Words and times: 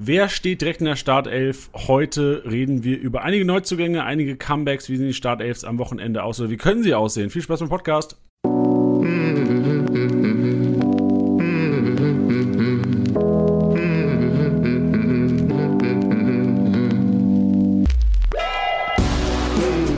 Wer 0.00 0.28
steht 0.28 0.60
direkt 0.60 0.78
in 0.78 0.86
der 0.86 0.94
Startelf? 0.94 1.70
Heute 1.74 2.44
reden 2.48 2.84
wir 2.84 3.00
über 3.00 3.22
einige 3.22 3.44
Neuzugänge, 3.44 4.04
einige 4.04 4.36
Comebacks. 4.36 4.88
Wie 4.88 4.96
sehen 4.96 5.08
die 5.08 5.12
Startelfs 5.12 5.64
am 5.64 5.78
Wochenende 5.78 6.22
aus 6.22 6.38
oder 6.38 6.50
wie 6.50 6.56
können 6.56 6.84
sie 6.84 6.94
aussehen? 6.94 7.30
Viel 7.30 7.42
Spaß 7.42 7.58
beim 7.58 7.68
Podcast. 7.68 8.16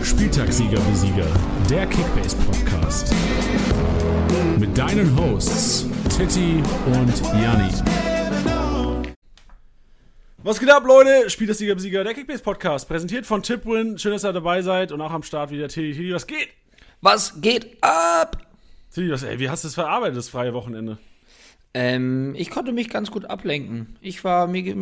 Spieltagssieger 0.03 0.81
Besieger, 0.81 1.27
der 1.69 1.85
Kickbase 1.85 2.37
Podcast. 2.39 3.15
Mit 4.59 4.79
deinen 4.79 5.15
Hosts 5.15 5.87
Titti 6.09 6.63
und 6.87 7.23
Janni. 7.43 8.10
Was 10.43 10.59
geht 10.59 10.71
ab, 10.71 10.85
Leute? 10.87 11.29
Spieltagssieger 11.29 11.75
Besieger, 11.75 12.03
der 12.03 12.15
Kickbase 12.15 12.43
Podcast. 12.43 12.89
Präsentiert 12.89 13.27
von 13.27 13.43
Tipwin. 13.43 13.99
Schön, 13.99 14.13
dass 14.13 14.25
ihr 14.25 14.33
dabei 14.33 14.63
seid 14.63 14.91
und 14.91 15.03
auch 15.03 15.11
am 15.11 15.23
Start 15.23 15.51
wieder 15.51 15.69
Titti. 15.69 15.93
Titti, 15.93 16.15
was 16.15 16.27
geht? 16.27 16.49
Was 17.03 17.43
geht 17.43 17.77
ab? 17.83 18.39
Titti, 18.91 19.11
was, 19.11 19.23
ey, 19.23 19.39
wie 19.39 19.51
hast 19.51 19.65
du 19.65 19.69
es 19.69 19.75
verarbeitet, 19.75 20.17
das 20.17 20.31
freie 20.31 20.55
Wochenende? 20.55 20.97
Ähm, 21.75 22.35
ich 22.39 22.49
konnte 22.49 22.73
mich 22.73 22.89
ganz 22.89 23.11
gut 23.11 23.27
ablenken. 23.27 23.99
Ich 24.01 24.25
war 24.25 24.47
mir, 24.47 24.75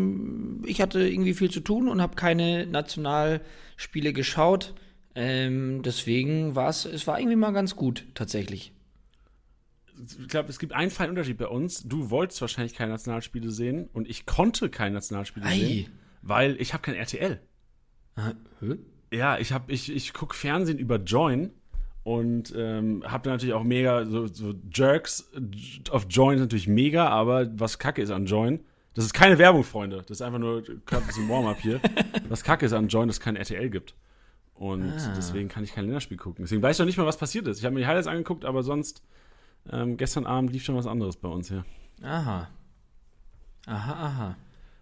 ich 0.64 0.80
hatte 0.80 1.00
irgendwie 1.00 1.34
viel 1.34 1.50
zu 1.50 1.58
tun 1.58 1.88
und 1.88 2.00
habe 2.00 2.14
keine 2.14 2.64
Nationalspiele 2.64 4.12
geschaut. 4.12 4.74
Ähm, 5.16 5.82
deswegen 5.82 6.54
war 6.54 6.68
es, 6.68 6.84
es 6.84 7.08
war 7.08 7.18
irgendwie 7.18 7.36
mal 7.36 7.50
ganz 7.52 7.74
gut, 7.74 8.04
tatsächlich. 8.14 8.70
Ich 10.20 10.28
glaube, 10.28 10.48
es 10.48 10.58
gibt 10.58 10.72
einen 10.72 10.90
feinen 10.90 11.10
Unterschied 11.10 11.38
bei 11.38 11.46
uns. 11.48 11.82
Du 11.84 12.10
wolltest 12.10 12.40
wahrscheinlich 12.40 12.74
keine 12.74 12.92
Nationalspiele 12.92 13.50
sehen 13.50 13.88
und 13.92 14.08
ich 14.08 14.26
konnte 14.26 14.68
keine 14.70 14.94
Nationalspiele 14.94 15.46
Ei. 15.46 15.58
sehen, 15.58 15.92
weil 16.22 16.56
ich 16.60 16.72
habe 16.72 16.82
kein 16.82 16.94
RTL. 16.94 17.40
Ah, 18.16 18.32
hä? 18.60 18.76
Ja, 19.12 19.38
ich 19.38 19.52
habe 19.52 19.72
ich, 19.72 19.90
ich 19.94 20.12
gucke 20.12 20.34
Fernsehen 20.36 20.78
über 20.78 20.96
Join 20.96 21.50
und 22.04 22.52
ähm, 22.56 23.02
habe 23.06 23.24
dann 23.24 23.34
natürlich 23.34 23.54
auch 23.54 23.64
mega 23.64 24.04
so, 24.06 24.26
so 24.26 24.54
Jerks 24.72 25.30
auf 25.90 26.06
Join 26.10 26.34
ist 26.36 26.40
natürlich 26.40 26.68
mega, 26.68 27.08
aber 27.08 27.48
was 27.58 27.78
Kacke 27.78 28.02
ist 28.02 28.10
an 28.10 28.26
Join, 28.26 28.60
das 28.94 29.04
ist 29.04 29.12
keine 29.14 29.38
Werbung, 29.38 29.64
Freunde. 29.64 29.98
Das 30.06 30.18
ist 30.18 30.22
einfach 30.22 30.38
nur 30.40 30.58
ein 30.58 31.06
bisschen 31.06 31.28
Warm-up 31.28 31.58
hier. 31.60 31.80
Was 32.28 32.42
Kacke 32.42 32.66
ist 32.66 32.72
an 32.72 32.88
Join, 32.88 33.06
dass 33.06 33.18
es 33.18 33.20
kein 33.20 33.36
RTL 33.36 33.70
gibt. 33.70 33.94
Und 34.54 34.90
Ah. 34.90 35.14
deswegen 35.16 35.48
kann 35.48 35.62
ich 35.62 35.72
kein 35.72 35.84
Länderspiel 35.84 36.16
gucken. 36.16 36.44
Deswegen 36.44 36.60
weiß 36.62 36.74
ich 36.74 36.78
noch 36.80 36.86
nicht 36.86 36.96
mal, 36.96 37.06
was 37.06 37.16
passiert 37.16 37.46
ist. 37.46 37.58
Ich 37.60 37.64
habe 37.64 37.74
mir 37.74 37.80
die 37.82 37.86
Highlights 37.86 38.08
angeguckt, 38.08 38.44
aber 38.44 38.64
sonst 38.64 39.02
ähm, 39.72 39.96
gestern 39.96 40.26
Abend 40.26 40.52
lief 40.52 40.64
schon 40.64 40.76
was 40.76 40.86
anderes 40.86 41.16
bei 41.16 41.28
uns 41.28 41.48
hier. 41.48 41.64
Aha. 42.02 42.48
Aha, 43.66 43.92
aha. 43.92 44.36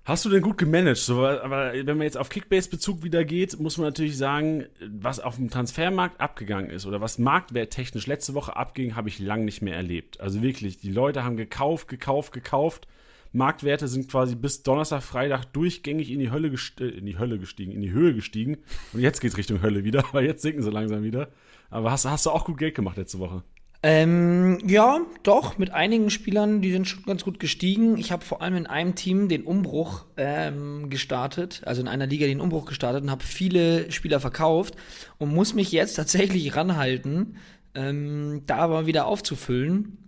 Hast 0.06 0.25
du 0.25 0.29
denn 0.29 0.41
gut 0.41 0.56
gemanagt? 0.56 0.98
So, 0.98 1.27
aber 1.27 1.73
wenn 1.73 1.97
man 1.97 2.03
jetzt 2.03 2.17
auf 2.17 2.29
Kickbase-Bezug 2.29 3.03
wieder 3.03 3.25
geht, 3.25 3.59
muss 3.59 3.77
man 3.77 3.89
natürlich 3.89 4.17
sagen, 4.17 4.67
was 4.81 5.19
auf 5.19 5.34
dem 5.34 5.51
Transfermarkt 5.51 6.20
abgegangen 6.20 6.70
ist 6.70 6.87
oder 6.87 7.01
was 7.01 7.19
marktwerttechnisch 7.19 8.07
letzte 8.07 8.34
Woche 8.34 8.55
abging, 8.55 8.95
habe 8.95 9.09
ich 9.09 9.19
lang 9.19 9.45
nicht 9.45 9.62
mehr 9.62 9.75
erlebt. 9.75 10.20
Also 10.20 10.42
wirklich, 10.42 10.79
die 10.79 10.92
Leute 10.92 11.25
haben 11.25 11.37
gekauft, 11.37 11.89
gekauft, 11.89 12.33
gekauft. 12.33 12.87
Marktwerte 13.33 13.89
sind 13.89 14.09
quasi 14.09 14.37
bis 14.37 14.62
Donnerstag, 14.62 15.03
Freitag 15.03 15.47
durchgängig 15.47 16.12
in 16.12 16.20
die 16.20 16.31
Hölle 16.31 16.53
äh, 16.79 16.84
in 16.84 17.05
die 17.05 17.19
Hölle 17.19 17.41
gestiegen, 17.41 17.73
in 17.73 17.83
die 17.83 17.91
Höhe 17.91 18.14
gestiegen. 18.14 18.59
Und 18.92 19.01
jetzt 19.01 19.20
geht's 19.20 19.37
Richtung 19.37 19.61
Hölle 19.61 19.83
wieder, 19.83 20.05
weil 20.12 20.25
jetzt 20.25 20.42
sinken 20.42 20.62
sie 20.62 20.70
langsam 20.70 21.03
wieder. 21.03 21.31
Aber 21.69 21.91
hast, 21.91 22.05
hast 22.05 22.27
du 22.27 22.31
auch 22.31 22.45
gut 22.45 22.59
Geld 22.59 22.77
gemacht 22.77 22.97
letzte 22.97 23.19
Woche? 23.19 23.42
Ähm, 23.89 24.59
ja, 24.67 24.98
doch, 25.23 25.59
mit 25.59 25.70
einigen 25.73 26.11
Spielern, 26.11 26.61
die 26.61 26.73
sind 26.73 26.89
schon 26.89 27.05
ganz 27.05 27.23
gut 27.23 27.39
gestiegen. 27.39 27.98
Ich 27.98 28.11
habe 28.11 28.25
vor 28.25 28.42
allem 28.42 28.56
in 28.56 28.67
einem 28.67 28.97
Team 28.97 29.29
den 29.29 29.45
Umbruch 29.45 30.06
ähm, 30.17 30.91
gestartet, 30.91 31.62
also 31.65 31.83
in 31.83 31.87
einer 31.87 32.09
Liga 32.09 32.27
den 32.27 32.41
Umbruch 32.41 32.64
gestartet 32.64 33.05
und 33.05 33.12
habe 33.12 33.23
viele 33.23 33.92
Spieler 33.92 34.19
verkauft 34.19 34.75
und 35.19 35.33
muss 35.33 35.55
mich 35.55 35.70
jetzt 35.70 35.95
tatsächlich 35.95 36.57
ranhalten, 36.57 37.37
ähm, 37.77 38.42
da 38.47 38.57
aber 38.57 38.86
wieder 38.86 39.07
aufzufüllen. 39.07 39.98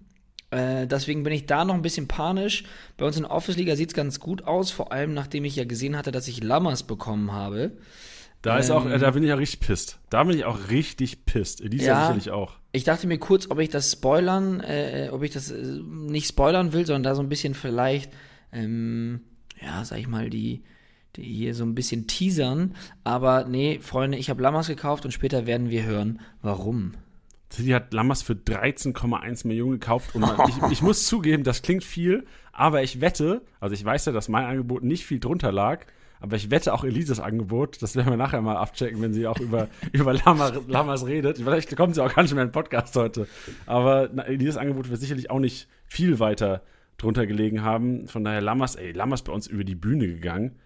Äh, 0.50 0.88
deswegen 0.88 1.22
bin 1.22 1.32
ich 1.32 1.46
da 1.46 1.64
noch 1.64 1.74
ein 1.74 1.82
bisschen 1.82 2.08
panisch. 2.08 2.64
Bei 2.96 3.06
uns 3.06 3.16
in 3.16 3.22
der 3.22 3.30
Office-Liga 3.30 3.76
sieht 3.76 3.90
es 3.90 3.94
ganz 3.94 4.18
gut 4.18 4.42
aus, 4.42 4.72
vor 4.72 4.90
allem 4.90 5.14
nachdem 5.14 5.44
ich 5.44 5.54
ja 5.54 5.62
gesehen 5.62 5.96
hatte, 5.96 6.10
dass 6.10 6.26
ich 6.26 6.42
Lammers 6.42 6.82
bekommen 6.82 7.30
habe. 7.30 7.70
Da 8.42 8.58
ist 8.58 8.72
auch, 8.72 8.86
äh, 8.86 8.98
da 8.98 9.12
bin 9.12 9.22
ich 9.22 9.28
ja 9.28 9.36
richtig 9.36 9.60
pisst. 9.60 10.00
Da 10.10 10.24
bin 10.24 10.36
ich 10.36 10.44
auch 10.44 10.68
richtig 10.68 11.26
pisst. 11.26 11.60
Elisa 11.60 11.86
Ja. 11.86 12.00
sicherlich 12.06 12.32
auch. 12.32 12.57
Ich 12.72 12.84
dachte 12.84 13.06
mir 13.06 13.18
kurz, 13.18 13.50
ob 13.50 13.58
ich 13.60 13.70
das 13.70 13.92
spoilern, 13.92 14.60
äh, 14.60 15.08
ob 15.10 15.22
ich 15.22 15.32
das 15.32 15.50
äh, 15.50 15.62
nicht 15.62 16.28
spoilern 16.28 16.72
will, 16.72 16.84
sondern 16.86 17.02
da 17.02 17.14
so 17.14 17.22
ein 17.22 17.28
bisschen 17.28 17.54
vielleicht, 17.54 18.12
ähm, 18.52 19.20
ja, 19.60 19.84
sag 19.84 19.98
ich 19.98 20.08
mal, 20.08 20.28
die, 20.28 20.62
die 21.16 21.22
hier 21.22 21.54
so 21.54 21.64
ein 21.64 21.74
bisschen 21.74 22.06
teasern. 22.06 22.74
Aber 23.04 23.44
nee, 23.44 23.78
Freunde, 23.80 24.18
ich 24.18 24.28
habe 24.28 24.42
Lammers 24.42 24.68
gekauft 24.68 25.04
und 25.04 25.12
später 25.12 25.46
werden 25.46 25.70
wir 25.70 25.84
hören, 25.84 26.20
warum. 26.42 26.92
City 27.50 27.70
hat 27.70 27.94
Lammers 27.94 28.22
für 28.22 28.34
13,1 28.34 29.46
Millionen 29.46 29.72
gekauft 29.72 30.14
und 30.14 30.24
ich, 30.48 30.72
ich 30.72 30.82
muss 30.82 31.06
zugeben, 31.06 31.44
das 31.44 31.62
klingt 31.62 31.82
viel, 31.82 32.26
aber 32.52 32.82
ich 32.82 33.00
wette, 33.00 33.42
also 33.58 33.74
ich 33.74 33.84
weiß 33.84 34.04
ja, 34.06 34.12
dass 34.12 34.28
mein 34.28 34.44
Angebot 34.44 34.82
nicht 34.82 35.06
viel 35.06 35.18
drunter 35.18 35.50
lag, 35.50 35.86
aber 36.20 36.36
ich 36.36 36.50
wette 36.50 36.74
auch 36.74 36.84
Elises 36.84 37.20
Angebot, 37.20 37.80
das 37.82 37.96
werden 37.96 38.10
wir 38.10 38.16
nachher 38.16 38.40
mal 38.40 38.56
abchecken, 38.56 39.00
wenn 39.00 39.12
sie 39.12 39.26
auch 39.26 39.38
über, 39.38 39.68
über 39.92 40.14
Lammer, 40.14 40.52
Lammers 40.66 41.06
redet. 41.06 41.38
Vielleicht 41.38 41.76
kommt 41.76 41.94
sie 41.94 42.02
auch 42.02 42.14
gar 42.14 42.22
nicht 42.22 42.34
mehr 42.34 42.42
in 42.42 42.48
den 42.48 42.52
Podcast 42.52 42.94
heute. 42.96 43.28
Aber 43.66 44.08
na, 44.12 44.24
Elises 44.24 44.56
Angebot 44.56 44.90
wird 44.90 45.00
sicherlich 45.00 45.30
auch 45.30 45.38
nicht 45.38 45.68
viel 45.86 46.18
weiter 46.18 46.62
drunter 46.96 47.26
gelegen 47.26 47.62
haben. 47.62 48.08
Von 48.08 48.24
daher 48.24 48.40
Lammers, 48.40 48.74
ey, 48.74 48.92
Lammers 48.92 49.22
bei 49.22 49.32
uns 49.32 49.46
über 49.46 49.64
die 49.64 49.76
Bühne 49.76 50.08
gegangen. 50.08 50.56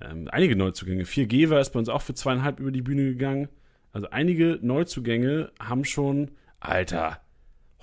Ähm, 0.00 0.28
einige 0.30 0.56
Neuzugänge. 0.56 1.04
4G 1.04 1.60
ist 1.60 1.70
bei 1.70 1.78
uns 1.78 1.88
auch 1.88 2.02
für 2.02 2.14
zweieinhalb 2.14 2.58
über 2.60 2.70
die 2.70 2.82
Bühne 2.82 3.04
gegangen. 3.04 3.48
Also 3.92 4.08
einige 4.10 4.58
Neuzugänge 4.62 5.52
haben 5.60 5.84
schon, 5.84 6.30
Alter, 6.60 7.20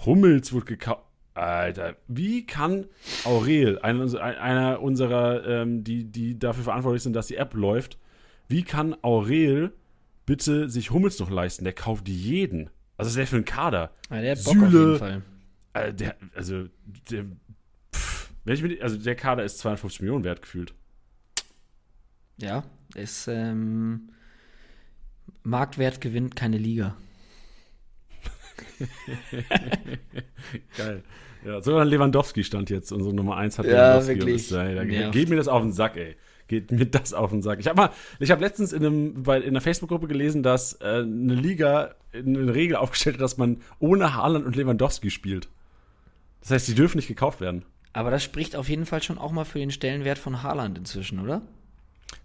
Hummels 0.06 0.54
wird 0.54 0.66
gekauft. 0.66 1.07
Alter, 1.38 1.96
wie 2.08 2.46
kann 2.46 2.86
Aurel, 3.24 3.80
einer, 3.80 4.20
einer 4.20 4.82
unserer, 4.82 5.46
ähm, 5.46 5.84
die, 5.84 6.06
die 6.06 6.38
dafür 6.38 6.64
verantwortlich 6.64 7.04
sind, 7.04 7.14
dass 7.14 7.28
die 7.28 7.36
App 7.36 7.54
läuft, 7.54 7.98
wie 8.48 8.64
kann 8.64 8.96
Aurel 9.04 9.74
bitte 10.26 10.70
sich 10.70 10.92
Hummels 10.92 11.20
noch 11.20 11.30
leisten? 11.30 11.64
Der 11.64 11.74
kauft 11.74 12.08
jeden. 12.08 12.70
Also, 12.98 13.10
ist 13.10 13.18
der 13.18 13.28
für 13.28 13.38
ein 13.38 13.46
Kader? 13.46 13.92
Ja, 14.10 14.22
der 14.22 14.36
hat 14.36 14.44
Bock 14.44 14.58
auf 14.58 14.74
jeden 14.74 14.98
Fall. 14.98 15.22
Äh, 15.74 15.94
der, 15.94 16.16
also, 16.34 16.66
der, 17.12 17.26
pff, 17.94 18.32
wenn 18.44 18.56
ich 18.56 18.64
mir, 18.64 18.82
also 18.82 18.98
der 18.98 19.16
Kader 19.16 19.44
ist 19.44 19.60
52 19.60 20.02
Millionen 20.02 20.24
wert 20.24 20.42
gefühlt. 20.42 20.74
Ja, 22.38 22.64
ist, 22.96 23.28
ähm, 23.28 24.10
Marktwert 25.44 26.02
gewinnt 26.02 26.36
keine 26.36 26.58
Liga. 26.58 26.96
Geil. 30.78 31.04
Ja, 31.46 31.62
sogar 31.62 31.86
Lewandowski 31.86 32.44
stand 32.44 32.70
jetzt, 32.70 32.92
unsere 32.92 33.14
Nummer 33.16 33.38
1 33.38 33.60
hat 33.60 33.66
Ja, 33.66 34.00
Lewandowski. 34.00 34.16
wirklich. 34.18 34.50
Da, 34.50 34.64
Nervt. 34.84 35.14
geht 35.14 35.30
mir 35.30 35.36
das 35.38 35.48
auf 35.48 35.62
den 35.62 35.72
Sack, 35.72 35.98
ey. 35.98 36.16
Geht 36.48 36.72
mir 36.72 36.86
das 36.86 37.14
auf 37.14 37.30
den 37.32 37.42
Sack. 37.42 37.60
Ich 37.60 37.68
habe 37.68 37.76
mal, 37.82 37.90
ich 38.20 38.32
habe 38.32 38.42
letztens 38.42 38.72
in, 38.72 38.86
einem, 38.86 39.24
bei, 39.24 39.38
in 39.40 39.50
einer 39.50 39.62
Facebook-Gruppe 39.62 40.08
gelesen, 40.08 40.44
dass 40.44 40.74
äh, 40.82 41.02
eine 41.02 41.36
Liga 41.36 41.96
eine 42.14 42.54
Regel 42.56 42.78
aufgestellt 42.78 43.18
hat, 43.18 43.22
dass 43.22 43.38
man 43.38 43.58
ohne 43.80 44.16
Haaland 44.16 44.46
und 44.46 44.56
Lewandowski 44.56 45.10
spielt. 45.12 45.50
Das 46.42 46.52
heißt, 46.52 46.68
die 46.70 46.76
dürfen 46.76 46.98
nicht 46.98 47.10
gekauft 47.10 47.42
werden. 47.42 47.66
Aber 47.92 48.12
das 48.12 48.24
spricht 48.24 48.56
auf 48.56 48.70
jeden 48.70 48.86
Fall 48.86 49.04
schon 49.04 49.18
auch 49.18 49.32
mal 49.32 49.44
für 49.44 49.60
den 49.60 49.72
Stellenwert 49.72 50.18
von 50.18 50.42
Haaland 50.44 50.78
inzwischen, 50.78 51.20
oder? 51.20 51.42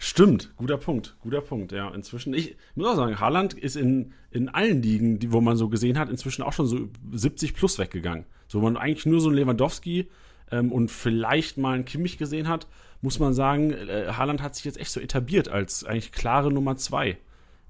Stimmt, 0.04 0.52
guter 0.56 0.78
Punkt, 0.78 1.14
guter 1.20 1.40
Punkt, 1.40 1.70
ja. 1.70 1.88
Inzwischen, 1.90 2.34
ich 2.34 2.56
muss 2.74 2.88
auch 2.88 2.96
sagen, 2.96 3.20
Haaland 3.20 3.54
ist 3.54 3.76
in, 3.76 4.12
in 4.32 4.48
allen 4.48 4.82
Ligen, 4.82 5.20
die, 5.20 5.30
wo 5.30 5.40
man 5.40 5.56
so 5.56 5.68
gesehen 5.68 5.96
hat, 5.96 6.10
inzwischen 6.10 6.42
auch 6.42 6.52
schon 6.52 6.66
so 6.66 6.88
70 7.12 7.54
plus 7.54 7.78
weggegangen. 7.78 8.26
So, 8.48 8.58
wo 8.58 8.64
man 8.64 8.76
eigentlich 8.76 9.06
nur 9.06 9.20
so 9.20 9.28
einen 9.28 9.38
Lewandowski 9.38 10.08
ähm, 10.50 10.72
und 10.72 10.90
vielleicht 10.90 11.56
mal 11.56 11.74
einen 11.74 11.84
Kimmich 11.84 12.18
gesehen 12.18 12.48
hat, 12.48 12.66
muss 13.00 13.20
man 13.20 13.32
sagen, 13.32 13.70
äh, 13.70 14.08
Haaland 14.08 14.42
hat 14.42 14.56
sich 14.56 14.64
jetzt 14.64 14.80
echt 14.80 14.90
so 14.90 14.98
etabliert 14.98 15.48
als 15.48 15.84
eigentlich 15.84 16.10
klare 16.10 16.50
Nummer 16.50 16.76
zwei 16.76 17.16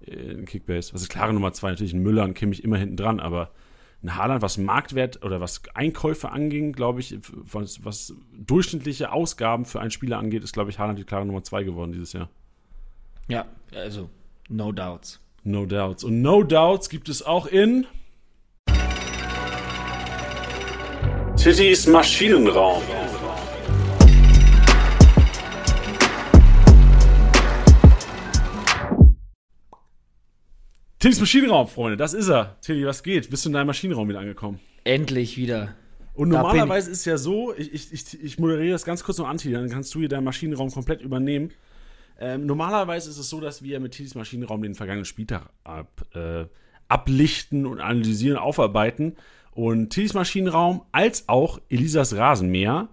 äh, 0.07 0.15
in 0.15 0.47
Kickbase. 0.47 0.95
Ist 0.95 1.11
klare 1.11 1.35
Nummer 1.35 1.53
zwei? 1.53 1.69
Natürlich 1.69 1.93
ein 1.93 2.03
Müller 2.03 2.25
und 2.25 2.33
Kimmich 2.33 2.65
immer 2.65 2.79
hinten 2.79 2.97
dran, 2.97 3.21
aber 3.21 3.51
ein 4.03 4.17
Haaland, 4.17 4.43
was 4.43 4.59
Marktwert 4.59 5.25
oder 5.25 5.41
was 5.41 5.63
Einkäufe 5.75 6.31
anging, 6.33 6.73
glaube 6.73 7.01
ich, 7.01 7.19
was, 7.33 7.85
was 7.85 8.15
durchschnittliche 8.33 9.13
Ausgaben 9.13 9.65
für 9.65 9.81
einen 9.81 9.91
Spieler 9.91 10.19
angeht, 10.19 10.43
ist, 10.43 10.53
glaube 10.53 10.71
ich, 10.71 10.79
Haaland 10.79 10.99
die 10.99 11.05
klare 11.05 11.25
Nummer 11.25 11.45
zwei 11.45 11.63
geworden 11.63 11.93
dieses 11.93 12.13
Jahr. 12.13 12.29
Ja, 13.29 13.47
also, 13.75 14.11
no 14.49 14.73
doubts. 14.73 15.21
No 15.45 15.67
doubts. 15.67 16.05
Und 16.05 16.21
No 16.23 16.43
doubts 16.43 16.89
gibt 16.89 17.09
es 17.09 17.23
auch 17.23 17.47
in 17.47 17.87
Tittys 21.37 21.87
Maschinenraum. 21.87 22.83
Tittys 31.03 31.19
Maschinenraum, 31.19 31.67
Freunde, 31.67 31.97
das 31.97 32.15
ist 32.15 32.29
er. 32.29 32.57
Tilly, 32.61 32.87
was 32.87 33.03
geht? 33.03 33.29
Bist 33.29 33.45
du 33.45 33.49
in 33.49 33.55
deinem 33.55 33.67
Maschinenraum 33.67 34.09
wieder 34.09 34.21
angekommen? 34.21 34.61
Endlich 34.85 35.37
wieder. 35.37 35.75
Und 36.15 36.29
normalerweise 36.29 36.93
ist 36.93 37.05
ja 37.07 37.19
so, 37.19 37.53
ich, 37.57 37.93
ich, 37.93 38.23
ich 38.23 38.39
moderiere 38.39 38.71
das 38.71 38.85
ganz 38.85 39.03
kurz 39.03 39.19
noch 39.19 39.27
an, 39.27 39.37
dann 39.37 39.69
kannst 39.69 39.93
du 39.97 39.99
hier 39.99 40.09
deinen 40.09 40.23
Maschinenraum 40.23 40.71
komplett 40.71 41.03
übernehmen. 41.03 41.51
Ähm, 42.21 42.47
normalerweise 42.47 43.11
ist 43.11 43.19
es 43.19 43.29
so, 43.29 43.41
dass 43.41 43.65
wir 43.65 43.81
mit 43.81 43.95
Tidis 43.95 44.15
Maschinenraum 44.15 44.63
den 44.63 44.77
vergangenen 44.77 45.05
Spieltag 45.05 45.51
ab, 45.65 46.07
äh, 46.15 46.45
ablichten 46.87 47.67
und 47.67 47.81
analysieren, 47.81 48.39
aufarbeiten. 48.39 49.17
Und 49.51 49.91
Tidis 49.91 50.15
Maschinenraum 50.15 50.83
als 50.93 51.29
auch 51.29 51.61
Elisas 51.69 52.15
Rasenmäher 52.15 52.91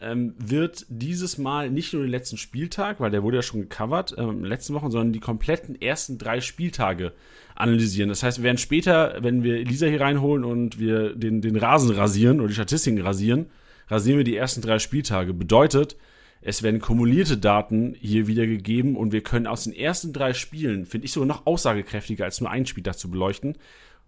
ähm, 0.00 0.34
wird 0.38 0.86
dieses 0.88 1.38
Mal 1.38 1.70
nicht 1.70 1.92
nur 1.92 2.02
den 2.02 2.10
letzten 2.10 2.36
Spieltag, 2.36 3.00
weil 3.00 3.10
der 3.10 3.22
wurde 3.22 3.38
ja 3.38 3.42
schon 3.42 3.62
gecovert 3.62 4.14
ähm, 4.16 4.30
in 4.30 4.36
den 4.38 4.44
letzten 4.46 4.74
Wochen, 4.74 4.90
sondern 4.90 5.12
die 5.12 5.20
kompletten 5.20 5.80
ersten 5.80 6.18
drei 6.18 6.40
Spieltage 6.40 7.12
analysieren. 7.54 8.08
Das 8.08 8.22
heißt, 8.22 8.38
wir 8.38 8.44
werden 8.44 8.58
später, 8.58 9.16
wenn 9.20 9.42
wir 9.42 9.56
Elisa 9.56 9.86
hier 9.86 10.00
reinholen 10.00 10.44
und 10.44 10.78
wir 10.78 11.14
den, 11.14 11.42
den 11.42 11.56
Rasen 11.56 11.90
rasieren 11.90 12.40
oder 12.40 12.48
die 12.48 12.54
Statistiken 12.54 13.00
rasieren, 13.00 13.46
rasieren 13.88 14.18
wir 14.18 14.24
die 14.24 14.36
ersten 14.36 14.62
drei 14.62 14.78
Spieltage. 14.78 15.34
Bedeutet, 15.34 15.96
es 16.42 16.62
werden 16.62 16.80
kumulierte 16.80 17.36
Daten 17.36 17.94
hier 18.00 18.26
wiedergegeben 18.26 18.96
und 18.96 19.12
wir 19.12 19.22
können 19.22 19.46
aus 19.46 19.64
den 19.64 19.74
ersten 19.74 20.12
drei 20.12 20.32
Spielen, 20.32 20.86
finde 20.86 21.04
ich 21.04 21.12
sogar 21.12 21.26
noch 21.26 21.46
aussagekräftiger 21.46 22.24
als 22.24 22.40
nur 22.40 22.50
ein 22.50 22.64
Spieltag 22.64 22.98
zu 22.98 23.10
beleuchten, 23.10 23.56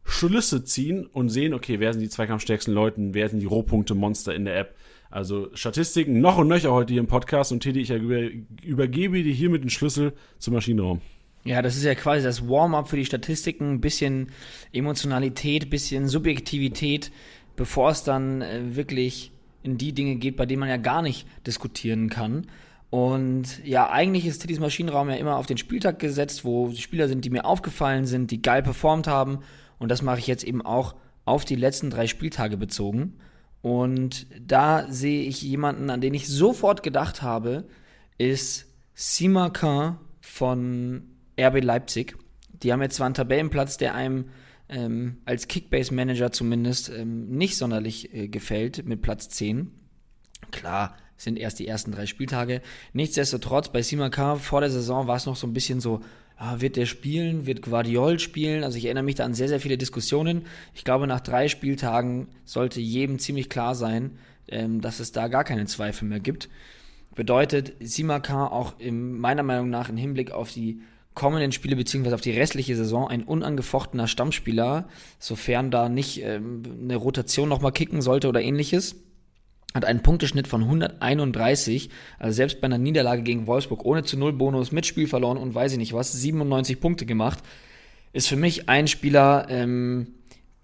Schlüsse 0.04 0.64
ziehen 0.64 1.06
und 1.06 1.28
sehen, 1.28 1.54
okay, 1.54 1.78
wer 1.78 1.92
sind 1.92 2.02
die 2.02 2.08
zweikampfstärksten 2.08 2.72
Leute, 2.74 2.96
wer 3.12 3.28
sind 3.28 3.40
die 3.40 3.46
Rohpunkte-Monster 3.46 4.34
in 4.34 4.46
der 4.46 4.58
App. 4.58 4.74
Also 5.12 5.50
Statistiken 5.52 6.22
noch 6.22 6.38
und 6.38 6.48
nöcher 6.48 6.72
heute 6.72 6.94
hier 6.94 7.00
im 7.00 7.06
Podcast 7.06 7.52
und 7.52 7.60
Teddy, 7.60 7.82
ich 7.82 7.90
übergebe 7.90 9.22
dir 9.22 9.32
hiermit 9.34 9.62
den 9.62 9.68
Schlüssel 9.68 10.14
zum 10.38 10.54
Maschinenraum. 10.54 11.02
Ja, 11.44 11.60
das 11.60 11.76
ist 11.76 11.84
ja 11.84 11.94
quasi 11.94 12.24
das 12.24 12.48
Warm-up 12.48 12.88
für 12.88 12.96
die 12.96 13.04
Statistiken, 13.04 13.74
ein 13.74 13.80
bisschen 13.82 14.28
Emotionalität, 14.72 15.68
bisschen 15.68 16.08
Subjektivität, 16.08 17.12
bevor 17.56 17.90
es 17.90 18.04
dann 18.04 18.40
äh, 18.40 18.74
wirklich 18.74 19.32
in 19.62 19.76
die 19.76 19.92
Dinge 19.92 20.16
geht, 20.16 20.36
bei 20.36 20.46
denen 20.46 20.60
man 20.60 20.70
ja 20.70 20.78
gar 20.78 21.02
nicht 21.02 21.26
diskutieren 21.46 22.08
kann. 22.08 22.46
Und 22.88 23.62
ja, 23.66 23.90
eigentlich 23.90 24.24
ist 24.24 24.38
Tittys 24.38 24.60
Maschinenraum 24.60 25.10
ja 25.10 25.16
immer 25.16 25.36
auf 25.36 25.46
den 25.46 25.58
Spieltag 25.58 25.98
gesetzt, 25.98 26.42
wo 26.46 26.72
Spieler 26.72 27.08
sind, 27.08 27.26
die 27.26 27.30
mir 27.30 27.44
aufgefallen 27.44 28.06
sind, 28.06 28.30
die 28.30 28.40
geil 28.40 28.62
performt 28.62 29.08
haben. 29.08 29.40
Und 29.78 29.90
das 29.90 30.00
mache 30.00 30.20
ich 30.20 30.26
jetzt 30.26 30.44
eben 30.44 30.62
auch 30.62 30.94
auf 31.26 31.44
die 31.44 31.56
letzten 31.56 31.90
drei 31.90 32.06
Spieltage 32.06 32.56
bezogen. 32.56 33.18
Und 33.62 34.26
da 34.40 34.86
sehe 34.90 35.22
ich 35.22 35.42
jemanden, 35.42 35.88
an 35.88 36.00
den 36.00 36.14
ich 36.14 36.28
sofort 36.28 36.82
gedacht 36.82 37.22
habe, 37.22 37.64
ist 38.18 38.66
Simakan 38.94 39.98
von 40.20 41.04
RB 41.40 41.62
Leipzig. 41.62 42.16
Die 42.50 42.72
haben 42.72 42.82
jetzt 42.82 42.96
zwar 42.96 43.06
einen 43.06 43.14
Tabellenplatz, 43.14 43.76
der 43.76 43.94
einem 43.94 44.26
ähm, 44.68 45.18
als 45.24 45.48
Kickbase-Manager 45.48 46.32
zumindest 46.32 46.90
ähm, 46.90 47.30
nicht 47.30 47.56
sonderlich 47.56 48.12
äh, 48.14 48.28
gefällt, 48.28 48.84
mit 48.84 49.02
Platz 49.02 49.28
10. 49.28 49.70
Klar, 50.50 50.96
sind 51.22 51.38
erst 51.38 51.58
die 51.58 51.68
ersten 51.68 51.92
drei 51.92 52.06
Spieltage. 52.06 52.62
Nichtsdestotrotz, 52.92 53.68
bei 53.68 53.82
Simakar 53.82 54.36
vor 54.36 54.60
der 54.60 54.70
Saison 54.70 55.06
war 55.06 55.16
es 55.16 55.26
noch 55.26 55.36
so 55.36 55.46
ein 55.46 55.52
bisschen 55.52 55.80
so, 55.80 56.00
ah, 56.36 56.60
wird 56.60 56.76
der 56.76 56.86
spielen, 56.86 57.46
wird 57.46 57.62
Guardiol 57.62 58.18
spielen? 58.18 58.64
Also 58.64 58.78
ich 58.78 58.86
erinnere 58.86 59.04
mich 59.04 59.14
da 59.14 59.24
an 59.24 59.34
sehr, 59.34 59.48
sehr 59.48 59.60
viele 59.60 59.78
Diskussionen. 59.78 60.46
Ich 60.74 60.84
glaube, 60.84 61.06
nach 61.06 61.20
drei 61.20 61.48
Spieltagen 61.48 62.28
sollte 62.44 62.80
jedem 62.80 63.18
ziemlich 63.18 63.48
klar 63.48 63.74
sein, 63.74 64.18
ähm, 64.48 64.80
dass 64.80 65.00
es 65.00 65.12
da 65.12 65.28
gar 65.28 65.44
keine 65.44 65.66
Zweifel 65.66 66.08
mehr 66.08 66.20
gibt. 66.20 66.48
Bedeutet, 67.14 67.74
Simakar 67.80 68.52
auch 68.52 68.78
im, 68.78 69.18
meiner 69.18 69.42
Meinung 69.42 69.70
nach 69.70 69.88
im 69.88 69.96
Hinblick 69.96 70.32
auf 70.32 70.50
die 70.50 70.80
kommenden 71.14 71.52
Spiele 71.52 71.76
beziehungsweise 71.76 72.14
auf 72.14 72.22
die 72.22 72.30
restliche 72.30 72.74
Saison 72.74 73.06
ein 73.06 73.22
unangefochtener 73.22 74.08
Stammspieler, 74.08 74.88
sofern 75.18 75.70
da 75.70 75.88
nicht 75.88 76.22
ähm, 76.22 76.62
eine 76.82 76.96
Rotation 76.96 77.48
nochmal 77.50 77.72
kicken 77.72 78.00
sollte 78.00 78.28
oder 78.28 78.40
ähnliches. 78.40 78.96
Hat 79.74 79.84
einen 79.84 80.02
Punkteschnitt 80.02 80.48
von 80.48 80.62
131, 80.62 81.90
also 82.18 82.34
selbst 82.34 82.60
bei 82.60 82.66
einer 82.66 82.78
Niederlage 82.78 83.22
gegen 83.22 83.46
Wolfsburg 83.46 83.84
ohne 83.84 84.02
zu 84.04 84.18
Null 84.18 84.32
Bonus, 84.32 84.72
mit 84.72 84.86
Spiel 84.86 85.08
verloren 85.08 85.38
und 85.38 85.54
weiß 85.54 85.72
ich 85.72 85.78
nicht 85.78 85.92
was, 85.92 86.12
97 86.12 86.80
Punkte 86.80 87.06
gemacht. 87.06 87.38
Ist 88.12 88.28
für 88.28 88.36
mich 88.36 88.68
ein 88.68 88.88
Spieler, 88.88 89.46
ähm, 89.48 90.08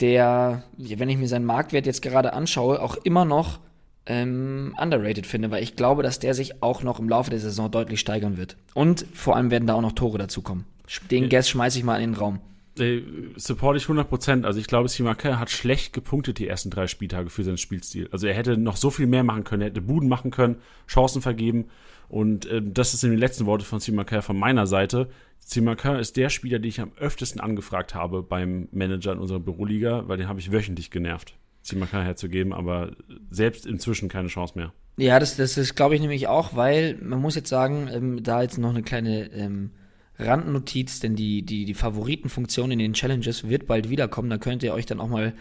der, 0.00 0.64
wenn 0.76 1.08
ich 1.08 1.16
mir 1.16 1.28
seinen 1.28 1.46
Marktwert 1.46 1.86
jetzt 1.86 2.02
gerade 2.02 2.32
anschaue, 2.32 2.82
auch 2.82 2.96
immer 2.96 3.24
noch 3.24 3.60
ähm, 4.06 4.74
underrated 4.80 5.26
finde, 5.26 5.50
weil 5.50 5.62
ich 5.62 5.76
glaube, 5.76 6.02
dass 6.02 6.18
der 6.18 6.34
sich 6.34 6.62
auch 6.62 6.82
noch 6.82 6.98
im 6.98 7.08
Laufe 7.08 7.30
der 7.30 7.40
Saison 7.40 7.70
deutlich 7.70 8.00
steigern 8.00 8.36
wird. 8.36 8.56
Und 8.74 9.06
vor 9.14 9.36
allem 9.36 9.50
werden 9.50 9.66
da 9.66 9.74
auch 9.74 9.82
noch 9.82 9.92
Tore 9.92 10.18
dazukommen. 10.18 10.64
Den. 11.10 11.28
Guess 11.28 11.50
schmeiße 11.50 11.78
ich 11.78 11.84
mal 11.84 12.00
in 12.00 12.12
den 12.12 12.18
Raum. 12.18 12.40
Äh, 12.78 13.02
support 13.36 13.76
ich 13.76 13.84
100%. 13.84 14.44
Also 14.44 14.60
ich 14.60 14.66
glaube, 14.66 14.88
Simaker 14.88 15.38
hat 15.38 15.50
schlecht 15.50 15.92
gepunktet 15.92 16.38
die 16.38 16.48
ersten 16.48 16.70
drei 16.70 16.86
Spieltage 16.86 17.30
für 17.30 17.44
seinen 17.44 17.58
Spielstil. 17.58 18.08
Also 18.12 18.26
er 18.26 18.34
hätte 18.34 18.56
noch 18.56 18.76
so 18.76 18.90
viel 18.90 19.06
mehr 19.06 19.24
machen 19.24 19.44
können. 19.44 19.62
Er 19.62 19.68
hätte 19.68 19.82
Buden 19.82 20.08
machen 20.08 20.30
können, 20.30 20.56
Chancen 20.86 21.22
vergeben. 21.22 21.66
Und 22.08 22.46
äh, 22.46 22.62
das 22.62 22.94
ist 22.94 23.04
in 23.04 23.10
den 23.10 23.18
letzten 23.18 23.46
Worte 23.46 23.64
von 23.64 23.80
Simaker 23.80 24.22
von 24.22 24.38
meiner 24.38 24.66
Seite. 24.66 25.08
Simaker 25.38 25.98
ist 25.98 26.16
der 26.16 26.30
Spieler, 26.30 26.58
den 26.58 26.68
ich 26.68 26.80
am 26.80 26.92
öftesten 26.98 27.40
angefragt 27.40 27.94
habe 27.94 28.22
beim 28.22 28.68
Manager 28.72 29.12
in 29.12 29.18
unserer 29.18 29.40
Büroliga, 29.40 30.04
weil 30.06 30.16
den 30.16 30.28
habe 30.28 30.40
ich 30.40 30.52
wöchentlich 30.52 30.90
genervt. 30.90 31.34
Simakan 31.62 32.04
herzugeben, 32.04 32.52
aber 32.52 32.92
selbst 33.30 33.66
inzwischen 33.66 34.08
keine 34.08 34.28
Chance 34.28 34.54
mehr. 34.56 34.72
Ja, 34.96 35.20
das, 35.20 35.36
das, 35.36 35.54
das 35.54 35.74
glaube 35.74 35.94
ich 35.94 36.00
nämlich 36.00 36.26
auch, 36.26 36.56
weil 36.56 36.98
man 37.00 37.20
muss 37.20 37.34
jetzt 37.34 37.48
sagen, 37.48 37.88
ähm, 37.92 38.22
da 38.22 38.42
jetzt 38.42 38.58
noch 38.58 38.70
eine 38.70 38.82
kleine 38.82 39.30
ähm, 39.32 39.70
Randnotiz, 40.18 41.00
denn 41.00 41.14
die, 41.14 41.42
die, 41.42 41.64
die 41.64 41.74
Favoritenfunktion 41.74 42.70
in 42.70 42.78
den 42.78 42.92
Challenges 42.92 43.48
wird 43.48 43.66
bald 43.66 43.88
wiederkommen. 43.88 44.30
Da 44.30 44.38
könnt 44.38 44.62
ihr 44.62 44.74
euch 44.74 44.86
dann 44.86 45.00
auch 45.00 45.08
mal 45.08 45.32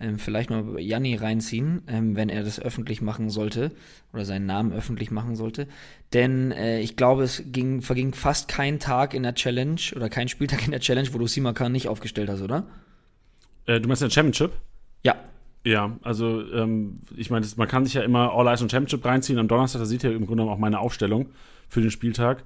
ähm, 0.00 0.18
vielleicht 0.18 0.50
mal 0.50 0.80
Janni 0.80 1.16
reinziehen, 1.16 1.82
ähm, 1.86 2.16
wenn 2.16 2.28
er 2.28 2.42
das 2.42 2.58
öffentlich 2.58 3.02
machen 3.02 3.30
sollte 3.30 3.72
oder 4.12 4.24
seinen 4.24 4.46
Namen 4.46 4.72
öffentlich 4.72 5.10
machen 5.10 5.36
sollte. 5.36 5.68
Denn 6.12 6.50
äh, 6.50 6.80
ich 6.80 6.96
glaube, 6.96 7.24
es 7.24 7.42
ging, 7.46 7.82
verging 7.82 8.14
fast 8.14 8.48
kein 8.48 8.78
Tag 8.78 9.14
in 9.14 9.22
der 9.22 9.34
Challenge 9.34 9.80
oder 9.94 10.08
kein 10.08 10.28
Spieltag 10.28 10.64
in 10.64 10.70
der 10.70 10.80
Challenge, 10.80 11.08
wo 11.12 11.18
du 11.18 11.26
Simakan 11.26 11.72
nicht 11.72 11.88
aufgestellt 11.88 12.30
hast, 12.30 12.42
oder? 12.42 12.66
Äh, 13.66 13.80
du 13.80 13.88
meinst 13.88 14.02
in 14.02 14.08
der 14.08 14.14
Championship? 14.14 14.52
Ja. 15.02 15.16
Ja, 15.64 15.96
also 16.02 16.42
ähm, 16.52 17.00
ich 17.16 17.30
meine, 17.30 17.46
man 17.56 17.68
kann 17.68 17.84
sich 17.84 17.94
ja 17.94 18.02
immer 18.02 18.32
All 18.32 18.48
Eyes 18.48 18.62
und 18.62 18.70
Championship 18.70 19.04
reinziehen. 19.04 19.38
Am 19.38 19.46
Donnerstag, 19.46 19.80
da 19.80 19.86
sieht 19.86 20.02
ihr 20.02 20.12
im 20.12 20.26
Grunde 20.26 20.42
auch 20.42 20.58
meine 20.58 20.80
Aufstellung 20.80 21.28
für 21.68 21.80
den 21.80 21.90
Spieltag. 21.90 22.44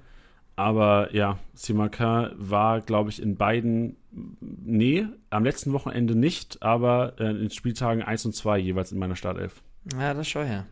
Aber 0.56 1.14
ja, 1.14 1.38
Simaka 1.54 2.32
war, 2.36 2.80
glaube 2.80 3.10
ich, 3.10 3.20
in 3.20 3.36
beiden, 3.36 3.96
nee, 4.40 5.06
am 5.28 5.44
letzten 5.44 5.74
Wochenende 5.74 6.14
nicht, 6.14 6.62
aber 6.62 7.14
äh, 7.20 7.30
in 7.30 7.50
Spieltagen 7.50 8.02
1 8.02 8.24
und 8.24 8.34
2 8.34 8.58
jeweils 8.58 8.90
in 8.90 8.98
meiner 8.98 9.16
Startelf. 9.16 9.62
Ja, 9.98 10.14
das 10.14 10.28
schon 10.28 10.46
her. 10.46 10.66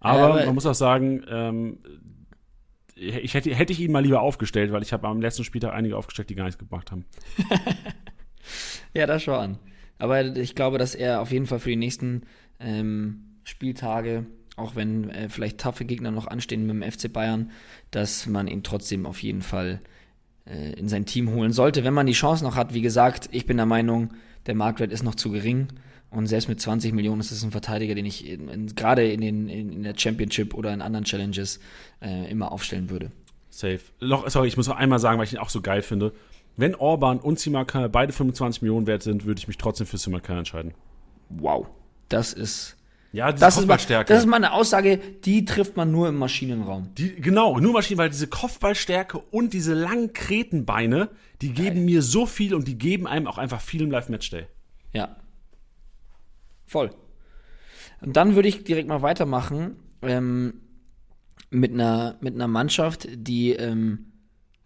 Aber, 0.00 0.34
aber 0.34 0.46
man 0.46 0.54
muss 0.54 0.66
auch 0.66 0.74
sagen, 0.74 1.24
ähm, 1.28 1.78
ich 2.96 3.34
hätte, 3.34 3.54
hätte 3.54 3.72
ich 3.72 3.80
ihn 3.80 3.92
mal 3.92 4.02
lieber 4.02 4.22
aufgestellt, 4.22 4.72
weil 4.72 4.82
ich 4.82 4.92
habe 4.92 5.06
am 5.06 5.20
letzten 5.20 5.44
Spieltag 5.44 5.72
einige 5.72 5.96
aufgestellt, 5.96 6.30
die 6.30 6.34
gar 6.34 6.44
nichts 6.44 6.58
gebracht 6.58 6.90
haben. 6.90 7.04
ja, 8.94 9.06
das 9.06 9.22
schon 9.22 9.34
an. 9.34 9.58
Aber 9.98 10.24
ich 10.24 10.54
glaube, 10.54 10.78
dass 10.78 10.94
er 10.94 11.20
auf 11.20 11.30
jeden 11.30 11.46
Fall 11.46 11.58
für 11.58 11.70
die 11.70 11.76
nächsten 11.76 12.22
ähm, 12.58 13.38
Spieltage, 13.44 14.26
auch 14.56 14.74
wenn 14.74 15.10
äh, 15.10 15.28
vielleicht 15.28 15.58
taffe 15.58 15.84
Gegner 15.84 16.10
noch 16.10 16.26
anstehen 16.26 16.66
mit 16.66 16.82
dem 16.82 16.90
FC 16.90 17.12
Bayern, 17.12 17.50
dass 17.90 18.26
man 18.26 18.48
ihn 18.48 18.62
trotzdem 18.62 19.06
auf 19.06 19.22
jeden 19.22 19.42
Fall 19.42 19.80
äh, 20.46 20.72
in 20.72 20.88
sein 20.88 21.06
Team 21.06 21.30
holen 21.30 21.52
sollte, 21.52 21.84
wenn 21.84 21.94
man 21.94 22.06
die 22.06 22.12
Chance 22.12 22.42
noch 22.42 22.56
hat. 22.56 22.74
Wie 22.74 22.82
gesagt, 22.82 23.28
ich 23.32 23.46
bin 23.46 23.58
der 23.58 23.66
Meinung, 23.66 24.14
der 24.46 24.54
Marktwert 24.54 24.92
ist 24.92 25.02
noch 25.02 25.14
zu 25.14 25.30
gering. 25.30 25.68
Und 26.10 26.28
selbst 26.28 26.48
mit 26.48 26.60
20 26.60 26.94
Millionen 26.94 27.20
ist 27.20 27.32
es 27.32 27.42
ein 27.42 27.50
Verteidiger, 27.50 27.94
den 27.94 28.06
ich 28.06 28.38
gerade 28.74 29.10
in, 29.10 29.22
in, 29.22 29.48
in, 29.48 29.82
der 29.82 29.94
Championship 29.96 30.54
oder 30.54 30.72
in 30.72 30.80
anderen 30.80 31.04
Challenges 31.04 31.58
äh, 32.00 32.30
immer 32.30 32.52
aufstellen 32.52 32.90
würde. 32.90 33.10
Safe. 33.50 33.80
Noch, 34.00 34.28
sorry, 34.30 34.48
ich 34.48 34.56
muss 34.56 34.68
noch 34.68 34.76
einmal 34.76 34.98
sagen, 34.98 35.18
weil 35.18 35.26
ich 35.26 35.32
ihn 35.32 35.38
auch 35.38 35.50
so 35.50 35.60
geil 35.60 35.82
finde. 35.82 36.12
Wenn 36.56 36.74
Orban 36.74 37.18
und 37.18 37.38
Simakan 37.38 37.90
beide 37.90 38.12
25 38.12 38.62
Millionen 38.62 38.86
wert 38.86 39.02
sind, 39.02 39.26
würde 39.26 39.38
ich 39.38 39.48
mich 39.48 39.58
trotzdem 39.58 39.86
für 39.86 39.98
Simakan 39.98 40.38
entscheiden. 40.38 40.74
Wow. 41.28 41.66
Das 42.08 42.32
ist. 42.32 42.75
Ja, 43.16 43.32
das 43.32 43.56
ist, 43.56 43.66
mal, 43.66 43.78
das 43.78 44.18
ist 44.18 44.26
mal 44.26 44.36
eine 44.36 44.52
Aussage, 44.52 44.98
die 44.98 45.46
trifft 45.46 45.74
man 45.74 45.90
nur 45.90 46.06
im 46.06 46.16
Maschinenraum. 46.16 46.94
Die, 46.96 47.14
genau, 47.14 47.58
nur 47.58 47.72
Maschinen, 47.72 47.96
weil 47.96 48.10
diese 48.10 48.26
Kopfballstärke 48.26 49.16
und 49.16 49.54
diese 49.54 49.72
langen 49.72 50.12
Kretenbeine, 50.12 51.08
die 51.40 51.54
geben 51.54 51.76
Geil. 51.76 51.84
mir 51.86 52.02
so 52.02 52.26
viel 52.26 52.54
und 52.54 52.68
die 52.68 52.76
geben 52.76 53.06
einem 53.06 53.26
auch 53.26 53.38
einfach 53.38 53.62
viel 53.62 53.80
im 53.80 53.90
Live-Matchday. 53.90 54.44
Ja. 54.92 55.16
Voll. 56.66 56.90
Und 58.02 58.18
dann 58.18 58.34
würde 58.34 58.50
ich 58.50 58.64
direkt 58.64 58.86
mal 58.86 59.00
weitermachen 59.00 59.76
ähm, 60.02 60.60
mit, 61.48 61.72
einer, 61.72 62.18
mit 62.20 62.34
einer 62.34 62.48
Mannschaft, 62.48 63.08
die 63.10 63.52
ähm, 63.52 64.12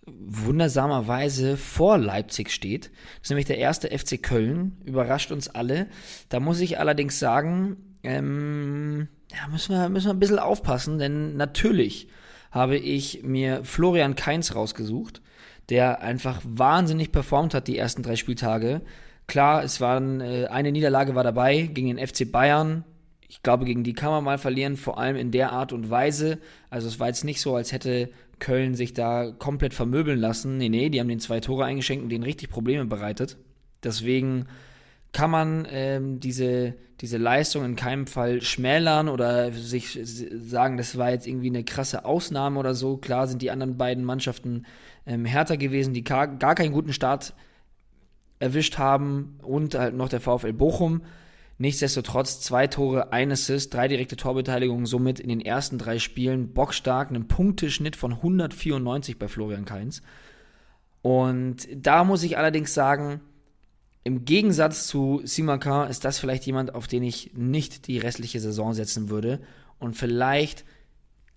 wundersamerweise 0.06 1.56
vor 1.56 1.98
Leipzig 1.98 2.50
steht. 2.50 2.86
Das 2.86 3.22
ist 3.22 3.30
nämlich 3.30 3.46
der 3.46 3.58
erste 3.58 3.96
FC 3.96 4.20
Köln, 4.20 4.82
überrascht 4.84 5.30
uns 5.30 5.46
alle. 5.46 5.86
Da 6.30 6.40
muss 6.40 6.58
ich 6.58 6.80
allerdings 6.80 7.20
sagen, 7.20 7.89
ähm, 8.02 9.08
ja, 9.32 9.48
müssen 9.48 9.74
wir, 9.74 9.88
müssen 9.88 10.06
wir 10.06 10.14
ein 10.14 10.20
bisschen 10.20 10.38
aufpassen, 10.38 10.98
denn 10.98 11.36
natürlich 11.36 12.08
habe 12.50 12.76
ich 12.76 13.22
mir 13.22 13.64
Florian 13.64 14.16
Kainz 14.16 14.54
rausgesucht, 14.54 15.22
der 15.68 16.00
einfach 16.00 16.40
wahnsinnig 16.44 17.12
performt 17.12 17.54
hat 17.54 17.68
die 17.68 17.78
ersten 17.78 18.02
drei 18.02 18.16
Spieltage. 18.16 18.82
Klar, 19.26 19.62
es 19.62 19.80
waren 19.80 20.20
äh, 20.20 20.46
eine 20.50 20.72
Niederlage 20.72 21.14
war 21.14 21.22
dabei 21.22 21.62
gegen 21.62 21.94
den 21.94 22.04
FC 22.04 22.30
Bayern. 22.30 22.84
ich 23.28 23.44
glaube, 23.44 23.64
gegen 23.64 23.84
die 23.84 23.92
kann 23.92 24.10
man 24.10 24.24
mal 24.24 24.38
verlieren, 24.38 24.76
vor 24.76 24.98
allem 24.98 25.14
in 25.14 25.30
der 25.30 25.52
Art 25.52 25.72
und 25.72 25.88
Weise. 25.88 26.38
Also 26.68 26.88
es 26.88 26.98
war 26.98 27.06
jetzt 27.06 27.24
nicht 27.24 27.40
so, 27.40 27.54
als 27.54 27.70
hätte 27.70 28.10
Köln 28.40 28.74
sich 28.74 28.92
da 28.92 29.30
komplett 29.30 29.72
vermöbeln 29.72 30.18
lassen. 30.18 30.56
Nee, 30.56 30.68
nee, 30.68 30.88
die 30.88 30.98
haben 30.98 31.08
den 31.08 31.20
zwei 31.20 31.38
Tore 31.38 31.64
eingeschenkt 31.64 32.02
und 32.02 32.08
denen 32.08 32.24
richtig 32.24 32.50
Probleme 32.50 32.86
bereitet. 32.86 33.36
Deswegen 33.84 34.46
kann 35.12 35.30
man 35.30 35.66
ähm, 35.70 36.20
diese, 36.20 36.74
diese 37.00 37.16
Leistung 37.16 37.64
in 37.64 37.76
keinem 37.76 38.06
Fall 38.06 38.42
schmälern 38.42 39.08
oder 39.08 39.52
sich 39.52 39.98
sagen, 40.02 40.76
das 40.76 40.96
war 40.96 41.10
jetzt 41.10 41.26
irgendwie 41.26 41.48
eine 41.48 41.64
krasse 41.64 42.04
Ausnahme 42.04 42.58
oder 42.58 42.74
so. 42.74 42.96
Klar 42.96 43.26
sind 43.26 43.42
die 43.42 43.50
anderen 43.50 43.76
beiden 43.76 44.04
Mannschaften 44.04 44.66
ähm, 45.06 45.24
härter 45.24 45.56
gewesen, 45.56 45.94
die 45.94 46.04
gar, 46.04 46.28
gar 46.28 46.54
keinen 46.54 46.72
guten 46.72 46.92
Start 46.92 47.34
erwischt 48.38 48.78
haben 48.78 49.38
und 49.42 49.74
halt 49.74 49.94
noch 49.94 50.08
der 50.08 50.20
VfL 50.20 50.52
Bochum. 50.52 51.02
Nichtsdestotrotz 51.58 52.40
zwei 52.40 52.68
Tore, 52.68 53.12
ein 53.12 53.30
Assist, 53.32 53.74
drei 53.74 53.86
direkte 53.86 54.16
Torbeteiligungen, 54.16 54.86
somit 54.86 55.20
in 55.20 55.28
den 55.28 55.42
ersten 55.42 55.76
drei 55.76 55.98
Spielen 55.98 56.54
bockstark, 56.54 57.10
einen 57.10 57.28
Punkteschnitt 57.28 57.96
von 57.96 58.12
194 58.12 59.18
bei 59.18 59.28
Florian 59.28 59.66
Kainz. 59.66 60.00
Und 61.02 61.68
da 61.74 62.04
muss 62.04 62.22
ich 62.22 62.38
allerdings 62.38 62.72
sagen, 62.72 63.20
im 64.02 64.24
Gegensatz 64.24 64.86
zu 64.86 65.20
Simakan 65.24 65.90
ist 65.90 66.04
das 66.04 66.18
vielleicht 66.18 66.46
jemand, 66.46 66.74
auf 66.74 66.86
den 66.86 67.02
ich 67.02 67.32
nicht 67.34 67.86
die 67.86 67.98
restliche 67.98 68.40
Saison 68.40 68.72
setzen 68.72 69.10
würde 69.10 69.40
und 69.78 69.94
vielleicht 69.94 70.64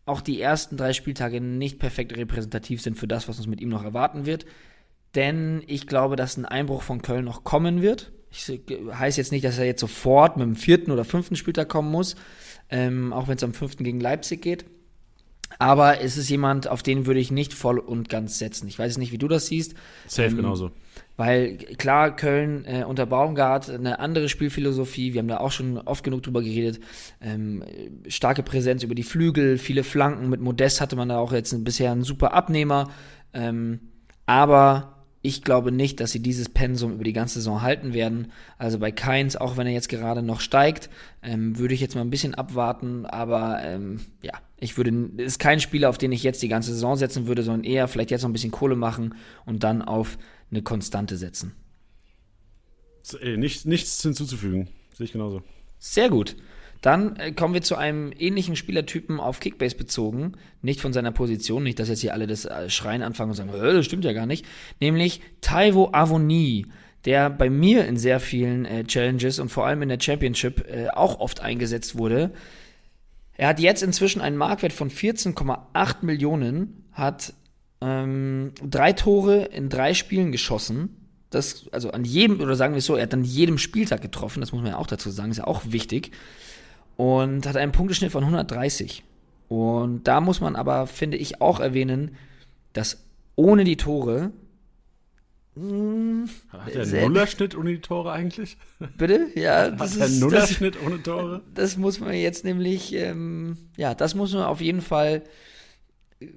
auch 0.05 0.21
die 0.21 0.41
ersten 0.41 0.77
drei 0.77 0.93
Spieltage 0.93 1.41
nicht 1.41 1.79
perfekt 1.79 2.15
repräsentativ 2.15 2.81
sind 2.81 2.97
für 2.97 3.07
das, 3.07 3.27
was 3.27 3.37
uns 3.37 3.47
mit 3.47 3.61
ihm 3.61 3.69
noch 3.69 3.83
erwarten 3.83 4.25
wird. 4.25 4.45
Denn 5.15 5.61
ich 5.67 5.87
glaube, 5.87 6.15
dass 6.15 6.37
ein 6.37 6.45
Einbruch 6.45 6.81
von 6.81 7.01
Köln 7.01 7.25
noch 7.25 7.43
kommen 7.43 7.81
wird. 7.81 8.11
Ich 8.31 8.47
heißt 8.91 9.17
jetzt 9.17 9.31
nicht, 9.31 9.45
dass 9.45 9.59
er 9.59 9.65
jetzt 9.65 9.81
sofort 9.81 10.37
mit 10.37 10.45
dem 10.45 10.55
vierten 10.55 10.91
oder 10.91 11.05
fünften 11.05 11.35
Spieltag 11.35 11.69
kommen 11.69 11.91
muss, 11.91 12.15
ähm, 12.69 13.13
auch 13.13 13.27
wenn 13.27 13.37
es 13.37 13.43
am 13.43 13.53
fünften 13.53 13.83
gegen 13.83 13.99
Leipzig 13.99 14.41
geht. 14.41 14.65
Aber 15.59 16.01
es 16.01 16.17
ist 16.17 16.29
jemand, 16.29 16.67
auf 16.67 16.83
den 16.83 17.05
würde 17.05 17.19
ich 17.19 17.31
nicht 17.31 17.53
voll 17.53 17.79
und 17.79 18.09
ganz 18.09 18.39
setzen. 18.39 18.67
Ich 18.67 18.77
weiß 18.77 18.97
nicht, 18.97 19.11
wie 19.11 19.17
du 19.17 19.27
das 19.27 19.47
siehst. 19.47 19.75
Safe 20.07 20.29
ähm, 20.29 20.37
genauso. 20.37 20.71
Weil 21.15 21.57
klar, 21.57 22.15
Köln 22.15 22.65
äh, 22.65 22.85
unter 22.87 23.05
Baumgart 23.05 23.69
eine 23.69 23.99
andere 23.99 24.29
Spielphilosophie, 24.29 25.13
wir 25.13 25.19
haben 25.19 25.27
da 25.27 25.37
auch 25.37 25.51
schon 25.51 25.77
oft 25.77 26.03
genug 26.03 26.23
drüber 26.23 26.41
geredet. 26.41 26.79
Ähm, 27.21 27.63
starke 28.07 28.41
Präsenz 28.41 28.83
über 28.83 28.95
die 28.95 29.03
Flügel, 29.03 29.57
viele 29.57 29.83
Flanken. 29.83 30.29
Mit 30.29 30.41
Modest 30.41 30.81
hatte 30.81 30.95
man 30.95 31.09
da 31.09 31.19
auch 31.19 31.31
jetzt 31.31 31.63
bisher 31.63 31.91
einen 31.91 32.03
super 32.03 32.33
Abnehmer. 32.33 32.89
Ähm, 33.33 33.79
aber 34.25 34.92
ich 35.25 35.41
glaube 35.41 35.71
nicht, 35.71 36.01
dass 36.01 36.11
sie 36.11 36.19
dieses 36.19 36.49
Pensum 36.49 36.93
über 36.93 37.05
die 37.05 37.13
ganze 37.13 37.35
Saison 37.35 37.61
halten 37.61 37.93
werden. 37.93 38.31
Also 38.57 38.77
bei 38.77 38.91
Keins, 38.91 39.37
auch 39.37 39.55
wenn 39.55 39.65
er 39.65 39.73
jetzt 39.73 39.87
gerade 39.87 40.21
noch 40.21 40.41
steigt, 40.41 40.89
ähm, 41.23 41.57
würde 41.57 41.73
ich 41.73 41.79
jetzt 41.79 41.95
mal 41.95 42.01
ein 42.01 42.09
bisschen 42.09 42.35
abwarten. 42.35 43.05
Aber 43.05 43.63
ähm, 43.63 44.01
ja, 44.21 44.33
ich 44.59 44.75
würde, 44.75 44.91
ist 45.17 45.39
kein 45.39 45.61
Spieler, 45.61 45.89
auf 45.89 45.97
den 45.97 46.11
ich 46.11 46.23
jetzt 46.23 46.41
die 46.41 46.49
ganze 46.49 46.73
Saison 46.73 46.97
setzen 46.97 47.25
würde, 47.25 47.41
sondern 47.41 47.63
eher 47.63 47.87
vielleicht 47.87 48.11
jetzt 48.11 48.23
noch 48.23 48.29
ein 48.29 48.33
bisschen 48.33 48.51
Kohle 48.51 48.75
machen 48.75 49.15
und 49.45 49.63
dann 49.63 49.81
auf 49.81 50.17
eine 50.51 50.61
Konstante 50.61 51.15
setzen. 51.15 51.53
Nichts, 53.37 53.63
nichts 53.63 54.01
hinzuzufügen. 54.01 54.67
Sehe 54.93 55.05
ich 55.05 55.13
genauso. 55.13 55.41
Sehr 55.79 56.09
gut. 56.09 56.35
Dann 56.83 57.15
äh, 57.15 57.31
kommen 57.31 57.53
wir 57.53 57.61
zu 57.61 57.77
einem 57.77 58.11
ähnlichen 58.19 58.57
Spielertypen 58.57 59.21
auf 59.21 59.39
Kickbase 59.39 59.77
bezogen. 59.77 60.33
Nicht 60.61 60.81
von 60.81 60.91
seiner 60.91 61.13
Position, 61.13 61.63
nicht, 61.63 61.79
dass 61.79 61.87
jetzt 61.87 62.01
hier 62.01 62.13
alle 62.13 62.27
das 62.27 62.43
äh, 62.43 62.69
Schreien 62.69 63.01
anfangen 63.01 63.31
und 63.31 63.37
sagen, 63.37 63.51
das 63.53 63.85
stimmt 63.85 64.03
ja 64.03 64.11
gar 64.11 64.25
nicht. 64.25 64.45
Nämlich 64.81 65.21
Taivo 65.39 65.91
Avoni, 65.93 66.67
der 67.05 67.29
bei 67.29 67.49
mir 67.49 67.85
in 67.87 67.95
sehr 67.95 68.19
vielen 68.19 68.65
äh, 68.65 68.83
Challenges 68.83 69.39
und 69.39 69.47
vor 69.47 69.65
allem 69.65 69.81
in 69.81 69.89
der 69.89 69.99
Championship 69.99 70.67
äh, 70.69 70.89
auch 70.89 71.21
oft 71.21 71.39
eingesetzt 71.39 71.97
wurde. 71.97 72.33
Er 73.35 73.47
hat 73.47 73.61
jetzt 73.61 73.81
inzwischen 73.81 74.21
einen 74.21 74.35
Marktwert 74.35 74.73
von 74.73 74.91
14,8 74.91 75.95
Millionen, 76.01 76.83
hat 76.91 77.33
ähm, 77.79 78.51
drei 78.61 78.91
Tore 78.91 79.45
in 79.45 79.69
drei 79.69 79.93
Spielen 79.93 80.33
geschossen. 80.33 80.97
Das, 81.29 81.69
also 81.71 81.91
an 81.91 82.03
jedem, 82.03 82.41
oder 82.41 82.55
sagen 82.55 82.73
wir 82.73 82.79
es 82.79 82.85
so, 82.85 82.97
er 82.97 83.03
hat 83.03 83.13
an 83.13 83.23
jedem 83.23 83.57
Spieltag 83.57 84.01
getroffen, 84.01 84.41
das 84.41 84.51
muss 84.51 84.61
man 84.61 84.71
ja 84.71 84.77
auch 84.77 84.85
dazu 84.85 85.09
sagen, 85.09 85.31
ist 85.31 85.37
ja 85.37 85.47
auch 85.47 85.61
wichtig 85.65 86.11
und 86.97 87.45
hat 87.47 87.57
einen 87.57 87.71
Punkteschnitt 87.71 88.11
von 88.11 88.23
130. 88.23 89.03
Und 89.47 90.07
da 90.07 90.21
muss 90.21 90.41
man 90.41 90.55
aber, 90.55 90.87
finde 90.87 91.17
ich, 91.17 91.41
auch 91.41 91.59
erwähnen, 91.59 92.15
dass 92.73 93.03
ohne 93.35 93.63
die 93.63 93.77
Tore. 93.77 94.31
Mh, 95.55 95.69
hm, 95.69 96.29
hat 96.49 96.73
er 96.73 96.83
einen 96.83 97.13
Nullerschnitt 97.13 97.55
ohne 97.55 97.71
die 97.71 97.81
Tore 97.81 98.11
eigentlich? 98.11 98.57
Bitte? 98.97 99.27
Ja, 99.35 99.69
das 99.69 99.93
Hat 99.93 99.99
er 99.99 100.05
einen 100.07 100.19
Nullerschnitt 100.19 100.77
ohne 100.83 101.01
Tore? 101.03 101.41
Das 101.53 101.77
muss 101.77 101.99
man 101.99 102.13
jetzt 102.13 102.43
nämlich, 102.43 102.93
ähm, 102.93 103.57
ja, 103.77 103.93
das 103.93 104.15
muss 104.15 104.33
man 104.33 104.43
auf 104.43 104.61
jeden 104.61 104.81
Fall 104.81 105.23
äh, 106.19 106.27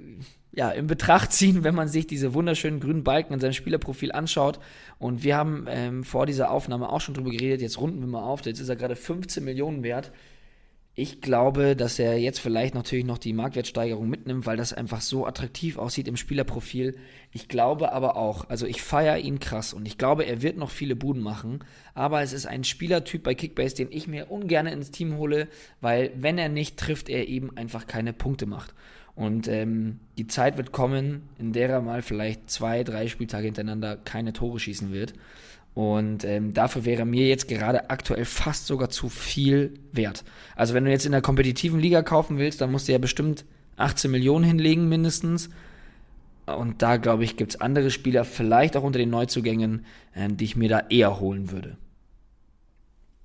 ja, 0.52 0.70
in 0.70 0.86
Betracht 0.86 1.32
ziehen, 1.32 1.64
wenn 1.64 1.75
man 1.75 1.88
sich 1.88 2.06
diese 2.06 2.32
wunderschönen 2.34 2.80
grünen 2.80 3.04
Balken 3.04 3.34
in 3.34 3.40
seinem 3.40 3.52
Spielerprofil 3.52 4.12
anschaut. 4.12 4.58
Und 4.98 5.22
wir 5.22 5.36
haben 5.36 5.66
ähm, 5.68 6.02
vor 6.02 6.25
dieser 6.25 6.50
Aufnahme 6.50 6.90
auch 6.90 7.00
schon 7.00 7.14
drüber 7.14 7.30
geredet. 7.30 7.60
Jetzt 7.60 7.78
runden 7.78 8.00
wir 8.00 8.06
mal 8.06 8.22
auf. 8.22 8.44
Jetzt 8.44 8.60
ist 8.60 8.68
er 8.70 8.76
gerade 8.76 8.96
15 8.96 9.44
Millionen 9.44 9.82
wert. 9.82 10.12
Ich 10.98 11.20
glaube, 11.20 11.76
dass 11.76 11.98
er 11.98 12.18
jetzt 12.18 12.38
vielleicht 12.38 12.74
natürlich 12.74 13.04
noch 13.04 13.18
die 13.18 13.34
Marktwertsteigerung 13.34 14.08
mitnimmt, 14.08 14.46
weil 14.46 14.56
das 14.56 14.72
einfach 14.72 15.02
so 15.02 15.26
attraktiv 15.26 15.76
aussieht 15.76 16.08
im 16.08 16.16
Spielerprofil. 16.16 16.96
Ich 17.32 17.48
glaube 17.48 17.92
aber 17.92 18.16
auch, 18.16 18.48
also 18.48 18.64
ich 18.64 18.80
feiere 18.80 19.18
ihn 19.18 19.38
krass 19.38 19.74
und 19.74 19.84
ich 19.84 19.98
glaube, 19.98 20.24
er 20.24 20.40
wird 20.40 20.56
noch 20.56 20.70
viele 20.70 20.96
Buden 20.96 21.22
machen, 21.22 21.58
aber 21.92 22.22
es 22.22 22.32
ist 22.32 22.46
ein 22.46 22.64
Spielertyp 22.64 23.22
bei 23.22 23.34
Kickbase, 23.34 23.76
den 23.76 23.92
ich 23.92 24.08
mir 24.08 24.30
ungern 24.30 24.66
ins 24.66 24.90
Team 24.90 25.18
hole, 25.18 25.48
weil 25.82 26.12
wenn 26.16 26.38
er 26.38 26.48
nicht 26.48 26.78
trifft, 26.78 27.10
er 27.10 27.28
eben 27.28 27.54
einfach 27.58 27.86
keine 27.86 28.14
Punkte 28.14 28.46
macht. 28.46 28.72
Und 29.14 29.48
ähm, 29.48 30.00
die 30.16 30.28
Zeit 30.28 30.56
wird 30.56 30.72
kommen, 30.72 31.28
in 31.38 31.52
der 31.52 31.68
er 31.68 31.82
mal 31.82 32.00
vielleicht 32.00 32.48
zwei, 32.48 32.84
drei 32.84 33.08
Spieltage 33.08 33.44
hintereinander 33.44 33.98
keine 33.98 34.32
Tore 34.32 34.58
schießen 34.58 34.92
wird. 34.92 35.12
Und 35.76 36.25
ähm, 36.25 36.54
dafür 36.54 36.87
wäre 36.87 37.04
mir 37.04 37.28
jetzt 37.28 37.49
gerade 37.49 37.90
aktuell 37.90 38.25
fast 38.25 38.66
sogar 38.66 38.88
zu 38.88 39.11
viel 39.11 39.75
wert. 39.92 40.25
Also 40.54 40.73
wenn 40.73 40.87
du 40.87 40.90
jetzt 40.90 41.04
in 41.04 41.12
der 41.12 41.21
kompetitiven 41.21 41.78
Liga 41.78 42.00
kaufen 42.00 42.38
willst, 42.38 42.62
dann 42.62 42.73
musst 42.73 42.88
du 42.88 42.92
ja 42.92 42.99
bestimmt 42.99 43.45
18 43.76 44.11
Millionen 44.11 44.42
hinlegen 44.42 44.88
mindestens. 44.88 45.50
Und 46.47 46.80
da 46.80 46.97
glaube 46.97 47.25
ich, 47.25 47.37
gibt 47.37 47.52
es 47.52 47.61
andere 47.61 47.90
Spieler, 47.90 48.25
vielleicht 48.25 48.75
auch 48.75 48.85
unter 48.85 48.99
den 48.99 49.11
Neuzugängen, 49.11 49.85
ähm, 50.14 50.38
die 50.38 50.47
ich 50.47 50.56
mir 50.56 50.71
da 50.71 50.80
eher 50.88 51.21
holen 51.21 51.50
würde. 51.50 51.76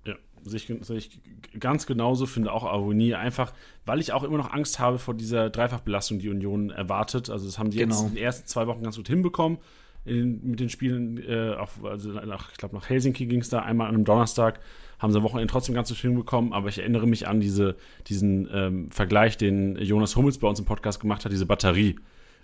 Ja, 0.05 0.15
sehe 0.43 0.58
ich, 0.58 0.86
sehe 0.86 0.98
ich 0.98 1.22
ganz 1.58 1.86
genauso, 1.86 2.25
finde 2.25 2.51
auch 2.51 2.65
Avonie 2.65 3.15
einfach, 3.15 3.53
weil 3.86 4.01
ich 4.01 4.12
auch 4.12 4.24
immer 4.24 4.38
noch 4.38 4.51
Angst 4.51 4.77
habe 4.77 5.00
vor 5.00 5.13
dieser 5.13 5.50
Dreifachbelastung, 5.51 6.20
die 6.20 6.27
Union 6.27 6.70
erwartet. 6.70 7.29
Also 7.29 7.46
das 7.46 7.58
haben 7.58 7.70
die 7.70 7.77
genau. 7.77 7.96
jetzt 7.96 8.10
in 8.10 8.15
den 8.15 8.22
ersten 8.22 8.46
zwei 8.46 8.67
Wochen 8.67 8.84
ganz 8.84 8.98
gut 8.98 9.08
hinbekommen 9.08 9.58
in, 10.03 10.41
mit 10.43 10.60
den 10.60 10.70
Spielen, 10.70 11.17
äh, 11.17 11.55
auch, 11.55 11.70
also 11.84 12.12
nach, 12.12 12.51
ich 12.51 12.58
glaube 12.58 12.75
nach 12.75 12.89
Helsinki 12.89 13.27
ging 13.27 13.41
es 13.41 13.50
da 13.50 13.60
einmal 13.60 13.88
an 13.88 13.96
einem 13.96 14.05
Donnerstag, 14.05 14.60
haben 15.00 15.12
sie 15.12 15.17
am 15.17 15.24
Wochenende 15.24 15.51
trotzdem 15.51 15.75
ganz 15.75 15.96
schön 15.96 16.15
bekommen, 16.15 16.53
aber 16.53 16.70
ich 16.70 16.79
erinnere 16.79 17.08
mich 17.08 17.27
an 17.27 17.39
diese, 17.39 17.75
diesen 18.08 18.50
ähm, 18.51 18.89
Vergleich, 18.89 19.38
den 19.38 19.75
Jonas 19.77 20.15
Hummels 20.15 20.39
bei 20.39 20.48
uns 20.48 20.60
im 20.60 20.65
Podcast 20.65 21.00
gemacht 21.00 21.25
hat, 21.25 21.31
diese 21.31 21.46
Batterie. 21.46 21.96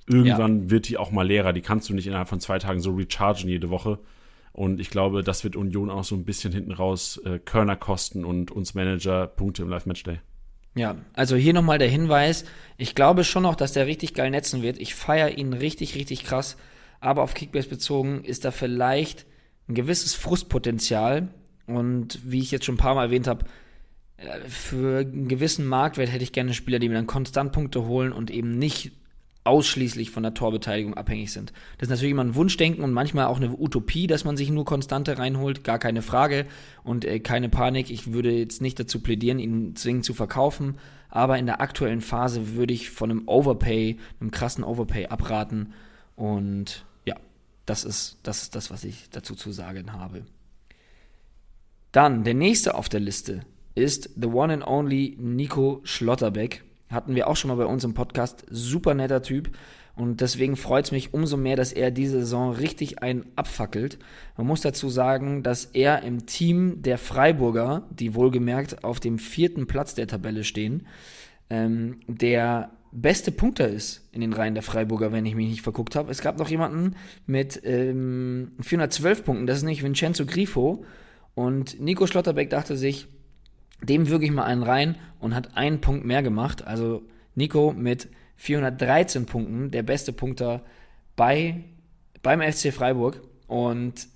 Irgendwann 0.08 0.64
ja. 0.64 0.70
wird 0.70 0.88
die 0.88 0.98
auch 0.98 1.12
mal 1.12 1.28
leerer, 1.28 1.52
die 1.52 1.62
kannst 1.62 1.90
du 1.90 1.94
nicht 1.94 2.08
innerhalb 2.08 2.30
von 2.30 2.40
zwei 2.40 2.60
Tagen 2.60 2.80
so 2.80 2.94
rechargen 2.94 3.50
jede 3.50 3.70
Woche. 3.70 4.00
Und 4.54 4.80
ich 4.80 4.90
glaube, 4.90 5.24
das 5.24 5.44
wird 5.44 5.56
Union 5.56 5.90
auch 5.90 6.04
so 6.04 6.16
ein 6.16 6.26
bisschen 6.26 6.54
hinten 6.54 6.72
raus 6.72 7.22
äh, 7.26 7.38
Körner 7.40 7.76
kosten 7.76 8.24
und 8.26 8.50
uns 8.50 8.74
Manager 8.74 9.28
Punkte 9.28 9.62
im 9.64 9.70
Live-Matchday. 9.70 10.20
Ja, 10.76 10.96
also 11.14 11.36
hier 11.36 11.54
nochmal 11.54 11.78
der 11.78 11.90
Hinweis. 11.90 12.46
Ich 12.78 12.96
glaube 12.96 13.24
schon 13.24 13.44
noch, 13.44 13.56
dass 13.56 13.74
der 13.74 13.88
richtig 13.88 14.14
geil 14.14 14.32
netzen 14.32 14.62
wird. 14.62 14.78
Ich 14.78 14.96
feiere 14.96 15.38
ihn 15.38 15.54
richtig, 15.54 15.96
richtig 15.96 16.24
krass 16.24 16.56
aber 17.00 17.24
auf 17.24 17.34
Kickbase 17.34 17.70
bezogen 17.70 18.24
ist 18.24 18.46
da 18.46 18.52
vielleicht 18.52 19.26
ein 19.68 19.76
gewisses 19.76 20.14
Frustpotenzial. 20.14 21.30
Und 21.68 22.20
wie 22.24 22.40
ich 22.40 22.52
jetzt 22.52 22.66
schon 22.66 22.76
ein 22.76 22.80
paar 22.80 22.96
Mal 22.96 23.06
erwähnt 23.06 23.28
habe, 23.28 23.46
äh, 24.18 24.40
für 24.48 25.00
einen 25.00 25.28
gewissen 25.28 25.66
Marktwert 25.66 26.12
hätte 26.12 26.24
ich 26.24 26.32
gerne 26.32 26.54
Spieler, 26.54 26.80
die 26.80 26.90
mir 26.90 26.96
dann 26.96 27.08
konstant 27.08 27.52
Punkte 27.52 27.86
holen 27.86 28.12
und 28.12 28.32
eben 28.32 28.58
nicht 28.58 28.92
ausschließlich 29.44 30.12
von 30.12 30.24
der 30.24 30.34
Torbeteiligung 30.34 30.96
abhängig 30.96 31.32
sind. 31.32 31.54
Das 31.78 31.88
ist 31.88 31.90
natürlich 31.90 32.12
immer 32.12 32.24
ein 32.24 32.36
Wunschdenken 32.36 32.84
und 32.84 32.92
manchmal 32.92 33.28
auch 33.28 33.38
eine 33.38 33.58
Utopie, 33.58 34.06
dass 34.06 34.26
man 34.26 34.36
sich 34.36 34.50
nur 34.50 34.66
Konstante 34.66 35.18
reinholt, 35.18 35.64
gar 35.64 35.80
keine 35.80 36.02
Frage 36.02 36.46
und 36.84 37.06
äh, 37.06 37.20
keine 37.20 37.48
Panik. 37.48 37.90
Ich 37.90 38.12
würde 38.12 38.32
jetzt 38.32 38.62
nicht 38.62 38.78
dazu 38.80 39.02
plädieren, 39.02 39.40
ihn 39.40 39.76
zwingend 39.76 40.04
zu 40.04 40.14
verkaufen, 40.14 40.78
aber 41.10 41.38
in 41.38 41.46
der 41.46 41.62
aktuellen 41.62 42.02
Phase 42.02 42.56
würde 42.56 42.74
ich 42.74 42.90
von 42.90 43.10
einem 43.10 43.28
Overpay, 43.28 43.98
einem 44.20 44.32
krassen 44.32 44.66
Overpay 44.66 45.08
abraten 45.08 45.74
und 46.18 46.86
das 47.68 47.84
ist, 47.84 48.18
das 48.24 48.44
ist 48.44 48.56
das, 48.56 48.72
was 48.72 48.84
ich 48.84 49.10
dazu 49.12 49.36
zu 49.36 49.52
sagen 49.52 49.94
habe. 49.94 50.24
Dann, 51.92 52.24
der 52.24 52.34
nächste 52.34 52.76
auf 52.76 52.90
der 52.90 53.02
Liste 53.02 53.42
ist 53.76 54.10
the 54.16 54.28
one 54.28 54.52
and 54.52 54.66
only 54.66 55.16
Nico 55.20 55.82
Schlotterbeck. 55.84 56.64
hatten 56.90 57.16
wir 57.16 57.28
auch 57.28 57.36
schon 57.36 57.50
mal 57.50 57.58
bei 57.58 57.66
uns 57.66 57.84
im 57.84 57.94
Podcast. 57.94 58.46
Super 58.50 58.94
netter 58.94 59.22
Typ. 59.22 59.52
Und 59.96 60.22
deswegen 60.22 60.56
freut 60.56 60.86
es 60.86 60.92
mich 60.92 61.14
umso 61.14 61.38
mehr, 61.38 61.56
dass 61.56 61.74
er 61.74 61.92
diese 61.92 62.20
Saison 62.20 62.52
richtig 62.54 63.02
einen 63.02 63.26
abfackelt. 63.36 63.98
Man 64.38 64.48
muss 64.48 64.62
dazu 64.62 64.90
sagen, 64.90 65.44
dass 65.44 65.66
er 65.66 66.04
im 66.04 66.26
Team 66.28 66.82
der 66.84 66.98
Freiburger, 66.98 67.84
die 67.90 68.16
wohlgemerkt 68.16 68.84
auf 68.84 69.00
dem 69.00 69.20
vierten 69.20 69.68
Platz 69.68 69.96
der 69.96 70.08
Tabelle 70.08 70.44
stehen, 70.44 70.86
ähm, 71.50 72.00
der 72.08 72.70
beste 72.92 73.32
Punkter 73.32 73.68
ist 73.68 74.08
in 74.12 74.22
den 74.22 74.34
Reihen 74.34 74.54
der 74.54 74.64
Freiburger, 74.64 75.12
wenn 75.12 75.26
ich 75.26 75.36
mich 75.36 75.50
nicht 75.50 75.62
verguckt 75.62 75.96
habe. 75.96 76.12
Es 76.12 76.22
gab 76.22 76.38
noch 76.38 76.50
jemanden 76.50 76.96
mit 77.26 77.62
ähm, 77.64 78.52
412 78.60 79.24
Punkten, 79.24 79.48
das 79.48 79.58
ist 79.58 79.64
nicht 79.64 79.84
Vincenzo 79.84 80.26
Grifo. 80.26 80.86
Und 81.36 81.80
Nico 81.80 82.08
Schlotterbeck 82.08 82.50
dachte 82.50 82.76
sich, 82.78 83.08
dem 83.84 84.10
würge 84.10 84.26
ich 84.26 84.32
mal 84.32 84.46
einen 84.46 84.64
rein 84.64 84.96
und 85.20 85.36
hat 85.36 85.56
einen 85.56 85.82
Punkt 85.82 86.06
mehr 86.06 86.24
gemacht. 86.24 86.66
Also 86.66 87.04
Nico 87.36 87.74
mit 87.74 88.10
413 88.38 89.26
Punkten, 89.26 89.72
der 89.72 89.84
beste 89.84 90.14
Punkter 90.14 90.64
bei, 91.16 91.64
beim 92.24 92.42
FC 92.42 92.74
Freiburg. 92.74 93.22
Und 93.48 94.08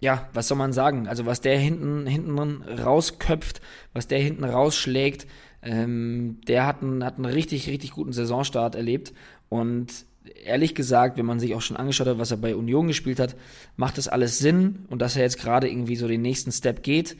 ja, 0.00 0.28
was 0.32 0.48
soll 0.48 0.58
man 0.58 0.72
sagen? 0.72 1.08
Also, 1.08 1.26
was 1.26 1.40
der 1.40 1.58
hinten, 1.58 2.06
hinten 2.06 2.62
rausköpft, 2.62 3.60
was 3.92 4.06
der 4.06 4.18
hinten 4.18 4.44
rausschlägt, 4.44 5.26
ähm, 5.64 6.40
der 6.46 6.66
hat 6.66 6.82
einen, 6.82 7.04
hat 7.04 7.16
einen 7.16 7.24
richtig, 7.24 7.68
richtig 7.68 7.92
guten 7.92 8.12
Saisonstart 8.12 8.74
erlebt. 8.74 9.12
Und 9.48 10.06
ehrlich 10.44 10.74
gesagt, 10.74 11.16
wenn 11.16 11.26
man 11.26 11.40
sich 11.40 11.54
auch 11.54 11.62
schon 11.62 11.76
angeschaut 11.76 12.06
hat, 12.06 12.18
was 12.18 12.30
er 12.30 12.36
bei 12.36 12.54
Union 12.54 12.86
gespielt 12.86 13.18
hat, 13.18 13.34
macht 13.76 13.98
das 13.98 14.08
alles 14.08 14.38
Sinn 14.38 14.84
und 14.88 15.00
dass 15.00 15.16
er 15.16 15.22
jetzt 15.22 15.40
gerade 15.40 15.68
irgendwie 15.68 15.96
so 15.96 16.06
den 16.06 16.22
nächsten 16.22 16.52
Step 16.52 16.82
geht, 16.82 17.16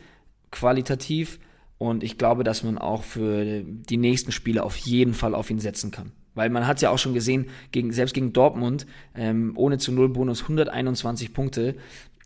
qualitativ. 0.50 1.38
Und 1.78 2.04
ich 2.04 2.18
glaube, 2.18 2.44
dass 2.44 2.62
man 2.62 2.78
auch 2.78 3.02
für 3.02 3.62
die 3.64 3.96
nächsten 3.96 4.30
Spiele 4.30 4.62
auf 4.62 4.76
jeden 4.76 5.14
Fall 5.14 5.34
auf 5.34 5.50
ihn 5.50 5.58
setzen 5.58 5.90
kann. 5.90 6.12
Weil 6.34 6.50
man 6.50 6.66
hat 6.66 6.80
ja 6.80 6.90
auch 6.90 6.98
schon 6.98 7.14
gesehen, 7.14 7.46
gegen, 7.72 7.92
selbst 7.92 8.14
gegen 8.14 8.32
Dortmund, 8.32 8.86
ähm, 9.14 9.52
ohne 9.56 9.78
zu 9.78 9.92
Null 9.92 10.08
Bonus 10.08 10.42
121 10.42 11.32
Punkte. 11.32 11.76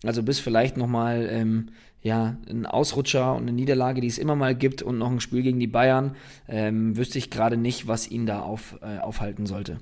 Also 0.04 0.22
bis 0.22 0.38
vielleicht 0.38 0.76
nochmal 0.76 1.28
ähm, 1.30 1.70
ja, 2.02 2.37
ein 2.49 2.67
Ausrutscher 2.67 3.35
und 3.35 3.43
eine 3.43 3.52
Niederlage, 3.52 4.00
die 4.00 4.07
es 4.07 4.19
immer 4.19 4.37
mal 4.37 4.55
gibt 4.55 4.83
und 4.83 4.99
noch 4.99 5.11
ein 5.11 5.21
Spiel 5.21 5.43
gegen 5.43 5.59
die 5.59 5.67
Bayern, 5.67 6.14
ähm, 6.49 6.97
wüsste 6.97 7.19
ich 7.19 7.31
gerade 7.31 7.57
nicht, 7.57 7.88
was 7.88 8.11
ihn 8.11 8.26
da 8.26 8.40
auf, 8.40 8.78
äh, 8.83 8.99
aufhalten 8.99 9.47
sollte. 9.47 9.78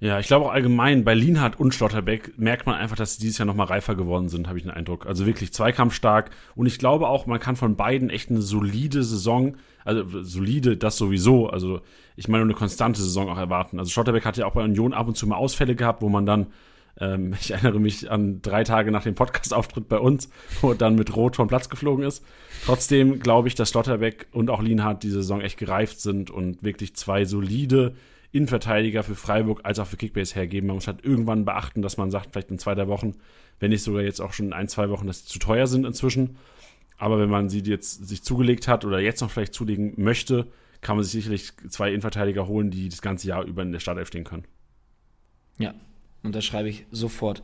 Ja, 0.00 0.20
ich 0.20 0.28
glaube 0.28 0.46
auch 0.46 0.52
allgemein 0.52 1.02
bei 1.02 1.14
Lienhardt 1.14 1.58
und 1.58 1.74
Schlotterbeck 1.74 2.38
merkt 2.38 2.66
man 2.66 2.76
einfach, 2.76 2.94
dass 2.94 3.14
sie 3.14 3.20
dieses 3.20 3.38
Jahr 3.38 3.46
nochmal 3.46 3.66
reifer 3.66 3.96
geworden 3.96 4.28
sind, 4.28 4.46
habe 4.46 4.56
ich 4.56 4.62
den 4.62 4.70
Eindruck. 4.70 5.06
Also 5.06 5.26
wirklich 5.26 5.52
zweikampfstark. 5.52 6.30
Und 6.54 6.66
ich 6.66 6.78
glaube 6.78 7.08
auch, 7.08 7.26
man 7.26 7.40
kann 7.40 7.56
von 7.56 7.74
beiden 7.74 8.08
echt 8.08 8.30
eine 8.30 8.40
solide 8.40 9.02
Saison, 9.02 9.56
also 9.84 10.22
solide, 10.22 10.76
das 10.76 10.98
sowieso, 10.98 11.48
also 11.48 11.80
ich 12.14 12.28
meine 12.28 12.44
eine 12.44 12.54
konstante 12.54 13.00
Saison 13.00 13.28
auch 13.28 13.38
erwarten. 13.38 13.80
Also 13.80 13.90
Schlotterbeck 13.90 14.24
hat 14.24 14.36
ja 14.36 14.46
auch 14.46 14.52
bei 14.52 14.62
Union 14.62 14.92
ab 14.92 15.08
und 15.08 15.16
zu 15.16 15.26
mal 15.26 15.36
Ausfälle 15.36 15.74
gehabt, 15.74 16.00
wo 16.00 16.08
man 16.08 16.24
dann, 16.24 16.46
ähm, 17.00 17.34
ich 17.40 17.50
erinnere 17.50 17.80
mich 17.80 18.10
an 18.10 18.42
drei 18.42 18.64
Tage 18.64 18.90
nach 18.90 19.04
dem 19.04 19.14
Podcast-Auftritt 19.14 19.88
bei 19.88 19.98
uns, 19.98 20.28
wo 20.60 20.70
er 20.70 20.76
dann 20.76 20.94
mit 20.94 21.14
Rot 21.14 21.36
vom 21.36 21.48
Platz 21.48 21.68
geflogen 21.68 22.04
ist. 22.04 22.24
Trotzdem 22.64 23.20
glaube 23.20 23.48
ich, 23.48 23.54
dass 23.54 23.70
Schlotterbeck 23.70 24.26
und 24.32 24.50
auch 24.50 24.62
Lienhardt 24.62 25.02
die 25.02 25.10
Saison 25.10 25.40
echt 25.40 25.58
gereift 25.58 26.00
sind 26.00 26.30
und 26.30 26.62
wirklich 26.62 26.94
zwei 26.96 27.24
solide 27.24 27.94
Innenverteidiger 28.30 29.02
für 29.02 29.14
Freiburg 29.14 29.60
als 29.64 29.78
auch 29.78 29.86
für 29.86 29.96
Kickbase 29.96 30.34
hergeben. 30.34 30.66
Man 30.66 30.76
muss 30.76 30.86
halt 30.86 31.04
irgendwann 31.04 31.44
beachten, 31.44 31.80
dass 31.80 31.96
man 31.96 32.10
sagt, 32.10 32.32
vielleicht 32.32 32.50
in 32.50 32.58
zwei, 32.58 32.74
drei 32.74 32.88
Wochen, 32.88 33.14
wenn 33.58 33.70
nicht 33.70 33.82
sogar 33.82 34.02
jetzt 34.02 34.20
auch 34.20 34.32
schon 34.32 34.46
in 34.46 34.52
ein, 34.52 34.68
zwei 34.68 34.90
Wochen, 34.90 35.06
dass 35.06 35.20
sie 35.20 35.26
zu 35.26 35.38
teuer 35.38 35.66
sind 35.66 35.86
inzwischen. 35.86 36.36
Aber 36.98 37.18
wenn 37.18 37.30
man 37.30 37.48
sie 37.48 37.60
jetzt 37.60 38.06
sich 38.06 38.22
zugelegt 38.22 38.68
hat 38.68 38.84
oder 38.84 38.98
jetzt 38.98 39.20
noch 39.22 39.30
vielleicht 39.30 39.54
zulegen 39.54 39.94
möchte, 39.96 40.48
kann 40.80 40.96
man 40.96 41.04
sich 41.04 41.12
sicherlich 41.12 41.52
zwei 41.68 41.90
Innenverteidiger 41.90 42.46
holen, 42.46 42.70
die 42.70 42.88
das 42.88 43.00
ganze 43.00 43.28
Jahr 43.28 43.44
über 43.44 43.62
in 43.62 43.72
der 43.72 43.80
Startelf 43.80 44.08
stehen 44.08 44.24
können. 44.24 44.44
Ja, 45.58 45.74
unterschreibe 46.22 46.68
ich 46.68 46.86
sofort. 46.90 47.42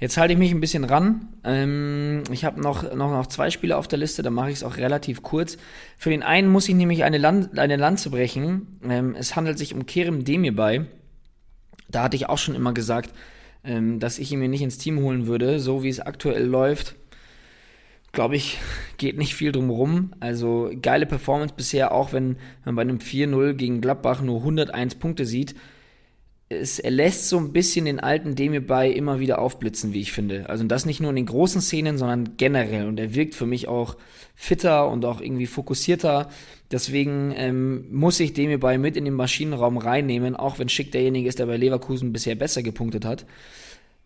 Jetzt 0.00 0.16
halte 0.16 0.32
ich 0.32 0.38
mich 0.38 0.52
ein 0.52 0.60
bisschen 0.60 0.84
ran. 0.84 1.26
Ähm, 1.42 2.22
ich 2.30 2.44
habe 2.44 2.60
noch, 2.60 2.94
noch, 2.94 3.10
noch 3.10 3.26
zwei 3.26 3.50
Spiele 3.50 3.76
auf 3.76 3.88
der 3.88 3.98
Liste, 3.98 4.22
da 4.22 4.30
mache 4.30 4.50
ich 4.50 4.56
es 4.56 4.64
auch 4.64 4.76
relativ 4.76 5.22
kurz. 5.22 5.58
Für 5.96 6.10
den 6.10 6.22
einen 6.22 6.48
muss 6.48 6.68
ich 6.68 6.76
nämlich 6.76 7.02
eine, 7.02 7.18
Land, 7.18 7.58
eine 7.58 7.76
Lanze 7.76 8.10
brechen. 8.10 8.78
Ähm, 8.88 9.16
es 9.18 9.34
handelt 9.34 9.58
sich 9.58 9.74
um 9.74 9.86
Kerem 9.86 10.24
Demirbay. 10.24 10.82
Da 11.88 12.04
hatte 12.04 12.16
ich 12.16 12.28
auch 12.28 12.38
schon 12.38 12.54
immer 12.54 12.72
gesagt, 12.72 13.12
ähm, 13.64 13.98
dass 13.98 14.20
ich 14.20 14.30
ihn 14.30 14.38
mir 14.38 14.48
nicht 14.48 14.62
ins 14.62 14.78
Team 14.78 15.00
holen 15.00 15.26
würde. 15.26 15.58
So 15.58 15.82
wie 15.82 15.88
es 15.88 15.98
aktuell 15.98 16.44
läuft, 16.44 16.94
glaube 18.12 18.36
ich, 18.36 18.58
geht 18.98 19.18
nicht 19.18 19.34
viel 19.34 19.50
drum 19.50 19.68
rum. 19.68 20.12
Also 20.20 20.70
geile 20.80 21.06
Performance 21.06 21.54
bisher, 21.56 21.90
auch 21.90 22.12
wenn 22.12 22.36
man 22.64 22.76
bei 22.76 22.82
einem 22.82 22.98
4-0 22.98 23.54
gegen 23.54 23.80
Gladbach 23.80 24.22
nur 24.22 24.38
101 24.38 24.94
Punkte 24.94 25.26
sieht 25.26 25.56
es, 26.48 26.82
lässt 26.82 27.28
so 27.28 27.38
ein 27.38 27.52
bisschen 27.52 27.84
den 27.84 28.00
alten 28.00 28.34
Demir 28.34 28.66
bei 28.66 28.90
immer 28.90 29.20
wieder 29.20 29.38
aufblitzen, 29.38 29.92
wie 29.92 30.00
ich 30.00 30.12
finde. 30.12 30.48
Also 30.48 30.64
das 30.64 30.86
nicht 30.86 31.00
nur 31.00 31.10
in 31.10 31.16
den 31.16 31.26
großen 31.26 31.60
Szenen, 31.60 31.98
sondern 31.98 32.36
generell. 32.36 32.86
Und 32.86 32.98
er 32.98 33.14
wirkt 33.14 33.34
für 33.34 33.46
mich 33.46 33.68
auch 33.68 33.96
fitter 34.34 34.88
und 34.88 35.04
auch 35.04 35.20
irgendwie 35.20 35.46
fokussierter. 35.46 36.30
Deswegen 36.70 37.32
ähm, 37.36 37.86
muss 37.90 38.20
ich 38.20 38.32
Demir 38.32 38.60
bei 38.60 38.78
mit 38.78 38.96
in 38.96 39.04
den 39.04 39.14
Maschinenraum 39.14 39.76
reinnehmen, 39.76 40.36
auch 40.36 40.58
wenn 40.58 40.68
Schick 40.68 40.92
derjenige 40.92 41.28
ist, 41.28 41.38
der 41.38 41.46
bei 41.46 41.56
Leverkusen 41.56 42.12
bisher 42.12 42.34
besser 42.34 42.62
gepunktet 42.62 43.04
hat. 43.04 43.26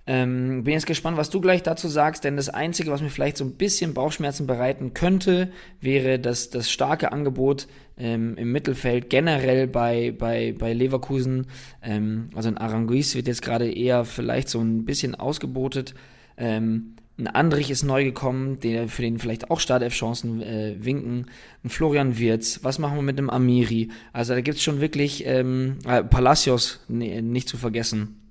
Ähm, 0.05 0.65
bin 0.65 0.75
jetzt 0.75 0.87
gespannt, 0.87 1.17
was 1.17 1.31
du 1.31 1.41
gleich 1.41 1.63
dazu 1.63 1.87
sagst, 1.87 2.25
denn 2.25 2.37
das 2.37 2.49
Einzige, 2.49 2.91
was 2.91 3.01
mir 3.01 3.11
vielleicht 3.11 3.37
so 3.37 3.45
ein 3.45 3.53
bisschen 3.53 3.95
Bauchschmerzen 3.95 4.49
bereiten 4.49 4.95
könnte, 4.95 5.53
wäre 5.81 6.19
das, 6.19 6.51
das 6.51 6.71
starke 6.73 7.13
Angebot 7.13 7.69
ähm, 7.97 8.37
im 8.37 8.51
Mittelfeld 8.51 9.11
generell 9.11 9.69
bei, 9.69 10.13
bei, 10.17 10.55
bei 10.59 10.73
Leverkusen. 10.73 11.47
Ähm, 11.83 12.31
also 12.35 12.49
ein 12.49 12.59
Aranguiz 12.59 13.15
wird 13.15 13.29
jetzt 13.29 13.43
gerade 13.43 13.71
eher 13.71 14.05
vielleicht 14.05 14.49
so 14.49 14.61
ein 14.61 14.85
bisschen 14.85 15.15
ausgebotet. 15.15 15.95
Ähm, 16.37 16.97
ein 17.19 17.29
Andrich 17.29 17.71
ist 17.71 17.85
neu 17.85 18.03
gekommen, 18.03 18.59
der 18.59 18.89
für 18.89 19.03
den 19.03 19.19
vielleicht 19.19 19.51
auch 19.51 19.61
Startelf-Chancen 19.61 20.43
äh, 20.43 20.77
winken. 20.81 21.27
Ein 21.63 21.69
Florian 21.69 22.19
Wirz. 22.19 22.61
Was 22.63 22.81
machen 22.81 22.97
wir 22.97 23.03
mit 23.03 23.19
einem 23.19 23.31
Amiri? 23.31 23.91
Also 24.13 24.35
da 24.35 24.41
gibt 24.41 24.57
es 24.57 24.65
schon 24.65 24.81
wirklich 24.81 25.25
ähm, 25.27 25.79
äh, 25.87 26.03
Palacios 26.03 26.81
nee, 26.89 27.23
nicht 27.23 27.49
zu 27.49 27.57
vergessen. 27.57 28.22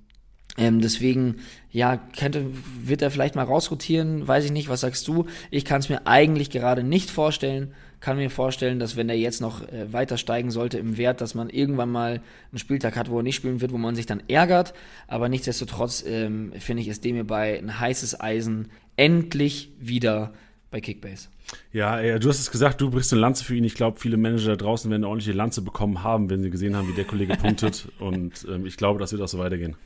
Ähm, 0.58 0.80
deswegen, 0.80 1.36
ja, 1.70 1.98
könnte, 2.18 2.46
wird 2.82 3.00
er 3.00 3.10
vielleicht 3.10 3.34
mal 3.34 3.44
rausrotieren, 3.44 4.28
weiß 4.28 4.44
ich 4.44 4.52
nicht, 4.52 4.68
was 4.68 4.82
sagst 4.82 5.08
du? 5.08 5.26
Ich 5.50 5.64
kann 5.64 5.80
es 5.80 5.88
mir 5.88 6.06
eigentlich 6.06 6.50
gerade 6.50 6.82
nicht 6.82 7.10
vorstellen. 7.10 7.72
Kann 8.00 8.16
mir 8.16 8.30
vorstellen, 8.30 8.80
dass 8.80 8.96
wenn 8.96 9.08
er 9.08 9.16
jetzt 9.16 9.40
noch 9.40 9.62
äh, 9.62 9.92
weiter 9.92 10.18
steigen 10.18 10.50
sollte 10.50 10.76
im 10.76 10.98
Wert, 10.98 11.20
dass 11.20 11.34
man 11.34 11.48
irgendwann 11.48 11.88
mal 11.88 12.20
einen 12.50 12.58
Spieltag 12.58 12.96
hat, 12.96 13.08
wo 13.08 13.18
er 13.18 13.22
nicht 13.22 13.36
spielen 13.36 13.60
wird, 13.60 13.72
wo 13.72 13.78
man 13.78 13.94
sich 13.94 14.06
dann 14.06 14.22
ärgert. 14.28 14.74
Aber 15.06 15.28
nichtsdestotrotz 15.28 16.04
ähm, 16.06 16.52
finde 16.58 16.82
ich 16.82 16.88
es 16.88 17.00
dem 17.00 17.14
hierbei 17.14 17.58
ein 17.58 17.78
heißes 17.78 18.20
Eisen 18.20 18.70
endlich 18.96 19.70
wieder 19.80 20.32
bei 20.70 20.80
Kickbase. 20.80 21.28
Ja, 21.72 22.00
ja, 22.00 22.18
du 22.18 22.28
hast 22.28 22.40
es 22.40 22.50
gesagt, 22.50 22.80
du 22.80 22.90
brichst 22.90 23.12
eine 23.12 23.20
Lanze 23.20 23.44
für 23.44 23.54
ihn. 23.54 23.64
Ich 23.64 23.74
glaube, 23.74 24.00
viele 24.00 24.16
Manager 24.16 24.48
da 24.48 24.56
draußen 24.56 24.90
werden 24.90 25.02
eine 25.02 25.08
ordentliche 25.08 25.36
Lanze 25.36 25.62
bekommen 25.62 26.02
haben, 26.02 26.28
wenn 26.28 26.42
sie 26.42 26.50
gesehen 26.50 26.76
haben, 26.76 26.88
wie 26.88 26.94
der 26.94 27.04
Kollege 27.04 27.36
punktet. 27.36 27.88
Und 28.00 28.46
ähm, 28.50 28.66
ich 28.66 28.76
glaube, 28.76 28.98
das 28.98 29.12
wird 29.12 29.22
auch 29.22 29.28
so 29.28 29.38
weitergehen 29.38 29.76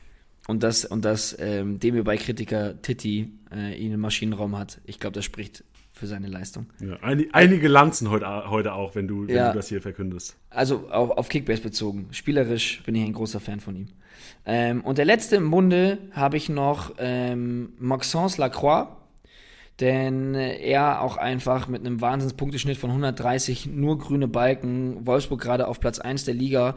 und 0.47 0.63
dass, 0.63 0.85
und 0.85 1.05
dass 1.05 1.35
ähm, 1.39 1.79
dem 1.79 2.03
bei 2.03 2.17
Kritiker 2.17 2.81
Titi 2.81 3.31
äh, 3.53 3.75
ihn 3.77 3.93
im 3.93 3.99
Maschinenraum 3.99 4.57
hat. 4.57 4.81
Ich 4.85 4.99
glaube, 4.99 5.13
das 5.13 5.25
spricht 5.25 5.63
für 5.91 6.07
seine 6.07 6.27
Leistung. 6.27 6.67
Ja, 6.79 6.97
ein, 7.01 7.25
einige 7.33 7.67
Lanzen 7.67 8.09
heute, 8.09 8.49
heute 8.49 8.73
auch, 8.73 8.95
wenn, 8.95 9.07
du, 9.07 9.27
wenn 9.27 9.35
ja, 9.35 9.51
du 9.51 9.57
das 9.57 9.67
hier 9.67 9.81
verkündest. 9.81 10.37
Also 10.49 10.89
auf, 10.89 11.11
auf 11.11 11.29
Kickbase 11.29 11.61
bezogen. 11.61 12.07
Spielerisch 12.11 12.81
bin 12.83 12.95
ich 12.95 13.03
ein 13.03 13.13
großer 13.13 13.39
Fan 13.39 13.59
von 13.59 13.75
ihm. 13.75 13.87
Ähm, 14.45 14.81
und 14.81 14.97
der 14.97 15.05
letzte 15.05 15.35
im 15.35 15.51
Bunde 15.51 15.97
habe 16.11 16.37
ich 16.37 16.49
noch 16.49 16.93
ähm, 16.99 17.73
Maxence 17.79 18.37
Lacroix, 18.37 18.87
denn 19.79 20.33
er 20.33 21.01
auch 21.01 21.17
einfach 21.17 21.67
mit 21.67 21.85
einem 21.85 22.01
Wahnsinnspunkteschnitt 22.01 22.77
von 22.77 22.89
130, 22.89 23.67
nur 23.67 23.97
grüne 23.97 24.27
Balken, 24.27 25.05
Wolfsburg 25.05 25.41
gerade 25.41 25.67
auf 25.67 25.79
Platz 25.79 25.99
1 25.99 26.25
der 26.25 26.33
Liga, 26.33 26.75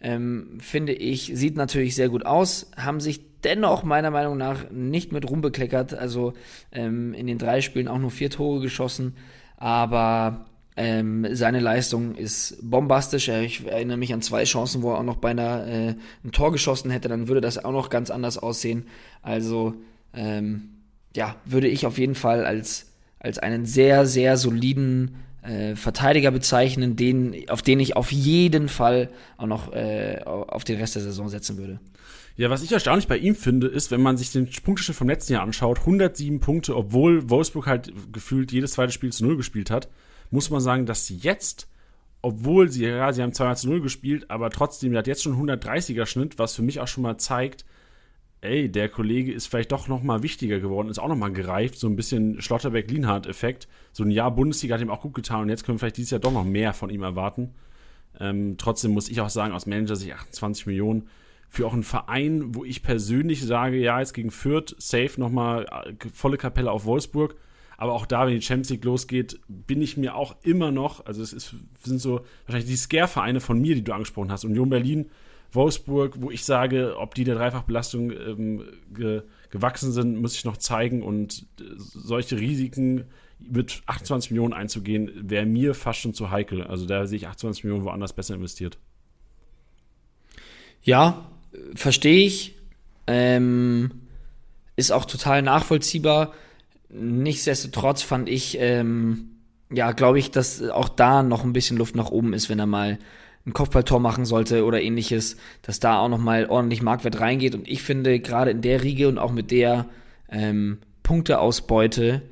ähm, 0.00 0.58
finde 0.60 0.92
ich, 0.92 1.32
sieht 1.34 1.56
natürlich 1.56 1.94
sehr 1.94 2.08
gut 2.08 2.24
aus, 2.26 2.70
haben 2.76 3.00
sich 3.00 3.20
dennoch 3.42 3.82
meiner 3.82 4.10
Meinung 4.10 4.36
nach 4.36 4.70
nicht 4.70 5.12
mit 5.12 5.28
Ruhm 5.28 5.40
bekleckert, 5.40 5.94
also 5.94 6.34
ähm, 6.72 7.14
in 7.14 7.26
den 7.26 7.38
drei 7.38 7.60
Spielen 7.60 7.88
auch 7.88 7.98
nur 7.98 8.10
vier 8.10 8.30
Tore 8.30 8.60
geschossen, 8.60 9.14
aber 9.56 10.46
ähm, 10.76 11.26
seine 11.32 11.60
Leistung 11.60 12.14
ist 12.14 12.58
bombastisch. 12.62 13.28
Ich 13.28 13.66
erinnere 13.66 13.98
mich 13.98 14.14
an 14.14 14.22
zwei 14.22 14.44
Chancen, 14.44 14.82
wo 14.82 14.92
er 14.92 14.98
auch 14.98 15.04
noch 15.04 15.16
beinahe 15.16 15.66
äh, 15.66 15.94
ein 16.24 16.32
Tor 16.32 16.52
geschossen 16.52 16.90
hätte, 16.90 17.08
dann 17.08 17.28
würde 17.28 17.40
das 17.40 17.62
auch 17.62 17.72
noch 17.72 17.90
ganz 17.90 18.10
anders 18.10 18.38
aussehen. 18.38 18.86
Also 19.20 19.74
ähm, 20.14 20.70
ja, 21.14 21.36
würde 21.44 21.68
ich 21.68 21.86
auf 21.86 21.98
jeden 21.98 22.14
Fall 22.14 22.44
als, 22.44 22.92
als 23.18 23.38
einen 23.38 23.66
sehr, 23.66 24.06
sehr 24.06 24.36
soliden 24.36 25.16
äh, 25.42 25.74
Verteidiger 25.76 26.30
bezeichnen, 26.30 26.96
den, 26.96 27.48
auf 27.48 27.62
den 27.62 27.80
ich 27.80 27.96
auf 27.96 28.12
jeden 28.12 28.68
Fall 28.68 29.10
auch 29.36 29.46
noch 29.46 29.72
äh, 29.72 30.20
auf 30.24 30.64
den 30.64 30.78
Rest 30.78 30.94
der 30.96 31.02
Saison 31.02 31.28
setzen 31.28 31.58
würde. 31.58 31.80
Ja, 32.36 32.48
was 32.48 32.62
ich 32.62 32.72
erstaunlich 32.72 33.08
bei 33.08 33.18
ihm 33.18 33.34
finde, 33.34 33.66
ist, 33.66 33.90
wenn 33.90 34.00
man 34.00 34.16
sich 34.16 34.32
den 34.32 34.48
Punkteschnitt 34.64 34.96
vom 34.96 35.08
letzten 35.08 35.34
Jahr 35.34 35.42
anschaut, 35.42 35.80
107 35.80 36.40
Punkte, 36.40 36.76
obwohl 36.76 37.28
Wolfsburg 37.28 37.66
halt 37.66 37.92
gefühlt 38.12 38.52
jedes 38.52 38.72
zweite 38.72 38.92
Spiel 38.92 39.12
zu 39.12 39.24
Null 39.26 39.36
gespielt 39.36 39.70
hat, 39.70 39.88
muss 40.30 40.48
man 40.48 40.60
sagen, 40.60 40.86
dass 40.86 41.06
sie 41.06 41.16
jetzt 41.16 41.66
obwohl 42.22 42.68
sie, 42.68 42.84
ja, 42.84 43.12
sie 43.12 43.22
haben 43.22 43.32
2 43.32 43.54
zu 43.54 43.68
0 43.68 43.80
gespielt, 43.80 44.30
aber 44.30 44.50
trotzdem, 44.50 44.92
der 44.92 45.00
hat 45.00 45.06
jetzt 45.06 45.22
schon 45.22 45.36
130er 45.36 46.06
Schnitt, 46.06 46.38
was 46.38 46.54
für 46.54 46.62
mich 46.62 46.80
auch 46.80 46.88
schon 46.88 47.02
mal 47.02 47.16
zeigt, 47.18 47.64
ey, 48.40 48.70
der 48.70 48.88
Kollege 48.88 49.32
ist 49.32 49.46
vielleicht 49.46 49.72
doch 49.72 49.88
noch 49.88 50.02
mal 50.02 50.22
wichtiger 50.22 50.60
geworden, 50.60 50.88
ist 50.88 50.98
auch 50.98 51.08
noch 51.08 51.16
mal 51.16 51.32
gereift, 51.32 51.78
so 51.78 51.86
ein 51.86 51.96
bisschen 51.96 52.40
Schlotterbeck-Lienhardt-Effekt. 52.40 53.68
So 53.92 54.04
ein 54.04 54.10
Jahr 54.10 54.34
Bundesliga 54.34 54.74
hat 54.74 54.82
ihm 54.82 54.90
auch 54.90 55.02
gut 55.02 55.14
getan 55.14 55.42
und 55.42 55.48
jetzt 55.50 55.64
können 55.64 55.76
wir 55.76 55.80
vielleicht 55.80 55.98
dieses 55.98 56.10
Jahr 56.10 56.20
doch 56.20 56.32
noch 56.32 56.44
mehr 56.44 56.72
von 56.72 56.90
ihm 56.90 57.02
erwarten. 57.02 57.54
Ähm, 58.18 58.56
trotzdem 58.58 58.92
muss 58.92 59.08
ich 59.08 59.20
auch 59.20 59.30
sagen, 59.30 59.52
aus 59.52 59.66
Manager 59.66 59.96
sich 59.96 60.14
28 60.14 60.66
Millionen 60.66 61.08
für 61.48 61.66
auch 61.66 61.72
einen 61.72 61.82
Verein, 61.82 62.54
wo 62.54 62.64
ich 62.64 62.82
persönlich 62.82 63.44
sage, 63.44 63.76
ja, 63.76 63.98
jetzt 63.98 64.14
gegen 64.14 64.30
Fürth, 64.30 64.74
safe 64.78 65.20
nochmal 65.20 65.66
äh, 65.66 66.08
volle 66.12 66.36
Kapelle 66.36 66.70
auf 66.70 66.84
Wolfsburg. 66.84 67.36
Aber 67.76 67.94
auch 67.94 68.06
da, 68.06 68.26
wenn 68.26 68.34
die 68.34 68.42
Champions 68.42 68.70
League 68.70 68.84
losgeht, 68.84 69.40
bin 69.48 69.80
ich 69.80 69.96
mir 69.96 70.14
auch 70.14 70.36
immer 70.42 70.70
noch, 70.70 71.06
also 71.06 71.22
es 71.22 71.32
ist, 71.32 71.54
sind 71.82 71.98
so 71.98 72.20
wahrscheinlich 72.44 72.70
die 72.70 72.76
Scare-Vereine 72.76 73.40
von 73.40 73.58
mir, 73.58 73.74
die 73.74 73.82
du 73.82 73.92
angesprochen 73.92 74.30
hast. 74.30 74.44
Union 74.44 74.68
Berlin, 74.68 75.10
Wolfsburg, 75.52 76.14
wo 76.20 76.30
ich 76.30 76.44
sage, 76.44 76.96
ob 76.98 77.14
die 77.14 77.24
der 77.24 77.34
Dreifachbelastung 77.34 78.10
ähm, 78.12 78.64
ge 78.92 79.22
gewachsen 79.50 79.90
sind, 79.90 80.16
muss 80.16 80.36
ich 80.36 80.44
noch 80.44 80.56
zeigen. 80.56 81.02
Und 81.02 81.46
äh, 81.60 81.64
solche 81.76 82.38
Risiken 82.38 83.06
mit 83.40 83.82
28 83.86 84.30
Millionen 84.30 84.52
einzugehen, 84.52 85.10
wäre 85.14 85.46
mir 85.46 85.74
fast 85.74 86.00
schon 86.00 86.14
zu 86.14 86.30
heikel. 86.30 86.62
Also 86.62 86.86
da 86.86 87.06
sehe 87.06 87.16
ich 87.16 87.26
28 87.26 87.64
Millionen 87.64 87.84
woanders 87.84 88.12
besser 88.12 88.34
investiert. 88.34 88.78
Ja, 90.82 91.26
verstehe 91.74 92.26
ich. 92.26 92.54
Ähm, 93.06 93.90
ist 94.76 94.92
auch 94.92 95.04
total 95.04 95.42
nachvollziehbar. 95.42 96.32
Nichtsdestotrotz 96.90 98.02
fand 98.02 98.28
ich, 98.28 98.56
ähm, 98.58 99.30
ja, 99.72 99.92
glaube 99.92 100.18
ich, 100.18 100.30
dass 100.30 100.62
auch 100.62 100.88
da 100.88 101.22
noch 101.22 101.44
ein 101.44 101.52
bisschen 101.52 101.76
Luft 101.76 101.94
nach 101.94 102.10
oben 102.10 102.32
ist, 102.32 102.48
wenn 102.48 102.58
er 102.58 102.66
mal 102.66 102.98
ein 103.46 103.52
Kopfballtor 103.52 104.00
machen 104.00 104.24
sollte 104.24 104.64
oder 104.64 104.82
ähnliches, 104.82 105.36
dass 105.62 105.80
da 105.80 105.98
auch 105.98 106.08
noch 106.08 106.18
mal 106.18 106.46
ordentlich 106.46 106.82
Marktwert 106.82 107.20
reingeht. 107.20 107.54
Und 107.54 107.66
ich 107.68 107.82
finde, 107.82 108.20
gerade 108.20 108.50
in 108.50 108.60
der 108.60 108.82
Riege 108.82 109.08
und 109.08 109.18
auch 109.18 109.32
mit 109.32 109.50
der 109.50 109.86
ähm, 110.30 110.78
Punkteausbeute, 111.02 112.22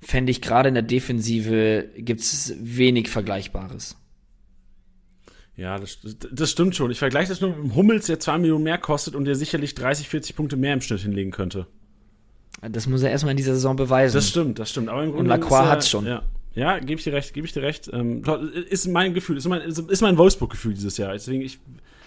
fände 0.00 0.30
ich 0.30 0.42
gerade 0.42 0.68
in 0.68 0.74
der 0.74 0.82
Defensive 0.82 1.88
gibt 1.96 2.20
es 2.20 2.54
wenig 2.60 3.08
Vergleichbares. 3.08 3.96
Ja, 5.56 5.78
das, 5.78 5.98
das 6.32 6.50
stimmt 6.50 6.74
schon. 6.74 6.90
Ich 6.90 6.98
vergleiche 6.98 7.28
das 7.28 7.40
nur 7.40 7.50
mit 7.50 7.58
dem 7.58 7.74
Hummels, 7.74 8.06
der 8.06 8.18
2 8.18 8.38
Millionen 8.38 8.64
mehr 8.64 8.78
kostet 8.78 9.14
und 9.14 9.24
der 9.24 9.36
sicherlich 9.36 9.74
30, 9.74 10.08
40 10.08 10.36
Punkte 10.36 10.56
mehr 10.56 10.74
im 10.74 10.80
Schnitt 10.80 11.00
hinlegen 11.00 11.30
könnte. 11.30 11.66
Das 12.60 12.86
muss 12.86 13.02
er 13.02 13.10
erstmal 13.10 13.32
in 13.32 13.36
dieser 13.36 13.54
Saison 13.54 13.76
beweisen. 13.76 14.14
Das 14.14 14.28
stimmt, 14.28 14.58
das 14.58 14.70
stimmt. 14.70 14.88
Aber 14.88 15.02
im 15.02 15.12
Grunde 15.12 15.32
und 15.32 15.40
Lacroix 15.40 15.66
hat 15.66 15.80
es 15.80 15.88
schon. 15.88 16.06
Ja, 16.06 16.22
ja 16.54 16.78
gebe 16.78 16.98
ich 16.98 17.04
dir 17.04 17.12
recht, 17.12 17.34
gebe 17.34 17.46
ich 17.46 17.52
dir 17.52 17.62
recht. 17.62 17.90
Ähm, 17.92 18.22
ist 18.68 18.88
mein 18.88 19.14
Gefühl, 19.14 19.36
ist 19.36 19.48
mein, 19.48 19.62
ist 19.62 20.00
mein 20.02 20.18
Wolfsburg-Gefühl 20.18 20.74
dieses 20.74 20.96
Jahr. 20.96 21.12
Deswegen, 21.12 21.42
ich 21.42 21.58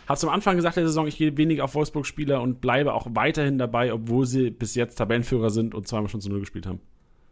habe 0.08 0.22
am 0.24 0.30
Anfang 0.30 0.56
gesagt 0.56 0.78
der 0.78 0.86
Saison, 0.86 1.08
ich 1.08 1.18
gehe 1.18 1.36
weniger 1.38 1.64
auf 1.64 1.76
Wolfsburg-Spieler 1.76 2.42
und 2.42 2.62
bleibe 2.62 2.94
auch 2.94 3.08
weiterhin 3.12 3.58
dabei, 3.58 3.94
obwohl 3.94 4.26
sie 4.26 4.50
bis 4.50 4.76
jetzt 4.76 4.96
Tabellenführer 4.96 5.50
sind 5.50 5.76
und 5.76 5.88
zweimal 5.88 6.10
schon 6.10 6.22
zu 6.22 6.30
Null 6.30 6.40
gespielt 6.40 6.66
haben. 6.66 6.80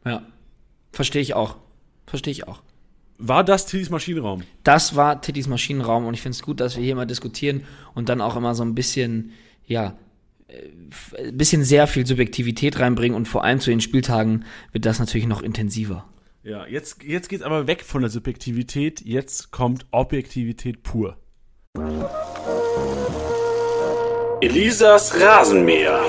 Ja, 0.06 0.24
verstehe 0.92 1.22
ich 1.22 1.34
auch. 1.34 1.58
Verstehe 2.06 2.32
ich 2.32 2.48
auch. 2.48 2.62
War 3.18 3.44
das 3.44 3.66
Tittys 3.66 3.90
Maschinenraum? 3.90 4.44
Das 4.64 4.96
war 4.96 5.22
Tittys 5.22 5.48
Maschinenraum 5.48 6.06
und 6.06 6.14
ich 6.14 6.22
finde 6.22 6.36
es 6.36 6.44
gut, 6.44 6.60
dass 6.60 6.76
wir 6.76 6.84
hier 6.84 6.96
mal 6.96 7.06
diskutieren 7.06 7.64
und 7.94 8.10
dann 8.10 8.20
auch 8.20 8.36
immer 8.36 8.56
so 8.56 8.64
ein 8.64 8.76
bisschen, 8.76 9.32
ja, 9.66 9.98
ein 10.50 11.28
äh, 11.28 11.32
bisschen 11.32 11.64
sehr 11.64 11.88
viel 11.88 12.06
Subjektivität 12.06 12.80
reinbringen 12.80 13.16
und 13.16 13.28
vor 13.28 13.44
allem 13.44 13.60
zu 13.60 13.70
den 13.70 13.82
Spieltagen 13.82 14.44
wird 14.74 14.86
das 14.86 15.00
natürlich 15.00 15.28
noch 15.28 15.42
intensiver. 15.42 16.06
Ja, 16.48 16.68
jetzt, 16.68 17.02
jetzt 17.02 17.28
geht 17.30 17.42
aber 17.42 17.66
weg 17.66 17.84
von 17.84 18.04
der 18.04 18.12
Subjektivität, 18.12 19.02
jetzt 19.02 19.50
kommt 19.50 19.88
Objektivität 19.90 20.84
pur. 20.84 21.18
Elisas 24.42 25.20
Rasenmäher. 25.20 26.00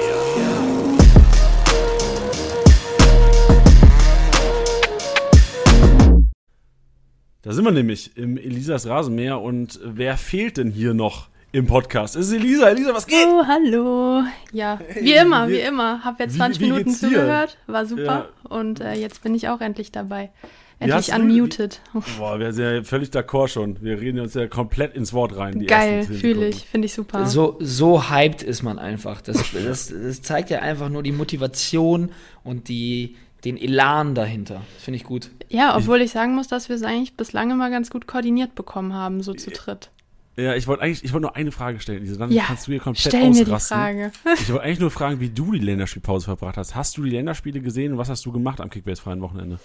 Da 7.40 7.52
sind 7.54 7.64
wir 7.64 7.70
nämlich 7.72 8.14
im 8.18 8.36
Elisas 8.36 8.86
Rasenmäher 8.86 9.40
und 9.40 9.80
wer 9.82 10.18
fehlt 10.18 10.58
denn 10.58 10.70
hier 10.70 10.92
noch 10.92 11.30
im 11.56 11.66
Podcast? 11.66 12.16
Es 12.16 12.28
ist 12.28 12.34
Elisa. 12.34 12.68
Elisa, 12.68 12.92
was 12.92 13.06
geht? 13.06 13.26
Oh, 13.26 13.46
hallo. 13.46 14.22
Ja, 14.52 14.78
hey, 14.86 15.02
wie 15.02 15.14
immer, 15.14 15.48
wie, 15.48 15.54
wie 15.54 15.60
immer. 15.60 16.04
Hab 16.04 16.20
jetzt 16.20 16.36
20 16.36 16.60
wie, 16.60 16.70
Minuten 16.70 16.90
zugehört, 16.90 17.56
war 17.66 17.86
super. 17.86 18.02
Ja. 18.04 18.28
Und 18.50 18.80
äh, 18.80 18.94
jetzt 18.94 19.22
bin 19.22 19.34
ich 19.34 19.48
auch 19.48 19.60
endlich 19.60 19.90
dabei. 19.90 20.30
Endlich 20.78 21.14
unmuted. 21.14 21.80
Du, 21.94 22.02
boah, 22.18 22.38
wir 22.38 22.52
sind 22.52 22.64
ja 22.64 22.82
völlig 22.82 23.08
d'accord 23.08 23.48
schon. 23.48 23.80
Wir 23.80 23.98
reden 23.98 24.20
uns 24.20 24.34
ja 24.34 24.46
komplett 24.46 24.94
ins 24.94 25.14
Wort 25.14 25.34
rein. 25.34 25.64
Geil, 25.66 26.04
fühle 26.04 26.48
ich, 26.48 26.66
finde 26.66 26.84
ich 26.84 26.92
super. 26.92 27.24
So, 27.24 27.56
so 27.60 28.10
hyped 28.10 28.42
ist 28.42 28.62
man 28.62 28.78
einfach. 28.78 29.22
Das, 29.22 29.42
das, 29.52 29.88
das 29.88 30.20
zeigt 30.20 30.50
ja 30.50 30.58
einfach 30.58 30.90
nur 30.90 31.02
die 31.02 31.12
Motivation 31.12 32.10
und 32.44 32.68
die, 32.68 33.16
den 33.46 33.56
Elan 33.56 34.14
dahinter. 34.14 34.60
Finde 34.78 34.98
ich 34.98 35.04
gut. 35.04 35.30
Ja, 35.48 35.74
obwohl 35.74 35.98
ich, 35.98 36.06
ich 36.06 36.10
sagen 36.10 36.34
muss, 36.34 36.48
dass 36.48 36.68
wir 36.68 36.76
es 36.76 36.82
eigentlich 36.82 37.16
bislang 37.16 37.50
immer 37.50 37.70
ganz 37.70 37.88
gut 37.88 38.06
koordiniert 38.06 38.54
bekommen 38.54 38.92
haben, 38.92 39.22
so 39.22 39.32
zu 39.32 39.50
dritt. 39.50 39.88
Ja, 40.36 40.54
ich 40.54 40.66
wollte 40.66 40.82
eigentlich, 40.82 41.02
ich 41.02 41.12
wollte 41.12 41.22
nur 41.22 41.36
eine 41.36 41.50
Frage 41.50 41.80
stellen, 41.80 42.02
Lisa. 42.02 42.18
Dann 42.18 42.30
ja, 42.30 42.44
kannst 42.44 42.66
du 42.66 42.72
hier 42.72 42.80
komplett 42.80 43.12
stell 43.12 43.30
ausrasten. 43.30 43.96
Mir 43.96 44.10
die 44.10 44.14
Frage. 44.14 44.34
ich 44.40 44.50
wollte 44.50 44.64
eigentlich 44.64 44.80
nur 44.80 44.90
fragen, 44.90 45.20
wie 45.20 45.30
du 45.30 45.52
die 45.52 45.60
Länderspielpause 45.60 46.26
verbracht 46.26 46.58
hast. 46.58 46.74
Hast 46.74 46.96
du 46.98 47.04
die 47.04 47.10
Länderspiele 47.10 47.60
gesehen 47.60 47.92
und 47.92 47.98
was 47.98 48.10
hast 48.10 48.24
du 48.26 48.32
gemacht 48.32 48.60
am 48.60 48.68
Kickbase-freien 48.68 49.22
Wochenende? 49.22 49.58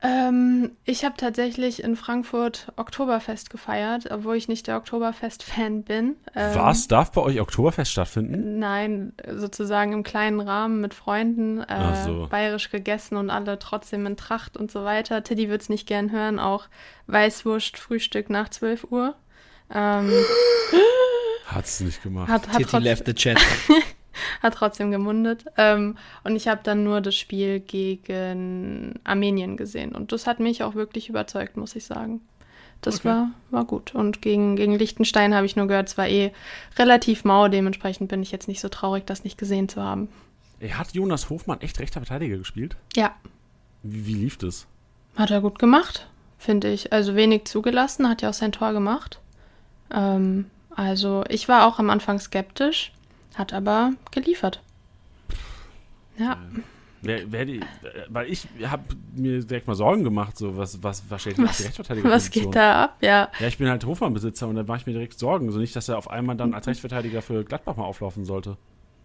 Ähm, 0.00 0.70
ich 0.84 1.04
habe 1.04 1.16
tatsächlich 1.16 1.82
in 1.82 1.96
Frankfurt 1.96 2.72
Oktoberfest 2.76 3.50
gefeiert, 3.50 4.08
obwohl 4.10 4.36
ich 4.36 4.46
nicht 4.46 4.68
der 4.68 4.76
Oktoberfest-Fan 4.76 5.82
bin. 5.82 6.16
Ähm, 6.36 6.54
Was? 6.54 6.86
Darf 6.86 7.10
bei 7.10 7.20
euch 7.20 7.40
Oktoberfest 7.40 7.90
stattfinden? 7.90 8.60
Nein, 8.60 9.12
sozusagen 9.28 9.92
im 9.92 10.04
kleinen 10.04 10.40
Rahmen 10.40 10.80
mit 10.80 10.94
Freunden, 10.94 11.60
äh, 11.62 12.04
so. 12.04 12.28
bayerisch 12.30 12.70
gegessen 12.70 13.16
und 13.16 13.28
alle 13.28 13.58
trotzdem 13.58 14.06
in 14.06 14.16
Tracht 14.16 14.56
und 14.56 14.70
so 14.70 14.84
weiter. 14.84 15.24
Tiddy 15.24 15.48
wird 15.48 15.62
es 15.62 15.68
nicht 15.68 15.88
gern 15.88 16.12
hören, 16.12 16.38
auch 16.38 16.68
Weißwurst, 17.08 17.76
Frühstück 17.76 18.30
nach 18.30 18.50
12 18.50 18.92
Uhr. 18.92 19.16
Ähm, 19.72 20.10
Hat's 21.46 21.80
nicht 21.80 22.02
gemacht. 22.02 22.28
Hat, 22.28 22.48
hat 22.48 22.56
Titty 22.58 22.78
left 22.78 23.06
the 23.06 23.14
chat. 23.14 23.38
hat 24.42 24.54
trotzdem 24.54 24.90
gemundet. 24.90 25.44
Ähm, 25.56 25.96
und 26.24 26.36
ich 26.36 26.48
habe 26.48 26.60
dann 26.62 26.84
nur 26.84 27.00
das 27.00 27.14
Spiel 27.14 27.60
gegen 27.60 29.00
Armenien 29.04 29.56
gesehen. 29.56 29.94
Und 29.94 30.12
das 30.12 30.26
hat 30.26 30.40
mich 30.40 30.62
auch 30.62 30.74
wirklich 30.74 31.08
überzeugt, 31.08 31.56
muss 31.56 31.76
ich 31.76 31.84
sagen. 31.84 32.20
Das 32.80 33.00
okay. 33.00 33.08
war, 33.08 33.30
war 33.50 33.64
gut. 33.64 33.94
Und 33.94 34.22
gegen, 34.22 34.56
gegen 34.56 34.78
Liechtenstein 34.78 35.34
habe 35.34 35.46
ich 35.46 35.56
nur 35.56 35.66
gehört, 35.66 35.88
es 35.88 35.98
war 35.98 36.08
eh 36.08 36.32
relativ 36.78 37.24
mau. 37.24 37.48
Dementsprechend 37.48 38.08
bin 38.08 38.22
ich 38.22 38.30
jetzt 38.30 38.48
nicht 38.48 38.60
so 38.60 38.68
traurig, 38.68 39.04
das 39.06 39.24
nicht 39.24 39.38
gesehen 39.38 39.68
zu 39.68 39.82
haben. 39.82 40.08
Hat 40.70 40.92
Jonas 40.92 41.30
Hofmann 41.30 41.60
echt 41.60 41.78
rechter 41.80 42.00
Verteidiger 42.00 42.36
gespielt? 42.36 42.76
Ja. 42.94 43.14
Wie, 43.82 44.06
wie 44.06 44.14
lief 44.14 44.38
das? 44.38 44.66
Hat 45.16 45.30
er 45.30 45.40
gut 45.40 45.58
gemacht, 45.58 46.08
finde 46.36 46.72
ich. 46.72 46.92
Also 46.92 47.16
wenig 47.16 47.44
zugelassen, 47.46 48.08
hat 48.08 48.22
ja 48.22 48.30
auch 48.30 48.34
sein 48.34 48.52
Tor 48.52 48.72
gemacht. 48.72 49.20
Ähm, 49.92 50.46
also 50.70 51.24
ich 51.28 51.48
war 51.48 51.66
auch 51.66 51.78
am 51.78 51.90
Anfang 51.90 52.18
skeptisch, 52.18 52.92
hat 53.34 53.52
aber 53.52 53.92
geliefert. 54.10 54.62
Ja. 56.18 56.38
Die, 57.00 57.60
weil 58.08 58.28
ich 58.28 58.48
habe 58.64 58.82
mir 59.14 59.40
direkt 59.44 59.68
mal 59.68 59.76
Sorgen 59.76 60.02
gemacht, 60.02 60.36
so 60.36 60.56
was, 60.56 60.82
was, 60.82 61.04
was 61.08 61.20
steht 61.20 61.38
was, 61.38 61.58
die 61.58 61.62
Rechtsverteidiger 61.62 62.10
Was 62.10 62.30
geht 62.30 62.54
da 62.54 62.84
ab, 62.84 62.96
ja. 63.00 63.30
Ja, 63.38 63.46
ich 63.46 63.56
bin 63.56 63.68
halt 63.68 63.84
Hofmann-Besitzer 63.84 64.48
und 64.48 64.56
da 64.56 64.64
mache 64.64 64.78
ich 64.78 64.86
mir 64.86 64.94
direkt 64.94 65.16
Sorgen. 65.18 65.52
So 65.52 65.60
nicht, 65.60 65.76
dass 65.76 65.88
er 65.88 65.96
auf 65.96 66.10
einmal 66.10 66.36
dann 66.36 66.54
als 66.54 66.66
Rechtsverteidiger 66.66 67.22
für 67.22 67.44
Gladbach 67.44 67.76
mal 67.76 67.84
auflaufen 67.84 68.24
sollte. 68.24 68.56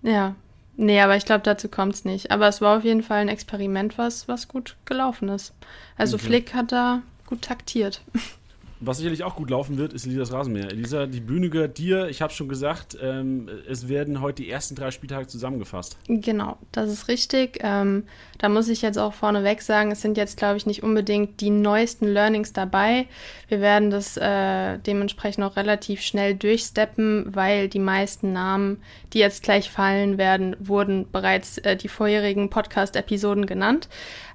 Ja. 0.01 0.35
Nee, 0.75 1.01
aber 1.01 1.15
ich 1.15 1.25
glaube, 1.25 1.43
dazu 1.43 1.69
kommt 1.69 1.93
es 1.93 2.03
nicht. 2.03 2.31
Aber 2.31 2.47
es 2.47 2.61
war 2.61 2.77
auf 2.77 2.83
jeden 2.83 3.03
Fall 3.03 3.19
ein 3.19 3.29
Experiment, 3.29 3.99
was, 3.99 4.27
was 4.27 4.47
gut 4.47 4.75
gelaufen 4.85 5.29
ist. 5.29 5.53
Also 5.95 6.15
okay. 6.15 6.25
Flick 6.25 6.53
hat 6.55 6.71
da 6.71 7.03
gut 7.27 7.43
taktiert. 7.43 8.01
Was 8.85 8.97
sicherlich 8.97 9.23
auch 9.23 9.35
gut 9.35 9.49
laufen 9.49 9.77
wird, 9.77 9.93
ist 9.93 10.05
Elisas 10.05 10.33
Rasenmäher. 10.33 10.69
Elisa, 10.69 11.05
die 11.05 11.21
Bühne 11.21 11.49
gehört 11.49 11.77
dir. 11.77 12.07
Ich 12.09 12.21
habe 12.21 12.33
schon 12.33 12.49
gesagt, 12.49 12.97
ähm, 13.01 13.49
es 13.67 13.87
werden 13.87 14.19
heute 14.19 14.43
die 14.43 14.49
ersten 14.49 14.75
drei 14.75 14.91
Spieltage 14.91 15.27
zusammengefasst. 15.27 15.95
Genau, 16.07 16.57
das 16.73 16.91
ist 16.91 17.07
richtig. 17.07 17.59
Ähm, 17.61 18.03
da 18.39 18.49
muss 18.49 18.67
ich 18.67 18.81
jetzt 18.81 18.97
auch 18.97 19.13
vorneweg 19.13 19.61
sagen, 19.61 19.91
es 19.91 20.01
sind 20.01 20.17
jetzt, 20.17 20.35
glaube 20.35 20.57
ich, 20.57 20.65
nicht 20.65 20.83
unbedingt 20.83 21.39
die 21.39 21.49
neuesten 21.49 22.07
Learnings 22.07 22.51
dabei. 22.51 23.07
Wir 23.47 23.61
werden 23.61 23.89
das 23.89 24.17
äh, 24.17 24.79
dementsprechend 24.79 25.45
auch 25.45 25.55
relativ 25.55 26.01
schnell 26.01 26.35
durchsteppen, 26.35 27.27
weil 27.33 27.69
die 27.69 27.79
meisten 27.79 28.33
Namen, 28.33 28.81
die 29.13 29.19
jetzt 29.19 29.43
gleich 29.43 29.69
fallen 29.69 30.17
werden, 30.17 30.57
wurden 30.59 31.09
bereits 31.09 31.57
äh, 31.59 31.77
die 31.77 31.87
vorherigen 31.87 32.49
Podcast-Episoden 32.49 33.45
genannt. 33.45 33.87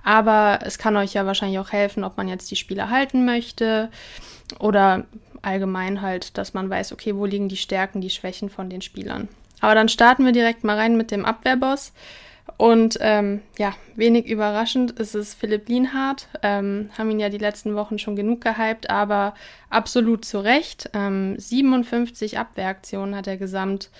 Aber 0.05 0.61
es 0.63 0.79
kann 0.79 0.97
euch 0.97 1.13
ja 1.13 1.27
wahrscheinlich 1.27 1.59
auch 1.59 1.73
helfen, 1.73 2.03
ob 2.03 2.17
man 2.17 2.29
jetzt 2.29 2.51
die 2.51 2.57
Spiele 2.57 2.89
halten 2.89 3.27
möchte 3.27 3.91
oder 4.59 5.05
allgemein 5.43 6.03
halt, 6.03 6.37
dass 6.39 6.55
man 6.55 6.69
weiß, 6.69 6.93
okay, 6.93 7.15
wo 7.15 7.25
liegen 7.25 7.49
die 7.49 7.57
Stärken, 7.57 8.01
die 8.01 8.11
Schwächen 8.11 8.51
von 8.51 8.71
den 8.71 8.83
Spielern. 8.83 9.29
Aber 9.61 9.75
dann 9.75 9.89
starten 9.89 10.25
wir 10.25 10.33
direkt 10.33 10.65
mal 10.65 10.77
rein 10.77 10.97
mit 10.97 11.11
dem 11.11 11.25
Abwehrboss. 11.25 11.93
und 12.57 12.99
ähm, 13.01 13.43
ja, 13.59 13.75
wenig 13.95 14.27
überraschend 14.27 14.93
ist 14.93 15.15
es 15.15 15.35
Philipp 15.35 15.69
Lienhardt. 15.69 16.29
Ähm, 16.43 16.91
haben 16.97 17.11
ihn 17.11 17.21
ja 17.21 17.29
die 17.29 17.39
letzten 17.39 17.75
Wochen 17.75 17.99
schon 17.99 18.17
genug 18.17 18.41
gehypt, 18.41 18.91
aber 18.91 19.35
absolut 19.71 20.25
zu 20.25 20.41
Recht. 20.41 20.91
Ähm, 20.95 21.39
57 21.39 22.39
Abwehraktionen 22.39 23.15
hat 23.15 23.27
er 23.27 23.37
gesamt 23.37 23.91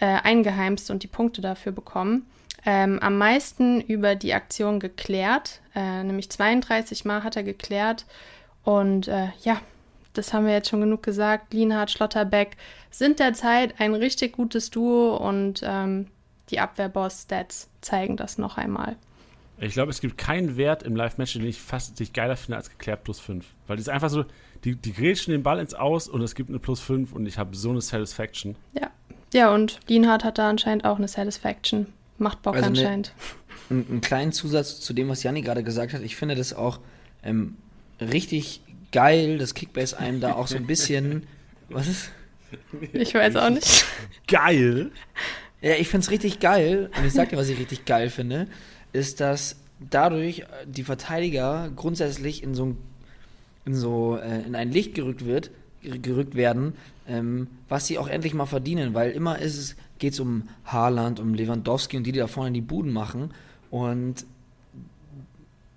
äh, 0.00 0.06
eingeheimst 0.06 0.90
und 0.90 1.02
die 1.02 1.08
Punkte 1.08 1.40
dafür 1.40 1.72
bekommen. 1.72 2.26
Ähm, 2.64 2.98
am 3.00 3.18
meisten 3.18 3.80
über 3.80 4.14
die 4.14 4.34
Aktion 4.34 4.78
geklärt, 4.78 5.60
äh, 5.74 6.04
nämlich 6.04 6.30
32 6.30 7.04
Mal 7.04 7.24
hat 7.24 7.36
er 7.36 7.42
geklärt. 7.42 8.06
Und 8.64 9.08
äh, 9.08 9.28
ja, 9.42 9.60
das 10.12 10.32
haben 10.32 10.46
wir 10.46 10.52
jetzt 10.52 10.68
schon 10.68 10.80
genug 10.80 11.02
gesagt. 11.02 11.52
Lienhardt, 11.52 11.90
Schlotterbeck 11.90 12.56
sind 12.90 13.18
derzeit 13.18 13.80
ein 13.80 13.94
richtig 13.94 14.32
gutes 14.32 14.70
Duo 14.70 15.16
und 15.16 15.62
ähm, 15.64 16.06
die 16.50 16.60
Abwehrboss-Stats 16.60 17.68
zeigen 17.80 18.16
das 18.16 18.38
noch 18.38 18.58
einmal. 18.58 18.96
Ich 19.58 19.74
glaube, 19.74 19.90
es 19.90 20.00
gibt 20.00 20.18
keinen 20.18 20.56
Wert 20.56 20.82
im 20.82 20.96
Live-Match, 20.96 21.34
den 21.34 21.46
ich 21.46 21.60
fast 21.60 21.96
sich 21.96 22.12
geiler 22.12 22.36
finde 22.36 22.56
als 22.56 22.68
geklärt 22.68 23.04
plus 23.04 23.20
5. 23.20 23.46
Weil 23.66 23.76
die 23.76 23.82
ist 23.82 23.88
einfach 23.88 24.10
so, 24.10 24.24
die, 24.64 24.74
die 24.74 24.92
grätschen 24.92 25.32
den 25.32 25.42
Ball 25.42 25.60
ins 25.60 25.74
Aus 25.74 26.08
und 26.08 26.20
es 26.22 26.34
gibt 26.34 26.48
eine 26.48 26.58
plus 26.58 26.80
5 26.80 27.12
und 27.12 27.26
ich 27.26 27.38
habe 27.38 27.54
so 27.56 27.70
eine 27.70 27.80
Satisfaction. 27.80 28.56
Ja. 28.72 28.90
Ja, 29.32 29.54
und 29.54 29.80
Lienhardt 29.88 30.24
hat 30.24 30.38
da 30.38 30.50
anscheinend 30.50 30.84
auch 30.84 30.98
eine 30.98 31.08
Satisfaction. 31.08 31.86
Macht 32.18 32.42
Bock 32.42 32.56
also 32.56 32.66
anscheinend. 32.66 33.14
Eine, 33.70 33.84
einen 33.88 34.00
kleinen 34.00 34.32
Zusatz 34.32 34.80
zu 34.80 34.92
dem, 34.92 35.08
was 35.08 35.22
Janni 35.22 35.42
gerade 35.42 35.62
gesagt 35.62 35.94
hat. 35.94 36.02
Ich 36.02 36.16
finde 36.16 36.34
das 36.34 36.52
auch 36.52 36.80
ähm, 37.22 37.56
richtig 38.00 38.62
geil, 38.92 39.38
dass 39.38 39.54
Kickbase 39.54 39.98
einem 39.98 40.20
da 40.20 40.34
auch 40.34 40.46
so 40.46 40.56
ein 40.56 40.66
bisschen. 40.66 41.26
was 41.68 41.88
ist? 41.88 42.10
Ich 42.92 43.14
weiß 43.14 43.36
auch 43.36 43.50
nicht. 43.50 43.84
Geil. 44.28 44.92
Ja, 45.62 45.74
ich 45.74 45.88
finde 45.88 46.04
es 46.04 46.10
richtig 46.10 46.40
geil, 46.40 46.90
und 46.96 47.06
ich 47.06 47.12
sag 47.12 47.30
dir, 47.30 47.36
was 47.36 47.48
ich 47.48 47.58
richtig 47.58 47.84
geil 47.84 48.10
finde, 48.10 48.48
ist, 48.92 49.20
dass 49.20 49.56
dadurch 49.78 50.44
die 50.66 50.82
Verteidiger 50.82 51.70
grundsätzlich 51.74 52.42
in 52.42 52.54
so, 52.54 52.76
in, 53.64 53.74
so 53.74 54.16
äh, 54.16 54.42
in 54.42 54.54
ein 54.54 54.70
Licht 54.70 54.94
gerückt 54.94 55.24
wird, 55.24 55.50
gerückt 55.82 56.34
werden, 56.34 56.74
ähm, 57.08 57.48
was 57.68 57.86
sie 57.86 57.98
auch 57.98 58.08
endlich 58.08 58.34
mal 58.34 58.46
verdienen, 58.46 58.94
weil 58.94 59.12
immer 59.12 59.38
ist 59.38 59.56
es, 59.56 59.76
geht 59.98 60.14
es 60.14 60.20
um 60.20 60.48
Haaland, 60.64 61.20
um 61.20 61.34
Lewandowski 61.34 61.96
und 61.96 62.04
die, 62.04 62.12
die 62.12 62.18
da 62.18 62.26
vorne 62.26 62.52
die 62.52 62.60
Buden 62.60 62.92
machen. 62.92 63.32
Und 63.70 64.26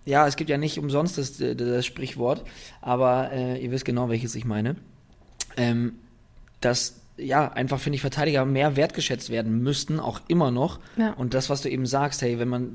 ja, 0.05 0.27
es 0.27 0.35
gibt 0.35 0.49
ja 0.49 0.57
nicht 0.57 0.77
umsonst 0.77 1.17
das, 1.17 1.37
das 1.37 1.85
Sprichwort, 1.85 2.43
aber 2.81 3.31
äh, 3.31 3.63
ihr 3.63 3.71
wisst 3.71 3.85
genau, 3.85 4.09
welches 4.09 4.35
ich 4.35 4.45
meine. 4.45 4.75
Ähm, 5.57 5.93
dass 6.61 7.01
ja, 7.17 7.51
einfach 7.51 7.79
finde 7.79 7.95
ich 7.95 8.01
Verteidiger 8.01 8.45
mehr 8.45 8.75
wertgeschätzt 8.75 9.29
werden 9.29 9.61
müssten, 9.61 9.99
auch 9.99 10.21
immer 10.27 10.51
noch. 10.51 10.79
Ja. 10.97 11.13
Und 11.13 11.33
das, 11.33 11.49
was 11.49 11.61
du 11.61 11.69
eben 11.69 11.85
sagst, 11.85 12.21
hey, 12.21 12.39
wenn 12.39 12.49
man 12.49 12.73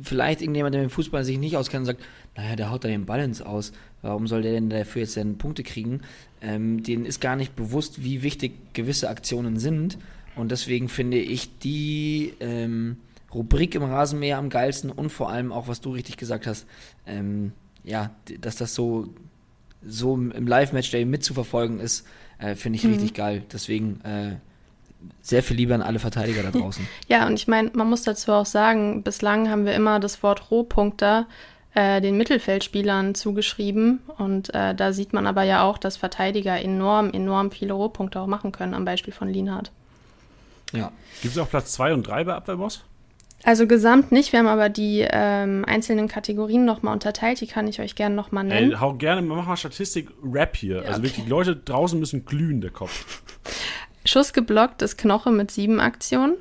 vielleicht 0.00 0.42
irgendjemand, 0.42 0.74
der 0.74 0.82
mit 0.82 0.90
dem 0.90 0.94
Fußball 0.94 1.24
sich 1.24 1.38
nicht 1.38 1.56
auskennt, 1.56 1.86
sagt, 1.86 2.02
naja, 2.36 2.56
der 2.56 2.70
haut 2.70 2.84
da 2.84 2.88
den 2.88 3.06
Balance 3.06 3.46
aus, 3.46 3.72
warum 4.02 4.26
soll 4.26 4.42
der 4.42 4.52
denn 4.52 4.70
dafür 4.70 5.02
jetzt 5.02 5.16
denn 5.16 5.38
Punkte 5.38 5.62
kriegen? 5.62 6.00
Ähm, 6.40 6.82
denen 6.82 7.04
ist 7.04 7.20
gar 7.20 7.36
nicht 7.36 7.54
bewusst, 7.54 8.02
wie 8.02 8.22
wichtig 8.22 8.74
gewisse 8.74 9.08
Aktionen 9.08 9.58
sind. 9.58 9.98
Und 10.34 10.50
deswegen 10.50 10.88
finde 10.88 11.18
ich 11.18 11.58
die 11.58 12.34
ähm, 12.40 12.96
Rubrik 13.34 13.74
im 13.74 13.82
Rasenmäher 13.82 14.38
am 14.38 14.50
geilsten 14.50 14.90
und 14.90 15.10
vor 15.10 15.30
allem 15.30 15.52
auch, 15.52 15.68
was 15.68 15.80
du 15.80 15.92
richtig 15.92 16.16
gesagt 16.16 16.46
hast, 16.46 16.66
ähm, 17.06 17.52
ja, 17.82 18.10
dass 18.40 18.56
das 18.56 18.74
so, 18.74 19.08
so 19.86 20.14
im 20.14 20.46
Live-Match-Day 20.46 21.04
mitzuverfolgen 21.04 21.80
ist, 21.80 22.06
äh, 22.38 22.54
Finde 22.54 22.78
ich 22.78 22.84
mhm. 22.84 22.92
richtig 22.92 23.14
geil. 23.14 23.42
Deswegen 23.52 24.00
äh, 24.02 24.36
sehr 25.22 25.42
viel 25.42 25.56
Liebe 25.56 25.74
an 25.74 25.82
alle 25.82 25.98
Verteidiger 25.98 26.42
da 26.42 26.50
draußen. 26.50 26.86
ja, 27.08 27.26
und 27.26 27.34
ich 27.34 27.48
meine, 27.48 27.70
man 27.74 27.88
muss 27.88 28.02
dazu 28.02 28.32
auch 28.32 28.46
sagen, 28.46 29.02
bislang 29.02 29.50
haben 29.50 29.66
wir 29.66 29.74
immer 29.74 30.00
das 30.00 30.22
Wort 30.22 30.50
Rohpunkter 30.50 31.26
äh, 31.74 32.00
den 32.00 32.16
Mittelfeldspielern 32.16 33.14
zugeschrieben. 33.14 34.00
Und 34.18 34.54
äh, 34.54 34.74
da 34.74 34.92
sieht 34.92 35.12
man 35.12 35.26
aber 35.26 35.42
ja 35.42 35.62
auch, 35.62 35.78
dass 35.78 35.96
Verteidiger 35.96 36.60
enorm, 36.60 37.10
enorm 37.12 37.50
viele 37.50 37.74
Rohpunkte 37.74 38.20
auch 38.20 38.26
machen 38.26 38.52
können, 38.52 38.74
am 38.74 38.84
Beispiel 38.84 39.12
von 39.12 39.28
Lienhardt. 39.28 39.70
Ja. 40.72 40.90
Gibt 41.22 41.34
es 41.36 41.38
auch 41.38 41.48
Platz 41.48 41.72
2 41.72 41.94
und 41.94 42.06
3 42.06 42.24
bei 42.24 42.34
Abwehrboss? 42.34 42.84
Also 43.44 43.66
gesamt 43.66 44.10
nicht, 44.10 44.32
wir 44.32 44.38
haben 44.38 44.46
aber 44.46 44.70
die 44.70 45.06
ähm, 45.08 45.64
einzelnen 45.66 46.08
Kategorien 46.08 46.64
nochmal 46.64 46.94
unterteilt, 46.94 47.42
die 47.42 47.46
kann 47.46 47.68
ich 47.68 47.78
euch 47.78 47.94
gerne 47.94 48.14
nochmal 48.14 48.44
nennen. 48.44 48.72
Ey, 48.72 48.78
hau 48.78 48.94
gerne, 48.94 49.20
mach 49.20 49.46
mal 49.46 49.56
Statistik-Rap 49.56 50.56
hier. 50.56 50.76
Ja, 50.76 50.82
also 50.82 51.02
wirklich, 51.02 51.24
die 51.24 51.30
Leute 51.30 51.54
draußen 51.54 52.00
müssen 52.00 52.24
glühen, 52.24 52.62
der 52.62 52.70
Kopf. 52.70 53.22
Schuss 54.06 54.32
geblockt 54.32 54.80
ist 54.80 54.96
Knoche 54.96 55.30
mit 55.30 55.50
sieben 55.50 55.78
Aktionen. 55.78 56.36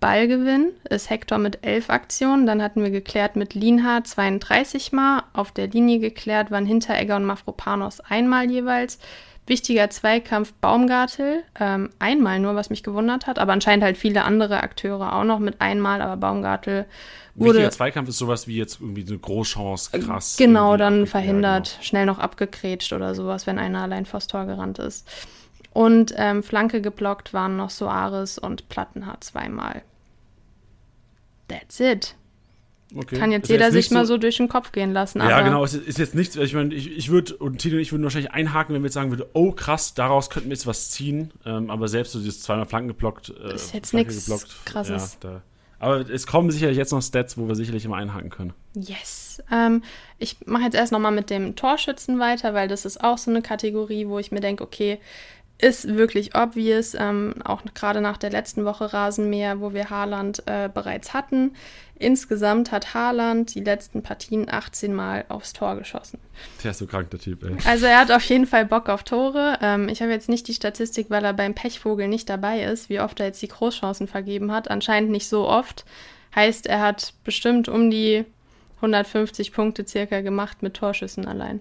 Ballgewinn 0.00 0.72
ist 0.90 1.08
Hector 1.08 1.38
mit 1.38 1.64
elf 1.64 1.88
Aktionen. 1.88 2.44
Dann 2.44 2.62
hatten 2.62 2.82
wir 2.82 2.90
geklärt 2.90 3.36
mit 3.36 3.54
Lienhardt 3.54 4.06
32 4.06 4.92
Mal. 4.92 5.22
Auf 5.32 5.50
der 5.50 5.68
Linie 5.68 5.98
geklärt 5.98 6.50
waren 6.50 6.66
Hinteregger 6.66 7.16
und 7.16 7.24
Mafropanos 7.24 8.00
einmal 8.00 8.50
jeweils. 8.50 8.98
Wichtiger 9.46 9.90
Zweikampf 9.90 10.52
Baumgartel, 10.54 11.42
ähm, 11.60 11.90
einmal 11.98 12.38
nur, 12.38 12.54
was 12.54 12.70
mich 12.70 12.82
gewundert 12.82 13.26
hat, 13.26 13.38
aber 13.38 13.52
anscheinend 13.52 13.84
halt 13.84 13.98
viele 13.98 14.24
andere 14.24 14.62
Akteure 14.62 15.14
auch 15.14 15.24
noch 15.24 15.38
mit 15.38 15.60
einmal, 15.60 16.00
aber 16.00 16.16
Baumgartel 16.16 16.86
wurde. 17.34 17.54
Wichtiger 17.58 17.70
Zweikampf 17.70 18.08
ist 18.08 18.18
sowas 18.18 18.46
wie 18.48 18.56
jetzt 18.56 18.80
irgendwie 18.80 19.06
eine 19.06 19.18
Großchance, 19.18 19.90
äh, 19.92 19.98
krass. 19.98 20.36
Genau, 20.38 20.78
dann 20.78 21.06
verhindert, 21.06 21.66
ja, 21.68 21.72
genau. 21.74 21.84
schnell 21.84 22.06
noch 22.06 22.18
abgekrätscht 22.18 22.94
oder 22.94 23.14
sowas, 23.14 23.46
wenn 23.46 23.58
einer 23.58 23.82
allein 23.82 24.06
vors 24.06 24.28
Tor 24.28 24.46
gerannt 24.46 24.78
ist. 24.78 25.06
Und 25.74 26.14
ähm, 26.16 26.42
Flanke 26.42 26.80
geblockt 26.80 27.34
waren 27.34 27.56
noch 27.56 27.70
Soares 27.70 28.38
und 28.38 28.68
Plattenhardt 28.68 29.24
zweimal. 29.24 29.82
That's 31.48 31.80
it. 31.80 32.14
Okay. 32.96 33.18
Kann 33.18 33.32
jetzt 33.32 33.44
ist 33.44 33.50
jeder 33.50 33.64
jetzt 33.66 33.74
sich 33.74 33.90
mal 33.90 34.06
so 34.06 34.18
durch 34.18 34.36
den 34.36 34.48
Kopf 34.48 34.72
gehen 34.72 34.92
lassen. 34.92 35.20
ja, 35.20 35.42
genau. 35.42 35.64
Es 35.64 35.74
ist 35.74 35.98
jetzt 35.98 36.14
nichts. 36.14 36.36
Ich 36.36 36.54
meine, 36.54 36.74
ich, 36.74 36.96
ich 36.96 37.10
würde, 37.10 37.36
und 37.36 37.58
Tino 37.58 37.76
und 37.76 37.82
ich 37.82 37.92
würden 37.92 38.04
wahrscheinlich 38.04 38.32
einhaken, 38.32 38.74
wenn 38.74 38.82
wir 38.82 38.86
jetzt 38.86 38.94
sagen 38.94 39.10
würden, 39.10 39.26
oh 39.32 39.52
krass, 39.52 39.94
daraus 39.94 40.30
könnten 40.30 40.48
wir 40.48 40.54
jetzt 40.54 40.66
was 40.66 40.90
ziehen. 40.90 41.32
Ähm, 41.44 41.70
aber 41.70 41.88
selbst 41.88 42.12
so 42.12 42.18
dieses 42.18 42.42
zweimal 42.42 42.66
Flanken 42.66 42.88
geblockt. 42.88 43.32
Äh, 43.42 43.54
ist 43.54 43.74
jetzt 43.74 43.94
nichts 43.94 44.30
krasses. 44.64 45.18
Ja, 45.22 45.30
da, 45.30 45.42
aber 45.84 46.08
es 46.08 46.26
kommen 46.26 46.50
sicherlich 46.50 46.78
jetzt 46.78 46.92
noch 46.92 47.02
Stats, 47.02 47.36
wo 47.36 47.46
wir 47.46 47.54
sicherlich 47.54 47.84
immer 47.84 47.96
einhaken 47.96 48.30
können. 48.30 48.54
Yes. 48.74 49.42
Ähm, 49.50 49.82
ich 50.18 50.38
mache 50.46 50.62
jetzt 50.62 50.74
erst 50.74 50.92
nochmal 50.92 51.12
mit 51.12 51.28
dem 51.28 51.56
Torschützen 51.56 52.18
weiter, 52.18 52.54
weil 52.54 52.68
das 52.68 52.86
ist 52.86 53.04
auch 53.04 53.18
so 53.18 53.30
eine 53.30 53.42
Kategorie, 53.42 54.06
wo 54.06 54.18
ich 54.18 54.32
mir 54.32 54.40
denke, 54.40 54.64
okay, 54.64 54.98
ist 55.58 55.88
wirklich 55.88 56.34
obvious, 56.34 56.94
ähm, 56.94 57.34
auch 57.44 57.62
gerade 57.74 58.00
nach 58.00 58.16
der 58.16 58.30
letzten 58.30 58.64
Woche 58.64 58.92
Rasenmäher, 58.92 59.60
wo 59.60 59.72
wir 59.72 59.90
Haaland 59.90 60.42
äh, 60.46 60.68
bereits 60.72 61.14
hatten. 61.14 61.52
Insgesamt 61.96 62.72
hat 62.72 62.92
Haaland 62.92 63.54
die 63.54 63.60
letzten 63.60 64.02
Partien 64.02 64.50
18 64.50 64.92
Mal 64.92 65.24
aufs 65.28 65.52
Tor 65.52 65.76
geschossen. 65.76 66.18
Der 66.62 66.72
ist 66.72 66.78
so 66.78 66.86
krank, 66.86 67.08
der 67.10 67.20
Typ, 67.20 67.44
ey. 67.44 67.56
Also 67.64 67.86
er 67.86 68.00
hat 68.00 68.10
auf 68.10 68.24
jeden 68.24 68.46
Fall 68.46 68.66
Bock 68.66 68.88
auf 68.88 69.04
Tore. 69.04 69.58
Ähm, 69.62 69.88
ich 69.88 70.02
habe 70.02 70.10
jetzt 70.10 70.28
nicht 70.28 70.48
die 70.48 70.54
Statistik, 70.54 71.08
weil 71.08 71.24
er 71.24 71.32
beim 71.32 71.54
Pechvogel 71.54 72.08
nicht 72.08 72.28
dabei 72.28 72.64
ist, 72.64 72.88
wie 72.88 72.98
oft 72.98 73.20
er 73.20 73.26
jetzt 73.26 73.40
die 73.40 73.48
Großchancen 73.48 74.08
vergeben 74.08 74.50
hat. 74.50 74.70
Anscheinend 74.70 75.10
nicht 75.10 75.28
so 75.28 75.48
oft. 75.48 75.84
Heißt, 76.34 76.66
er 76.66 76.80
hat 76.80 77.14
bestimmt 77.22 77.68
um 77.68 77.90
die 77.90 78.24
150 78.76 79.52
Punkte 79.52 79.86
circa 79.86 80.20
gemacht 80.20 80.62
mit 80.62 80.74
Torschüssen 80.74 81.26
allein. 81.26 81.60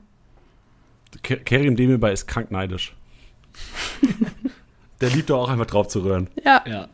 Kerim 1.21 1.75
Demirbay 1.75 2.11
ist 2.11 2.25
krank 2.25 2.49
neidisch. 2.49 2.95
Der 5.01 5.09
liebt 5.09 5.29
doch 5.29 5.39
auch 5.39 5.49
einfach 5.49 5.65
drauf 5.65 5.87
zu 5.87 5.99
rühren. 5.99 6.27
Ja. 6.45 6.63
Ja, 6.65 6.87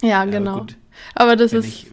ja 0.00 0.24
genau. 0.24 0.58
Ja, 0.58 0.66
aber 1.14 1.36
das 1.36 1.52
wenn 1.52 1.60
ist. 1.60 1.66
Ich, 1.66 1.86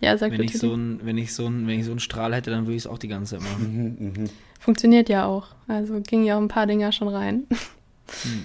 ja, 0.00 0.16
sag 0.16 0.32
wenn 0.32 0.42
ich, 0.42 0.58
so 0.58 0.74
ein, 0.74 1.00
wenn, 1.04 1.18
ich 1.18 1.34
so 1.34 1.46
ein, 1.46 1.66
wenn 1.66 1.78
ich 1.78 1.84
so 1.84 1.90
einen 1.90 2.00
Strahl 2.00 2.34
hätte, 2.34 2.50
dann 2.50 2.66
würde 2.66 2.76
ich 2.76 2.82
es 2.82 2.86
auch 2.86 2.98
die 2.98 3.08
ganze 3.08 3.36
Zeit 3.36 3.44
machen. 3.44 3.96
Mhm, 3.98 4.22
mh. 4.24 4.30
Funktioniert 4.58 5.08
ja 5.08 5.26
auch. 5.26 5.48
Also 5.68 6.00
ging 6.00 6.24
ja 6.24 6.36
auch 6.36 6.40
ein 6.40 6.48
paar 6.48 6.66
Dinger 6.66 6.92
schon 6.92 7.08
rein. 7.08 7.44
Hm. 8.24 8.44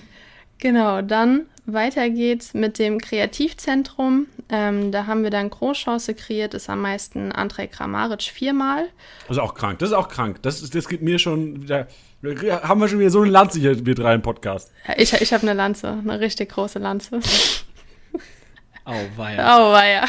Genau, 0.60 1.02
dann 1.02 1.48
weiter 1.66 2.10
geht's 2.10 2.54
mit 2.54 2.78
dem 2.78 3.00
Kreativzentrum. 3.00 4.28
Ähm, 4.50 4.92
da 4.92 5.08
haben 5.08 5.24
wir 5.24 5.32
dann 5.32 5.50
Großchance 5.50 6.14
kreiert, 6.14 6.54
ist 6.54 6.70
am 6.70 6.82
meisten 6.82 7.32
Andrej 7.32 7.70
Kramaric 7.72 8.22
viermal. 8.22 8.90
Das 9.28 9.38
ist 9.38 9.44
auch 9.44 9.56
krank, 9.56 9.80
das 9.80 9.90
ist 9.90 9.96
auch 9.96 10.08
krank. 10.08 10.42
Das, 10.44 10.70
das 10.70 10.88
gibt 10.88 11.02
mir 11.02 11.18
schon 11.18 11.64
wieder 11.64 11.88
haben 12.26 12.82
wir 12.82 12.88
schon 12.88 13.00
wieder 13.00 13.10
so 13.10 13.22
eine 13.22 13.32
Lanze 13.32 13.60
hier, 13.60 13.86
wir 13.86 13.96
drei 13.96 14.14
im 14.14 14.22
Podcast. 14.22 14.72
Ich, 14.98 15.14
ich 15.14 15.34
habe 15.34 15.44
eine 15.44 15.54
Lanze, 15.54 15.90
eine 15.90 16.20
richtig 16.20 16.50
große 16.50 16.80
Lanze. 16.80 17.20
Auweia. 18.86 19.58
Auweia. 19.58 20.06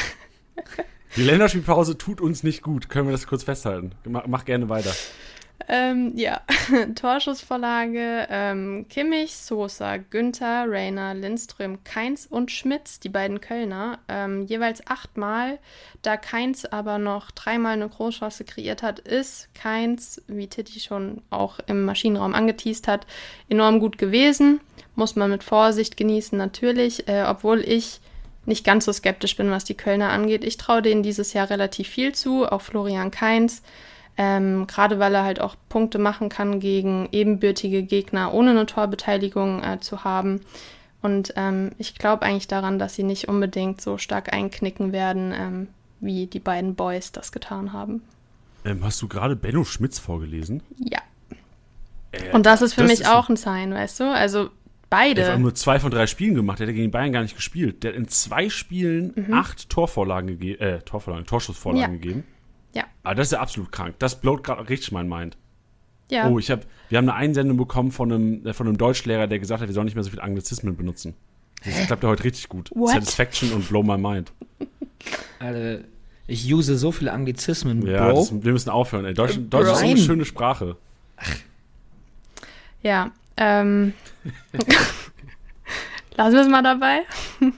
Die 1.17 1.23
Länderspielpause 1.23 1.97
tut 1.97 2.21
uns 2.21 2.43
nicht 2.43 2.63
gut. 2.63 2.89
Können 2.89 3.09
wir 3.09 3.13
das 3.13 3.27
kurz 3.27 3.43
festhalten? 3.43 3.93
Mach, 4.05 4.27
mach 4.27 4.45
gerne 4.45 4.69
weiter. 4.69 4.95
Ähm, 5.69 6.12
ja, 6.16 6.42
Torschussvorlage 6.95 8.27
ähm, 8.31 8.87
Kimmich, 8.88 9.37
Sosa, 9.37 9.97
Günther, 9.97 10.66
Rainer, 10.69 11.14
Lindström, 11.14 11.83
Keins 11.83 12.27
und 12.27 12.51
Schmitz, 12.51 13.01
die 13.01 13.09
beiden 13.09 13.40
Kölner, 13.40 13.99
ähm, 14.09 14.42
jeweils 14.47 14.87
achtmal. 14.87 15.59
Da 16.03 16.16
Keins 16.16 16.66
aber 16.66 16.99
noch 16.99 17.31
dreimal 17.31 17.73
eine 17.73 17.88
Großchance 17.88 18.45
kreiert 18.45 18.83
hat, 18.83 19.01
ist 19.01 19.53
Keins, 19.55 20.23
wie 20.29 20.47
Titti 20.47 20.79
schon 20.79 21.23
auch 21.31 21.59
im 21.66 21.85
Maschinenraum 21.85 22.35
angeteased 22.35 22.87
hat, 22.87 23.07
enorm 23.49 23.81
gut 23.81 23.99
gewesen. 23.99 24.61
Muss 24.95 25.16
man 25.16 25.31
mit 25.31 25.42
Vorsicht 25.42 25.97
genießen, 25.97 26.38
natürlich, 26.38 27.09
äh, 27.09 27.25
obwohl 27.27 27.61
ich 27.61 28.01
nicht 28.45 28.64
ganz 28.64 28.85
so 28.85 28.92
skeptisch 28.92 29.37
bin, 29.37 29.51
was 29.51 29.64
die 29.64 29.75
Kölner 29.75 30.11
angeht. 30.11 30.45
Ich 30.45 30.57
traue 30.57 30.83
denen 30.83 31.03
dieses 31.03 31.33
Jahr 31.33 31.51
relativ 31.51 31.88
viel 31.88 32.14
zu, 32.14 32.47
auch 32.47 32.62
Florian 32.62 33.11
Kainz. 33.11 33.62
Ähm, 34.19 34.67
Gerade 34.67 34.99
weil 34.99 35.15
er 35.15 35.25
halt 35.25 35.41
auch 35.41 35.57
Punkte 35.69 35.99
machen 35.99 36.29
kann 36.29 36.59
gegen 36.61 37.09
ebenbürtige 37.13 37.83
Gegner, 37.83 38.33
ohne 38.33 38.51
eine 38.51 38.65
Torbeteiligung 38.67 39.63
äh, 39.63 39.79
zu 39.81 40.05
haben. 40.05 40.41
Und 41.03 41.35
ähm, 41.37 41.71
ich 41.79 41.95
glaube 41.97 42.23
eigentlich 42.25 42.49
daran, 42.49 42.79
dass 42.79 42.95
sie 42.95 43.03
nicht 43.03 43.29
unbedingt 43.29 43.81
so 43.81 43.99
stark 43.99 44.33
einknicken 44.33 44.93
werden, 44.93 45.33
ähm, 45.37 45.69
wie 46.01 46.27
die 46.27 46.41
beiden 46.41 46.75
Boys 46.75 47.13
das 47.13 47.31
getan 47.31 47.73
haben. 47.73 48.03
Ähm, 48.65 48.83
hast 48.83 49.01
du 49.03 49.07
gerade 49.09 49.37
Benno 49.37 49.65
Schmitz 49.65 49.99
vorgelesen? 49.99 50.63
Ja. 50.79 50.99
Äh, 52.13 52.33
Und 52.33 52.47
das 52.47 52.63
ist 52.63 52.73
für 52.75 52.83
das 52.83 52.91
mich 52.91 53.01
ist 53.03 53.09
auch 53.11 53.29
ein 53.29 53.37
Sign, 53.37 53.73
weißt 53.75 54.01
du? 54.01 54.05
Also 54.11 54.49
beide. 54.91 55.17
Der 55.23 55.33
hat 55.35 55.41
nur 55.41 55.55
zwei 55.55 55.79
von 55.79 55.91
drei 55.91 56.07
Spielen 56.07 56.35
gemacht. 56.35 56.59
Der 56.59 56.67
hat 56.67 56.75
gegen 56.75 56.91
Bayern 56.91 57.13
gar 57.13 57.23
nicht 57.23 57.37
gespielt. 57.37 57.83
Der 57.83 57.93
hat 57.93 57.99
in 57.99 58.09
zwei 58.09 58.49
Spielen 58.49 59.33
acht 59.33 59.69
Torvorlagen 59.69 60.27
gegeben, 60.29 60.61
äh, 60.61 60.79
Torvorlagen, 60.81 61.27
Torschussvorlagen 61.27 61.95
Mhm. 61.95 61.99
Ja. 61.99 62.03
gegeben. 62.03 62.25
Ja. 62.77 62.85
Aber 63.03 63.15
das 63.15 63.29
ist 63.29 63.33
ja 63.33 63.41
absolut 63.41 63.73
krank. 63.73 63.95
Das 63.99 64.21
blowt 64.21 64.45
gerade 64.45 64.69
richtig 64.69 64.93
mein 64.93 65.09
Mind. 65.09 65.37
ja. 66.11 66.29
Oh, 66.29 66.39
ich 66.39 66.51
hab, 66.51 66.67
wir 66.89 66.99
haben 66.99 67.09
eine 67.09 67.15
Einsendung 67.19 67.57
bekommen 67.57 67.91
von 67.91 68.12
einem, 68.12 68.47
äh, 68.47 68.53
von 68.53 68.67
einem 68.69 68.77
Deutschlehrer, 68.79 69.27
der 69.27 69.39
gesagt 69.39 69.61
hat, 69.62 69.69
wir 69.69 69.75
sollen 69.75 69.87
nicht 69.87 69.95
mehr 69.95 70.05
so 70.05 70.11
viel 70.11 70.21
Anglizismen 70.21 70.77
benutzen. 70.77 71.15
Das 71.65 71.87
klappt 71.87 72.03
ja 72.05 72.09
heute 72.11 72.25
richtig 72.25 72.49
gut. 72.49 72.71
What? 72.75 72.91
Satisfaction 72.91 73.53
und 73.53 73.67
Blow 73.69 73.83
My 73.83 73.97
Mind. 73.97 74.31
Alter, 75.39 75.85
ich 76.27 76.53
use 76.53 76.77
so 76.77 76.93
viele 76.93 77.12
Anglizismen, 77.12 77.85
Ja, 77.87 78.11
Bro. 78.11 78.17
das, 78.19 78.45
wir 78.45 78.53
müssen 78.53 78.71
aufhören. 78.71 79.05
Ey. 79.07 79.15
Deutsch, 79.15 79.39
Deutsch 79.49 79.69
ist 79.71 79.79
so 79.79 79.85
eine 79.87 79.97
schöne 79.97 80.25
Sprache. 80.27 80.77
Ja, 82.83 83.11
ähm. 83.37 83.95
Lassen 86.17 86.35
wir 86.35 86.41
es 86.43 86.49
mal 86.49 86.63
dabei. 86.63 87.01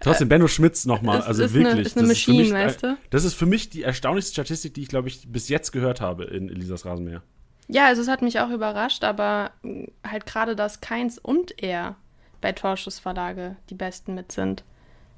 Trotzdem, 0.00 0.28
Benno 0.28 0.48
Schmitz 0.48 0.84
nochmal, 0.84 1.20
Ist- 1.20 1.26
also 1.26 1.44
ist 1.44 1.54
eine- 1.54 1.64
wirklich. 1.64 1.86
ist 1.86 1.96
eine 1.96 2.08
das 2.08 2.18
für 2.22 2.30
Machine, 2.32 2.42
mich, 2.44 2.52
weißt 2.52 2.82
du? 2.82 2.98
Das 3.10 3.24
ist 3.24 3.34
für 3.34 3.46
mich 3.46 3.70
die 3.70 3.82
erstaunlichste 3.82 4.32
Statistik, 4.32 4.74
die 4.74 4.82
ich, 4.82 4.88
glaube 4.88 5.08
ich, 5.08 5.26
bis 5.32 5.48
jetzt 5.48 5.72
gehört 5.72 6.00
habe 6.00 6.24
in 6.24 6.48
Elisas 6.48 6.84
Rasenmäher. 6.84 7.22
Ja, 7.68 7.86
also 7.86 8.02
es 8.02 8.08
hat 8.08 8.22
mich 8.22 8.38
auch 8.40 8.50
überrascht, 8.50 9.02
aber 9.02 9.50
mh, 9.62 9.86
halt 10.06 10.26
gerade, 10.26 10.54
dass 10.56 10.80
Keins 10.80 11.18
und 11.18 11.60
er 11.62 11.96
bei 12.40 12.52
Torschussverlage 12.52 13.56
die 13.70 13.74
Besten 13.74 14.14
mit 14.14 14.30
sind. 14.30 14.62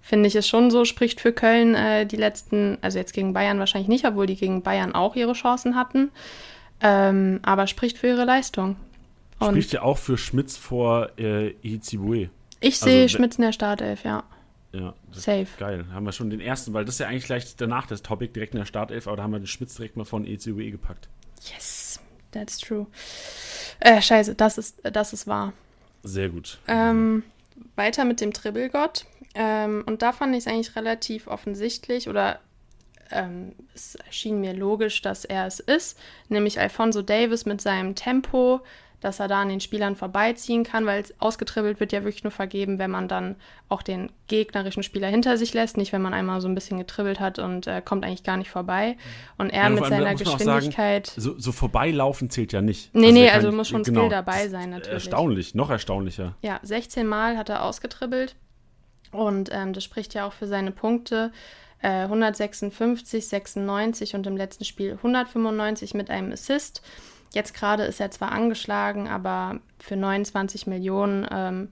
Finde 0.01 0.29
ich 0.29 0.37
es 0.37 0.47
schon 0.47 0.71
so, 0.71 0.85
spricht 0.85 1.21
für 1.21 1.33
Köln 1.33 1.75
äh, 1.75 2.07
die 2.07 2.17
letzten, 2.17 2.79
also 2.81 2.99
jetzt 2.99 3.13
gegen 3.13 3.33
Bayern 3.33 3.59
wahrscheinlich 3.59 3.89
nicht, 3.89 4.07
obwohl 4.07 4.27
die 4.27 4.37
gegen 4.37 4.63
Bayern 4.63 4.95
auch 4.95 5.17
ihre 5.17 5.33
Chancen 5.33 5.75
hatten. 5.75 6.11
Ähm, 6.81 7.41
aber 7.43 7.67
spricht 7.67 7.99
für 7.99 8.07
ihre 8.07 8.25
Leistung. 8.25 8.77
Und 9.41 9.49
Spricht 9.51 9.73
ja 9.73 9.83
auch 9.83 9.99
für 9.99 10.17
Schmitz 10.17 10.57
vor 10.57 11.11
äh, 11.19 11.51
Izibue. 11.63 12.31
Ich 12.61 12.75
also 12.75 12.87
sehe 12.87 13.05
we- 13.05 13.09
Schmitz 13.09 13.37
in 13.37 13.43
der 13.43 13.53
Startelf, 13.53 14.05
ja. 14.05 14.25
Ja, 14.73 14.95
das 15.13 15.23
Safe. 15.23 15.47
geil. 15.59 15.87
Haben 15.93 16.05
wir 16.05 16.13
schon 16.13 16.29
den 16.29 16.41
ersten, 16.41 16.75
weil 16.75 16.85
das 16.85 16.97
ist 16.97 16.99
ja 17.01 17.09
eigentlich 17.09 17.25
gleich 17.25 17.57
danach 17.57 17.87
das 17.87 18.03
Topic 18.03 18.33
direkt 18.35 18.53
in 18.55 18.59
der 18.61 18.67
Startelf, 18.67 19.07
aber 19.07 19.17
da 19.17 19.23
haben 19.23 19.33
wir 19.33 19.39
den 19.39 19.47
Schmitz 19.47 19.75
direkt 19.75 19.97
mal 19.97 20.05
von 20.05 20.27
Izibue 20.27 20.71
gepackt. 20.71 21.09
Yes, 21.51 22.01
that's 22.33 22.59
true. 22.59 22.87
Äh, 23.81 24.03
scheiße, 24.03 24.35
das 24.35 24.59
ist, 24.59 24.81
das 24.83 25.13
ist 25.15 25.27
wahr. 25.27 25.55
Sehr 26.03 26.29
gut. 26.29 26.59
Ähm, 26.69 27.23
weiter 27.77 28.05
mit 28.05 28.21
dem 28.21 28.33
Tribbelgott. 28.33 29.07
Ähm, 29.35 29.85
und 29.87 30.03
da 30.03 30.13
fand 30.13 30.35
ich 30.35 30.41
es 30.41 30.47
eigentlich 30.47 30.77
relativ 30.77 31.29
offensichtlich 31.29 32.09
oder 32.09 32.41
ähm, 33.11 33.55
es 33.75 33.95
erschien 33.95 34.41
mir 34.41 34.53
logisch, 34.53 35.01
dass 35.01 35.25
er 35.25 35.47
es 35.47 35.61
ist, 35.61 35.99
nämlich 36.29 36.61
Alfonso 36.61 37.01
Davis 37.01 37.47
mit 37.47 37.61
seinem 37.61 37.95
Tempo, 37.95 38.61
dass 39.01 39.21
er 39.21 39.29
da 39.29 39.41
an 39.43 39.49
den 39.49 39.61
Spielern 39.61 39.95
vorbeiziehen 39.95 40.65
kann, 40.65 40.85
weil 40.85 41.05
ausgetribbelt 41.19 41.79
wird 41.79 41.93
ja 41.93 42.03
wirklich 42.05 42.25
nur 42.25 42.31
vergeben, 42.33 42.79
wenn 42.79 42.91
man 42.91 43.07
dann 43.07 43.37
auch 43.69 43.83
den 43.83 44.11
gegnerischen 44.27 44.83
Spieler 44.83 45.07
hinter 45.09 45.37
sich 45.37 45.55
lässt, 45.55 45.77
nicht 45.77 45.93
wenn 45.93 46.03
man 46.03 46.15
einmal 46.15 46.41
so 46.41 46.49
ein 46.49 46.55
bisschen 46.55 46.79
getribbelt 46.79 47.21
hat 47.21 47.39
und 47.39 47.67
äh, 47.69 47.81
kommt 47.85 48.05
eigentlich 48.05 48.25
gar 48.25 48.37
nicht 48.37 48.51
vorbei. 48.51 48.97
Und 49.37 49.51
er 49.51 49.65
Ja, 49.65 49.71
mit 49.71 49.85
seiner 49.87 50.05
auch 50.13 50.19
sagen, 50.19 50.39
Geschwindigkeit. 50.39 51.13
So, 51.17 51.39
so 51.39 51.53
vorbeilaufen 51.53 52.29
zählt 52.31 52.53
ja 52.53 52.61
nicht. 52.61 52.93
nee, 52.95 53.13
nee, 53.13 53.25
er 53.25 53.33
kann- 53.35 53.45
also 53.45 53.57
muss 53.57 53.69
schon 53.69 53.83
genau. 53.85 54.01
Skill 54.01 54.11
dabei 54.11 54.49
sein 54.49 54.71
natürlich. 54.71 54.93
Erstaunlich, 54.95 55.55
noch 55.55 55.71
erstaunlicher. 55.71 56.35
Ja, 56.43 56.59
16 56.63 57.07
Mal 57.07 57.37
hat 57.37 57.49
er 57.51 57.65
ausgetribbelt. 57.65 58.35
Und 59.13 59.49
ähm, 59.53 59.73
das 59.73 59.85
spricht 59.85 60.13
ja 60.15 60.27
auch 60.27 60.33
für 60.33 60.47
seine 60.49 60.71
Punkte. 60.73 61.33
Äh, 61.81 62.03
156, 62.03 63.29
96 63.29 64.15
und 64.17 64.27
im 64.27 64.37
letzten 64.37 64.65
Spiel 64.65 64.93
195 64.95 65.95
mit 65.95 66.11
einem 66.11 66.33
Assist. 66.33 66.83
Jetzt 67.35 67.55
gerade 67.55 67.85
ist 67.85 68.01
er 68.01 68.11
zwar 68.11 68.33
angeschlagen, 68.33 69.09
aber 69.09 69.61
für 69.79 69.97
29 69.97 70.67
Millionen 70.67 71.27
ähm, 71.31 71.69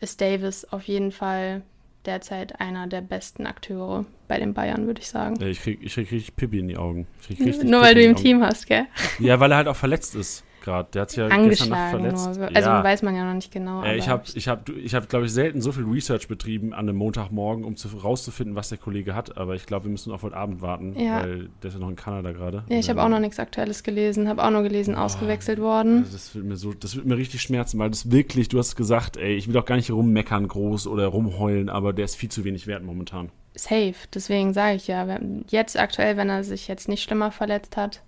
ist 0.00 0.20
Davis 0.20 0.64
auf 0.64 0.84
jeden 0.84 1.12
Fall 1.12 1.62
derzeit 2.04 2.60
einer 2.60 2.86
der 2.86 3.00
besten 3.00 3.46
Akteure 3.46 4.06
bei 4.28 4.38
den 4.38 4.54
Bayern, 4.54 4.86
würde 4.86 5.00
ich 5.00 5.08
sagen. 5.08 5.36
Ja, 5.40 5.46
ich 5.46 5.60
krieg, 5.60 5.80
ich 5.82 5.94
krieg 5.94 6.10
richtig 6.10 6.36
Pippi 6.36 6.58
in 6.58 6.68
die 6.68 6.76
Augen. 6.76 7.06
Nur 7.28 7.82
weil 7.82 7.94
Pippi 7.94 7.94
du 7.94 8.10
im 8.10 8.16
Team 8.16 8.42
hast, 8.42 8.66
gell? 8.66 8.86
Ja, 9.18 9.40
weil 9.40 9.50
er 9.52 9.58
halt 9.58 9.68
auch 9.68 9.76
verletzt 9.76 10.14
ist 10.14 10.44
gerade. 10.60 10.88
Der 10.92 11.02
hat 11.02 11.10
sich 11.10 11.18
ja 11.18 11.28
gestern 11.28 11.68
Nacht 11.70 11.90
verletzt. 11.90 12.26
nur. 12.38 12.48
Also 12.54 12.70
ja. 12.70 12.84
weiß 12.84 13.02
man 13.02 13.14
ja 13.14 13.24
noch 13.24 13.34
nicht 13.34 13.52
genau. 13.52 13.82
Äh, 13.82 13.96
ich 13.96 14.08
habe, 14.08 14.24
ich 14.34 14.48
hab, 14.48 14.68
ich 14.68 14.94
hab, 14.94 15.08
glaube 15.08 15.26
ich, 15.26 15.32
selten 15.32 15.60
so 15.60 15.72
viel 15.72 15.84
Research 15.84 16.28
betrieben 16.28 16.72
an 16.72 16.88
einem 16.88 16.96
Montagmorgen, 16.96 17.64
um 17.64 17.76
zu, 17.76 17.88
rauszufinden, 17.88 18.54
was 18.54 18.68
der 18.68 18.78
Kollege 18.78 19.14
hat. 19.14 19.36
Aber 19.36 19.54
ich 19.54 19.66
glaube, 19.66 19.84
wir 19.84 19.90
müssen 19.90 20.12
auf 20.12 20.22
heute 20.22 20.36
Abend 20.36 20.62
warten, 20.62 20.98
Ja. 20.98 21.22
weil 21.22 21.48
der 21.62 21.68
ist 21.68 21.74
ja 21.74 21.80
noch 21.80 21.88
in 21.90 21.96
Kanada 21.96 22.32
gerade. 22.32 22.64
Ja, 22.68 22.78
ich 22.78 22.88
habe 22.90 23.02
auch 23.02 23.08
noch 23.08 23.20
nichts 23.20 23.38
Aktuelles 23.38 23.82
gelesen, 23.82 24.28
habe 24.28 24.44
auch 24.44 24.50
nur 24.50 24.62
gelesen, 24.62 24.94
ausgewechselt 24.94 25.60
worden. 25.60 25.98
Also 25.98 26.12
das 26.12 26.34
wird 26.34 26.44
mir 26.44 26.56
so, 26.56 26.72
das 26.72 26.96
wird 26.96 27.06
mir 27.06 27.16
richtig 27.16 27.42
schmerzen, 27.42 27.78
weil 27.78 27.90
das 27.90 28.10
wirklich, 28.10 28.48
du 28.48 28.58
hast 28.58 28.76
gesagt, 28.76 29.16
ey, 29.16 29.34
ich 29.34 29.48
will 29.48 29.56
auch 29.56 29.64
gar 29.64 29.76
nicht 29.76 29.90
rummeckern 29.90 30.48
groß 30.48 30.86
oder 30.86 31.06
rumheulen, 31.06 31.68
aber 31.68 31.92
der 31.92 32.04
ist 32.04 32.16
viel 32.16 32.30
zu 32.30 32.44
wenig 32.44 32.66
wert 32.66 32.82
momentan. 32.82 33.30
Safe, 33.54 33.94
deswegen 34.14 34.52
sage 34.52 34.76
ich 34.76 34.86
ja, 34.86 35.18
jetzt 35.48 35.78
aktuell, 35.78 36.16
wenn 36.16 36.28
er 36.28 36.44
sich 36.44 36.68
jetzt 36.68 36.88
nicht 36.88 37.02
schlimmer 37.02 37.32
verletzt 37.32 37.76
hat, 37.76 38.02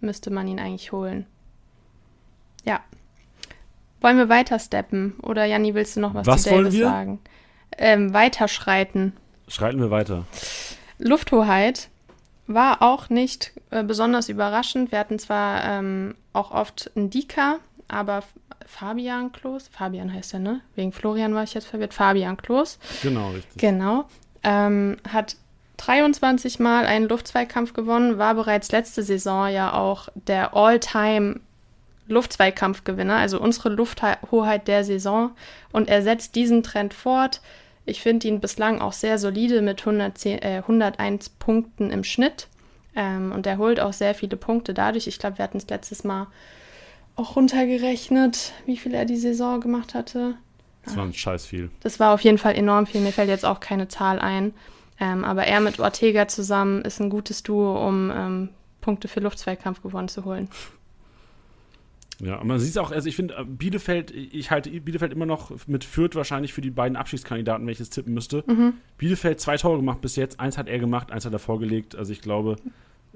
müsste 0.00 0.30
man 0.30 0.48
ihn 0.48 0.58
eigentlich 0.58 0.92
holen. 0.92 1.26
Ja. 2.68 2.80
Wollen 4.00 4.16
wir 4.16 4.28
weiter 4.28 4.58
steppen? 4.58 5.14
Oder 5.22 5.44
Janni, 5.44 5.74
willst 5.74 5.96
du 5.96 6.00
noch 6.00 6.14
was, 6.14 6.26
Was 6.26 6.42
zu 6.44 6.50
Davis 6.50 6.64
wollen 6.64 6.72
wir? 6.72 6.84
sagen? 6.84 7.20
Ähm, 7.76 8.14
weiterschreiten. 8.14 9.12
Schreiten 9.48 9.80
wir 9.80 9.90
weiter. 9.90 10.24
Lufthoheit 10.98 11.88
war 12.46 12.82
auch 12.82 13.08
nicht 13.10 13.52
äh, 13.70 13.82
besonders 13.82 14.28
überraschend. 14.28 14.92
Wir 14.92 14.98
hatten 14.98 15.18
zwar 15.18 15.64
ähm, 15.64 16.14
auch 16.32 16.50
oft 16.50 16.90
einen 16.96 17.10
Dika, 17.10 17.56
aber 17.88 18.22
Fabian 18.66 19.32
Klos, 19.32 19.68
Fabian 19.68 20.12
heißt 20.12 20.34
er, 20.34 20.40
ne? 20.40 20.60
Wegen 20.74 20.92
Florian 20.92 21.34
war 21.34 21.42
ich 21.42 21.54
jetzt 21.54 21.66
verwirrt. 21.66 21.94
Fabian 21.94 22.36
Klos. 22.36 22.78
Genau, 23.02 23.30
richtig. 23.30 23.58
Genau. 23.58 24.04
Ähm, 24.44 24.98
hat 25.10 25.36
23 25.78 26.58
Mal 26.58 26.86
einen 26.86 27.08
Luftzweikampf 27.08 27.72
gewonnen, 27.72 28.18
war 28.18 28.34
bereits 28.34 28.70
letzte 28.72 29.02
Saison 29.02 29.48
ja 29.48 29.72
auch 29.72 30.08
der 30.14 30.54
All-Time 30.54 31.40
Luftzweikampfgewinner, 32.08 33.16
also 33.16 33.40
unsere 33.40 33.68
Lufthoheit 33.68 34.68
der 34.68 34.84
Saison. 34.84 35.32
Und 35.72 35.88
er 35.88 36.02
setzt 36.02 36.34
diesen 36.34 36.62
Trend 36.62 36.94
fort. 36.94 37.40
Ich 37.84 38.02
finde 38.02 38.28
ihn 38.28 38.40
bislang 38.40 38.80
auch 38.80 38.92
sehr 38.92 39.18
solide 39.18 39.62
mit 39.62 39.80
110, 39.80 40.42
äh, 40.42 40.58
101 40.58 41.30
Punkten 41.30 41.90
im 41.90 42.04
Schnitt. 42.04 42.48
Ähm, 42.94 43.32
und 43.32 43.46
er 43.46 43.58
holt 43.58 43.80
auch 43.80 43.92
sehr 43.92 44.14
viele 44.14 44.36
Punkte 44.36 44.74
dadurch. 44.74 45.06
Ich 45.06 45.18
glaube, 45.18 45.38
wir 45.38 45.44
hatten 45.44 45.58
es 45.58 45.68
letztes 45.68 46.04
Mal 46.04 46.26
auch 47.16 47.36
runtergerechnet, 47.36 48.52
wie 48.66 48.76
viel 48.76 48.94
er 48.94 49.04
die 49.04 49.16
Saison 49.16 49.60
gemacht 49.60 49.94
hatte. 49.94 50.34
Das 50.84 50.96
war 50.96 51.04
ein 51.04 51.12
Scheiß 51.12 51.46
viel. 51.46 51.70
Das 51.80 52.00
war 52.00 52.14
auf 52.14 52.20
jeden 52.20 52.38
Fall 52.38 52.54
enorm 52.54 52.86
viel. 52.86 53.00
Mir 53.00 53.12
fällt 53.12 53.28
jetzt 53.28 53.44
auch 53.44 53.60
keine 53.60 53.88
Zahl 53.88 54.18
ein. 54.18 54.54
Ähm, 55.00 55.24
aber 55.24 55.44
er 55.44 55.60
mit 55.60 55.78
Ortega 55.78 56.28
zusammen 56.28 56.82
ist 56.82 57.00
ein 57.00 57.10
gutes 57.10 57.42
Duo, 57.42 57.86
um 57.86 58.10
ähm, 58.10 58.48
Punkte 58.80 59.08
für 59.08 59.20
Luftzweikampf 59.20 59.82
gewonnen 59.82 60.08
zu 60.08 60.24
holen. 60.24 60.48
Ja, 62.20 62.42
man 62.42 62.58
sieht 62.58 62.70
es 62.70 62.76
auch, 62.78 62.90
also 62.90 63.08
ich 63.08 63.14
finde, 63.14 63.34
äh, 63.36 63.44
Bielefeld, 63.44 64.10
ich 64.10 64.50
halte 64.50 64.70
Bielefeld 64.70 65.12
immer 65.12 65.26
noch 65.26 65.52
mit 65.66 65.84
Fürth 65.84 66.14
wahrscheinlich 66.14 66.52
für 66.52 66.60
die 66.60 66.70
beiden 66.70 66.96
Abschiedskandidaten, 66.96 67.64
wenn 67.64 67.72
ich 67.72 67.80
es 67.80 67.90
tippen 67.90 68.12
müsste. 68.12 68.42
Mhm. 68.46 68.74
Bielefeld 68.96 69.40
zwei 69.40 69.56
Tore 69.56 69.76
gemacht 69.76 70.00
bis 70.00 70.16
jetzt, 70.16 70.40
eins 70.40 70.58
hat 70.58 70.68
er 70.68 70.78
gemacht, 70.78 71.12
eins 71.12 71.24
hat 71.24 71.32
er 71.32 71.38
vorgelegt. 71.38 71.94
Also 71.94 72.12
ich 72.12 72.20
glaube, 72.20 72.56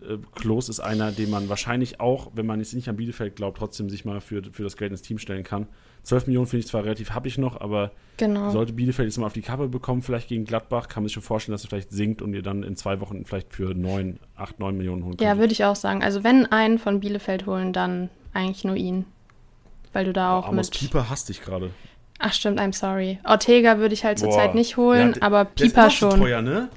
äh, 0.09 0.19
Klos 0.35 0.69
ist 0.69 0.81
einer, 0.81 1.13
den 1.13 1.31
man 1.31 1.49
wahrscheinlich 1.49 2.01
auch, 2.01 2.31
wenn 2.35 2.47
man 2.47 2.59
jetzt 2.61 2.75
nicht 2.75 2.89
an 2.89 2.97
Bielefeld 2.97 3.37
glaubt, 3.37 3.59
trotzdem 3.59 3.89
sich 3.91 4.05
mal 4.05 4.21
für, 4.21 4.43
für 4.53 4.63
das 4.63 4.77
Geld 4.77 4.91
ins 4.93 5.03
Team 5.03 5.19
stellen 5.19 5.45
kann. 5.45 5.67
12 6.05 6.27
Millionen 6.27 6.47
finde 6.47 6.61
ich 6.65 6.67
zwar 6.67 6.85
relativ 6.85 7.11
happig 7.13 7.39
noch, 7.39 7.61
aber 7.61 7.93
Genau. 8.17 8.51
sollte 8.51 8.73
Bielefeld 8.73 9.09
jetzt 9.09 9.19
mal 9.19 9.27
auf 9.27 9.33
die 9.33 9.43
Kappe 9.43 9.69
bekommen, 9.69 10.03
vielleicht 10.03 10.29
gegen 10.29 10.45
Gladbach, 10.45 10.89
kann 10.89 11.03
man 11.03 11.09
sich 11.09 11.15
schon 11.15 11.23
vorstellen, 11.23 11.55
dass 11.55 11.63
es 11.63 11.69
vielleicht 11.69 11.91
sinkt 11.91 12.23
und 12.23 12.35
ihr 12.35 12.43
dann 12.43 12.63
in 12.63 12.77
zwei 12.77 13.01
Wochen 13.01 13.25
vielleicht 13.25 13.53
für 13.55 13.75
9, 13.75 14.19
8, 14.37 14.59
9 14.61 14.77
Millionen 14.77 15.03
holen 15.05 15.17
könnt. 15.17 15.23
Ja, 15.23 15.39
würde 15.39 15.53
ich 15.53 15.65
auch 15.65 15.77
sagen. 15.77 16.03
Also 16.03 16.25
wenn 16.25 16.47
einen 16.47 16.79
von 16.79 17.01
Bielefeld 17.01 17.47
holen, 17.47 17.73
dann 17.73 18.11
eigentlich 18.35 18.65
nur 18.65 18.77
ihn. 18.77 19.05
Weil 19.93 20.05
du 20.07 20.13
da 20.13 20.37
auch 20.37 20.49
Amos 20.49 20.71
mit. 20.71 20.79
Pieper 20.79 21.09
hasst 21.11 21.29
dich 21.29 21.43
gerade. 21.43 21.71
Ach 22.19 22.33
stimmt, 22.33 22.61
I'm 22.61 22.73
sorry. 22.73 23.19
Ortega 23.25 23.79
würde 23.79 23.95
ich 23.95 24.05
halt 24.05 24.19
zurzeit 24.19 24.55
nicht 24.55 24.77
holen, 24.77 25.15
Ja, 25.17 25.23
aber 25.23 25.45
Pieper 25.45 25.91
schon. 25.91 26.21
Teuer, 26.21 26.41
ne? 26.41 26.69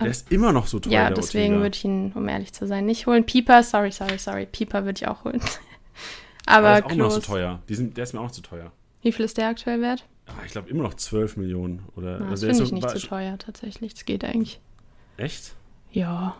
Der 0.00 0.10
ist 0.10 0.30
immer 0.32 0.52
noch 0.52 0.66
so 0.66 0.78
teuer. 0.78 0.92
ja, 0.92 1.10
deswegen 1.10 1.56
würde 1.56 1.74
ich 1.76 1.84
ihn, 1.84 2.12
um 2.14 2.28
ehrlich 2.28 2.52
zu 2.52 2.66
sein, 2.66 2.86
nicht 2.86 3.06
holen. 3.06 3.24
Pieper, 3.24 3.62
sorry, 3.62 3.90
sorry, 3.92 4.18
sorry. 4.18 4.46
Pieper 4.46 4.84
würde 4.84 4.98
ich 5.00 5.08
auch 5.08 5.24
holen. 5.24 5.40
Aber 6.48 6.68
aber 6.68 6.68
der 6.68 6.78
ist 6.78 6.84
auch 6.84 6.90
immer 6.92 7.04
noch 7.04 7.10
so 7.10 7.16
Klos, 7.20 7.26
teuer. 7.26 7.58
Die 7.68 7.74
sind, 7.74 7.96
der 7.96 8.04
ist 8.04 8.12
mir 8.12 8.20
auch 8.20 8.30
zu 8.30 8.40
teuer. 8.40 8.70
wie 9.02 9.10
viel 9.10 9.24
ist 9.24 9.36
der 9.36 9.48
aktuell 9.48 9.80
wert? 9.80 10.04
Ah, 10.28 10.32
ich 10.44 10.52
glaube 10.52 10.68
immer 10.70 10.84
noch 10.84 10.94
12 10.94 11.36
Millionen. 11.38 11.82
Oder, 11.96 12.18
Na, 12.20 12.30
das 12.30 12.30
also 12.42 12.46
er 12.46 12.50
finde 12.50 12.62
ist 12.62 12.68
ich 12.68 12.72
nicht 12.74 12.90
zu 13.00 13.06
teuer 13.08 13.36
tatsächlich. 13.38 13.94
Das 13.94 14.04
geht 14.04 14.24
eigentlich. 14.24 14.60
Echt? 15.16 15.54
Ja. 15.90 16.36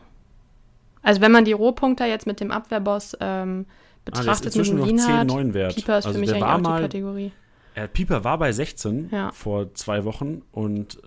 Also 1.02 1.20
wenn 1.20 1.32
man 1.32 1.44
die 1.44 1.52
Rohpunkte 1.52 2.04
jetzt 2.04 2.26
mit 2.26 2.38
dem 2.40 2.50
Abwehrboss 2.52 3.16
ähm, 3.20 3.66
Ah, 3.68 4.02
betrachtet 4.04 4.44
mit 4.44 4.54
inzwischen 4.56 4.76
dem 4.76 4.80
noch 4.80 4.86
10, 4.86 4.96
Lienhardt, 4.96 5.26
9 5.28 5.54
wert. 5.54 5.74
Pieper 5.74 5.98
ist 5.98 6.06
also 6.06 6.14
für 6.14 6.20
mich 6.20 6.30
eigentlich 6.30 6.44
auch 6.44 6.56
die 6.58 6.62
mal, 6.62 6.80
Kategorie. 6.82 7.32
äh, 7.74 7.88
Pieper 7.88 8.22
war 8.22 8.38
bei 8.38 8.52
16 8.52 9.08
Ja. 9.10 9.32
vor 9.32 9.74
zwei 9.74 10.04
Wochen 10.04 10.42
und 10.52 10.98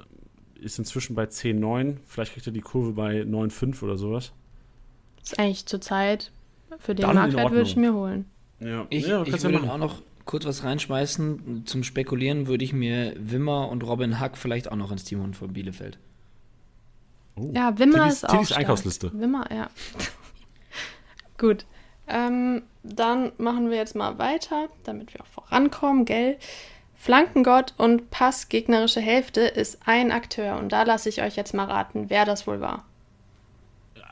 ist 0.62 0.80
inzwischen 0.80 1.16
bei 1.16 1.26
10, 1.26 1.60
9. 1.60 1.99
Vielleicht 2.07 2.34
kriegt 2.34 2.45
er 2.47 2.53
die 2.53 2.62
Kurve 2.62 2.91
bei 2.93 3.24
9, 3.26 3.51
5 3.51 3.82
oder 3.84 3.97
sowas. 3.97 4.32
Das 5.22 5.34
ist 5.34 5.39
eigentlich 5.39 5.66
zur 5.66 5.82
Zeit, 5.82 6.32
für 6.80 6.95
den 6.95 7.05
Dann 7.05 7.16
Marktwert 7.16 7.51
würde 7.51 7.64
ich 7.64 7.76
mir 7.76 7.93
holen. 7.93 8.26
Ja, 8.60 8.86
Ich, 8.89 9.07
ja, 9.07 9.22
ich 9.24 9.30
ja 9.34 9.43
würde 9.43 9.60
machen. 9.60 9.70
auch 9.70 9.78
noch 9.78 10.01
kurz 10.26 10.45
was 10.45 10.64
reinschmeißen. 10.64 11.64
Zum 11.66 11.84
Spekulieren 11.84 12.47
würde 12.47 12.64
ich 12.64 12.74
mir 12.74 13.16
Wimmer 13.18 13.70
und 13.70 13.84
Robin 13.84 14.20
Hack 14.20 14.38
vielleicht 14.38 14.72
auch 14.72 14.76
noch 14.76 14.91
ins 14.91 15.03
Team 15.03 15.22
holen 15.22 15.34
von 15.34 15.51
Bielefeld. 15.53 15.97
Oh. 17.36 17.49
Ja, 17.53 17.78
Wimmer 17.80 17.99
Tillys- 18.05 18.10
ist 18.14 18.26
auch 18.26 18.32
Tillys 18.34 18.47
stark. 18.47 18.60
Einkaufsliste. 18.60 19.12
Wimmer, 19.14 19.45
ja. 19.51 19.70
Gut. 21.38 21.66
Ähm, 22.07 22.64
dann 22.84 23.32
machen 23.38 23.70
wir 23.70 23.78
jetzt 23.78 23.95
mal 23.95 24.18
weiter, 24.18 24.68
damit 24.84 25.14
wir 25.14 25.22
auch 25.22 25.28
vorankommen, 25.28 26.05
gell? 26.05 26.38
Flankengott 27.02 27.74
und 27.78 28.12
Pass 28.12 28.50
gegnerische 28.50 29.00
Hälfte 29.00 29.39
ist 29.41 29.80
ein 29.86 30.12
Akteur 30.12 30.58
und 30.58 30.74
da 30.74 30.84
lasse 30.84 31.08
ich 31.08 31.22
euch 31.22 31.38
jetzt 31.38 31.54
mal 31.54 31.64
raten, 31.64 32.10
wer 32.10 32.26
das 32.26 32.45
wohl 32.45 32.60
war. 32.60 32.84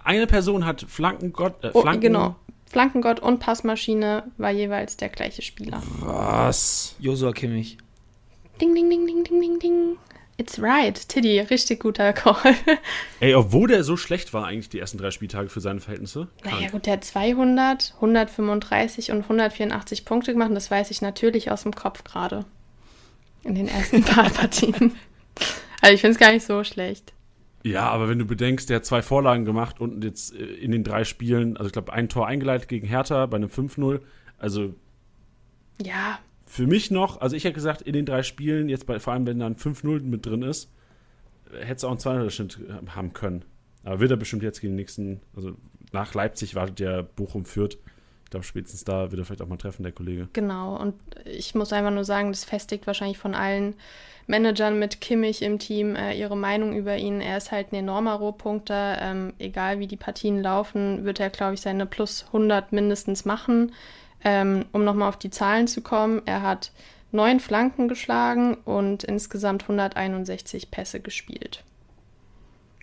Eine 0.06 0.26
Person 0.26 0.66
hat 0.66 0.86
Flankengott. 0.88 1.62
Äh, 1.66 1.72
Oh, 1.74 1.82
Flanken, 1.82 2.02
genau. 2.02 2.36
Flankengott 2.66 3.20
und 3.20 3.40
Passmaschine 3.40 4.24
war 4.38 4.52
jeweils 4.52 4.96
der 4.96 5.10
gleiche 5.10 5.42
Spieler. 5.42 5.84
Was? 6.00 6.96
Josua 7.00 7.34
Kimmich. 7.34 7.78
Ding, 8.62 8.74
ding, 8.74 8.90
ding, 8.90 9.06
ding, 9.06 9.24
ding, 9.26 9.42
ding, 9.42 9.60
ding. 9.60 9.98
It's 10.38 10.62
right, 10.62 10.96
Tiddy, 11.10 11.40
richtig 11.42 11.82
guter 11.82 12.14
Call. 12.14 12.56
Ey, 13.20 13.36
obwohl 13.36 13.68
der 13.68 13.84
so 13.84 13.98
schlecht 13.98 14.34
war, 14.34 14.46
eigentlich 14.46 14.70
die 14.70 14.80
ersten 14.80 14.98
drei 14.98 15.12
Spieltage 15.12 15.50
für 15.50 15.60
seine 15.60 15.82
Verhältnisse. 15.82 16.30
Naja 16.46 16.70
gut, 16.70 16.86
der 16.86 16.94
hat 16.94 17.04
200, 17.04 17.94
135 17.96 19.12
und 19.12 19.24
184 19.24 20.06
Punkte 20.06 20.32
gemacht 20.32 20.50
und 20.50 20.56
das 20.56 20.72
weiß 20.72 20.90
ich 20.92 21.02
natürlich 21.02 21.52
aus 21.52 21.64
dem 21.64 21.76
Kopf 21.76 22.04
gerade. 22.06 22.46
In 23.44 23.56
den 23.56 23.68
ersten 23.68 24.04
paar 24.04 24.30
Partien. 24.30 24.94
Also 25.82 25.94
ich 25.94 26.02
finde 26.02 26.14
es 26.14 26.20
gar 26.20 26.32
nicht 26.32 26.46
so 26.46 26.64
schlecht. 26.64 27.14
Ja, 27.64 27.90
aber 27.90 28.08
wenn 28.08 28.20
du 28.20 28.26
bedenkst, 28.26 28.70
der 28.70 28.78
hat 28.78 28.86
zwei 28.86 29.02
Vorlagen 29.02 29.46
gemacht 29.46 29.82
und 29.82 30.04
jetzt 30.04 30.34
äh, 30.34 30.44
in 30.44 30.72
den 30.72 30.84
drei 30.84 31.04
Spielen, 31.04 31.58
also 31.58 31.68
ich 31.68 31.74
glaube, 31.74 31.94
ein 31.94 32.10
Tor 32.10 32.28
eingeleitet 32.28 32.68
gegen 32.68 32.88
Hertha 32.88 33.26
bei 33.26 33.38
einem 33.38 33.50
5-0. 33.50 34.00
Also 34.38 34.74
Ja, 35.84 36.20
für 36.46 36.66
mich 36.66 36.92
noch, 36.92 37.20
also 37.20 37.36
ich 37.36 37.44
hätte 37.44 37.54
gesagt, 37.54 37.82
in 37.82 37.94
den 37.94 38.06
drei 38.06 38.24
Spielen, 38.24 38.70
jetzt 38.70 38.86
bei, 38.86 39.00
vor 39.00 39.14
allem 39.14 39.26
wenn 39.26 39.40
da 39.40 39.46
ein 39.46 39.58
5-0 39.58 40.02
mit 40.02 40.26
drin 40.26 40.44
ist, 40.44 40.72
hätte 41.52 41.74
es 41.74 41.84
auch 41.84 41.92
einen 41.92 42.00
200 42.00 42.32
Schnitt 42.32 42.60
haben 42.96 43.14
können. 43.14 43.44
Aber 43.84 44.00
wird 44.00 44.12
er 44.12 44.18
bestimmt 44.18 44.44
jetzt 44.44 44.62
gegen 44.62 44.74
den 44.74 44.78
nächsten, 44.78 45.22
also 45.36 45.56
nach 45.92 46.14
Leipzig 46.14 46.56
wartet 46.56 46.80
ja 46.80 47.02
Bochum 47.02 47.46
führt. 47.46 47.78
Ich 48.28 48.32
glaube, 48.32 48.46
spätestens 48.46 48.84
da 48.84 49.10
wird 49.10 49.22
er 49.22 49.24
vielleicht 49.24 49.42
auch 49.42 49.48
mal 49.48 49.56
treffen, 49.56 49.84
der 49.84 49.94
Kollege. 49.94 50.28
genau. 50.34 50.76
Und 50.76 50.96
ich 51.24 51.56
muss 51.56 51.72
einfach 51.72 51.92
nur 51.92 52.04
sagen, 52.04 52.30
das 52.30 52.44
festigt 52.44 52.86
wahrscheinlich 52.86 53.18
von 53.18 53.34
allen 53.34 53.74
Managern 54.26 54.78
mit 54.78 55.00
Kimmich 55.00 55.42
im 55.44 55.60
Team 55.60 55.96
äh, 55.96 56.14
ihre 56.14 56.36
Meinung 56.36 56.76
über 56.76 56.98
ihn. 56.98 57.22
Er 57.22 57.38
ist 57.38 57.54
halt 57.54 57.72
ein 57.72 57.76
enormer 57.78 58.16
Rohpunkter. 58.16 58.98
Ähm, 59.02 59.32
egal 59.40 59.80
wie 59.80 59.88
die 59.88 59.96
Partien 59.96 60.42
laufen, 60.44 61.06
wird 61.06 61.22
er, 61.22 61.30
glaube 61.30 61.54
ich, 61.54 61.62
seine 61.62 61.86
plus 61.86 62.26
100 62.28 62.74
mindestens 62.74 63.24
machen. 63.24 63.72
Ähm, 64.26 64.66
um 64.74 64.84
nochmal 64.84 65.08
auf 65.08 65.18
die 65.18 65.30
Zahlen 65.30 65.70
zu 65.70 65.80
kommen, 65.80 66.22
er 66.26 66.42
hat 66.42 66.74
neun 67.14 67.40
Flanken 67.40 67.88
geschlagen 67.88 68.56
und 68.66 69.06
insgesamt 69.06 69.64
161 69.64 70.70
Pässe 70.70 71.00
gespielt. 71.00 71.64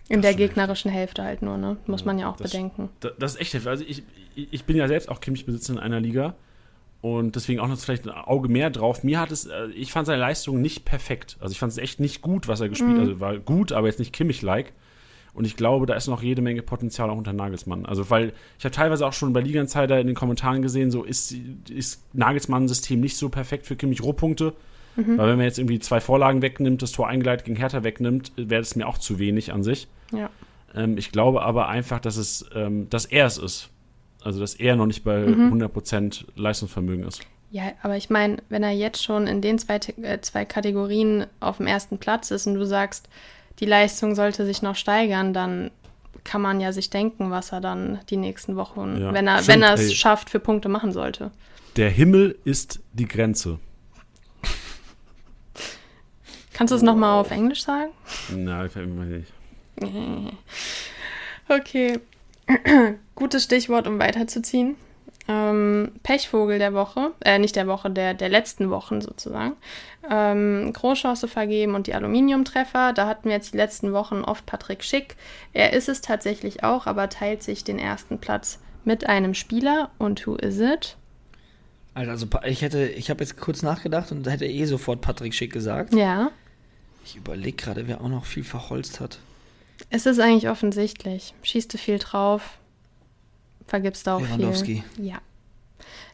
In 0.09 0.23
Das 0.23 0.31
der 0.31 0.33
gegnerischen 0.47 0.89
Hälfte 0.89 1.21
halt 1.23 1.43
nur, 1.43 1.57
ne? 1.57 1.77
Muss 1.85 2.01
Ja, 2.01 2.05
man 2.07 2.17
ja 2.17 2.31
auch 2.31 2.37
das- 2.37 2.49
bedenken. 2.51 2.89
Da- 2.99 3.11
Das 3.19 3.35
ist 3.35 3.41
echt 3.41 3.53
heftig. 3.53 3.69
Also 3.69 3.83
ich, 3.87 4.01
ich 4.35 4.65
bin 4.65 4.75
ja 4.75 4.87
selbst 4.87 5.09
auch 5.09 5.19
Kimmich-Besitzer 5.19 5.73
in 5.73 5.79
einer 5.79 5.99
Liga 5.99 6.35
und 7.01 7.35
deswegen 7.35 7.59
auch 7.59 7.67
noch 7.67 7.77
vielleicht 7.77 8.07
ein 8.07 8.13
Auge 8.13 8.49
mehr 8.49 8.69
drauf. 8.69 9.03
Mir 9.03 9.19
hat 9.19 9.31
es, 9.31 9.45
äh, 9.45 9.67
ich 9.75 9.91
fand 9.91 10.07
seine 10.07 10.19
Leistung 10.19 10.61
nicht 10.61 10.85
perfekt. 10.85 11.37
Also 11.39 11.51
ich 11.51 11.59
fand 11.59 11.71
es 11.71 11.77
echt 11.77 11.99
nicht 11.99 12.21
gut, 12.21 12.47
was 12.47 12.61
er 12.61 12.69
gespielt 12.69 12.91
hat. 12.91 12.97
Mhm. 12.97 13.09
Also 13.09 13.19
war 13.19 13.37
gut, 13.37 13.71
aber 13.71 13.87
jetzt 13.87 13.99
nicht 13.99 14.13
Kimmich-like. 14.13 14.73
Und 15.35 15.45
ich 15.45 15.57
glaube, 15.57 15.85
da 15.85 15.95
ist 15.95 16.07
noch 16.07 16.23
jede 16.23 16.41
Menge 16.41 16.61
Potenzial 16.61 17.09
auch 17.09 17.17
unter 17.17 17.33
Nagelsmann. 17.33 17.85
Also, 17.85 18.09
weil 18.09 18.31
ich 18.57 18.63
habe 18.63 18.73
teilweise 18.73 19.05
auch 19.05 19.11
schon 19.11 19.33
bei 19.33 19.41
Liga 19.41 19.59
Insider 19.59 19.99
in 19.99 20.07
den 20.07 20.15
Kommentaren 20.15 20.61
gesehen, 20.61 20.91
so 20.91 21.03
ist, 21.03 21.35
ist 21.69 22.01
Nagelsmann-System 22.13 23.01
nicht 23.01 23.17
so 23.17 23.27
perfekt 23.27 23.67
für 23.67 23.75
Kimmich 23.75 24.01
Rohpunkte. 24.01 24.53
Mhm. 24.95 25.17
Weil 25.17 25.27
wenn 25.27 25.37
man 25.37 25.45
jetzt 25.45 25.59
irgendwie 25.59 25.79
zwei 25.79 25.99
Vorlagen 25.99 26.41
wegnimmt, 26.41 26.81
das 26.81 26.93
Tor 26.93 27.09
eingeleitet 27.09 27.45
gegen 27.45 27.57
Hertha 27.57 27.83
wegnimmt, 27.83 28.31
wäre 28.37 28.61
das 28.61 28.77
mir 28.77 28.87
auch 28.87 28.97
zu 28.97 29.19
wenig 29.19 29.51
an 29.51 29.61
sich. 29.61 29.89
Ja. 30.13 30.29
Ähm, 30.73 30.97
ich 30.97 31.11
glaube 31.11 31.41
aber 31.41 31.67
einfach, 31.67 31.99
dass 31.99 32.15
es, 32.15 32.49
ähm, 32.55 32.89
dass 32.89 33.05
er 33.05 33.25
es 33.25 33.37
ist. 33.37 33.69
Also, 34.25 34.39
dass 34.39 34.55
er 34.55 34.75
noch 34.75 34.87
nicht 34.87 35.03
bei 35.03 35.19
Mhm. 35.19 35.53
100% 35.53 36.25
Leistungsvermögen 36.35 37.05
ist. 37.07 37.21
Ja, 37.51 37.71
aber 37.83 37.95
ich 37.95 38.09
meine, 38.09 38.37
wenn 38.49 38.63
er 38.63 38.71
jetzt 38.71 39.03
schon 39.03 39.27
in 39.27 39.39
den 39.41 39.59
zwei, 39.59 39.75
äh, 40.01 40.19
zwei 40.21 40.45
Kategorien 40.45 41.27
auf 41.39 41.57
dem 41.57 41.67
ersten 41.67 41.99
Platz 41.99 42.31
ist 42.31 42.47
und 42.47 42.55
du 42.55 42.65
sagst, 42.65 43.07
die 43.59 43.65
Leistung 43.65 44.15
sollte 44.15 44.45
sich 44.45 44.61
noch 44.63 44.75
steigern, 44.75 45.31
dann 45.33 45.69
kann 46.23 46.41
man 46.41 46.59
ja 46.59 46.73
sich 46.73 46.89
denken, 46.89 47.29
was 47.29 47.51
er 47.51 47.61
dann 47.61 47.99
die 48.09 48.17
nächsten 48.17 48.55
Wochen, 48.55 48.97
Ja, 48.99 49.13
wenn 49.13 49.27
er, 49.27 49.43
stimmt, 49.43 49.47
wenn 49.47 49.61
er 49.61 49.73
es 49.75 49.89
ey. 49.89 49.95
schafft, 49.95 50.31
für 50.31 50.39
Punkte 50.39 50.69
machen 50.69 50.91
sollte. 50.91 51.29
Der 51.75 51.91
Himmel 51.91 52.35
ist 52.45 52.79
die 52.93 53.07
Grenze. 53.07 53.59
Kannst 56.53 56.71
du 56.71 56.75
es 56.77 56.81
nochmal 56.81 57.19
auf 57.19 57.29
Englisch 57.31 57.63
sagen? 57.63 57.91
Mir 58.29 58.69
mal 58.87 59.05
nicht. 59.05 59.31
Okay. 61.47 61.99
Gutes 63.15 63.43
Stichwort, 63.45 63.87
um 63.87 63.99
weiterzuziehen. 63.99 64.75
Ähm, 65.27 65.93
Pechvogel 66.03 66.59
der 66.59 66.73
Woche, 66.75 67.11
äh, 67.23 67.39
nicht 67.39 67.55
der 67.55 67.65
Woche, 67.65 67.89
der, 67.89 68.13
der 68.13 68.29
letzten 68.29 68.69
Wochen 68.69 69.01
sozusagen. 69.01 69.53
Ähm, 70.07 70.71
Großchance 70.71 71.27
vergeben 71.27 71.73
und 71.73 71.87
die 71.87 71.95
Aluminiumtreffer. 71.95 72.93
Da 72.93 73.07
hatten 73.07 73.29
wir 73.29 73.35
jetzt 73.35 73.53
die 73.53 73.57
letzten 73.57 73.91
Wochen 73.91 74.21
oft 74.21 74.45
Patrick 74.45 74.83
Schick. 74.83 75.15
Er 75.53 75.73
ist 75.73 75.89
es 75.89 76.01
tatsächlich 76.01 76.63
auch, 76.63 76.85
aber 76.85 77.09
teilt 77.09 77.41
sich 77.41 77.63
den 77.63 77.79
ersten 77.79 78.19
Platz 78.19 78.59
mit 78.83 79.07
einem 79.07 79.33
Spieler. 79.33 79.89
Und 79.97 80.27
who 80.27 80.35
is 80.35 80.59
it? 80.59 80.95
Also 81.95 82.27
ich 82.45 82.61
hätte, 82.61 82.85
ich 82.87 83.09
habe 83.09 83.23
jetzt 83.23 83.37
kurz 83.37 83.63
nachgedacht 83.63 84.11
und 84.11 84.29
hätte 84.29 84.45
eh 84.45 84.65
sofort 84.65 85.01
Patrick 85.01 85.33
Schick 85.33 85.51
gesagt. 85.53 85.93
Ja, 85.95 86.29
Ich 87.03 87.15
überlege 87.15 87.55
gerade, 87.55 87.87
wer 87.87 88.01
auch 88.01 88.09
noch 88.09 88.25
viel 88.25 88.43
verholzt 88.43 88.99
hat. 88.99 89.17
es 89.89 90.05
ist 90.05 90.19
eigentlich 90.19 90.49
offensichtlich. 90.49 91.33
Schießt 91.41 91.73
du 91.73 91.77
viel 91.79 91.97
drauf, 91.97 92.59
vergibst 93.67 94.07
du 94.07 94.11
auch 94.11 94.21
Lewandowski. 94.21 94.83
viel. 94.95 95.05
Ja. 95.07 95.17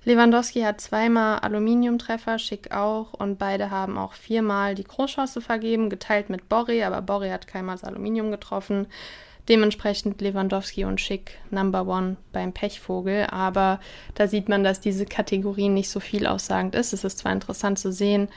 Lewandowski 0.04 0.62
hat 0.62 0.82
zweimal 0.82 1.40
Aluminiumtreffer, 1.40 2.40
Schick 2.40 2.72
auch, 2.72 3.14
und 3.14 3.38
beide 3.38 3.70
haben 3.70 3.98
auch 3.98 4.14
viermal 4.14 4.74
die 4.74 4.84
Großchance 4.84 5.42
vergeben, 5.42 5.90
geteilt 5.90 6.30
mit 6.30 6.50
Borri, 6.50 6.84
aber 6.84 7.02
Borri 7.04 7.30
hat 7.30 7.48
keinmal 7.48 7.76
das 7.76 7.84
Aluminium 7.84 8.32
getroffen. 8.32 8.88
Dementsprechend 9.48 10.22
Lewandowski 10.22 10.86
und 10.86 11.02
Schick 11.02 11.38
Number 11.52 11.88
One 11.88 12.18
beim 12.32 12.54
Pechvogel, 12.54 13.28
aber 13.30 13.80
da 14.16 14.28
sieht 14.28 14.50
man, 14.50 14.64
dass 14.64 14.80
diese 14.80 15.06
Kategorie 15.06 15.70
nicht 15.70 15.90
so 15.90 16.00
viel 16.00 16.26
aussagend 16.26 16.74
ist. 16.76 16.94
Es 16.94 17.04
ist 17.04 17.20
zwar 17.20 17.32
interessant 17.32 17.78
zu 17.78 17.92
sehen, 17.92 18.30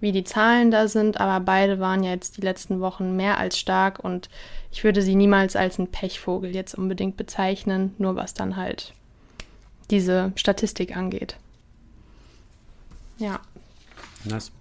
wie 0.00 0.12
die 0.12 0.24
Zahlen 0.24 0.70
da 0.70 0.88
sind, 0.88 1.20
aber 1.20 1.44
beide 1.44 1.80
waren 1.80 2.04
ja 2.04 2.10
jetzt 2.10 2.36
die 2.36 2.42
letzten 2.42 2.80
Wochen 2.80 3.16
mehr 3.16 3.38
als 3.38 3.58
stark 3.58 3.98
und 3.98 4.28
ich 4.70 4.84
würde 4.84 5.02
sie 5.02 5.14
niemals 5.14 5.56
als 5.56 5.78
einen 5.78 5.90
Pechvogel 5.90 6.54
jetzt 6.54 6.74
unbedingt 6.74 7.16
bezeichnen, 7.16 7.94
nur 7.98 8.16
was 8.16 8.34
dann 8.34 8.56
halt 8.56 8.92
diese 9.90 10.32
Statistik 10.36 10.96
angeht. 10.96 11.36
Ja. 13.18 13.40
Nice. 14.24 14.52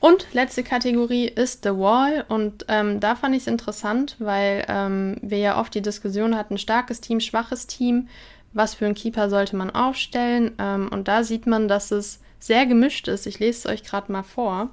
Und 0.00 0.26
letzte 0.32 0.62
Kategorie 0.62 1.26
ist 1.26 1.64
The 1.64 1.70
Wall. 1.70 2.24
Und 2.28 2.66
ähm, 2.68 3.00
da 3.00 3.14
fand 3.14 3.34
ich 3.34 3.42
es 3.42 3.46
interessant, 3.46 4.16
weil 4.18 4.64
ähm, 4.68 5.16
wir 5.22 5.38
ja 5.38 5.60
oft 5.60 5.74
die 5.74 5.82
Diskussion 5.82 6.36
hatten, 6.36 6.58
starkes 6.58 7.00
Team, 7.00 7.20
schwaches 7.20 7.66
Team, 7.66 8.08
was 8.52 8.74
für 8.74 8.86
einen 8.86 8.94
Keeper 8.94 9.30
sollte 9.30 9.56
man 9.56 9.70
aufstellen. 9.70 10.52
Ähm, 10.58 10.88
und 10.92 11.08
da 11.08 11.24
sieht 11.24 11.46
man, 11.46 11.68
dass 11.68 11.90
es 11.90 12.20
sehr 12.38 12.66
gemischt 12.66 13.08
ist. 13.08 13.26
Ich 13.26 13.38
lese 13.38 13.58
es 13.58 13.66
euch 13.66 13.84
gerade 13.84 14.10
mal 14.12 14.22
vor. 14.22 14.70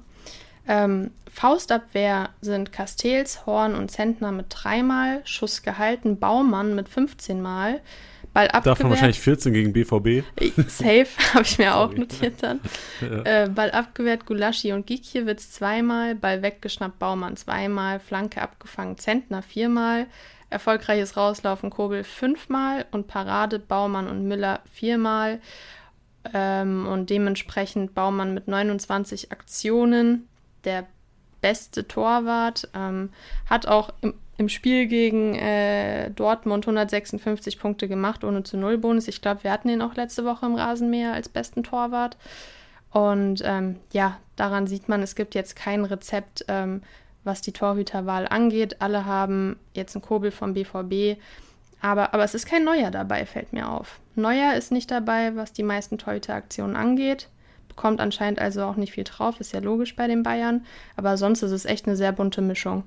Ähm, 0.66 1.10
Faustabwehr 1.30 2.30
sind 2.40 2.72
Castells, 2.72 3.44
Horn 3.44 3.74
und 3.74 3.90
Zentner 3.90 4.32
mit 4.32 4.46
dreimal, 4.50 5.20
Schuss 5.24 5.62
gehalten, 5.62 6.18
Baumann 6.18 6.74
mit 6.74 6.88
15 6.88 7.42
Mal, 7.42 7.80
Ball 8.32 8.48
Davon 8.48 8.70
abgewehrt. 8.70 8.90
wahrscheinlich 8.90 9.20
14 9.20 9.52
gegen 9.52 9.72
BVB. 9.72 10.24
Safe, 10.68 11.06
habe 11.34 11.44
ich 11.44 11.58
mir 11.58 11.74
auch 11.76 11.92
notiert 11.92 12.42
dann. 12.42 12.60
Ja. 13.00 13.44
Äh, 13.44 13.48
Ball 13.48 13.70
abgewehrt, 13.72 14.24
Gulaschi 14.24 14.72
und 14.72 14.86
Gikiewicz 14.86 15.50
zweimal, 15.50 16.14
Ball 16.14 16.42
weggeschnappt, 16.42 16.98
Baumann 16.98 17.36
zweimal, 17.36 18.00
Flanke 18.00 18.40
abgefangen, 18.40 18.96
Zentner 18.96 19.42
viermal, 19.42 20.06
erfolgreiches 20.50 21.16
Rauslaufen, 21.16 21.70
Kobel 21.70 22.04
fünfmal 22.04 22.86
und 22.92 23.08
Parade, 23.08 23.58
Baumann 23.58 24.08
und 24.08 24.26
Müller 24.26 24.60
viermal. 24.72 25.40
Ähm, 26.32 26.86
und 26.86 27.10
dementsprechend 27.10 27.94
Baumann 27.94 28.34
mit 28.34 28.48
29 28.48 29.32
Aktionen 29.32 30.28
der 30.64 30.86
beste 31.40 31.86
Torwart, 31.86 32.68
ähm, 32.74 33.10
hat 33.48 33.66
auch 33.66 33.90
im, 34.00 34.14
im 34.38 34.48
Spiel 34.48 34.86
gegen 34.86 35.34
äh, 35.34 36.10
Dortmund 36.10 36.64
156 36.66 37.58
Punkte 37.58 37.86
gemacht, 37.86 38.24
ohne 38.24 38.42
zu 38.42 38.56
Null 38.56 38.78
Bonus. 38.78 39.08
Ich 39.08 39.20
glaube, 39.20 39.44
wir 39.44 39.52
hatten 39.52 39.68
ihn 39.68 39.82
auch 39.82 39.94
letzte 39.94 40.24
Woche 40.24 40.46
im 40.46 40.54
Rasenmäher 40.54 41.12
als 41.12 41.28
besten 41.28 41.62
Torwart. 41.62 42.16
Und 42.90 43.42
ähm, 43.44 43.76
ja, 43.92 44.18
daran 44.36 44.66
sieht 44.66 44.88
man, 44.88 45.02
es 45.02 45.16
gibt 45.16 45.34
jetzt 45.34 45.54
kein 45.56 45.84
Rezept, 45.84 46.44
ähm, 46.48 46.82
was 47.24 47.40
die 47.40 47.52
Torhüterwahl 47.52 48.26
angeht. 48.26 48.80
Alle 48.80 49.04
haben 49.04 49.56
jetzt 49.74 49.94
einen 49.96 50.02
Kobel 50.02 50.30
vom 50.30 50.54
BVB. 50.54 51.20
Aber, 51.84 52.14
aber 52.14 52.24
es 52.24 52.34
ist 52.34 52.46
kein 52.46 52.64
Neuer 52.64 52.90
dabei, 52.90 53.26
fällt 53.26 53.52
mir 53.52 53.68
auf. 53.68 54.00
Neuer 54.14 54.54
ist 54.54 54.72
nicht 54.72 54.90
dabei, 54.90 55.36
was 55.36 55.52
die 55.52 55.62
meisten 55.62 55.98
Torhüteraktionen 55.98 56.76
angeht. 56.76 57.28
Bekommt 57.68 58.00
anscheinend 58.00 58.38
also 58.38 58.62
auch 58.62 58.76
nicht 58.76 58.94
viel 58.94 59.04
drauf, 59.04 59.38
ist 59.38 59.52
ja 59.52 59.60
logisch 59.60 59.94
bei 59.94 60.06
den 60.08 60.22
Bayern. 60.22 60.64
Aber 60.96 61.18
sonst 61.18 61.42
ist 61.42 61.50
es 61.50 61.66
echt 61.66 61.86
eine 61.86 61.94
sehr 61.94 62.12
bunte 62.12 62.40
Mischung. 62.40 62.84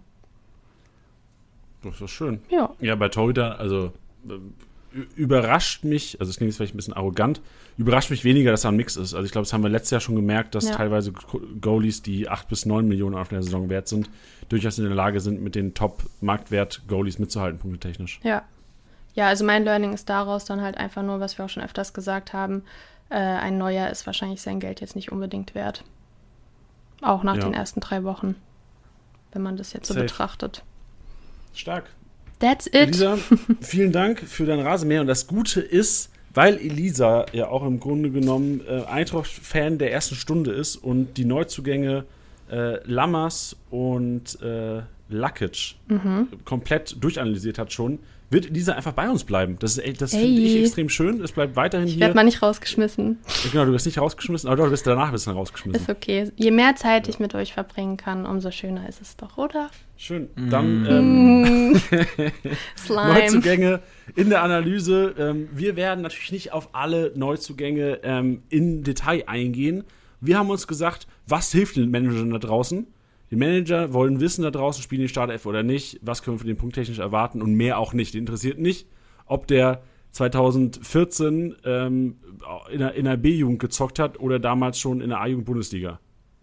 Das 1.83 2.01
ist 2.01 2.09
schön. 2.09 2.41
Ja. 2.49 2.73
Ja, 2.79 2.95
bei 2.95 3.07
Torhüter, 3.09 3.59
also 3.59 3.93
äh, 4.27 4.97
überrascht 5.15 5.83
mich, 5.83 6.19
also 6.19 6.31
es 6.31 6.37
klingt 6.37 6.49
jetzt 6.49 6.57
vielleicht 6.57 6.73
ein 6.73 6.77
bisschen 6.77 6.95
arrogant, 6.95 7.39
überrascht 7.77 8.09
mich 8.09 8.23
weniger, 8.23 8.49
dass 8.49 8.61
da 8.63 8.69
ein 8.69 8.77
Mix 8.77 8.95
ist. 8.95 9.13
Also 9.13 9.27
ich 9.27 9.31
glaube, 9.31 9.43
das 9.45 9.53
haben 9.53 9.61
wir 9.61 9.69
letztes 9.69 9.91
Jahr 9.91 10.01
schon 10.01 10.15
gemerkt, 10.15 10.55
dass 10.55 10.69
Ja. 10.69 10.75
teilweise 10.75 11.11
Goalies, 11.61 12.01
die 12.01 12.29
8 12.29 12.47
bis 12.47 12.65
9 12.65 12.87
Millionen 12.87 13.15
auf 13.15 13.27
der 13.29 13.43
Saison 13.43 13.69
wert 13.69 13.87
sind, 13.87 14.09
durchaus 14.49 14.79
in 14.79 14.85
der 14.85 14.95
Lage 14.95 15.19
sind, 15.19 15.39
mit 15.43 15.53
den 15.53 15.75
Top-Marktwert-Goalies 15.75 17.19
mitzuhalten, 17.19 17.59
punktetechnisch. 17.59 18.19
Ja. 18.23 18.41
Ja, 19.17 19.27
also 19.27 19.43
mein 19.43 19.63
Learning 19.65 19.93
ist 19.93 20.09
daraus 20.09 20.45
dann 20.45 20.61
halt 20.61 20.77
einfach 20.77 21.01
nur, 21.01 21.19
was 21.19 21.37
wir 21.39 21.45
auch 21.45 21.49
schon 21.49 21.63
öfters 21.63 21.91
gesagt 21.93 22.33
haben, 22.33 22.61
äh, 23.09 23.15
ein 23.15 23.57
neuer 23.57 23.89
ist 23.89 24.05
wahrscheinlich 24.05 24.41
sein 24.41 24.59
Geld 24.59 24.79
jetzt 24.79 24.95
nicht 24.95 25.11
unbedingt 25.11 25.55
wert. 25.55 25.83
Auch 27.01 27.23
nach 27.23 27.35
Ja. 27.35 27.41
den 27.45 27.53
ersten 27.55 27.79
drei 27.79 28.03
Wochen, 28.03 28.35
wenn 29.31 29.41
man 29.41 29.57
das 29.57 29.73
jetzt 29.73 29.87
so 29.87 29.95
Safe. 29.95 30.05
betrachtet. 30.05 30.63
Stark. 31.53 31.85
That's 32.39 32.67
it. 32.67 32.75
Elisa, 32.75 33.17
vielen 33.61 33.91
Dank 33.91 34.19
für 34.19 34.45
dein 34.45 34.59
Rasenmäher. 34.59 35.01
Und 35.01 35.07
das 35.07 35.25
Gute 35.25 35.61
ist, 35.61 36.11
weil 36.35 36.57
Elisa 36.57 37.25
ja 37.31 37.47
auch 37.47 37.65
im 37.65 37.79
Grunde 37.79 38.11
genommen 38.11 38.61
äh, 38.67 38.83
Eintracht-Fan 38.83 39.79
der 39.79 39.91
ersten 39.91 40.13
Stunde 40.13 40.51
ist 40.51 40.75
und 40.75 41.15
die 41.17 41.25
Neuzugänge 41.25 42.05
äh, 42.51 42.83
Lammers 42.87 43.55
und 43.71 44.39
äh, 44.43 44.81
Lakic 45.09 45.75
Mhm. 45.87 46.27
komplett 46.45 47.01
durchanalysiert 47.03 47.57
hat 47.57 47.73
schon, 47.73 47.97
wird 48.29 48.47
Elisa 48.47 48.73
einfach 48.73 48.91
bei 48.93 49.09
uns 49.09 49.23
bleiben. 49.23 49.55
Das, 49.59 49.77
ist 49.77 49.83
echt- 49.85 50.01
das 50.01 50.11
finde 50.11 50.41
ich 50.41 50.61
extrem 50.63 50.89
schön. 50.89 51.21
Es 51.21 51.31
bleibt 51.31 51.55
weiterhin 51.55 51.87
Ich 51.87 51.93
hier. 51.93 52.01
werde 52.01 52.15
mal 52.15 52.23
nicht 52.23 52.41
rausgeschmissen. 52.41 53.19
Genau, 53.51 53.65
du 53.65 53.71
wirst 53.71 53.85
nicht 53.85 53.99
rausgeschmissen, 53.99 54.49
aber 54.49 54.65
du 54.65 54.71
wirst 54.71 54.85
danach 54.85 55.07
ein 55.07 55.11
bisschen 55.13 55.33
rausgeschmissen. 55.33 55.81
Ist 55.81 55.89
okay. 55.89 56.31
Je 56.35 56.51
mehr 56.51 56.75
Zeit 56.75 57.07
ich 57.07 57.19
mit 57.19 57.33
euch 57.35 57.53
verbringen 57.53 57.95
kann, 57.97 58.25
umso 58.25 58.51
schöner 58.51 58.87
ist 58.89 59.01
es 59.01 59.15
doch, 59.15 59.37
oder? 59.37 59.69
Schön. 59.95 60.29
Dann 60.49 60.85
ähm, 60.89 61.71
Mm. 61.71 61.75
Slime. 62.77 63.13
Neuzugänge 63.13 63.81
in 64.15 64.29
der 64.29 64.43
Analyse. 64.43 65.15
Ähm, 65.17 65.49
wir 65.53 65.75
werden 65.75 66.01
natürlich 66.01 66.31
nicht 66.31 66.53
auf 66.53 66.69
alle 66.73 67.11
Neuzugänge 67.15 67.99
ähm, 68.03 68.43
in 68.49 68.83
Detail 68.83 69.23
eingehen. 69.27 69.83
Wir 70.21 70.37
haben 70.37 70.49
uns 70.49 70.67
gesagt, 70.67 71.07
was 71.27 71.51
hilft 71.51 71.75
den 71.77 71.91
Managern 71.91 72.31
da 72.31 72.39
draußen? 72.39 72.87
Die 73.29 73.35
Manager 73.35 73.93
wollen 73.93 74.19
wissen 74.19 74.43
da 74.43 74.51
draußen, 74.51 74.81
spielen 74.81 75.01
die 75.01 75.07
Startelf 75.07 75.45
oder 75.45 75.63
nicht, 75.63 75.99
was 76.01 76.23
können 76.23 76.35
wir 76.35 76.39
von 76.39 76.47
den 76.47 76.57
punkttechnisch 76.57 76.99
erwarten 76.99 77.41
und 77.41 77.53
mehr 77.53 77.77
auch 77.77 77.93
nicht. 77.93 78.13
Die 78.13 78.17
interessiert 78.17 78.59
nicht, 78.59 78.87
ob 79.25 79.47
der 79.47 79.81
2014 80.11 81.55
ähm, 81.65 82.15
in 82.71 82.79
der, 82.79 82.93
in 82.93 83.05
der 83.05 83.17
B-Jugend 83.17 83.59
gezockt 83.59 83.99
hat 83.99 84.19
oder 84.19 84.39
damals 84.39 84.79
schon 84.79 85.01
in 85.01 85.09
der 85.09 85.19
A-Jugend-Bundesliga. 85.19 85.99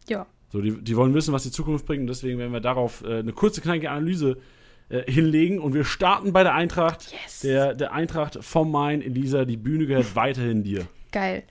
Ja. 0.08 0.26
So, 0.50 0.60
die, 0.60 0.72
die 0.82 0.96
wollen 0.96 1.14
wissen, 1.14 1.32
was 1.32 1.42
die 1.42 1.50
Zukunft 1.50 1.86
bringt 1.86 2.02
und 2.02 2.06
deswegen 2.06 2.38
werden 2.38 2.52
wir 2.52 2.60
darauf 2.60 3.02
äh, 3.02 3.18
eine 3.18 3.32
kurze, 3.32 3.60
kleine 3.60 3.90
Analyse 3.90 4.36
äh, 4.90 5.10
hinlegen 5.10 5.58
und 5.58 5.72
wir 5.72 5.84
starten 5.84 6.32
bei 6.32 6.42
der 6.42 6.54
Eintracht. 6.54 7.12
Yes. 7.24 7.40
Der, 7.40 7.74
der 7.74 7.92
Eintracht 7.92 8.38
vom 8.42 8.70
Main. 8.70 9.00
Elisa, 9.00 9.44
die 9.46 9.56
Bühne 9.56 9.86
gehört 9.86 10.14
weiterhin 10.14 10.62
dir. 10.62 10.86
Geil. 11.10 11.44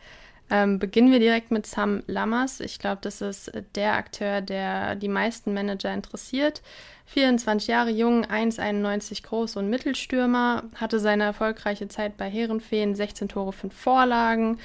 Ähm, 0.53 0.77
beginnen 0.77 1.11
wir 1.11 1.17
direkt 1.17 1.49
mit 1.49 1.65
Sam 1.65 2.03
Lammers. 2.05 2.59
Ich 2.59 2.77
glaube, 2.77 2.99
das 3.01 3.21
ist 3.21 3.51
der 3.73 3.93
Akteur, 3.93 4.39
der 4.39 4.93
die 4.93 5.07
meisten 5.07 5.51
Manager 5.51 5.91
interessiert. 5.91 6.61
24 7.07 7.67
Jahre 7.67 7.89
jung, 7.89 8.23
1,91 8.23 9.23
groß 9.23 9.55
und 9.55 9.71
Mittelstürmer, 9.71 10.65
hatte 10.75 10.99
seine 10.99 11.23
erfolgreiche 11.23 11.87
Zeit 11.87 12.17
bei 12.17 12.29
Herrenfeen, 12.29 12.93
16 12.93 13.29
Tore, 13.29 13.51
5 13.51 13.73
Vorlagen. 13.73 14.59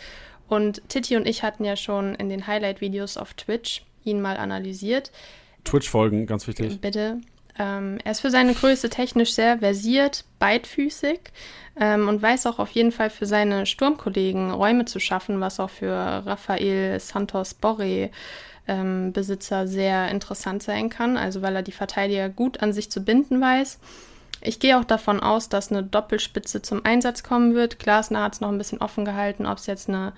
Und 0.47 0.87
Titi 0.91 1.17
und 1.17 1.27
ich 1.27 1.43
hatten 1.43 1.65
ja 1.65 1.75
schon 1.75 2.15
in 2.17 2.29
den 2.29 2.47
Highlight-Videos 2.47 3.17
auf 3.17 3.33
Twitch 3.33 3.83
ihn 4.05 4.21
mal 4.21 4.37
analysiert. 4.37 5.11
Twitch-Folgen, 5.65 6.27
ganz 6.27 6.47
wichtig. 6.47 6.83
Bitte. 6.83 7.23
Ähm, 7.59 7.99
er 8.05 8.13
ist 8.13 8.21
für 8.21 8.31
seine 8.31 8.53
Größe 8.53 8.91
technisch 8.91 9.33
sehr 9.33 9.59
versiert, 9.59 10.27
beidfüßig 10.39 11.21
ähm, 11.81 12.09
und 12.09 12.23
weiß 12.23 12.47
auch 12.47 12.59
auf 12.59 12.71
jeden 12.71 12.93
Fall 12.93 13.11
für 13.11 13.27
seine 13.27 13.67
Sturmkollegen 13.67 14.51
Räume 14.51 14.85
zu 14.85 15.01
schaffen, 15.01 15.41
was 15.41 15.61
auch 15.61 15.71
für 15.71 15.93
Rafael 15.93 16.99
Santos 17.01 17.55
Borre 17.55 18.11
ähm, 18.67 19.13
Besitzer 19.13 19.67
sehr 19.67 20.11
interessant 20.11 20.63
sein 20.63 20.91
kann, 20.91 21.17
also 21.17 21.43
weil 21.43 21.57
er 21.57 21.63
die 21.63 21.73
Verteidiger 21.73 22.29
gut 22.29 22.63
an 22.63 22.73
sich 22.73 22.91
zu 22.91 23.01
binden 23.01 23.41
weiß. 23.41 23.79
Ich 24.41 24.61
gehe 24.61 24.79
auch 24.79 24.85
davon 24.85 25.19
aus, 25.21 25.49
dass 25.49 25.73
eine 25.73 25.83
Doppelspitze 25.83 26.63
zum 26.63 26.85
Einsatz 26.85 27.25
kommen 27.25 27.55
wird. 27.55 27.81
Glasner 27.81 28.23
hat 28.23 28.35
es 28.35 28.41
noch 28.41 28.51
ein 28.51 28.59
bisschen 28.59 28.81
offen 28.81 29.05
gehalten, 29.05 29.47
ob 29.47 29.59
es 29.59 29.67
jetzt 29.67 29.89
eine 29.89 30.13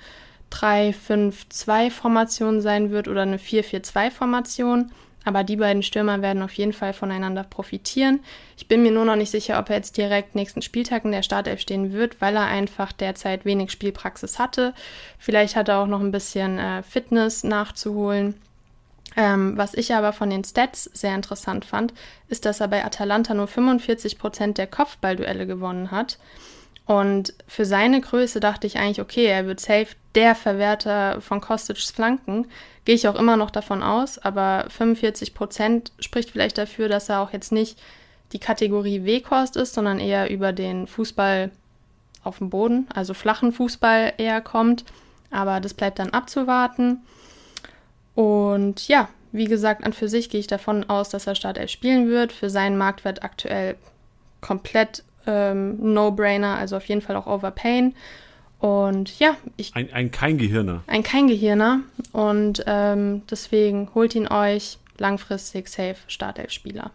3-5-2-Formation 0.53 2.61
sein 2.61 2.91
wird 2.91 3.09
oder 3.09 3.23
eine 3.23 3.39
4-4-2-Formation. 3.39 4.93
Aber 5.25 5.45
die 5.45 5.57
beiden 5.57 5.83
Stürmer 5.83 6.23
werden 6.23 6.43
auf 6.43 6.53
jeden 6.55 6.73
Fall 6.73 6.93
voneinander 6.93 7.45
profitieren. 7.45 8.21
Ich 8.57 8.69
bin 8.69 8.83
mir 8.83 8.91
nur 8.91 9.05
noch 9.05 9.17
nicht 9.17 9.31
sicher, 9.31 9.59
ob 9.59 9.69
er 9.69 9.77
jetzt 9.77 9.97
direkt 9.97 10.35
nächsten 10.35 10.63
Spieltag 10.63 11.05
in 11.05 11.13
der 11.13 11.23
Startelf 11.23 11.61
stehen 11.61 11.93
wird, 11.93 12.21
weil 12.21 12.37
er 12.37 12.47
einfach 12.47 12.93
derzeit 12.93 13.45
wenig 13.45 13.71
Spielpraxis 13.71 14.39
hatte. 14.39 14.73
Vielleicht 15.19 15.57
hat 15.57 15.69
er 15.69 15.79
auch 15.79 15.87
noch 15.87 16.01
ein 16.01 16.13
bisschen 16.13 16.59
äh, 16.59 16.83
Fitness 16.83 17.45
nachzuholen. 17.45 18.35
Ähm, 19.17 19.57
was 19.57 19.75
ich 19.75 19.93
aber 19.95 20.13
von 20.13 20.31
den 20.31 20.45
Stats 20.45 20.85
sehr 20.85 21.15
interessant 21.15 21.65
fand, 21.65 21.93
ist, 22.29 22.45
dass 22.45 22.61
er 22.61 22.69
bei 22.69 22.85
Atalanta 22.85 23.35
nur 23.35 23.47
45% 23.47 24.55
der 24.55 24.69
Kopfballduelle 24.69 25.47
gewonnen 25.47 25.91
hat. 25.91 26.19
Und 26.91 27.35
für 27.47 27.67
seine 27.67 28.01
Größe 28.01 28.41
dachte 28.41 28.67
ich 28.67 28.77
eigentlich, 28.77 29.01
okay, 29.01 29.27
er 29.27 29.47
wird 29.47 29.61
safe 29.61 29.95
der 30.17 30.35
Verwerter 30.35 31.21
von 31.21 31.41
Kostic's 31.41 31.93
Flanken. 31.93 32.49
Gehe 32.85 32.97
ich 32.97 33.07
auch 33.07 33.15
immer 33.15 33.37
noch 33.37 33.53
davon 33.53 33.81
aus, 33.81 34.19
aber 34.19 34.67
45% 34.77 35.93
spricht 36.01 36.31
vielleicht 36.31 36.59
dafür, 36.59 36.89
dass 36.89 37.09
er 37.09 37.21
auch 37.21 37.33
jetzt 37.33 37.53
nicht 37.53 37.81
die 38.33 38.41
Kategorie 38.41 39.05
W-Kost 39.05 39.55
ist, 39.55 39.75
sondern 39.75 40.01
eher 40.01 40.31
über 40.31 40.53
den 40.53 40.89
Fußball 40.89 41.53
auf 42.25 42.39
dem 42.39 42.51
Boden, 42.51 42.89
also 42.93 43.15
flachen 43.15 43.53
Fußball 43.53 44.15
eher 44.19 44.41
kommt. 44.41 44.85
Aber 45.31 45.61
das 45.61 45.75
bleibt 45.75 46.01
dann 46.01 46.11
abzuwarten. 46.11 47.03
Und 48.17 48.89
ja, 48.89 49.09
wie 49.31 49.45
gesagt, 49.45 49.85
an 49.85 49.93
für 49.93 50.09
sich 50.09 50.29
gehe 50.29 50.41
ich 50.41 50.49
davon 50.49 50.91
aus, 50.91 51.09
dass 51.11 51.29
er 51.29 51.37
Startelf 51.37 51.71
spielen 51.71 52.09
wird. 52.09 52.33
Für 52.33 52.51
seinen 52.51 52.77
Marktwert 52.77 53.23
aktuell 53.23 53.77
komplett 54.41 55.05
ähm, 55.27 55.93
No-Brainer, 55.95 56.57
also 56.57 56.77
auf 56.77 56.85
jeden 56.87 57.01
Fall 57.01 57.17
auch 57.17 57.27
Overpain. 57.27 57.95
Und 58.59 59.19
ja, 59.19 59.37
ich 59.57 59.75
Ein, 59.75 59.93
ein 59.93 60.11
kein 60.11 60.37
Gehirner. 60.37 60.83
ein 60.87 61.03
kein 61.03 61.29
Gehirner 61.29 61.81
und 62.13 62.63
ähm, 62.67 63.23
deswegen 63.31 63.89
holt 63.95 64.15
ihn 64.15 64.29
euch 64.29 64.79
langfristig 64.99 65.69
safe 65.69 65.97
Startelf-Spieler. 66.09 66.91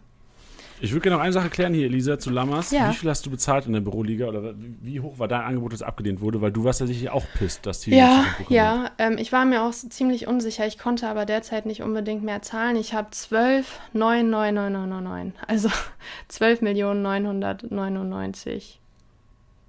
Ich 0.85 0.91
würde 0.91 1.01
gerne 1.01 1.17
noch 1.17 1.23
eine 1.23 1.33
Sache 1.33 1.49
klären 1.49 1.73
hier, 1.73 1.85
Elisa, 1.85 2.19
zu 2.19 2.29
Lammers. 2.29 2.69
Ja. 2.69 2.89
Wie 2.89 2.93
viel 2.93 3.09
hast 3.09 3.25
du 3.25 3.31
bezahlt 3.31 3.65
in 3.65 3.73
der 3.73 3.81
Büroliga 3.81 4.27
oder 4.27 4.53
wie 4.57 4.99
hoch 4.99 5.17
war 5.17 5.27
dein 5.27 5.41
Angebot, 5.41 5.73
das 5.73 5.81
abgelehnt 5.81 6.21
wurde? 6.21 6.41
Weil 6.41 6.51
du 6.51 6.63
warst 6.63 6.79
ja 6.79 6.85
sicher 6.87 7.13
auch 7.13 7.25
pisst, 7.37 7.65
dass 7.65 7.81
die 7.81 7.91
Ja, 7.91 8.25
ja, 8.49 8.91
ähm, 8.99 9.17
ich 9.17 9.31
war 9.31 9.45
mir 9.45 9.63
auch 9.63 9.73
so 9.73 9.87
ziemlich 9.89 10.27
unsicher. 10.27 10.67
Ich 10.67 10.77
konnte 10.77 11.07
aber 11.07 11.25
derzeit 11.25 11.65
nicht 11.65 11.81
unbedingt 11.81 12.23
mehr 12.23 12.43
zahlen. 12.43 12.75
Ich 12.75 12.93
habe 12.93 13.07
12, 13.09 13.79
9, 13.93 14.29
9, 14.29 14.53
9, 14.53 14.71
9, 14.71 14.89
9, 14.89 15.03
9. 15.03 15.33
Also 15.47 15.69
12 16.27 16.61
Millionen 16.61 17.01
999. 17.01 18.79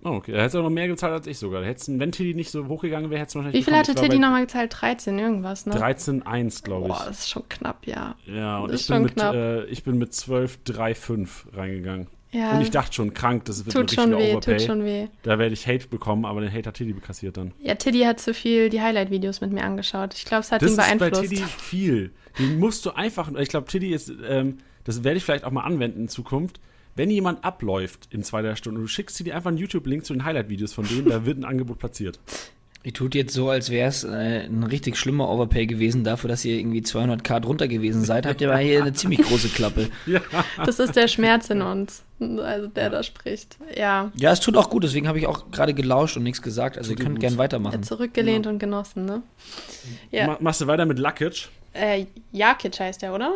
Oh, 0.09 0.15
okay. 0.15 0.31
Da 0.33 0.39
hättest 0.39 0.55
du 0.55 0.59
auch 0.61 0.63
noch 0.63 0.71
mehr 0.71 0.87
gezahlt 0.87 1.13
als 1.15 1.27
ich 1.27 1.37
sogar. 1.39 1.63
Da 1.63 1.67
hättest, 1.67 1.99
wenn 1.99 2.13
Tilly 2.13 2.35
nicht 2.35 2.51
so 2.53 2.69
hochgegangen 2.69 3.11
wäre, 3.11 3.21
hättest 3.21 3.35
du 3.35 3.39
wahrscheinlich 3.41 3.61
Wie 3.61 3.65
viel 3.65 3.73
bekommen. 3.73 3.89
hatte 3.89 3.93
Ich 4.05 4.09
Teddy 4.09 4.19
nochmal 4.21 4.43
gezahlt? 4.47 4.77
13 4.81 5.19
irgendwas, 5.19 5.67
ne? 5.67 5.75
13,1, 5.75 6.63
glaube 6.63 6.87
ich. 6.89 6.93
Boah, 6.95 7.05
das 7.09 7.19
ist 7.21 7.29
schon 7.31 7.49
knapp, 7.49 7.87
ja. 7.89 8.15
Ja, 8.27 8.59
und 8.61 8.71
Das 8.73 8.83
ich 8.83 8.87
bin, 8.87 8.95
schon 8.97 9.03
mit, 9.03 9.19
äh, 9.21 9.65
ich 9.65 9.83
bin 9.83 9.99
mit 9.99 10.13
12,35 10.13 11.29
reingegangen. 11.57 12.07
Ja, 12.33 12.53
Und 12.53 12.61
ich 12.61 12.71
dachte 12.71 12.93
schon, 12.93 13.15
krank, 13.15 13.45
das 13.47 13.65
wird 13.65 13.75
tut 13.75 13.85
ein 13.85 13.89
schon 13.89 14.15
richtiger 14.15 14.19
weh, 14.29 14.33
Overpay. 14.37 14.57
tut 14.59 14.67
schon 14.67 14.85
weh. 14.85 15.07
Da 15.23 15.39
werde 15.39 15.55
ich 15.55 15.67
Hate 15.67 15.87
bekommen, 15.89 16.25
aber 16.25 16.41
den 16.41 16.53
Hate 16.53 16.69
hat 16.69 16.75
Tilly 16.75 16.93
bekassiert 16.93 17.37
dann. 17.37 17.53
Ja, 17.61 17.75
Tiddy 17.77 18.01
hat 18.01 18.21
zu 18.21 18.35
viel 18.35 18.69
die 18.69 18.81
Highlight-Videos 18.83 19.41
mit 19.41 19.53
mir 19.53 19.65
angeschaut. 19.65 20.13
Ich 20.15 20.25
glaube, 20.25 20.41
es 20.43 20.53
hat 20.53 20.61
Das 20.61 20.71
ihn 20.73 20.79
ist 20.79 20.89
bei 20.89 20.97
beeinflusst. 20.99 21.31
Tiddy 21.31 21.43
viel. 21.45 22.11
Den 22.39 22.59
musst 22.59 22.85
du 22.85 22.91
einfach, 22.91 23.33
ich 23.39 23.49
glaube, 23.49 23.67
Tiddy 23.69 23.93
ist, 23.93 24.13
ähm, 24.29 24.59
das 24.85 25.03
werde 25.03 25.17
ich 25.17 25.25
vielleicht 25.25 25.45
auch 25.45 25.51
mal 25.51 25.63
anwenden 25.63 26.03
in 26.03 26.09
Zukunft. 26.09 26.61
Wenn 26.97 27.11
jemand 27.11 27.45
abläuft 27.45 28.09
in 28.11 28.23
zwei, 28.25 28.43
drei 28.43 28.57
Stunden 28.57 28.79
und 28.79 28.83
du 28.85 28.89
schickst 28.89 29.19
dir 29.25 29.37
einfach 29.37 29.49
einen 29.49 29.59
YouTube-Link 29.59 30.05
zu 30.05 30.13
den 30.15 30.25
Highlight-Videos 30.25 30.73
von 30.73 30.87
denen, 30.89 31.09
da 31.09 31.25
wird 31.27 31.39
ein 31.39 31.45
Angebot 31.45 31.79
platziert. 31.79 32.19
Ihr 32.85 32.93
tut 32.93 33.17
jetzt 33.17 33.35
so, 33.35 33.51
als 33.51 33.71
wäre 33.71 33.89
es 33.89 34.05
äh, 34.05 34.45
ein 34.47 34.63
richtig 34.63 34.97
schlimmer 34.97 35.29
Overpay 35.29 35.67
gewesen 35.67 36.05
dafür, 36.05 36.29
dass 36.29 36.45
ihr 36.45 36.57
irgendwie 36.57 36.83
200k 36.83 37.41
drunter 37.41 37.67
gewesen 37.67 38.05
seid. 38.05 38.27
Habt 38.27 38.41
ihr 38.41 38.49
aber 38.49 38.61
hier 38.61 38.81
eine 38.81 38.93
ziemlich 38.93 39.23
große 39.23 39.49
Klappe. 39.49 39.89
Ja. 40.07 40.21
Das 40.65 40.79
ist 40.79 40.95
der 40.95 41.09
Schmerz 41.09 41.51
in 41.51 41.63
uns, 41.63 42.03
also 42.21 42.69
der 42.69 42.91
da 42.91 43.03
spricht. 43.03 43.57
Ja. 43.77 44.13
Ja, 44.15 44.31
es 44.31 44.39
tut 44.39 44.57
auch 44.57 44.71
gut, 44.71 44.85
deswegen 44.85 45.09
habe 45.09 45.19
ich 45.19 45.27
auch 45.27 45.51
gerade 45.51 45.75
gelauscht 45.75 46.17
und 46.17 46.23
nichts 46.23 46.41
gesagt. 46.43 46.79
Also 46.79 46.91
Tut 46.93 47.01
ihr 47.01 47.05
könnt 47.07 47.17
gut. 47.17 47.23
gern 47.23 47.39
weitermachen. 47.39 47.83
Zurückgelehnt 47.83 48.47
und 48.47 48.61
genossen, 48.61 49.05
ne? 49.05 49.23
Ja. 50.13 50.29
Ma- 50.29 50.39
Machst 50.41 50.61
du 50.61 50.69
weiter 50.69 50.87
mit 50.87 51.01
Luckage? 51.01 51.49
Äh, 51.73 52.07
Jakic 52.31 52.79
heißt 52.79 53.03
der, 53.03 53.13
oder? 53.15 53.35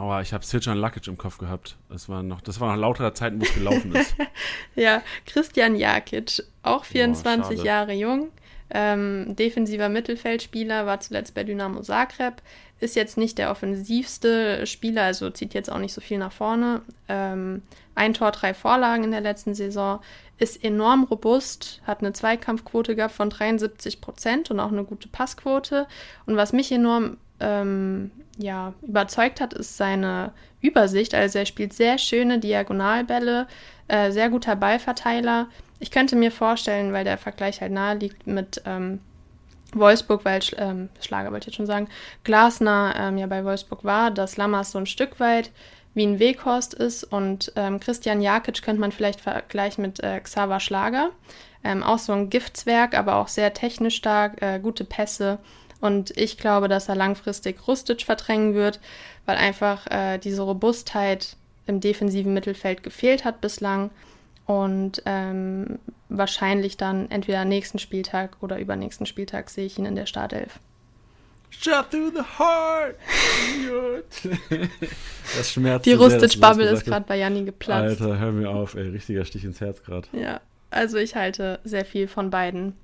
Aua, 0.00 0.22
ich 0.22 0.32
habe 0.32 0.42
Siljan 0.42 0.78
Luckage 0.78 1.08
im 1.08 1.18
Kopf 1.18 1.36
gehabt. 1.36 1.76
Das 1.90 2.08
war 2.08 2.22
noch, 2.22 2.40
das 2.40 2.58
war 2.58 2.74
noch 2.74 2.80
lauterer 2.80 3.12
Zeiten, 3.12 3.38
wo 3.38 3.44
es 3.44 3.52
gelaufen 3.52 3.94
ist. 3.94 4.16
Ja, 4.74 5.02
Christian 5.26 5.76
Jakic, 5.76 6.42
auch 6.62 6.86
24 6.86 7.58
schade. 7.58 7.66
Jahre 7.66 7.92
jung, 7.92 8.30
ähm, 8.70 9.36
defensiver 9.36 9.90
Mittelfeldspieler, 9.90 10.86
war 10.86 11.00
zuletzt 11.00 11.34
bei 11.34 11.44
Dynamo 11.44 11.82
Zagreb, 11.82 12.40
ist 12.78 12.96
jetzt 12.96 13.18
nicht 13.18 13.36
der 13.36 13.50
offensivste 13.50 14.66
Spieler, 14.66 15.02
also 15.02 15.28
zieht 15.28 15.52
jetzt 15.52 15.70
auch 15.70 15.78
nicht 15.78 15.92
so 15.92 16.00
viel 16.00 16.16
nach 16.16 16.32
vorne. 16.32 16.80
Ähm, 17.08 17.60
ein 17.94 18.14
Tor, 18.14 18.30
drei 18.30 18.54
Vorlagen 18.54 19.04
in 19.04 19.10
der 19.10 19.20
letzten 19.20 19.54
Saison, 19.54 20.00
ist 20.38 20.64
enorm 20.64 21.04
robust, 21.04 21.82
hat 21.86 22.00
eine 22.00 22.14
Zweikampfquote 22.14 22.96
gehabt 22.96 23.12
von 23.12 23.28
73 23.28 24.00
Prozent 24.00 24.50
und 24.50 24.60
auch 24.60 24.72
eine 24.72 24.84
gute 24.84 25.08
Passquote. 25.08 25.86
Und 26.24 26.36
was 26.36 26.54
mich 26.54 26.72
enorm 26.72 27.18
ähm, 27.40 28.12
ja, 28.42 28.74
überzeugt 28.82 29.40
hat, 29.40 29.52
ist 29.52 29.76
seine 29.76 30.32
Übersicht. 30.60 31.14
Also 31.14 31.38
er 31.38 31.46
spielt 31.46 31.72
sehr 31.72 31.98
schöne 31.98 32.38
Diagonalbälle, 32.38 33.46
äh, 33.88 34.10
sehr 34.10 34.30
guter 34.30 34.56
Ballverteiler. 34.56 35.48
Ich 35.78 35.90
könnte 35.90 36.16
mir 36.16 36.30
vorstellen, 36.30 36.92
weil 36.92 37.04
der 37.04 37.18
Vergleich 37.18 37.60
halt 37.60 37.72
nahe 37.72 37.96
liegt 37.96 38.26
mit 38.26 38.62
ähm, 38.66 39.00
Wolfsburg, 39.74 40.24
weil 40.24 40.40
ähm, 40.56 40.88
Schlager 41.00 41.32
wollte 41.32 41.44
ich 41.44 41.46
jetzt 41.48 41.56
schon 41.56 41.66
sagen, 41.66 41.88
Glasner 42.24 42.94
ähm, 42.98 43.18
ja 43.18 43.26
bei 43.26 43.44
Wolfsburg 43.44 43.84
war, 43.84 44.10
dass 44.10 44.36
Lammers 44.36 44.72
so 44.72 44.78
ein 44.78 44.86
Stück 44.86 45.20
weit 45.20 45.50
wie 45.94 46.06
ein 46.06 46.18
Weghorst 46.18 46.74
ist 46.74 47.04
und 47.04 47.52
ähm, 47.56 47.80
Christian 47.80 48.20
Jakic 48.20 48.62
könnte 48.62 48.80
man 48.80 48.92
vielleicht 48.92 49.20
vergleichen 49.20 49.82
mit 49.82 50.00
äh, 50.00 50.20
Xaver 50.20 50.60
Schlager. 50.60 51.10
Ähm, 51.62 51.82
auch 51.82 51.98
so 51.98 52.12
ein 52.12 52.30
Giftswerk, 52.30 52.96
aber 52.96 53.16
auch 53.16 53.28
sehr 53.28 53.52
technisch 53.52 53.96
stark, 53.96 54.40
äh, 54.40 54.58
gute 54.60 54.84
Pässe. 54.84 55.38
Und 55.80 56.16
ich 56.16 56.36
glaube, 56.36 56.68
dass 56.68 56.88
er 56.88 56.94
langfristig 56.94 57.66
Rustic 57.66 58.02
verdrängen 58.02 58.54
wird, 58.54 58.80
weil 59.26 59.36
einfach 59.36 59.86
äh, 59.86 60.18
diese 60.18 60.42
Robustheit 60.42 61.36
im 61.66 61.80
defensiven 61.80 62.34
Mittelfeld 62.34 62.82
gefehlt 62.82 63.24
hat 63.24 63.40
bislang. 63.40 63.90
Und 64.46 65.02
ähm, 65.06 65.78
wahrscheinlich 66.08 66.76
dann 66.76 67.10
entweder 67.10 67.44
nächsten 67.44 67.78
Spieltag 67.78 68.36
oder 68.40 68.58
übernächsten 68.58 69.06
Spieltag 69.06 69.48
sehe 69.48 69.66
ich 69.66 69.78
ihn 69.78 69.86
in 69.86 69.94
der 69.94 70.06
Startelf. 70.06 70.58
Shot 71.50 71.90
through 71.90 72.12
the 72.14 72.22
heart. 72.38 72.96
das 75.36 75.52
schmerzt 75.52 75.84
Die 75.86 75.92
Rustic-Bubble 75.92 76.68
ist 76.70 76.84
gerade 76.84 77.04
bei 77.06 77.18
Janni 77.18 77.44
geplatzt. 77.44 78.00
Alter, 78.00 78.18
hör 78.18 78.32
mir 78.32 78.50
auf, 78.50 78.74
ey. 78.74 78.88
Richtiger 78.88 79.24
Stich 79.24 79.44
ins 79.44 79.60
Herz 79.60 79.82
gerade. 79.82 80.08
Ja, 80.12 80.40
also 80.70 80.96
ich 80.96 81.16
halte 81.16 81.58
sehr 81.64 81.84
viel 81.84 82.08
von 82.08 82.30
beiden. 82.30 82.76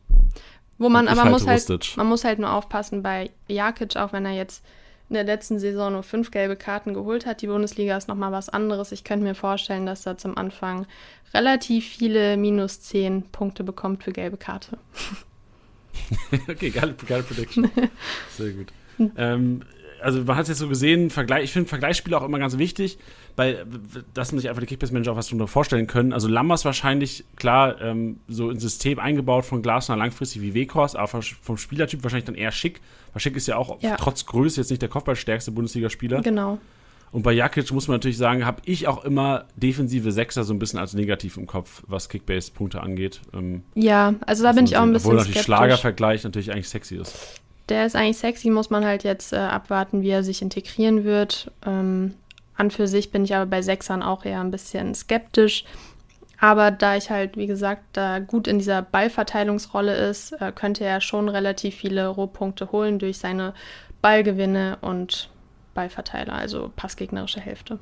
Wo 0.79 0.89
man 0.89 1.09
aber 1.09 1.23
halte 1.23 1.31
muss 1.31 1.47
halt, 1.47 1.97
man 1.97 2.07
muss 2.07 2.25
halt 2.25 2.39
nur 2.39 2.53
aufpassen 2.53 3.03
bei 3.03 3.31
Jakic, 3.49 3.97
auch 3.97 4.13
wenn 4.13 4.27
er 4.27 4.33
jetzt 4.33 4.63
in 5.09 5.15
der 5.15 5.25
letzten 5.25 5.59
Saison 5.59 5.93
nur 5.93 6.03
fünf 6.03 6.31
gelbe 6.31 6.57
Karten 6.57 6.93
geholt 6.93 7.27
hat. 7.27 7.41
Die 7.41 7.47
Bundesliga 7.47 7.97
ist 7.97 8.09
nochmal 8.09 8.33
was 8.33 8.49
anderes. 8.49 8.93
Ich 8.93 9.05
könnte 9.05 9.25
mir 9.25 9.35
vorstellen, 9.35 9.87
dass 9.87 10.05
er 10.05 10.19
zum 10.19 10.37
Anfang 10.37 10.87
relativ 11.33 11.87
viele 11.87 12.37
minus 12.37 12.81
10 12.81 13.31
Punkte 13.31 13.63
bekommt 13.63 14.03
für 14.03 14.13
gelbe 14.13 14.37
Karte. 14.37 14.79
okay, 16.49 16.71
geile, 16.71 16.95
geile 17.07 17.23
Prediction. 17.23 17.71
Sehr 18.37 18.51
gut. 18.51 18.73
Ähm, 19.17 19.63
also 20.07 20.23
man 20.23 20.37
hat 20.37 20.45
es 20.45 20.51
jetzt 20.51 20.59
so 20.59 20.69
gesehen, 20.69 21.11
Vergleich, 21.11 21.43
ich 21.45 21.53
finde 21.53 21.69
Vergleichsspiele 21.69 22.17
auch 22.17 22.23
immer 22.23 22.39
ganz 22.39 22.57
wichtig, 22.59 22.97
weil 23.35 23.67
dass 24.15 24.31
man 24.31 24.39
sich 24.39 24.49
einfach 24.49 24.61
die 24.61 24.67
Kickbase-Manager 24.67 25.11
auch 25.13 25.17
was 25.17 25.27
darunter 25.27 25.49
vorstellen 25.49 25.89
können. 25.89 26.13
Also 26.13 26.29
Lammers 26.29 26.65
wahrscheinlich, 26.65 27.25
klar, 27.35 27.81
ähm, 27.81 28.21
so 28.29 28.49
ein 28.49 28.61
System 28.61 29.01
eingebaut 29.01 29.45
von 29.45 29.63
Glasner 29.63 29.97
langfristig 29.97 30.43
wie 30.43 30.55
Weghorst, 30.55 30.95
aber 30.95 31.23
vom 31.23 31.59
Spielertyp 31.59 32.05
wahrscheinlich 32.05 32.27
dann 32.27 32.37
eher 32.37 32.53
schick. 32.53 32.81
Weil 33.13 33.21
Schick 33.21 33.35
ist 33.37 33.49
ja 33.49 33.57
auch 33.57 33.83
Ja. 33.83 33.97
trotz 33.97 34.27
Größe 34.27 34.61
jetzt 34.61 34.71
nicht 34.71 34.81
der 34.81 34.89
kopfballstärkste 34.89 35.51
Bundesligaspieler. 35.51 36.23
Genau. 36.23 36.59
Und 37.11 37.23
bei 37.23 37.33
Jakic 37.33 37.73
muss 37.73 37.89
man 37.89 37.97
natürlich 37.97 38.19
sagen, 38.19 38.47
habe 38.47 38.63
ich 38.65 38.87
auch 38.87 39.05
immer 39.05 39.47
defensive 39.57 40.13
Sechser 40.13 40.45
so 40.45 40.55
ein 40.55 40.61
bisschen 40.61 40.79
als 40.79 40.95
negativ 40.95 41.37
im 41.37 41.47
Kopf, 41.47 41.83
was 41.89 42.09
Kickbase-Punkte 42.09 42.81
angeht. 42.81 43.23
Ähm, 43.35 43.63
Ja, 43.75 44.15
also 44.25 44.45
da 44.45 44.53
bin 44.53 44.67
ich 44.67 44.77
auch 44.77 44.83
ein 44.83 44.93
bisschen 44.93 45.07
Obwohl 45.09 45.17
natürlich 45.17 45.33
skeptisch. 45.39 45.45
Schlagervergleich 45.47 46.23
natürlich 46.25 46.53
eigentlich 46.53 46.69
sexy 46.69 46.97
ist. 46.97 47.41
Der 47.69 47.87
ist 47.87 47.97
eigentlich 47.97 48.19
sexy, 48.19 48.51
muss 48.51 48.71
man 48.71 48.85
halt 48.85 49.03
jetzt 49.05 49.33
äh, 49.33 49.37
abwarten, 49.37 50.03
wie 50.03 50.11
er 50.11 50.23
sich 50.23 50.43
integrieren 50.43 51.05
wird. 51.05 51.51
Ähm, 51.65 52.15
an 52.57 52.71
für 52.71 52.87
sich 52.87 53.11
bin 53.11 53.25
ich 53.25 53.35
aber 53.35 53.47
bei 53.47 53.63
Sechsern 53.63 54.03
auch 54.03 54.25
eher 54.25 54.41
ein 54.41 54.51
bisschen 54.51 54.95
skeptisch. 54.95 55.65
Aber 56.39 56.71
da 56.71 56.97
ich 56.97 57.11
halt, 57.11 57.37
wie 57.37 57.47
gesagt, 57.47 57.83
da 57.93 58.19
gut 58.19 58.47
in 58.47 58.59
dieser 58.59 58.83
Ballverteilungsrolle 58.83 59.95
ist, 59.95 60.33
äh, 60.33 60.53
könnte 60.53 60.85
er 60.85 61.01
schon 61.01 61.29
relativ 61.29 61.75
viele 61.75 62.07
Rohpunkte 62.09 62.73
holen 62.73 62.99
durch 62.99 63.19
seine 63.19 63.55
Ballgewinne 64.03 64.79
und 64.83 65.31
Ballverteiler, 65.75 66.35
also 66.35 66.71
passgegnerische 66.77 67.41
Hälfte. 67.41 67.79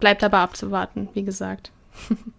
Bleibt 0.00 0.24
aber 0.24 0.38
abzuwarten, 0.38 1.08
wie 1.14 1.24
gesagt. 1.24 1.70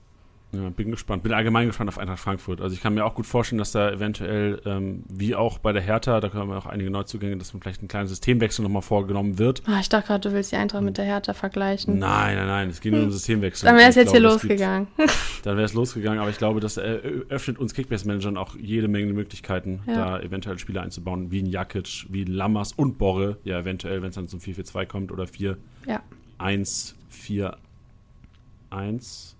Ja, 0.51 0.67
bin 0.71 0.89
gespannt. 0.89 1.21
Bin 1.21 1.31
allgemein 1.31 1.67
gespannt 1.67 1.89
auf 1.89 1.99
Eintracht 1.99 2.19
Frankfurt. 2.19 2.59
Also 2.59 2.73
ich 2.73 2.81
kann 2.81 2.95
mir 2.95 3.05
auch 3.05 3.13
gut 3.13 3.27
vorstellen, 3.27 3.59
dass 3.59 3.71
da 3.71 3.91
eventuell, 3.91 4.59
ähm, 4.65 5.03
wie 5.07 5.35
auch 5.35 5.59
bei 5.59 5.73
der 5.73 5.81
Hertha, 5.83 6.19
da 6.19 6.29
können 6.29 6.49
wir 6.49 6.57
auch 6.57 6.65
einige 6.65 6.89
Neuzugänge, 6.89 7.37
dass 7.37 7.53
man 7.53 7.61
vielleicht 7.61 7.81
einen 7.81 7.87
kleinen 7.87 8.07
Systemwechsel 8.07 8.63
nochmal 8.63 8.81
vorgenommen 8.81 9.37
wird. 9.37 9.61
Ah, 9.67 9.79
ich 9.79 9.89
dachte 9.89 10.07
gerade, 10.07 10.27
du 10.27 10.33
willst 10.35 10.51
die 10.51 10.55
Eintracht 10.55 10.81
mit 10.81 10.97
der 10.97 11.05
Hertha 11.05 11.33
vergleichen. 11.35 11.99
Nein, 11.99 12.35
nein, 12.35 12.47
nein, 12.47 12.69
es 12.69 12.81
geht 12.81 12.93
nur 12.93 13.03
um 13.03 13.11
Systemwechsel. 13.11 13.67
Dann 13.67 13.77
wäre 13.77 13.89
es 13.89 13.95
jetzt 13.95 14.09
hier 14.11 14.21
glaube, 14.21 14.39
gibt- 14.39 14.49
losgegangen. 14.49 14.87
Dann 15.43 15.55
wäre 15.55 15.65
es 15.65 15.73
losgegangen, 15.75 16.19
aber 16.19 16.31
ich 16.31 16.37
glaube, 16.39 16.59
das 16.61 16.77
äh, 16.77 16.99
öffnet 17.29 17.59
uns 17.59 17.75
Kickbase-Managern 17.75 18.35
auch 18.35 18.55
jede 18.55 18.87
Menge 18.87 19.13
Möglichkeiten, 19.13 19.81
Ja. 19.85 19.93
da 20.17 20.19
eventuell 20.19 20.57
Spieler 20.57 20.81
einzubauen, 20.81 21.29
wie 21.31 21.43
ein 21.43 21.45
Jakic, 21.45 22.07
wie 22.09 22.23
ein 22.23 22.31
Lammers 22.33 22.73
und 22.73 22.97
Borre, 22.97 23.37
ja 23.43 23.59
eventuell, 23.59 24.01
wenn 24.01 24.09
es 24.09 24.15
dann 24.15 24.27
zum 24.27 24.39
4-4-2 24.39 24.85
kommt 24.87 25.11
oder 25.11 25.27
4 25.27 25.57
Ja. 25.85 26.01
1 26.39 26.95
4 27.09 27.55
1 28.71 29.35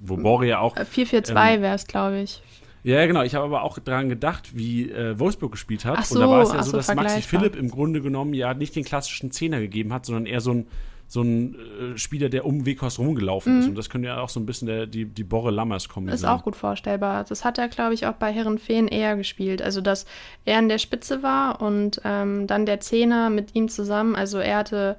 wo 0.00 0.16
Borre 0.16 0.46
ja 0.46 0.60
auch 0.60 0.76
Äh, 0.76 0.82
4-4-2 0.82 1.54
Ähm, 1.54 1.62
wäre 1.62 1.74
es, 1.74 1.86
glaube 1.86 2.20
ich. 2.20 2.42
Ja, 2.84 3.04
genau. 3.06 3.22
Ich 3.22 3.34
habe 3.34 3.44
aber 3.44 3.62
auch 3.62 3.78
daran 3.80 4.08
gedacht, 4.08 4.56
wie 4.56 4.90
äh, 4.90 5.18
Wolfsburg 5.18 5.52
gespielt 5.52 5.84
hat. 5.84 6.06
So, 6.06 6.14
und 6.14 6.20
da 6.22 6.28
war 6.30 6.42
es 6.42 6.52
ja 6.52 6.62
so, 6.62 6.70
so, 6.70 6.76
dass 6.76 6.94
Maxi. 6.94 7.22
Philipp 7.22 7.56
im 7.56 7.70
Grunde 7.70 8.00
genommen 8.00 8.34
ja 8.34 8.54
nicht 8.54 8.76
den 8.76 8.84
klassischen 8.84 9.30
Zehner 9.30 9.60
gegeben 9.60 9.92
hat, 9.92 10.06
sondern 10.06 10.26
eher 10.26 10.40
so 10.40 10.52
ein, 10.52 10.66
so 11.08 11.22
ein 11.22 11.54
äh, 11.54 11.98
Spieler, 11.98 12.28
der 12.28 12.46
um 12.46 12.64
Weghorst 12.66 12.98
rumgelaufen 12.98 13.60
ist. 13.60 13.68
Und 13.68 13.74
das 13.74 13.90
könnte 13.90 14.08
ja 14.08 14.20
auch 14.20 14.28
so 14.28 14.38
ein 14.40 14.46
bisschen 14.46 14.68
der, 14.68 14.86
die, 14.86 15.06
die 15.06 15.24
Borre-Lammers-Kombi 15.24 16.08
Mhm. 16.10 16.14
Ist 16.14 16.20
sein. 16.20 16.30
auch 16.30 16.44
gut 16.44 16.54
vorstellbar. 16.54 17.24
Das 17.24 17.44
hat 17.44 17.58
er, 17.58 17.68
glaube 17.68 17.94
ich, 17.94 18.06
auch 18.06 18.12
bei 18.14 18.32
Herrenfeen 18.32 18.86
eher 18.88 19.16
gespielt. 19.16 19.60
Also, 19.60 19.80
dass 19.80 20.06
er 20.44 20.58
in 20.60 20.68
der 20.68 20.78
Spitze 20.78 21.22
war 21.22 21.60
und 21.60 22.00
ähm, 22.04 22.46
dann 22.46 22.64
der 22.64 22.80
Zehner 22.80 23.28
mit 23.28 23.54
ihm 23.54 23.68
zusammen. 23.68 24.14
Also, 24.16 24.38
er 24.38 24.58
hatte, 24.58 24.96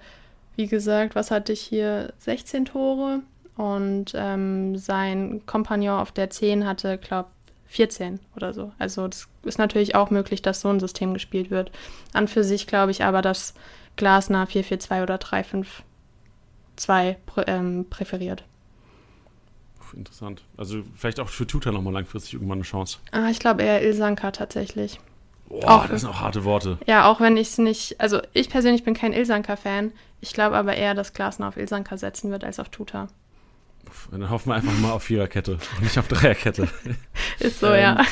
wie 0.57 0.67
gesagt, 0.67 1.15
was 1.15 1.31
hatte 1.31 1.53
ich 1.53 1.61
hier? 1.61 2.13
16 2.19 2.65
Tore. 2.65 3.21
Und 3.63 4.13
ähm, 4.15 4.77
sein 4.77 5.41
Kompagnon 5.45 5.99
auf 5.99 6.13
der 6.13 6.29
10 6.29 6.65
hatte, 6.65 6.97
glaube 6.97 7.27
14 7.65 8.21
oder 8.37 8.53
so. 8.53 8.71
Also, 8.79 9.05
es 9.07 9.27
ist 9.43 9.59
natürlich 9.59 9.95
auch 9.95 10.11
möglich, 10.11 10.41
dass 10.41 10.61
so 10.61 10.69
ein 10.69 10.79
System 10.79 11.13
gespielt 11.13 11.51
wird. 11.51 11.69
An 12.13 12.29
für 12.29 12.45
sich 12.45 12.67
glaube 12.67 12.91
ich 12.91 13.03
aber, 13.03 13.21
dass 13.21 13.53
Glasner 13.97 14.45
4-4-2 14.47 15.03
oder 15.03 15.15
3-5-2 15.17 17.15
prä 17.25 17.43
ähm, 17.47 17.85
präferiert. 17.89 18.45
Interessant. 19.93 20.43
Also 20.55 20.83
vielleicht 20.95 21.19
auch 21.19 21.27
für 21.27 21.45
Tuta 21.47 21.71
nochmal 21.73 21.91
langfristig 21.93 22.35
irgendwann 22.35 22.59
eine 22.59 22.63
Chance. 22.63 22.99
Ah, 23.11 23.29
ich 23.29 23.39
glaube 23.39 23.63
eher 23.63 23.83
Ilsanka 23.83 24.31
tatsächlich. 24.31 24.99
Boah, 25.49 25.67
Auch- 25.67 25.87
das 25.87 26.01
sind 26.01 26.09
auch 26.11 26.21
harte 26.21 26.43
Worte. 26.45 26.77
Ja, 26.85 27.09
auch 27.11 27.19
wenn 27.19 27.35
ich 27.37 27.47
es 27.49 27.57
nicht, 27.57 27.99
also 27.99 28.21
ich 28.33 28.49
persönlich 28.49 28.83
bin 28.83 28.93
kein 28.93 29.13
Ilsanka-Fan. 29.13 29.91
Ich 30.21 30.31
glaube 30.33 30.55
aber 30.55 30.75
eher, 30.75 30.93
dass 30.93 31.13
Glasner 31.13 31.47
auf 31.49 31.57
Ilsanka 31.57 31.97
setzen 31.97 32.29
wird 32.31 32.43
als 32.45 32.59
auf 32.59 32.69
Tuta. 32.69 33.07
Dann 34.11 34.29
hoffen 34.29 34.49
wir 34.49 34.55
einfach 34.55 34.77
mal 34.79 34.91
auf 34.91 35.03
Viererkette 35.03 35.53
und 35.75 35.83
nicht 35.83 35.97
auf 35.97 36.07
Dreierkette. 36.07 36.67
Ist 37.39 37.59
so, 37.59 37.67
Ähm, 37.67 37.79
ja. 37.81 38.05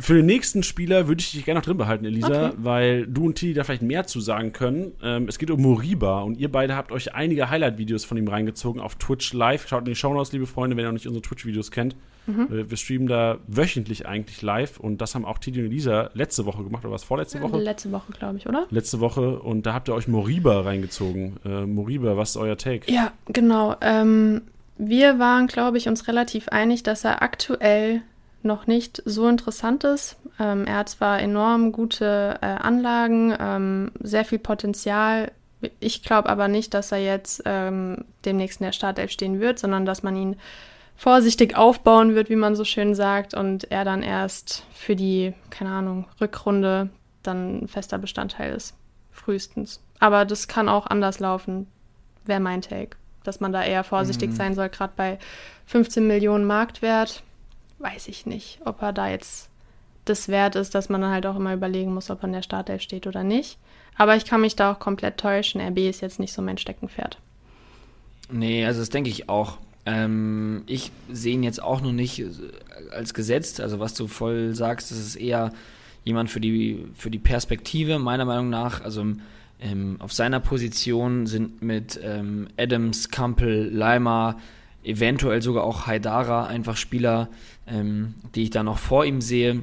Für 0.00 0.14
den 0.14 0.26
nächsten 0.26 0.64
Spieler 0.64 1.06
würde 1.06 1.20
ich 1.20 1.30
dich 1.30 1.44
gerne 1.44 1.60
noch 1.60 1.64
drin 1.64 1.76
behalten, 1.76 2.04
Elisa, 2.04 2.48
Okay. 2.48 2.56
weil 2.58 3.06
du 3.06 3.26
und 3.26 3.36
Tilly 3.36 3.54
da 3.54 3.62
vielleicht 3.62 3.82
mehr 3.82 4.04
zu 4.04 4.20
sagen 4.20 4.52
können. 4.52 4.92
Ähm, 5.00 5.28
es 5.28 5.38
geht 5.38 5.50
um 5.50 5.62
Moriba 5.62 6.22
und 6.22 6.36
ihr 6.38 6.50
beide 6.50 6.74
habt 6.74 6.90
euch 6.90 7.14
einige 7.14 7.50
Highlight-Videos 7.50 8.04
von 8.04 8.16
ihm 8.16 8.26
reingezogen 8.26 8.80
auf 8.80 8.96
Twitch 8.96 9.32
live. 9.32 9.68
Schaut 9.68 9.80
in 9.82 9.86
die 9.86 9.94
Shownotes, 9.94 10.32
liebe 10.32 10.46
Freunde, 10.48 10.76
wenn 10.76 10.84
ihr 10.84 10.88
noch 10.88 10.94
nicht 10.94 11.06
unsere 11.06 11.22
Twitch-Videos 11.22 11.70
kennt. 11.70 11.94
Mhm. 12.26 12.68
Wir 12.70 12.76
streamen 12.76 13.06
da 13.06 13.38
wöchentlich 13.46 14.06
eigentlich 14.06 14.42
live 14.42 14.80
und 14.80 14.98
das 15.00 15.14
haben 15.14 15.24
auch 15.24 15.38
Tilly 15.38 15.60
und 15.60 15.66
Elisa 15.66 16.10
letzte 16.14 16.46
Woche 16.46 16.64
gemacht, 16.64 16.84
oder 16.84 16.94
was, 16.94 17.04
vorletzte 17.04 17.42
Woche? 17.42 17.58
Letzte 17.58 17.92
Woche, 17.92 18.12
glaube 18.12 18.38
ich, 18.38 18.48
oder? 18.48 18.66
Letzte 18.70 19.00
Woche 19.00 19.38
und 19.40 19.66
da 19.66 19.74
habt 19.74 19.88
ihr 19.88 19.94
euch 19.94 20.08
Moriba 20.08 20.60
reingezogen. 20.60 21.36
Äh, 21.44 21.66
Moriba, 21.66 22.16
was 22.16 22.30
ist 22.30 22.36
euer 22.36 22.56
Take? 22.56 22.90
Ja, 22.90 23.12
genau. 23.26 23.76
Ähm, 23.80 24.42
wir 24.76 25.18
waren, 25.18 25.46
glaube 25.46 25.78
ich, 25.78 25.88
uns 25.88 26.08
relativ 26.08 26.48
einig, 26.48 26.82
dass 26.82 27.04
er 27.04 27.22
aktuell 27.22 28.02
noch 28.42 28.66
nicht 28.66 29.02
so 29.04 29.28
interessant 29.28 29.84
ist. 29.84 30.16
Ähm, 30.38 30.66
er 30.66 30.78
hat 30.78 30.88
zwar 30.90 31.20
enorm 31.20 31.72
gute 31.72 32.38
äh, 32.40 32.46
Anlagen, 32.46 33.34
ähm, 33.38 33.92
sehr 34.00 34.24
viel 34.24 34.38
Potenzial. 34.38 35.32
Ich 35.80 36.02
glaube 36.02 36.28
aber 36.28 36.48
nicht, 36.48 36.74
dass 36.74 36.92
er 36.92 36.98
jetzt 36.98 37.42
ähm, 37.46 38.04
demnächst 38.24 38.60
in 38.60 38.64
der 38.64 38.72
Startelf 38.72 39.10
stehen 39.10 39.40
wird, 39.40 39.58
sondern 39.58 39.86
dass 39.86 40.02
man 40.02 40.16
ihn 40.16 40.36
vorsichtig 40.96 41.56
aufbauen 41.56 42.14
wird, 42.14 42.30
wie 42.30 42.36
man 42.36 42.56
so 42.56 42.64
schön 42.64 42.94
sagt, 42.94 43.34
und 43.34 43.70
er 43.70 43.84
dann 43.84 44.02
erst 44.02 44.64
für 44.72 44.96
die, 44.96 45.34
keine 45.50 45.70
Ahnung, 45.70 46.06
Rückrunde 46.20 46.90
dann 47.22 47.66
fester 47.68 47.98
Bestandteil 47.98 48.54
ist. 48.54 48.74
Frühestens. 49.10 49.80
Aber 50.00 50.24
das 50.24 50.48
kann 50.48 50.68
auch 50.68 50.86
anders 50.86 51.20
laufen, 51.20 51.66
wäre 52.24 52.40
mein 52.40 52.62
Take. 52.62 52.96
Dass 53.22 53.40
man 53.40 53.52
da 53.52 53.64
eher 53.64 53.84
vorsichtig 53.84 54.30
mhm. 54.30 54.34
sein 54.34 54.54
soll, 54.54 54.68
gerade 54.68 54.92
bei 54.96 55.18
15 55.66 56.06
Millionen 56.06 56.44
Marktwert, 56.44 57.22
weiß 57.78 58.08
ich 58.08 58.26
nicht, 58.26 58.60
ob 58.64 58.82
er 58.82 58.92
da 58.92 59.08
jetzt 59.08 59.48
das 60.04 60.28
wert 60.28 60.56
ist, 60.56 60.74
dass 60.74 60.90
man 60.90 61.00
dann 61.00 61.12
halt 61.12 61.26
auch 61.26 61.36
immer 61.36 61.54
überlegen 61.54 61.94
muss, 61.94 62.10
ob 62.10 62.22
er 62.22 62.26
in 62.26 62.34
der 62.34 62.42
Startelf 62.42 62.82
steht 62.82 63.06
oder 63.06 63.22
nicht. 63.22 63.58
Aber 63.96 64.16
ich 64.16 64.24
kann 64.24 64.40
mich 64.40 64.56
da 64.56 64.72
auch 64.72 64.78
komplett 64.78 65.18
täuschen. 65.18 65.60
RB 65.60 65.78
ist 65.78 66.02
jetzt 66.02 66.18
nicht 66.18 66.32
so 66.32 66.42
mein 66.42 66.58
Steckenpferd. 66.58 67.18
Nee, 68.30 68.66
also 68.66 68.80
das 68.80 68.90
denke 68.90 69.10
ich 69.10 69.28
auch. 69.28 69.58
Ähm, 69.86 70.62
ich 70.66 70.92
sehe 71.10 71.34
ihn 71.34 71.42
jetzt 71.42 71.62
auch 71.62 71.80
noch 71.80 71.92
nicht 71.92 72.20
äh, 72.20 72.30
als 72.90 73.14
gesetzt. 73.14 73.60
Also 73.60 73.80
was 73.80 73.94
du 73.94 74.06
voll 74.06 74.54
sagst, 74.54 74.90
das 74.90 74.98
ist 74.98 75.16
eher 75.16 75.52
jemand 76.04 76.30
für 76.30 76.40
die, 76.40 76.86
für 76.94 77.10
die 77.10 77.18
Perspektive, 77.18 77.98
meiner 77.98 78.24
Meinung 78.24 78.50
nach. 78.50 78.82
Also 78.82 79.04
ähm, 79.60 79.96
auf 80.00 80.12
seiner 80.12 80.40
Position 80.40 81.26
sind 81.26 81.62
mit 81.62 81.98
ähm, 82.02 82.48
Adams, 82.58 83.10
Kampel, 83.10 83.70
Leimer, 83.72 84.38
eventuell 84.82 85.42
sogar 85.42 85.64
auch 85.64 85.86
Haidara 85.86 86.46
einfach 86.46 86.76
Spieler, 86.76 87.28
ähm, 87.66 88.14
die 88.34 88.44
ich 88.44 88.50
da 88.50 88.62
noch 88.62 88.78
vor 88.78 89.04
ihm 89.04 89.20
sehe. 89.20 89.62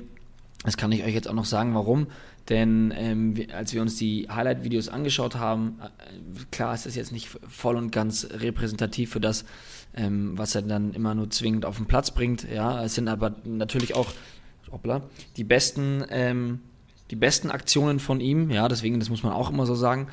Das 0.64 0.78
kann 0.78 0.92
ich 0.92 1.04
euch 1.04 1.14
jetzt 1.14 1.28
auch 1.28 1.34
noch 1.34 1.46
sagen, 1.46 1.74
warum. 1.74 2.08
Denn 2.50 2.94
ähm, 2.98 3.36
als 3.56 3.74
wir 3.74 3.82
uns 3.82 3.98
die 3.98 4.28
Highlight-Videos 4.30 4.90
angeschaut 4.90 5.36
haben, 5.36 5.80
äh, 5.80 6.46
klar 6.52 6.74
ist 6.74 6.86
das 6.86 6.96
jetzt 6.96 7.12
nicht 7.12 7.30
voll 7.48 7.76
und 7.76 7.92
ganz 7.92 8.28
repräsentativ 8.32 9.12
für 9.12 9.20
das, 9.20 9.46
ähm, 9.96 10.38
was 10.38 10.56
er 10.56 10.62
dann 10.62 10.94
immer 10.94 11.16
nur 11.16 11.30
zwingend 11.30 11.66
auf 11.66 11.78
den 11.78 11.86
Platz 11.86 12.12
bringt. 12.12 12.48
Ja, 12.50 12.84
es 12.84 12.96
sind 12.96 13.08
aber 13.08 13.36
natürlich 13.44 13.96
auch 13.96 14.08
hoppla, 14.72 15.02
die 15.38 15.44
besten, 15.44 16.06
ähm, 16.10 16.60
die 17.10 17.16
besten 17.16 17.52
Aktionen 17.52 18.00
von 18.00 18.20
ihm. 18.20 18.50
Ja, 18.50 18.68
deswegen, 18.68 19.00
das 19.00 19.10
muss 19.10 19.24
man 19.24 19.34
auch 19.34 19.50
immer 19.50 19.66
so 19.66 19.76
sagen. 19.76 20.08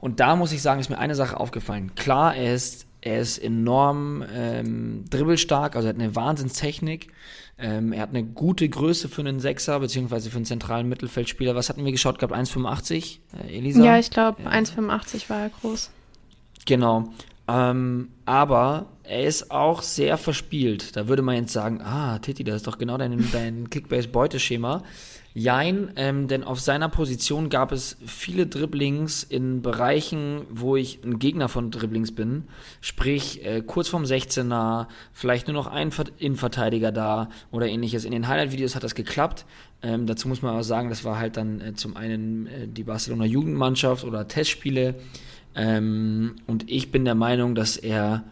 Und 0.00 0.20
da 0.20 0.36
muss 0.36 0.52
ich 0.52 0.62
sagen, 0.62 0.80
ist 0.80 0.90
mir 0.90 0.98
eine 0.98 1.14
Sache 1.14 1.38
aufgefallen. 1.38 1.94
Klar, 1.94 2.34
er 2.36 2.54
ist, 2.54 2.86
er 3.00 3.20
ist 3.20 3.38
enorm 3.38 4.24
ähm, 4.32 5.04
dribbelstark, 5.08 5.76
also 5.76 5.88
er 5.88 5.94
hat 5.94 6.00
eine 6.00 6.14
Wahnsinnstechnik. 6.14 7.08
Ähm, 7.58 7.92
er 7.92 8.02
hat 8.02 8.10
eine 8.10 8.22
gute 8.22 8.68
Größe 8.68 9.08
für 9.08 9.22
einen 9.22 9.40
Sechser, 9.40 9.80
beziehungsweise 9.80 10.28
für 10.30 10.36
einen 10.36 10.44
zentralen 10.44 10.88
Mittelfeldspieler. 10.88 11.54
Was 11.54 11.70
hatten 11.70 11.84
wir 11.84 11.92
geschaut 11.92 12.18
gehabt? 12.18 12.34
1,85, 12.34 13.18
äh, 13.32 13.56
Elisa? 13.56 13.82
Ja, 13.82 13.98
ich 13.98 14.10
glaube, 14.10 14.42
1,85 14.42 15.30
war 15.30 15.42
er 15.42 15.50
groß. 15.60 15.90
Genau. 16.66 17.08
Ähm, 17.48 18.08
aber 18.24 18.86
er 19.04 19.24
ist 19.24 19.50
auch 19.50 19.82
sehr 19.82 20.18
verspielt. 20.18 20.96
Da 20.96 21.08
würde 21.08 21.22
man 21.22 21.36
jetzt 21.36 21.52
sagen, 21.52 21.80
ah, 21.80 22.18
Titi, 22.18 22.42
das 22.42 22.56
ist 22.56 22.66
doch 22.66 22.78
genau 22.78 22.98
dein, 22.98 23.28
dein 23.32 23.70
Kickbase-Beuteschema. 23.70 24.82
Jein, 25.38 25.92
ähm, 25.96 26.28
denn 26.28 26.44
auf 26.44 26.60
seiner 26.60 26.88
Position 26.88 27.50
gab 27.50 27.70
es 27.70 27.98
viele 28.06 28.46
Dribblings 28.46 29.22
in 29.22 29.60
Bereichen, 29.60 30.46
wo 30.48 30.76
ich 30.76 31.04
ein 31.04 31.18
Gegner 31.18 31.50
von 31.50 31.70
Dribblings 31.70 32.12
bin. 32.12 32.44
Sprich, 32.80 33.44
äh, 33.44 33.60
kurz 33.60 33.88
vorm 33.88 34.04
16er, 34.04 34.86
vielleicht 35.12 35.46
nur 35.46 35.52
noch 35.52 35.66
ein 35.66 35.92
Innenverteidiger 36.16 36.90
da 36.90 37.28
oder 37.50 37.68
ähnliches. 37.68 38.06
In 38.06 38.12
den 38.12 38.28
Highlight-Videos 38.28 38.74
hat 38.74 38.82
das 38.82 38.94
geklappt. 38.94 39.44
Ähm, 39.82 40.06
dazu 40.06 40.26
muss 40.26 40.40
man 40.40 40.54
aber 40.54 40.64
sagen, 40.64 40.88
das 40.88 41.04
war 41.04 41.18
halt 41.18 41.36
dann 41.36 41.60
äh, 41.60 41.74
zum 41.74 41.98
einen 41.98 42.46
äh, 42.46 42.66
die 42.66 42.84
Barcelona 42.84 43.26
Jugendmannschaft 43.26 44.04
oder 44.04 44.26
Testspiele. 44.26 44.94
Ähm, 45.56 46.36
und 46.46 46.70
ich 46.70 46.92
bin 46.92 47.04
der 47.04 47.14
Meinung, 47.14 47.54
dass 47.54 47.76
er 47.76 48.22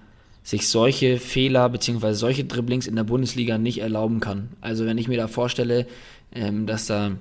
sich 0.42 0.68
solche 0.68 1.18
Fehler 1.18 1.70
bzw. 1.70 2.12
solche 2.12 2.44
Dribblings 2.44 2.86
in 2.86 2.96
der 2.96 3.04
Bundesliga 3.04 3.56
nicht 3.56 3.78
erlauben 3.80 4.20
kann. 4.20 4.50
Also 4.60 4.84
wenn 4.84 4.98
ich 4.98 5.08
mir 5.08 5.16
da 5.16 5.26
vorstelle, 5.26 5.86
ähm, 6.32 6.66
dass 6.66 6.86
da 6.86 7.12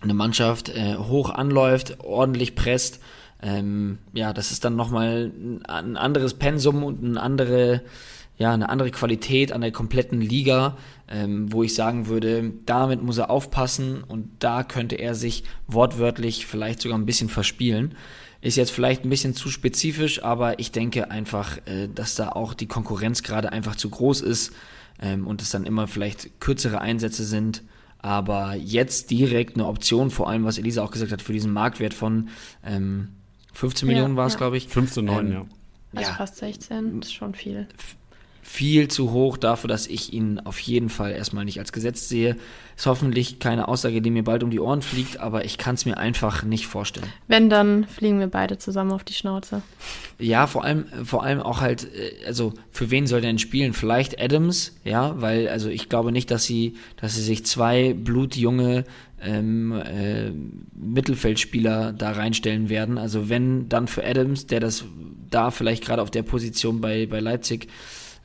eine 0.00 0.14
Mannschaft 0.14 0.68
äh, 0.68 0.96
hoch 0.96 1.30
anläuft, 1.30 1.98
ordentlich 2.00 2.54
presst, 2.54 3.00
ähm, 3.42 3.98
ja, 4.12 4.32
das 4.32 4.52
ist 4.52 4.64
dann 4.64 4.76
nochmal 4.76 5.32
ein, 5.68 5.96
anderes 5.96 6.34
Pensum 6.34 6.84
und 6.84 7.04
eine 7.04 7.20
andere, 7.20 7.82
ja, 8.38 8.54
eine 8.54 8.68
andere 8.68 8.90
Qualität 8.90 9.52
an 9.52 9.60
der 9.60 9.72
kompletten 9.72 10.20
Liga, 10.20 10.76
ähm, 11.08 11.52
wo 11.52 11.62
ich 11.62 11.74
sagen 11.74 12.06
würde, 12.06 12.52
damit 12.64 13.02
muss 13.02 13.18
er 13.18 13.30
aufpassen 13.30 14.02
und 14.02 14.30
da 14.38 14.62
könnte 14.62 14.96
er 14.96 15.14
sich 15.14 15.44
wortwörtlich 15.66 16.46
vielleicht 16.46 16.80
sogar 16.80 16.98
ein 16.98 17.06
bisschen 17.06 17.28
verspielen. 17.28 17.94
Ist 18.40 18.56
jetzt 18.56 18.72
vielleicht 18.72 19.04
ein 19.04 19.10
bisschen 19.10 19.34
zu 19.34 19.48
spezifisch, 19.48 20.22
aber 20.22 20.58
ich 20.58 20.70
denke 20.70 21.10
einfach, 21.10 21.58
äh, 21.66 21.88
dass 21.88 22.14
da 22.14 22.30
auch 22.30 22.54
die 22.54 22.66
Konkurrenz 22.66 23.22
gerade 23.22 23.52
einfach 23.52 23.76
zu 23.76 23.88
groß 23.90 24.20
ist 24.20 24.52
ähm, 25.00 25.26
und 25.26 25.42
es 25.42 25.50
dann 25.50 25.64
immer 25.64 25.86
vielleicht 25.86 26.40
kürzere 26.40 26.80
Einsätze 26.80 27.24
sind. 27.24 27.62
Aber 27.98 28.54
jetzt 28.54 29.10
direkt 29.10 29.56
eine 29.56 29.66
Option, 29.66 30.10
vor 30.10 30.28
allem 30.28 30.44
was 30.44 30.58
Elisa 30.58 30.82
auch 30.82 30.90
gesagt 30.90 31.10
hat, 31.10 31.22
für 31.22 31.32
diesen 31.32 31.54
Marktwert 31.54 31.94
von 31.94 32.28
ähm, 32.62 33.08
15 33.54 33.88
ja, 33.88 33.94
Millionen 33.94 34.16
war 34.16 34.26
es, 34.26 34.34
ja. 34.34 34.38
glaube 34.38 34.58
ich. 34.58 34.66
15,9, 34.66 35.20
ähm, 35.20 35.32
ja. 35.32 35.46
Also 35.94 36.10
ja, 36.10 36.16
fast 36.16 36.36
16, 36.36 37.00
ist 37.00 37.14
schon 37.14 37.34
viel 37.34 37.68
viel 38.46 38.88
zu 38.88 39.10
hoch 39.10 39.38
dafür, 39.38 39.68
dass 39.68 39.86
ich 39.86 40.12
ihn 40.12 40.38
auf 40.38 40.60
jeden 40.60 40.90
Fall 40.90 41.12
erstmal 41.12 41.46
nicht 41.46 41.58
als 41.58 41.72
Gesetz 41.72 42.10
sehe. 42.10 42.36
Ist 42.76 42.84
hoffentlich 42.86 43.38
keine 43.38 43.68
Aussage, 43.68 44.02
die 44.02 44.10
mir 44.10 44.22
bald 44.22 44.42
um 44.42 44.50
die 44.50 44.60
Ohren 44.60 44.82
fliegt, 44.82 45.18
aber 45.18 45.46
ich 45.46 45.56
kann 45.56 45.76
es 45.76 45.86
mir 45.86 45.96
einfach 45.96 46.42
nicht 46.42 46.66
vorstellen. 46.66 47.06
Wenn, 47.26 47.48
dann 47.48 47.86
fliegen 47.86 48.20
wir 48.20 48.26
beide 48.26 48.58
zusammen 48.58 48.92
auf 48.92 49.02
die 49.02 49.14
Schnauze. 49.14 49.62
Ja, 50.18 50.46
vor 50.46 50.62
allem, 50.62 50.84
vor 51.04 51.24
allem 51.24 51.40
auch 51.40 51.62
halt, 51.62 51.84
äh, 51.84 52.26
also 52.26 52.52
für 52.70 52.90
wen 52.90 53.06
soll 53.06 53.22
der 53.22 53.30
denn 53.30 53.38
spielen? 53.38 53.72
Vielleicht 53.72 54.20
Adams, 54.20 54.76
ja, 54.84 55.20
weil, 55.22 55.48
also 55.48 55.70
ich 55.70 55.88
glaube 55.88 56.12
nicht, 56.12 56.30
dass 56.30 56.44
sie, 56.44 56.74
dass 57.00 57.14
sie 57.14 57.22
sich 57.22 57.46
zwei 57.46 57.94
blutjunge 57.94 58.84
ähm, 59.22 59.72
äh, 59.72 60.32
Mittelfeldspieler 60.74 61.94
da 61.94 62.12
reinstellen 62.12 62.68
werden. 62.68 62.98
Also 62.98 63.30
wenn, 63.30 63.70
dann 63.70 63.88
für 63.88 64.04
Adams, 64.04 64.46
der 64.46 64.60
das 64.60 64.84
da 65.30 65.50
vielleicht 65.50 65.84
gerade 65.84 66.02
auf 66.02 66.10
der 66.10 66.22
Position 66.22 66.82
bei, 66.82 67.06
bei 67.06 67.20
Leipzig 67.20 67.68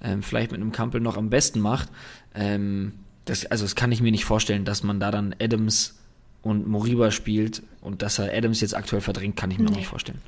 ähm, 0.03 0.21
vielleicht 0.21 0.51
mit 0.51 0.61
einem 0.61 0.71
Kampel 0.71 1.01
noch 1.01 1.17
am 1.17 1.29
besten 1.29 1.59
macht. 1.59 1.89
Ähm, 2.33 2.93
das, 3.25 3.45
also 3.45 3.65
das 3.65 3.75
kann 3.75 3.91
ich 3.91 4.01
mir 4.01 4.11
nicht 4.11 4.25
vorstellen, 4.25 4.65
dass 4.65 4.83
man 4.83 4.99
da 4.99 5.11
dann 5.11 5.35
Adams 5.39 5.99
und 6.41 6.67
Moriba 6.67 7.11
spielt 7.11 7.61
und 7.81 8.01
dass 8.01 8.19
er 8.19 8.35
Adams 8.35 8.61
jetzt 8.61 8.75
aktuell 8.75 9.01
verdrängt, 9.01 9.35
kann 9.35 9.51
ich 9.51 9.57
mir 9.57 9.65
nee. 9.65 9.71
auch 9.71 9.77
nicht 9.77 9.87
vorstellen. 9.87 10.21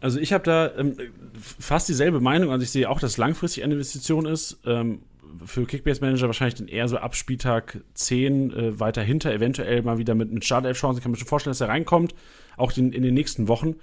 Also 0.00 0.20
ich 0.20 0.32
habe 0.32 0.44
da 0.44 0.76
ähm, 0.76 0.96
fast 1.38 1.88
dieselbe 1.88 2.20
Meinung. 2.20 2.50
Also 2.50 2.62
ich 2.62 2.70
sehe 2.70 2.88
auch, 2.90 3.00
dass 3.00 3.16
langfristig 3.16 3.64
eine 3.64 3.74
Investition 3.74 4.26
ist. 4.26 4.58
Ähm, 4.64 5.00
für 5.44 5.66
Kickbase 5.66 6.00
Manager 6.00 6.26
wahrscheinlich 6.26 6.54
dann 6.54 6.68
eher 6.68 6.88
so 6.88 6.98
ab 6.98 7.16
Spieltag 7.16 7.80
10 7.94 8.52
äh, 8.52 8.80
weiter 8.80 9.02
hinter, 9.02 9.32
eventuell 9.32 9.82
mal 9.82 9.98
wieder 9.98 10.14
mit, 10.14 10.32
mit 10.32 10.44
Startelf-Chancen. 10.44 10.98
Ich 10.98 11.02
kann 11.02 11.12
mir 11.12 11.18
schon 11.18 11.28
vorstellen, 11.28 11.52
dass 11.52 11.60
er 11.60 11.68
reinkommt, 11.68 12.14
auch 12.56 12.72
den, 12.72 12.92
in 12.92 13.02
den 13.02 13.14
nächsten 13.14 13.48
Wochen. 13.48 13.76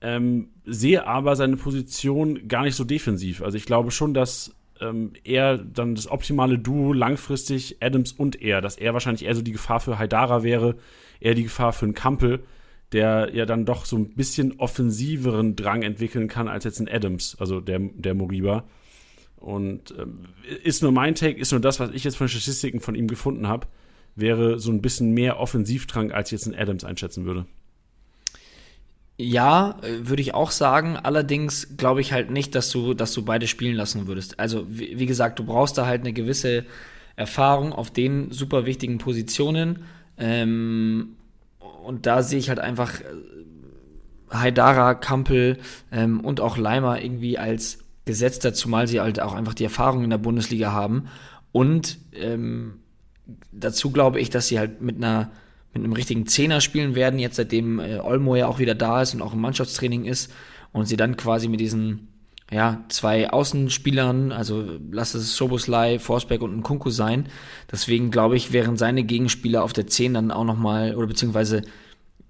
Ähm, 0.00 0.48
sehe 0.64 1.06
aber 1.06 1.36
seine 1.36 1.56
Position 1.56 2.48
gar 2.48 2.62
nicht 2.62 2.74
so 2.74 2.84
defensiv. 2.84 3.42
Also 3.42 3.56
ich 3.56 3.64
glaube 3.64 3.90
schon, 3.90 4.14
dass 4.14 4.54
ähm, 4.80 5.12
er 5.24 5.58
dann 5.58 5.94
das 5.94 6.10
optimale 6.10 6.58
Duo 6.58 6.92
langfristig 6.92 7.78
Adams 7.80 8.12
und 8.12 8.40
er, 8.42 8.60
dass 8.60 8.76
er 8.76 8.92
wahrscheinlich 8.92 9.24
eher 9.24 9.34
so 9.34 9.42
die 9.42 9.52
Gefahr 9.52 9.80
für 9.80 9.98
Haidara 9.98 10.42
wäre, 10.42 10.76
eher 11.20 11.34
die 11.34 11.44
Gefahr 11.44 11.72
für 11.72 11.86
einen 11.86 11.94
Kampel, 11.94 12.44
der 12.92 13.34
ja 13.34 13.46
dann 13.46 13.64
doch 13.64 13.84
so 13.84 13.96
ein 13.96 14.14
bisschen 14.14 14.58
offensiveren 14.58 15.56
Drang 15.56 15.82
entwickeln 15.82 16.28
kann 16.28 16.48
als 16.48 16.64
jetzt 16.64 16.80
ein 16.80 16.88
Adams, 16.88 17.36
also 17.38 17.60
der, 17.60 17.78
der 17.78 18.14
Moriba. 18.14 18.64
Und 19.36 19.94
ähm, 19.98 20.20
ist 20.62 20.82
nur 20.82 20.92
mein 20.92 21.14
Take, 21.14 21.38
ist 21.38 21.52
nur 21.52 21.60
das, 21.60 21.80
was 21.80 21.90
ich 21.90 22.04
jetzt 22.04 22.16
von 22.16 22.28
Statistiken 22.28 22.80
von 22.80 22.94
ihm 22.94 23.06
gefunden 23.06 23.48
habe, 23.48 23.66
wäre 24.14 24.58
so 24.58 24.70
ein 24.70 24.80
bisschen 24.80 25.12
mehr 25.12 25.38
Offensivdrang, 25.38 26.10
als 26.10 26.30
jetzt 26.30 26.46
ein 26.46 26.54
Adams 26.54 26.84
einschätzen 26.84 27.26
würde. 27.26 27.46
Ja, 29.18 29.78
äh, 29.82 30.08
würde 30.08 30.22
ich 30.22 30.34
auch 30.34 30.50
sagen. 30.50 30.96
Allerdings 30.96 31.76
glaube 31.76 32.00
ich 32.00 32.12
halt 32.12 32.30
nicht, 32.30 32.54
dass 32.54 32.70
du, 32.70 32.94
dass 32.94 33.12
du 33.12 33.24
beide 33.24 33.46
spielen 33.46 33.76
lassen 33.76 34.06
würdest. 34.06 34.38
Also, 34.38 34.66
wie, 34.68 34.98
wie, 34.98 35.06
gesagt, 35.06 35.38
du 35.38 35.44
brauchst 35.44 35.78
da 35.78 35.86
halt 35.86 36.02
eine 36.02 36.12
gewisse 36.12 36.64
Erfahrung 37.16 37.72
auf 37.72 37.90
den 37.90 38.30
super 38.30 38.66
wichtigen 38.66 38.98
Positionen. 38.98 39.84
Ähm, 40.18 41.16
und 41.84 42.06
da 42.06 42.22
sehe 42.22 42.38
ich 42.38 42.50
halt 42.50 42.58
einfach 42.58 43.00
äh, 43.00 43.04
Haidara, 44.30 44.94
Kampel 44.94 45.58
ähm, 45.90 46.20
und 46.20 46.40
auch 46.40 46.58
Leimer 46.58 47.02
irgendwie 47.02 47.38
als 47.38 47.78
gesetzter, 48.04 48.52
zumal 48.52 48.86
sie 48.86 49.00
halt 49.00 49.20
auch 49.20 49.34
einfach 49.34 49.54
die 49.54 49.64
Erfahrung 49.64 50.04
in 50.04 50.10
der 50.10 50.18
Bundesliga 50.18 50.72
haben. 50.72 51.08
Und 51.52 51.98
ähm, 52.12 52.80
dazu 53.50 53.90
glaube 53.90 54.20
ich, 54.20 54.28
dass 54.28 54.48
sie 54.48 54.58
halt 54.58 54.82
mit 54.82 54.96
einer 54.96 55.30
mit 55.76 55.84
einem 55.84 55.92
richtigen 55.92 56.26
Zehner 56.26 56.60
spielen 56.60 56.94
werden, 56.94 57.18
jetzt 57.18 57.36
seitdem 57.36 57.78
äh, 57.78 57.98
Olmo 57.98 58.36
ja 58.36 58.46
auch 58.46 58.58
wieder 58.58 58.74
da 58.74 59.02
ist 59.02 59.14
und 59.14 59.22
auch 59.22 59.32
im 59.32 59.40
Mannschaftstraining 59.40 60.04
ist 60.04 60.32
und 60.72 60.86
sie 60.86 60.96
dann 60.96 61.16
quasi 61.16 61.48
mit 61.48 61.60
diesen 61.60 62.08
ja, 62.50 62.84
zwei 62.88 63.30
Außenspielern, 63.30 64.30
also 64.30 64.78
lass 64.90 65.14
es 65.14 65.36
Soboslai, 65.36 65.98
Forsberg 65.98 66.42
und 66.42 66.56
Nkunku 66.58 66.90
sein. 66.90 67.28
Deswegen 67.70 68.10
glaube 68.10 68.36
ich, 68.36 68.52
wären 68.52 68.76
seine 68.76 69.02
Gegenspieler 69.02 69.64
auf 69.64 69.72
der 69.72 69.88
10 69.88 70.14
dann 70.14 70.30
auch 70.30 70.44
nochmal, 70.44 70.94
oder 70.94 71.08
beziehungsweise 71.08 71.62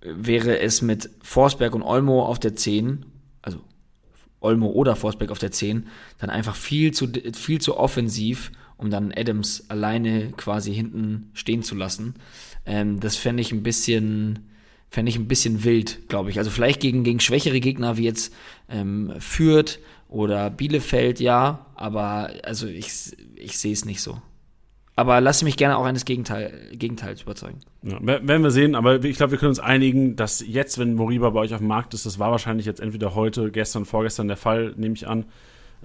wäre 0.01 0.59
es 0.61 0.81
mit 0.81 1.11
Forsberg 1.23 1.75
und 1.75 1.83
Olmo 1.83 2.25
auf 2.25 2.39
der 2.39 2.57
10, 2.57 3.05
also 3.43 3.59
Olmo 4.41 4.69
oder 4.69 4.97
Forsberg 4.97 5.31
auf 5.31 5.39
der 5.39 5.51
10, 5.51 5.89
dann 6.19 6.31
einfach 6.31 6.57
viel 6.57 6.93
zu, 6.93 7.09
viel 7.35 7.61
zu 7.61 7.77
offensiv, 7.77 8.53
um 8.79 8.91
dann 8.91 9.13
Adams 9.15 9.69
alleine 9.69 10.33
quasi 10.33 10.75
hinten 10.75 11.31
stehen 11.35 11.63
zu 11.63 11.75
lassen. 11.75 12.15
Ähm, 12.67 13.01
das 13.01 13.17
fände 13.17 13.41
ich 13.41 13.53
ein 13.53 13.63
bisschen, 13.63 14.51
fände 14.91 15.11
ich 15.11 15.17
ein 15.17 15.29
bisschen 15.29 15.65
wild, 15.65 16.09
glaube 16.09 16.31
ich. 16.31 16.39
Also 16.39 16.51
vielleicht 16.51 16.81
gegen, 16.81 17.05
gegen 17.05 17.21
schwächere 17.21 17.61
Gegner 17.61 17.97
wie 17.97 18.05
jetzt 18.05 18.35
ähm, 18.69 19.13
Fürth 19.19 19.79
oder 20.09 20.51
Bielefeld, 20.51 21.21
ja, 21.21 21.67
aber 21.75 22.31
also 22.43 22.67
ich, 22.67 23.17
ich 23.37 23.59
sehe 23.59 23.73
es 23.73 23.85
nicht 23.85 24.01
so. 24.01 24.21
Aber 24.99 25.21
lasse 25.21 25.45
mich 25.45 25.59
gerne 25.59 25.77
auch 25.77 25.85
eines 25.85 26.07
Gegenteil, 26.07 26.71
Gegenteils 26.73 27.21
überzeugen. 27.21 27.61
Ja, 27.83 27.99
werden 28.03 28.43
wir 28.43 28.51
sehen, 28.51 28.75
aber 28.75 29.05
ich 29.05 29.19
glaube, 29.19 29.33
wir 29.33 29.39
können 29.39 29.51
uns 29.51 29.59
einigen, 29.59 30.17
dass 30.17 30.43
jetzt, 30.47 30.79
wenn 30.79 30.95
Moriba 30.95 31.29
bei 31.31 31.41
euch 31.41 31.53
auf 31.53 31.61
dem 31.61 31.69
Markt 31.69 31.93
ist, 31.93 32.07
das 32.07 32.19
war 32.19 32.31
wahrscheinlich 32.31 32.65
jetzt 32.65 32.81
entweder 32.81 33.15
heute, 33.15 33.51
gestern, 33.51 33.85
vorgestern 33.85 34.27
der 34.27 34.39
Fall, 34.39 34.73
nehme 34.77 34.95
ich 34.95 35.07
an, 35.07 35.27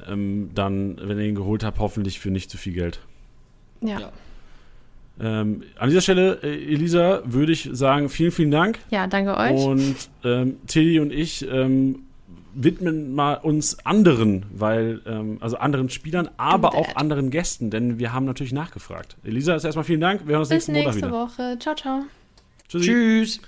ähm, 0.08 0.52
dann, 0.56 0.98
wenn 1.04 1.20
ihr 1.20 1.26
ihn 1.26 1.36
geholt 1.36 1.66
habt, 1.66 1.80
hoffentlich 1.80 2.22
für 2.22 2.32
nicht 2.32 2.50
zu 2.50 2.58
viel 2.58 2.74
Geld. 2.74 3.02
Ja. 3.82 4.00
ja. 4.00 4.12
Ähm, 5.22 5.62
an 5.78 5.90
dieser 5.90 6.02
Stelle, 6.02 6.40
äh, 6.42 6.74
Elisa, 6.74 7.22
würde 7.26 7.52
ich 7.52 7.70
sagen, 7.72 8.10
vielen, 8.10 8.32
vielen 8.32 8.52
Dank. 8.52 8.80
Ja, 8.90 9.06
danke 9.06 9.38
euch. 9.38 9.52
Und 9.52 9.96
ähm, 10.24 10.58
Tilly 10.66 11.00
und 11.00 11.14
ich 11.14 11.48
ähm, 11.48 12.04
widmen 12.54 13.14
mal 13.14 13.36
uns 13.36 13.86
anderen, 13.86 14.46
weil, 14.52 15.02
ähm, 15.06 15.38
also 15.40 15.58
anderen 15.58 15.90
Spielern, 15.90 16.30
aber 16.38 16.76
auch 16.76 16.96
anderen 16.96 17.30
Gästen, 17.30 17.70
denn 17.70 18.00
wir 18.00 18.14
haben 18.14 18.26
natürlich 18.26 18.52
nachgefragt. 18.52 19.16
Elisa, 19.24 19.54
ist 19.56 19.64
erstmal 19.64 19.86
vielen 19.86 20.02
Dank. 20.02 20.22
Wir 20.26 20.34
hören 20.34 20.40
uns 20.42 20.50
Bis 20.50 20.68
nächsten 20.68 20.72
nächste 20.74 21.10
Montag 21.10 21.38
wieder. 21.38 21.46
Woche. 21.52 21.60
Ciao, 21.60 21.76
ciao. 21.76 22.02
Tschüssi. 22.68 22.86
Tschüss. 22.86 23.42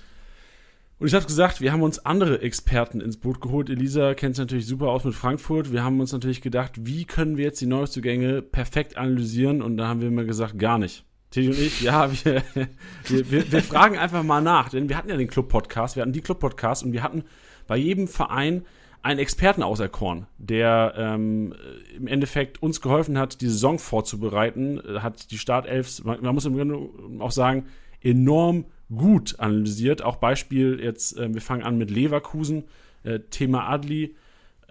Und 0.99 1.07
ich 1.07 1.15
habe 1.15 1.25
gesagt, 1.25 1.59
wir 1.59 1.73
haben 1.73 1.81
uns 1.81 2.05
andere 2.05 2.41
Experten 2.41 3.01
ins 3.01 3.17
Boot 3.17 3.41
geholt. 3.41 3.69
Elisa 3.69 4.13
kennt 4.13 4.33
es 4.33 4.39
natürlich 4.39 4.67
super 4.67 4.89
aus 4.89 5.03
mit 5.03 5.15
Frankfurt. 5.15 5.71
Wir 5.73 5.83
haben 5.83 5.99
uns 5.99 6.13
natürlich 6.13 6.41
gedacht, 6.41 6.73
wie 6.85 7.03
können 7.05 7.35
wir 7.35 7.45
jetzt 7.45 7.59
die 7.59 7.65
Neuzugänge 7.65 8.41
perfekt 8.41 8.95
analysieren? 8.95 9.61
Und 9.61 9.75
da 9.77 9.87
haben 9.87 10.01
wir 10.01 10.07
immer 10.07 10.23
gesagt, 10.23 10.59
gar 10.59 10.77
nicht. 10.77 11.03
Teddy 11.33 11.49
und 11.49 11.59
ich, 11.59 11.81
ja, 11.81 12.11
wir, 12.11 12.43
wir, 13.05 13.31
wir, 13.31 13.51
wir 13.51 13.63
fragen 13.63 13.97
einfach 13.97 14.21
mal 14.21 14.41
nach, 14.41 14.69
denn 14.69 14.87
wir 14.87 14.95
hatten 14.95 15.09
ja 15.09 15.17
den 15.17 15.27
Club-Podcast, 15.27 15.95
wir 15.95 16.03
hatten 16.03 16.13
die 16.13 16.21
Club-Podcast 16.21 16.83
und 16.83 16.93
wir 16.93 17.01
hatten 17.01 17.23
bei 17.65 17.75
jedem 17.75 18.07
Verein 18.07 18.65
einen 19.01 19.19
Experten 19.19 19.63
auserkoren, 19.63 20.27
der 20.37 20.93
ähm, 20.95 21.55
im 21.97 22.05
Endeffekt 22.05 22.61
uns 22.61 22.81
geholfen 22.81 23.17
hat, 23.17 23.41
die 23.41 23.47
Saison 23.47 23.79
vorzubereiten, 23.79 24.79
hat 25.01 25.31
die 25.31 25.39
Startelfs, 25.39 26.03
man, 26.03 26.21
man 26.21 26.35
muss 26.35 26.45
im 26.45 26.55
Grunde 26.55 26.77
auch 27.19 27.31
sagen, 27.31 27.65
enorm 28.01 28.65
gut 28.93 29.39
analysiert. 29.39 30.03
Auch 30.03 30.17
Beispiel 30.17 30.79
jetzt, 30.79 31.17
äh, 31.17 31.33
wir 31.33 31.41
fangen 31.41 31.63
an 31.63 31.79
mit 31.79 31.89
Leverkusen, 31.89 32.65
äh, 33.03 33.19
Thema 33.31 33.67
Adli. 33.69 34.15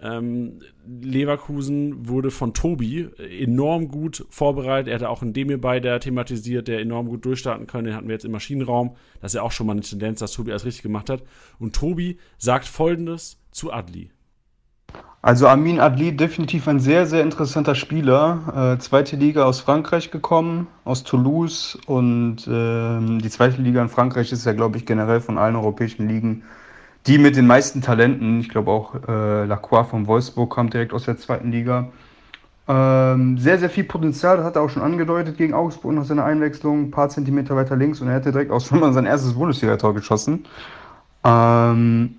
Ähm, 0.03 0.59
Leverkusen 0.85 2.09
wurde 2.09 2.29
von 2.29 2.53
Tobi 2.53 3.07
enorm 3.17 3.87
gut 3.87 4.25
vorbereitet. 4.29 4.89
Er 4.89 4.95
hatte 4.95 5.09
auch 5.09 5.21
einen 5.21 5.31
Demir 5.31 5.61
bei, 5.61 5.79
der 5.79 6.01
thematisiert, 6.01 6.67
der 6.67 6.81
enorm 6.81 7.07
gut 7.07 7.23
durchstarten 7.23 7.67
kann. 7.67 7.85
Den 7.85 7.95
hatten 7.95 8.07
wir 8.07 8.13
jetzt 8.13 8.25
im 8.25 8.31
Maschinenraum. 8.31 8.97
Das 9.21 9.31
ist 9.31 9.35
ja 9.37 9.43
auch 9.43 9.53
schon 9.53 9.65
mal 9.65 9.73
eine 9.73 9.81
Tendenz, 9.81 10.19
dass 10.19 10.33
Tobi 10.33 10.51
alles 10.51 10.65
richtig 10.65 10.83
gemacht 10.83 11.09
hat. 11.09 11.23
Und 11.57 11.73
Tobi 11.73 12.17
sagt 12.37 12.67
folgendes 12.67 13.39
zu 13.51 13.71
Adli. 13.71 14.11
Also 15.21 15.47
Amin 15.47 15.79
Adli, 15.79 16.11
definitiv 16.11 16.67
ein 16.67 16.81
sehr, 16.81 17.05
sehr 17.05 17.21
interessanter 17.21 17.75
Spieler. 17.75 18.73
Äh, 18.75 18.79
zweite 18.79 19.15
Liga 19.15 19.45
aus 19.45 19.61
Frankreich 19.61 20.11
gekommen, 20.11 20.67
aus 20.83 21.05
Toulouse. 21.05 21.79
Und 21.85 22.45
äh, 22.45 23.19
die 23.19 23.29
zweite 23.29 23.61
Liga 23.61 23.81
in 23.81 23.87
Frankreich 23.87 24.33
ist 24.33 24.45
ja, 24.45 24.51
glaube 24.51 24.77
ich, 24.77 24.85
generell 24.85 25.21
von 25.21 25.37
allen 25.37 25.55
europäischen 25.55 26.09
Ligen 26.09 26.43
die 27.07 27.17
mit 27.17 27.35
den 27.35 27.47
meisten 27.47 27.81
Talenten. 27.81 28.39
Ich 28.39 28.49
glaube 28.49 28.71
auch 28.71 28.95
äh, 29.07 29.45
Lacroix 29.45 29.89
von 29.89 30.07
Wolfsburg 30.07 30.55
kam 30.55 30.69
direkt 30.69 30.93
aus 30.93 31.05
der 31.05 31.17
zweiten 31.17 31.51
Liga. 31.51 31.89
Ähm, 32.65 33.37
sehr, 33.37 33.59
sehr 33.59 33.69
viel 33.69 33.83
Potenzial, 33.83 34.37
das 34.37 34.45
hat 34.45 34.55
er 34.55 34.61
auch 34.61 34.69
schon 34.69 34.83
angedeutet 34.83 35.37
gegen 35.37 35.53
Augsburg 35.53 35.93
nach 35.93 36.05
seiner 36.05 36.23
Einwechslung, 36.23 36.83
ein 36.83 36.91
paar 36.91 37.09
Zentimeter 37.09 37.57
weiter 37.57 37.75
links 37.75 37.99
und 37.99 38.07
er 38.07 38.13
hätte 38.13 38.31
direkt 38.31 38.51
auch 38.51 38.61
schon 38.61 38.79
mal 38.79 38.93
sein 38.93 39.05
erstes 39.05 39.33
Bundesliga-Tor 39.33 39.93
geschossen. 39.93 40.45
Ähm, 41.25 42.15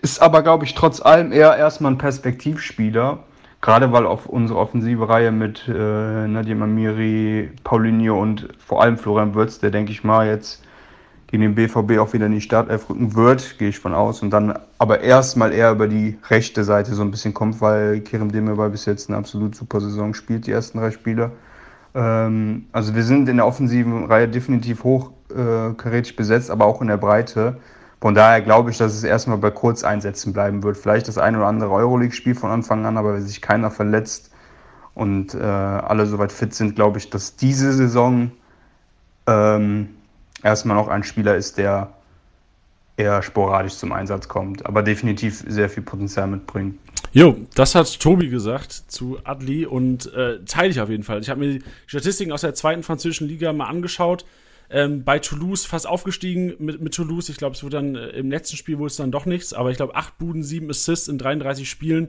ist 0.00 0.22
aber, 0.22 0.42
glaube 0.42 0.64
ich, 0.64 0.74
trotz 0.74 1.00
allem 1.02 1.30
eher 1.30 1.56
erstmal 1.56 1.92
ein 1.92 1.98
Perspektivspieler. 1.98 3.18
Gerade 3.62 3.90
weil 3.90 4.06
auf 4.06 4.26
unsere 4.26 4.58
offensive 4.58 5.08
Reihe 5.08 5.32
mit 5.32 5.66
äh, 5.66 6.28
Nadim 6.28 6.62
Amiri, 6.62 7.50
Paulinho 7.64 8.20
und 8.20 8.48
vor 8.64 8.82
allem 8.82 8.96
Florian 8.98 9.34
Würz, 9.34 9.58
der 9.58 9.70
denke 9.70 9.92
ich 9.92 10.04
mal 10.04 10.26
jetzt 10.26 10.62
gegen 11.26 11.42
den 11.42 11.54
BVB 11.54 11.98
auch 11.98 12.12
wieder 12.12 12.26
in 12.26 12.32
die 12.32 12.40
Startelf 12.40 12.88
rücken 12.88 13.14
wird, 13.14 13.58
gehe 13.58 13.68
ich 13.68 13.78
von 13.78 13.94
aus. 13.94 14.22
Und 14.22 14.30
dann 14.30 14.58
aber 14.78 15.00
erstmal 15.00 15.52
eher 15.52 15.72
über 15.72 15.88
die 15.88 16.18
rechte 16.28 16.62
Seite 16.62 16.94
so 16.94 17.02
ein 17.02 17.10
bisschen 17.10 17.34
kommt, 17.34 17.60
weil 17.60 18.00
Kerem 18.00 18.30
Demirbay 18.30 18.70
bis 18.70 18.84
jetzt 18.84 19.08
eine 19.08 19.18
absolut 19.18 19.56
super 19.56 19.80
Saison 19.80 20.14
spielt, 20.14 20.46
die 20.46 20.52
ersten 20.52 20.78
drei 20.78 20.92
Spiele. 20.92 21.32
Ähm, 21.94 22.66
also 22.72 22.94
wir 22.94 23.02
sind 23.02 23.28
in 23.28 23.36
der 23.36 23.46
offensiven 23.46 24.04
Reihe 24.04 24.28
definitiv 24.28 24.84
hochkarätig 24.84 26.12
äh, 26.12 26.16
besetzt, 26.16 26.50
aber 26.50 26.66
auch 26.66 26.80
in 26.80 26.88
der 26.88 26.98
Breite. 26.98 27.56
Von 28.00 28.14
daher 28.14 28.42
glaube 28.42 28.70
ich, 28.70 28.78
dass 28.78 28.94
es 28.94 29.02
erstmal 29.02 29.38
bei 29.38 29.50
Kurzeinsätzen 29.50 30.32
bleiben 30.32 30.62
wird. 30.62 30.76
Vielleicht 30.76 31.08
das 31.08 31.18
ein 31.18 31.34
oder 31.34 31.46
andere 31.46 31.70
Euroleague-Spiel 31.70 32.34
von 32.34 32.50
Anfang 32.50 32.86
an, 32.86 32.98
aber 32.98 33.14
wenn 33.14 33.22
sich 33.22 33.40
keiner 33.40 33.70
verletzt 33.70 34.30
und 34.94 35.34
äh, 35.34 35.38
alle 35.38 36.06
soweit 36.06 36.30
fit 36.30 36.54
sind, 36.54 36.76
glaube 36.76 36.98
ich, 36.98 37.10
dass 37.10 37.36
diese 37.36 37.72
Saison 37.72 38.30
ähm, 39.26 39.88
erstmal 40.42 40.76
noch 40.76 40.88
ein 40.88 41.02
Spieler 41.02 41.36
ist, 41.36 41.58
der 41.58 41.92
eher 42.96 43.22
sporadisch 43.22 43.74
zum 43.74 43.92
Einsatz 43.92 44.28
kommt, 44.28 44.64
aber 44.64 44.82
definitiv 44.82 45.44
sehr 45.46 45.68
viel 45.68 45.82
Potenzial 45.82 46.26
mitbringt. 46.26 46.78
Jo, 47.12 47.36
das 47.54 47.74
hat 47.74 48.00
Tobi 48.00 48.28
gesagt 48.28 48.72
zu 48.72 49.18
Adli 49.24 49.66
und 49.66 50.12
äh, 50.14 50.44
teile 50.44 50.70
ich 50.70 50.80
auf 50.80 50.88
jeden 50.88 51.02
Fall. 51.02 51.20
Ich 51.20 51.30
habe 51.30 51.40
mir 51.40 51.58
die 51.58 51.64
Statistiken 51.86 52.32
aus 52.32 52.40
der 52.40 52.54
zweiten 52.54 52.82
französischen 52.82 53.28
Liga 53.28 53.52
mal 53.52 53.66
angeschaut. 53.66 54.24
Ähm, 54.68 55.04
bei 55.04 55.20
Toulouse 55.20 55.64
fast 55.64 55.86
aufgestiegen 55.86 56.54
mit, 56.58 56.80
mit 56.80 56.94
Toulouse. 56.94 57.28
Ich 57.28 57.36
glaube, 57.36 57.54
es 57.54 57.62
wurde 57.62 57.76
dann 57.76 57.94
äh, 57.94 58.08
im 58.10 58.30
letzten 58.30 58.56
Spiel 58.56 58.78
wohl 58.78 58.88
es 58.88 58.96
dann 58.96 59.12
doch 59.12 59.24
nichts, 59.24 59.52
aber 59.52 59.70
ich 59.70 59.76
glaube, 59.76 59.94
acht 59.94 60.18
Buden, 60.18 60.42
sieben 60.42 60.68
Assists 60.68 61.06
in 61.06 61.18
33 61.18 61.68
Spielen 61.70 62.08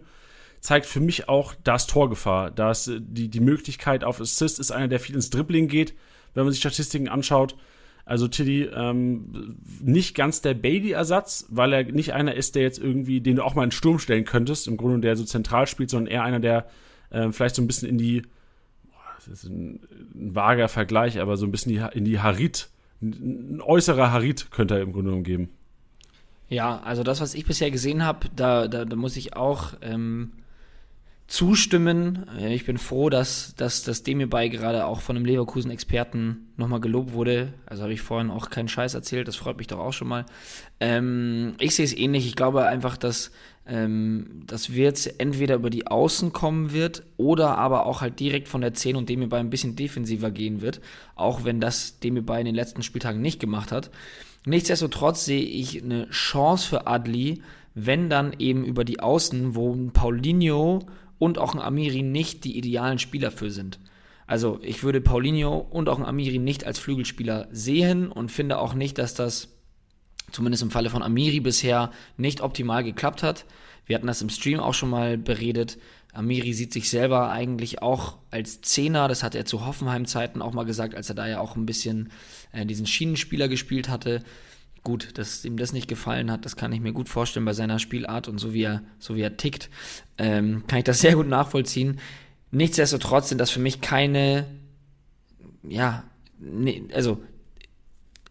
zeigt 0.60 0.88
für 0.88 1.00
mich 1.00 1.30
auch, 1.30 1.54
da 1.64 1.76
ist 1.76 1.90
Torgefahr. 1.90 2.50
Da 2.50 2.72
ist 2.72 2.88
äh, 2.88 3.00
die, 3.00 3.30
die 3.30 3.42
Möglichkeit 3.42 4.04
auf 4.04 4.20
Assist 4.20 4.60
ist 4.60 4.72
einer, 4.72 4.88
der 4.88 5.00
viel 5.00 5.16
ins 5.16 5.30
Dribbling 5.30 5.68
geht, 5.68 5.94
wenn 6.34 6.46
man 6.46 6.52
sich 6.52 6.62
Statistiken 6.62 7.10
anschaut. 7.10 7.56
Also 8.08 8.28
Tilly 8.28 8.64
ähm, 8.64 9.58
nicht 9.82 10.16
ganz 10.16 10.42
der 10.42 10.54
Bailey-Ersatz, 10.54 11.46
weil 11.50 11.74
er 11.74 11.84
nicht 11.84 12.14
einer 12.14 12.36
ist, 12.36 12.56
der 12.56 12.64
jetzt 12.64 12.80
irgendwie, 12.80 13.22
den 13.22 13.36
du 13.36 13.44
auch 13.44 13.54
mal 13.54 13.64
in 13.64 13.70
den 13.70 13.74
Sturm 13.74 14.00
stellen 14.00 14.24
könntest, 14.26 14.68
im 14.68 14.78
Grunde 14.78 15.00
der 15.00 15.16
so 15.18 15.26
zentral 15.26 15.68
spielt, 15.68 15.90
sondern 15.90 16.12
eher 16.12 16.24
einer, 16.24 16.40
der 16.40 16.68
äh, 17.10 17.32
vielleicht 17.32 17.56
so 17.56 17.62
ein 17.62 17.68
bisschen 17.68 17.90
in 17.90 17.98
die 17.98 18.24
das 19.18 19.28
ist 19.28 19.50
ein, 19.50 19.80
ein 20.16 20.36
vager 20.36 20.70
Vergleich, 20.70 21.20
aber 21.20 21.38
so 21.38 21.46
ein 21.46 21.52
bisschen 21.52 21.76
in 21.92 22.06
die 22.06 22.20
Harit, 22.20 22.70
ein, 23.02 23.56
ein 23.58 23.62
äußerer 23.62 24.12
Harit 24.12 24.52
könnte 24.52 24.76
er 24.76 24.82
im 24.82 24.94
Grunde 24.94 25.10
genommen 25.10 25.24
geben. 25.24 25.50
Ja, 26.50 26.80
also 26.80 27.04
das, 27.04 27.20
was 27.20 27.34
ich 27.34 27.46
bisher 27.46 27.72
gesehen 27.72 28.06
habe, 28.06 28.30
da, 28.36 28.68
da, 28.68 28.86
da 28.86 28.96
muss 28.96 29.18
ich 29.18 29.36
auch 29.36 29.74
ähm, 29.82 30.32
zustimmen. 31.28 32.26
Ich 32.40 32.66
bin 32.66 32.78
froh, 32.78 33.10
dass, 33.10 33.54
dass 33.56 33.84
das 33.84 34.04
dem 34.04 34.20
hierbei 34.20 34.48
gerade 34.48 34.86
auch 34.86 35.02
von 35.02 35.18
einem 35.18 35.26
Leverkusen-Experten 35.26 36.48
nochmal 36.56 36.80
gelobt 36.80 37.12
wurde. 37.12 37.54
Also 37.66 37.84
habe 37.84 37.94
ich 37.94 38.02
vorhin 38.02 38.32
auch 38.32 38.50
keinen 38.50 38.70
Scheiß 38.70 38.94
erzählt, 38.94 39.28
das 39.28 39.36
freut 39.36 39.58
mich 39.58 39.68
doch 39.68 39.80
auch 39.80 39.92
schon 39.92 40.08
mal. 40.08 40.26
Ähm, 40.80 41.56
ich 41.60 41.76
sehe 41.76 41.86
es 41.86 41.96
ähnlich. 41.96 42.26
Ich 42.26 42.38
glaube 42.38 42.66
einfach, 42.66 42.96
dass 42.96 43.32
ähm, 43.68 44.44
das 44.48 44.74
wird 44.74 45.20
entweder 45.20 45.56
über 45.56 45.70
die 45.70 45.88
Außen 45.88 46.32
kommen 46.32 46.72
wird 46.72 47.04
oder 47.18 47.58
aber 47.58 47.86
auch 47.86 48.00
halt 48.00 48.22
direkt 48.22 48.48
von 48.48 48.62
der 48.62 48.74
10 48.74 48.96
und 48.96 49.10
dem 49.10 49.20
hierbei 49.20 49.40
ein 49.40 49.50
bisschen 49.50 49.76
defensiver 49.76 50.32
gehen 50.32 50.62
wird. 50.62 50.80
Auch 51.16 51.44
wenn 51.44 51.60
das 51.60 52.00
dem 52.00 52.14
hierbei 52.16 52.40
in 52.40 52.46
den 52.46 52.56
letzten 52.56 52.84
Spieltagen 52.84 53.22
nicht 53.22 53.42
gemacht 53.42 53.74
hat. 53.74 53.92
Nichtsdestotrotz 54.46 55.26
sehe 55.26 55.44
ich 55.44 55.84
eine 55.84 56.10
Chance 56.10 56.70
für 56.70 56.88
Adli, 56.88 57.42
wenn 57.76 58.10
dann 58.10 58.34
eben 58.40 58.64
über 58.64 58.86
die 58.86 59.02
Außen, 59.02 59.56
wo 59.56 59.74
ein 59.74 59.92
Paulinho 59.92 60.88
und 61.20 61.38
auch 61.38 61.54
ein 61.54 61.62
Amiri 61.62 62.02
nicht 62.02 62.44
die 62.44 62.58
idealen 62.58 63.00
Spieler 63.00 63.32
für 63.32 63.52
sind. 63.52 63.80
Also 64.28 64.60
ich 64.62 64.84
würde 64.84 65.02
Paulinho 65.02 65.58
und 65.58 65.88
auch 65.88 66.00
ein 66.00 66.06
Amiri 66.06 66.38
nicht 66.38 66.66
als 66.66 66.80
Flügelspieler 66.80 67.48
sehen 67.52 68.12
und 68.12 68.32
finde 68.32 68.60
auch 68.60 68.74
nicht, 68.74 68.98
dass 68.98 69.14
das 69.14 69.48
zumindest 70.32 70.64
im 70.64 70.72
Falle 70.72 70.90
von 70.90 71.02
Amiri 71.02 71.40
bisher 71.40 71.92
nicht 72.18 72.42
optimal 72.42 72.84
geklappt 72.84 73.24
hat. 73.24 73.46
Wir 73.86 73.96
hatten 73.96 74.08
das 74.08 74.22
im 74.22 74.30
Stream 74.30 74.60
auch 74.60 74.74
schon 74.74 74.90
mal 74.90 75.18
beredet. 75.18 75.78
Amiri 76.14 76.54
sieht 76.54 76.74
sich 76.74 76.90
selber 76.90 77.30
eigentlich 77.30 77.82
auch 77.82 78.18
als 78.32 78.62
Zehner, 78.62 79.08
das 79.08 79.24
hat 79.24 79.36
er 79.36 79.46
zu 79.46 79.66
Hoffenheim-Zeiten 79.66 80.42
auch 80.42 80.54
mal 80.54 80.66
gesagt, 80.66 80.96
als 80.96 81.10
er 81.10 81.16
da 81.16 81.28
ja 81.28 81.40
auch 81.40 81.56
ein 81.56 81.66
bisschen 81.66 82.12
äh, 82.52 82.66
diesen 82.66 82.88
Schienenspieler 82.88 83.48
gespielt 83.48 83.88
hatte. 83.88 84.24
Gut, 84.88 85.18
dass 85.18 85.44
ihm 85.44 85.58
das 85.58 85.74
nicht 85.74 85.90
gefallen 85.90 86.32
hat, 86.32 86.46
das 86.46 86.56
kann 86.56 86.72
ich 86.72 86.80
mir 86.80 86.94
gut 86.94 87.10
vorstellen 87.10 87.46
bei 87.46 87.52
seiner 87.52 87.78
Spielart 87.78 88.30
und 88.30 88.38
so 88.38 88.54
wie 88.54 88.64
er, 88.64 88.84
so 89.00 89.18
wie 89.18 89.22
er 89.22 89.36
tickt, 89.36 89.70
ähm, 90.18 90.64
kann 90.66 90.80
ich 90.80 90.86
das 90.86 91.00
sehr 91.02 91.16
gut 91.16 91.28
nachvollziehen. 91.28 92.00
Nichtsdestotrotz 92.52 93.28
sind 93.28 93.40
das 93.40 93.50
für 93.50 93.60
mich 93.60 93.82
keine, 93.82 94.46
ja, 95.62 96.06
ne, 96.40 96.84
also 96.94 97.22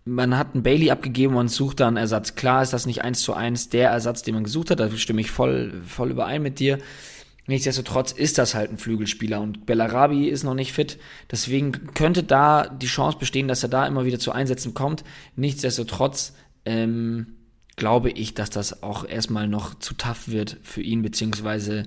man 0.07 0.38
hat 0.38 0.54
einen 0.54 0.62
Bailey 0.62 0.90
abgegeben 0.90 1.36
und 1.36 1.48
sucht 1.48 1.80
dann 1.80 1.98
Ersatz. 1.98 2.36
Klar 2.36 2.62
ist 2.62 2.72
das 2.72 2.86
nicht 2.86 3.02
eins 3.02 3.20
zu 3.20 3.34
eins 3.34 3.68
der 3.68 3.90
Ersatz, 3.90 4.22
den 4.22 4.34
man 4.34 4.44
gesucht 4.44 4.70
hat, 4.70 4.80
da 4.80 4.90
stimme 4.96 5.20
ich 5.20 5.30
voll, 5.30 5.82
voll 5.86 6.11
überein 6.11 6.42
mit 6.42 6.59
dir. 6.59 6.78
Nichtsdestotrotz 7.48 8.12
ist 8.12 8.38
das 8.38 8.54
halt 8.54 8.70
ein 8.70 8.78
Flügelspieler 8.78 9.40
und 9.40 9.66
Bellarabi 9.66 10.28
ist 10.28 10.42
noch 10.42 10.54
nicht 10.54 10.72
fit. 10.72 10.98
Deswegen 11.30 11.92
könnte 11.92 12.22
da 12.22 12.66
die 12.66 12.86
Chance 12.86 13.18
bestehen, 13.18 13.46
dass 13.46 13.62
er 13.62 13.68
da 13.68 13.86
immer 13.86 14.07
wieder 14.07 14.18
zu 14.18 14.32
Einsätzen 14.32 14.72
kommt. 14.72 15.04
Nichtsdestotrotz 15.36 16.32
ähm, 16.66 17.36
glaube 17.76 18.10
ich, 18.10 18.34
dass 18.34 18.50
das 18.50 18.82
auch 18.82 19.06
erstmal 19.06 19.48
noch 19.48 19.78
zu 19.78 19.94
tough 19.94 20.28
wird 20.28 20.58
für 20.62 20.82
ihn, 20.82 21.02
beziehungsweise, 21.02 21.84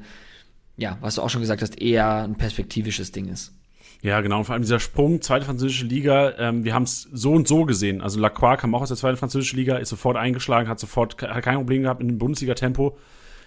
ja, 0.77 0.97
was 1.01 1.15
du 1.15 1.21
auch 1.21 1.30
schon 1.30 1.41
gesagt 1.41 1.61
hast, 1.61 1.80
eher 1.82 2.23
ein 2.23 2.36
perspektivisches 2.36 3.11
Ding 3.11 3.27
ist. 3.27 3.53
Ja, 4.01 4.21
genau. 4.21 4.38
Und 4.38 4.45
vor 4.45 4.53
allem 4.53 4.61
dieser 4.61 4.80
Sprung, 4.80 5.21
zweite 5.21 5.45
französische 5.45 5.86
Liga, 5.86 6.34
ähm, 6.38 6.63
wir 6.63 6.73
haben 6.73 6.84
es 6.84 7.09
so 7.11 7.34
und 7.34 7.47
so 7.47 7.65
gesehen. 7.65 8.01
Also 8.01 8.19
Lacroix 8.19 8.57
kam 8.57 8.73
auch 8.73 8.82
aus 8.82 8.88
der 8.88 8.97
zweiten 8.97 9.17
französischen 9.17 9.57
Liga, 9.57 9.75
ist 9.77 9.89
sofort 9.89 10.15
eingeschlagen, 10.15 10.69
hat 10.69 10.80
sofort 10.80 11.21
hat 11.21 11.43
kein 11.43 11.55
Problem 11.55 11.82
gehabt 11.82 12.01
in 12.01 12.07
dem 12.07 12.17
Bundesliga-Tempo. 12.17 12.97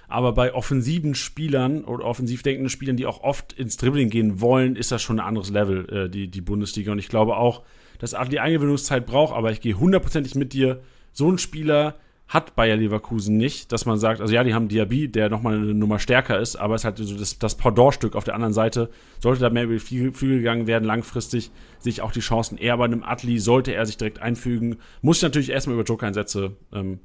Aber 0.09 0.33
bei 0.33 0.53
offensiven 0.53 1.15
Spielern 1.15 1.85
oder 1.85 2.05
offensiv 2.05 2.43
denkenden 2.43 2.69
Spielern, 2.69 2.99
die 2.99 3.07
auch 3.07 3.23
oft 3.23 3.55
ins 3.55 3.79
Dribbling 3.79 4.11
gehen 4.11 4.43
wollen, 4.43 4.77
ist 4.77 4.93
das 4.93 5.01
schon 5.01 5.21
ein 5.21 5.27
anderes 5.27 5.49
Level, 5.49 5.89
äh, 5.89 6.11
die, 6.11 6.29
die 6.29 6.43
Bundesliga. 6.43 6.93
Und 6.93 6.99
ich 6.99 7.09
glaube 7.09 7.39
auch, 7.39 7.63
dass 7.99 8.13
Adli 8.13 8.39
Eingewöhnungszeit 8.39 9.07
braucht, 9.07 9.35
aber 9.35 9.53
ich 9.53 9.63
gehe 9.63 9.79
hundertprozentig 9.79 10.35
mit 10.35 10.53
dir. 10.53 10.83
So 11.13 11.31
ein 11.31 11.39
Spieler 11.39 11.97
hat 12.33 12.57
Bayer 12.57 12.77
Leverkusen 12.77 13.37
nicht, 13.37 13.73
dass 13.73 13.85
man 13.85 13.99
sagt, 13.99 14.23
also 14.23 14.33
ja, 14.33 14.43
die 14.43 14.55
haben 14.55 14.69
Diaby, 14.69 15.09
der 15.09 15.29
nochmal 15.29 15.57
eine 15.57 15.75
Nummer 15.75 15.99
stärker 15.99 16.39
ist, 16.41 16.57
aber 16.57 16.75
es 16.75 16.85
halt 16.85 16.97
so 16.97 17.19
das, 17.19 17.39
das 17.39 17.59
Pendant-Stück 17.59 18.17
auf 18.17 18.25
der 18.25 18.35
anderen 18.35 18.55
Seite. 18.55 18.89
Sollte 19.19 19.43
da 19.43 19.51
mehr 19.51 19.65
über 19.65 19.75
die 19.75 19.81
Flügel 19.81 20.39
gegangen 20.39 20.67
werden, 20.67 20.85
langfristig 20.85 21.51
sehe 21.79 21.91
ich 21.91 22.01
auch 22.01 22.11
die 22.13 22.21
Chancen 22.21 22.57
eher 22.57 22.79
bei 22.79 22.87
einem 22.87 23.03
Adli, 23.03 23.39
sollte 23.39 23.75
er 23.75 23.85
sich 23.85 23.99
direkt 23.99 24.21
einfügen. 24.21 24.79
Muss 25.03 25.19
ich 25.19 25.23
natürlich 25.25 25.51
erstmal 25.51 25.75
über 25.75 25.85
Joker-Einsätze 25.85 26.57
ähm, 26.73 27.01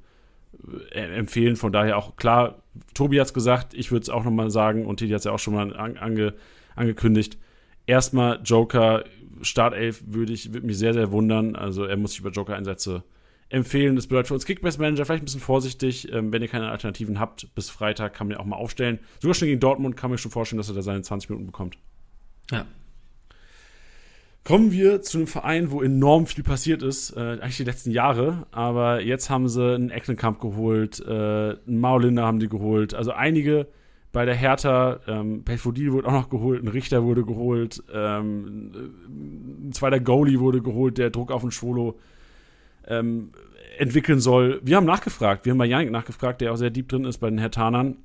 äh, 0.92 1.02
empfehlen. 1.02 1.58
Von 1.58 1.74
daher 1.74 1.98
auch 1.98 2.16
klar, 2.16 2.64
Tobi 2.94 3.20
hat 3.20 3.28
es 3.28 3.34
gesagt, 3.34 3.74
ich 3.74 3.92
würde 3.92 4.04
es 4.04 4.10
auch 4.10 4.24
nochmal 4.24 4.50
sagen 4.50 4.86
und 4.86 4.98
Teddy 4.98 5.12
hat 5.12 5.20
es 5.20 5.26
ja 5.26 5.34
auch 5.34 5.40
schon 5.40 5.56
mal 5.56 5.76
ange, 5.76 6.36
angekündigt. 6.76 7.38
Erstmal 7.86 8.40
Joker, 8.46 9.04
Startelf 9.42 10.04
würde 10.08 10.32
ich 10.32 10.54
würde 10.54 10.68
mich 10.68 10.78
sehr, 10.78 10.94
sehr 10.94 11.12
wundern. 11.12 11.58
Also 11.58 11.84
er 11.84 11.98
muss 11.98 12.12
sich 12.12 12.22
über 12.22 12.32
Joker-Einsätze 12.32 13.04
empfehlen. 13.50 13.96
Das 13.96 14.08
bedeutet 14.08 14.28
für 14.28 14.34
uns 14.34 14.46
Kickbase 14.46 14.80
Manager 14.80 15.06
vielleicht 15.06 15.24
ein 15.24 15.26
bisschen 15.26 15.42
vorsichtig. 15.42 16.12
Ähm, 16.12 16.32
wenn 16.32 16.42
ihr 16.42 16.48
keine 16.48 16.70
Alternativen 16.70 17.20
habt, 17.20 17.54
bis 17.56 17.70
Freitag 17.70 18.14
kann 18.14 18.28
man 18.28 18.38
ja 18.38 18.40
auch 18.42 18.46
mal 18.46 18.58
aufstellen. 18.58 19.00
Sogar 19.20 19.36
schon 19.36 19.48
gegen 19.48 19.60
Dortmund 19.60 19.98
kann 19.98 20.10
man 20.10 20.18
sich 20.18 20.24
schon 20.24 20.32
vorstellen, 20.32 20.58
dass 20.58 20.70
er 20.70 20.76
da 20.76 20.82
seine 20.82 21.02
20 21.02 21.30
Minuten 21.30 21.48
bekommt. 21.48 21.78
Ja, 22.52 22.66
Kommen 24.48 24.72
wir 24.72 25.02
zu 25.02 25.18
einem 25.18 25.28
Verein, 25.28 25.72
wo 25.72 25.82
enorm 25.82 26.26
viel 26.26 26.42
passiert 26.42 26.82
ist, 26.82 27.12
äh, 27.18 27.20
eigentlich 27.20 27.58
die 27.58 27.66
letzten 27.66 27.92
Jahre. 27.92 28.48
Aber 28.52 29.02
jetzt 29.02 29.30
haben 29.30 29.50
sie 29.50 29.76
einen 29.76 29.90
Eckenkamp 29.90 30.40
geholt, 30.40 31.04
äh, 31.06 31.12
einen 31.12 31.82
Maulinder 31.82 32.26
haben 32.26 32.40
die 32.40 32.48
geholt. 32.48 32.94
Also 32.94 33.12
einige 33.12 33.68
bei 34.14 34.24
der 34.24 34.36
Hertha, 34.36 35.02
ähm, 35.06 35.44
Belfodil 35.44 35.92
wurde 35.92 36.08
auch 36.08 36.14
noch 36.14 36.30
geholt, 36.30 36.64
ein 36.64 36.70
Richter 36.70 37.04
wurde 37.04 37.26
geholt, 37.26 37.84
ähm, 37.94 38.72
ein 39.68 39.74
zweiter 39.74 40.00
Goalie 40.00 40.40
wurde 40.40 40.62
geholt, 40.62 40.98
der 40.98 41.10
Druck 41.10 41.34
auf 41.34 41.42
den 41.42 41.52
Schwolo 41.52 42.00
ähm, 42.88 43.32
entwickeln 43.78 44.20
soll. 44.20 44.60
Wir 44.64 44.78
haben 44.78 44.86
nachgefragt, 44.86 45.46
wir 45.46 45.52
haben 45.52 45.58
bei 45.58 45.66
Janik 45.66 45.92
nachgefragt, 45.92 46.42
der 46.42 46.52
auch 46.52 46.58
sehr 46.58 46.70
deep 46.70 46.90
drin 46.90 47.06
ist 47.06 47.20
bei 47.20 47.30
den 47.30 47.40
Hertanern, 47.40 47.98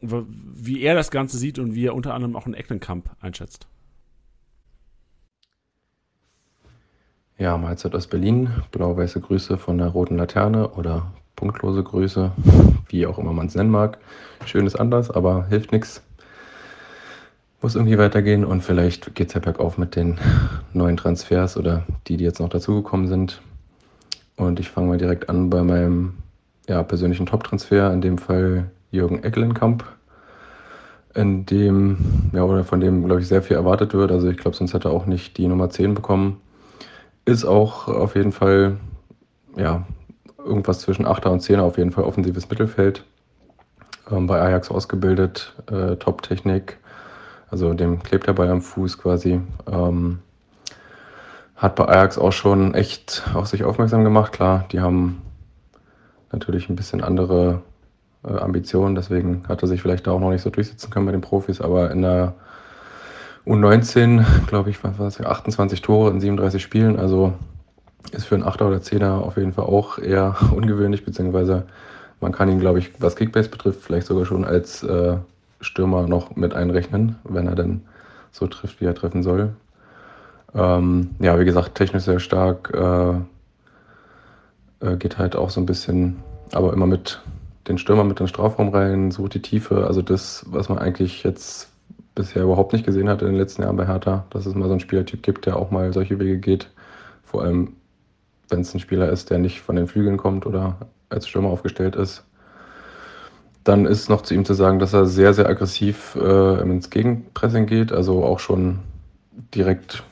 wie 0.00 0.82
er 0.82 0.94
das 0.94 1.10
Ganze 1.10 1.36
sieht 1.36 1.58
und 1.58 1.74
wie 1.74 1.86
er 1.86 1.94
unter 1.94 2.14
anderem 2.14 2.36
auch 2.36 2.46
einen 2.46 2.54
Eckenkamp 2.54 3.10
einschätzt. 3.20 3.66
Ja, 7.38 7.56
Mahlzeit 7.56 7.94
aus 7.94 8.06
Berlin. 8.06 8.50
Blau-weiße 8.70 9.20
Grüße 9.20 9.56
von 9.56 9.78
der 9.78 9.88
Roten 9.88 10.18
Laterne 10.18 10.68
oder 10.72 11.10
punktlose 11.36 11.82
Grüße, 11.82 12.30
wie 12.88 13.06
auch 13.06 13.18
immer 13.18 13.32
man 13.32 13.46
es 13.46 13.54
nennen 13.54 13.70
mag. 13.70 13.98
Schön 14.44 14.66
ist 14.66 14.76
anders, 14.76 15.10
aber 15.10 15.46
hilft 15.46 15.72
nichts. 15.72 16.02
Muss 17.62 17.76
irgendwie 17.76 17.96
weitergehen 17.96 18.44
und 18.44 18.62
vielleicht 18.62 19.14
geht 19.14 19.28
es 19.28 19.34
ja 19.34 19.40
bergauf 19.40 19.78
mit 19.78 19.96
den 19.96 20.18
neuen 20.74 20.98
Transfers 20.98 21.56
oder 21.56 21.86
die, 22.06 22.18
die 22.18 22.24
jetzt 22.24 22.40
noch 22.40 22.50
dazugekommen 22.50 23.08
sind. 23.08 23.40
Und 24.40 24.58
ich 24.58 24.70
fange 24.70 24.88
mal 24.88 24.96
direkt 24.96 25.28
an 25.28 25.50
bei 25.50 25.62
meinem 25.62 26.14
ja, 26.66 26.82
persönlichen 26.82 27.26
Top-Transfer, 27.26 27.92
in 27.92 28.00
dem 28.00 28.16
Fall 28.16 28.70
Jürgen 28.90 29.22
Eckelenkamp, 29.22 29.84
in 31.14 31.44
dem, 31.44 32.30
ja, 32.32 32.42
oder 32.44 32.64
von 32.64 32.80
dem, 32.80 33.04
glaube 33.04 33.20
ich, 33.20 33.28
sehr 33.28 33.42
viel 33.42 33.56
erwartet 33.56 33.92
wird. 33.92 34.10
Also 34.10 34.30
ich 34.30 34.38
glaube, 34.38 34.56
sonst 34.56 34.72
hätte 34.72 34.88
er 34.88 34.92
auch 34.92 35.04
nicht 35.04 35.36
die 35.36 35.46
Nummer 35.46 35.68
10 35.68 35.92
bekommen. 35.92 36.40
Ist 37.26 37.44
auch 37.44 37.88
auf 37.88 38.16
jeden 38.16 38.32
Fall, 38.32 38.78
ja, 39.56 39.86
irgendwas 40.38 40.80
zwischen 40.80 41.06
8er 41.06 41.28
und 41.28 41.42
10er, 41.42 41.60
auf 41.60 41.76
jeden 41.76 41.92
Fall 41.92 42.04
offensives 42.04 42.48
Mittelfeld. 42.48 43.04
Ähm, 44.10 44.26
bei 44.26 44.40
Ajax 44.40 44.70
ausgebildet, 44.70 45.54
äh, 45.70 45.96
Top-Technik, 45.96 46.78
also 47.50 47.74
dem 47.74 48.02
klebt 48.02 48.26
der 48.26 48.32
Ball 48.32 48.48
am 48.48 48.62
Fuß 48.62 48.96
quasi. 48.96 49.42
Ähm, 49.70 50.20
hat 51.60 51.74
bei 51.76 51.86
Ajax 51.86 52.16
auch 52.16 52.32
schon 52.32 52.74
echt 52.74 53.22
auf 53.34 53.46
sich 53.46 53.64
aufmerksam 53.64 54.02
gemacht. 54.02 54.32
Klar, 54.32 54.64
die 54.72 54.80
haben 54.80 55.20
natürlich 56.32 56.70
ein 56.70 56.76
bisschen 56.76 57.02
andere 57.02 57.60
äh, 58.24 58.32
Ambitionen, 58.32 58.94
deswegen 58.94 59.44
hat 59.46 59.60
er 59.62 59.68
sich 59.68 59.82
vielleicht 59.82 60.06
da 60.06 60.12
auch 60.12 60.20
noch 60.20 60.30
nicht 60.30 60.40
so 60.40 60.48
durchsetzen 60.48 60.90
können 60.90 61.04
bei 61.04 61.12
den 61.12 61.20
Profis, 61.20 61.60
aber 61.60 61.90
in 61.90 62.00
der 62.00 62.32
U19, 63.46 64.24
glaube 64.46 64.70
ich, 64.70 64.82
was 64.82 64.98
war 64.98 65.04
das, 65.04 65.20
28 65.20 65.82
Tore 65.82 66.10
in 66.10 66.20
37 66.20 66.62
Spielen. 66.62 66.98
Also 66.98 67.34
ist 68.12 68.26
für 68.26 68.36
einen 68.36 68.44
Achter 68.44 68.66
oder 68.66 68.80
Zehner 68.80 69.22
auf 69.22 69.36
jeden 69.36 69.52
Fall 69.52 69.66
auch 69.66 69.98
eher 69.98 70.36
ungewöhnlich, 70.54 71.04
beziehungsweise 71.04 71.64
man 72.22 72.32
kann 72.32 72.48
ihn, 72.48 72.60
glaube 72.60 72.78
ich, 72.78 72.90
was 73.00 73.16
Kickbase 73.16 73.50
betrifft, 73.50 73.82
vielleicht 73.82 74.06
sogar 74.06 74.24
schon 74.24 74.46
als 74.46 74.82
äh, 74.82 75.16
Stürmer 75.60 76.06
noch 76.06 76.36
mit 76.36 76.54
einrechnen, 76.54 77.16
wenn 77.24 77.46
er 77.46 77.54
denn 77.54 77.82
so 78.32 78.46
trifft, 78.46 78.80
wie 78.80 78.86
er 78.86 78.94
treffen 78.94 79.22
soll. 79.22 79.52
Ähm, 80.54 81.10
ja, 81.20 81.38
wie 81.38 81.44
gesagt, 81.44 81.74
technisch 81.76 82.04
sehr 82.04 82.20
stark, 82.20 82.72
äh, 82.74 83.14
äh, 84.86 84.96
geht 84.96 85.18
halt 85.18 85.36
auch 85.36 85.50
so 85.50 85.60
ein 85.60 85.66
bisschen, 85.66 86.16
aber 86.52 86.72
immer 86.72 86.86
mit 86.86 87.20
den 87.68 87.78
Stürmer 87.78 88.04
mit 88.04 88.18
den 88.18 88.28
Strafraum 88.28 88.70
rein, 88.70 89.10
sucht 89.10 89.34
die 89.34 89.42
Tiefe. 89.42 89.86
Also 89.86 90.02
das, 90.02 90.44
was 90.48 90.68
man 90.68 90.78
eigentlich 90.78 91.22
jetzt 91.22 91.68
bisher 92.14 92.42
überhaupt 92.42 92.72
nicht 92.72 92.84
gesehen 92.84 93.08
hat 93.08 93.22
in 93.22 93.28
den 93.28 93.36
letzten 93.36 93.62
Jahren 93.62 93.76
bei 93.76 93.86
Hertha, 93.86 94.24
dass 94.30 94.46
es 94.46 94.54
mal 94.54 94.66
so 94.66 94.72
einen 94.72 94.80
Spielertyp 94.80 95.22
gibt, 95.22 95.46
der 95.46 95.56
auch 95.56 95.70
mal 95.70 95.92
solche 95.92 96.18
Wege 96.18 96.38
geht. 96.38 96.70
Vor 97.22 97.42
allem, 97.42 97.74
wenn 98.48 98.60
es 98.60 98.74
ein 98.74 98.80
Spieler 98.80 99.10
ist, 99.10 99.30
der 99.30 99.38
nicht 99.38 99.60
von 99.60 99.76
den 99.76 99.86
Flügeln 99.86 100.16
kommt 100.16 100.46
oder 100.46 100.76
als 101.08 101.28
Stürmer 101.28 101.50
aufgestellt 101.50 101.96
ist. 101.96 102.24
Dann 103.62 103.84
ist 103.84 104.08
noch 104.08 104.22
zu 104.22 104.34
ihm 104.34 104.44
zu 104.44 104.54
sagen, 104.54 104.78
dass 104.78 104.94
er 104.94 105.06
sehr, 105.06 105.34
sehr 105.34 105.48
aggressiv 105.48 106.16
äh, 106.16 106.62
ins 106.62 106.90
Gegenpressing 106.90 107.66
geht, 107.66 107.92
also 107.92 108.24
auch 108.24 108.38
schon 108.38 108.80
direkt 109.54 110.02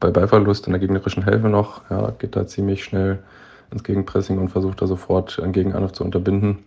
bei 0.00 0.10
Ballverlust 0.10 0.66
in 0.66 0.72
der 0.72 0.80
gegnerischen 0.80 1.24
Hälfte 1.24 1.48
noch. 1.48 1.82
Ja, 1.90 2.10
geht 2.18 2.36
da 2.36 2.46
ziemlich 2.46 2.84
schnell 2.84 3.22
ins 3.70 3.84
Gegenpressing 3.84 4.38
und 4.38 4.50
versucht 4.50 4.82
da 4.82 4.86
sofort 4.86 5.40
einen 5.40 5.52
Gegenangriff 5.52 5.92
zu 5.92 6.04
unterbinden 6.04 6.58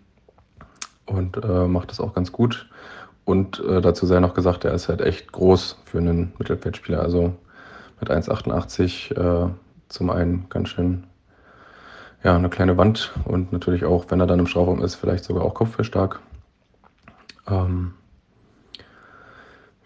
und 1.05 1.38
äh, 1.43 1.67
macht 1.67 1.91
das 1.91 1.99
auch 1.99 2.13
ganz 2.13 2.32
gut. 2.32 2.67
Und 3.26 3.59
äh, 3.67 3.82
dazu 3.82 4.05
sei 4.05 4.19
noch 4.19 4.34
gesagt, 4.34 4.65
er 4.65 4.73
ist 4.73 4.89
halt 4.89 5.01
echt 5.01 5.32
groß 5.32 5.80
für 5.86 5.97
einen 5.97 6.34
Mittelfeldspieler. 6.38 7.01
Also 7.01 7.34
mit 7.99 8.11
1,88 8.11 9.15
äh, 9.15 9.49
zum 9.89 10.09
einen 10.09 10.47
ganz 10.49 10.69
schön 10.69 11.05
ja, 12.23 12.36
eine 12.36 12.49
kleine 12.49 12.76
Wand 12.78 13.13
und 13.26 13.51
natürlich 13.51 13.86
auch, 13.86 14.05
wenn 14.09 14.19
er 14.19 14.26
dann 14.26 14.39
im 14.39 14.47
Strafraum 14.47 14.82
ist, 14.82 14.95
vielleicht 14.95 15.23
sogar 15.23 15.43
auch 15.43 15.53
kopfballstark. 15.53 16.19
Ähm, 17.47 17.93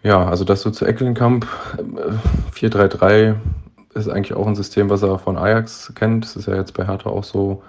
ja, 0.02 0.24
also 0.26 0.44
das 0.44 0.62
so 0.62 0.70
zu 0.70 0.86
Eckelenkamp. 0.86 1.46
4-3-3 2.54 3.10
äh, 3.10 3.34
ist 3.94 4.08
eigentlich 4.08 4.34
auch 4.34 4.46
ein 4.46 4.54
System, 4.56 4.88
was 4.90 5.02
er 5.02 5.18
von 5.18 5.36
Ajax 5.36 5.92
kennt. 5.94 6.24
Das 6.24 6.36
ist 6.36 6.46
ja 6.46 6.54
jetzt 6.54 6.74
bei 6.74 6.86
Hertha 6.86 7.10
auch 7.10 7.24
so 7.24 7.62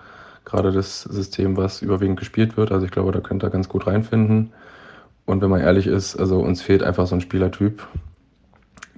gerade 0.46 0.72
das 0.72 1.04
System, 1.04 1.58
was 1.58 1.82
überwiegend 1.82 2.20
gespielt 2.20 2.58
wird. 2.58 2.72
Also 2.72 2.86
ich 2.86 2.92
glaube, 2.92 3.12
da 3.12 3.20
könnte 3.20 3.48
er 3.48 3.50
ganz 3.50 3.70
gut 3.70 3.88
reinfinden. 3.88 4.52
Und 5.26 5.42
wenn 5.42 5.50
man 5.50 5.62
ehrlich 5.62 5.88
ist, 5.88 6.18
also 6.18 6.40
uns 6.40 6.62
fehlt 6.62 6.84
einfach 6.84 7.08
so 7.08 7.16
ein 7.16 7.22
Spielertyp, 7.22 7.86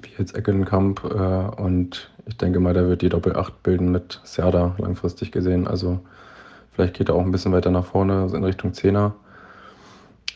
wie 0.01 0.09
jetzt 0.17 0.35
Eckenkamp. 0.35 1.03
Äh, 1.03 1.61
und 1.61 2.11
ich 2.25 2.37
denke 2.37 2.59
mal, 2.59 2.73
der 2.73 2.87
wird 2.87 3.01
die 3.01 3.09
Doppel-8 3.09 3.51
bilden 3.63 3.91
mit 3.91 4.21
Serda 4.23 4.75
langfristig 4.77 5.31
gesehen. 5.31 5.67
Also 5.67 5.99
vielleicht 6.71 6.95
geht 6.95 7.09
er 7.09 7.15
auch 7.15 7.21
ein 7.21 7.31
bisschen 7.31 7.51
weiter 7.51 7.71
nach 7.71 7.85
vorne, 7.85 8.21
also 8.21 8.37
in 8.37 8.43
Richtung 8.43 8.73
Zehner. 8.73 9.15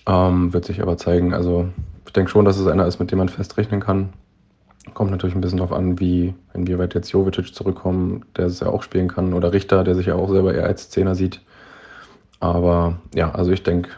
Ähm, 0.06 0.54
wird 0.54 0.66
sich 0.66 0.82
aber 0.82 0.98
zeigen. 0.98 1.34
Also 1.34 1.70
ich 2.08 2.14
denke 2.14 2.32
schon, 2.32 2.46
dass 2.46 2.58
es 2.58 2.68
einer 2.68 2.88
ist, 2.88 3.00
mit 3.00 3.12
dem 3.12 3.20
man 3.20 3.30
festrechnen 3.30 3.82
kann. 3.82 4.14
Kommt 4.94 5.12
natürlich 5.12 5.36
ein 5.36 5.42
bisschen 5.42 5.58
darauf 5.58 5.78
an, 5.78 6.00
wie, 6.00 6.34
inwieweit 6.54 6.96
jetzt 6.96 7.12
Jovetic 7.12 7.54
zurückkommt, 7.54 8.26
der 8.38 8.46
es 8.46 8.62
ja 8.62 8.68
auch 8.68 8.82
spielen 8.82 9.10
kann, 9.10 9.34
oder 9.34 9.52
Richter, 9.52 9.84
der 9.84 9.96
sich 9.96 10.08
ja 10.08 10.16
auch 10.16 10.30
selber 10.30 10.54
eher 10.54 10.66
als 10.66 10.90
Zehner 10.90 11.14
sieht. 11.14 11.42
Aber 12.40 13.00
ja, 13.14 13.32
also 13.32 13.52
ich 13.52 13.64
denke, 13.64 13.90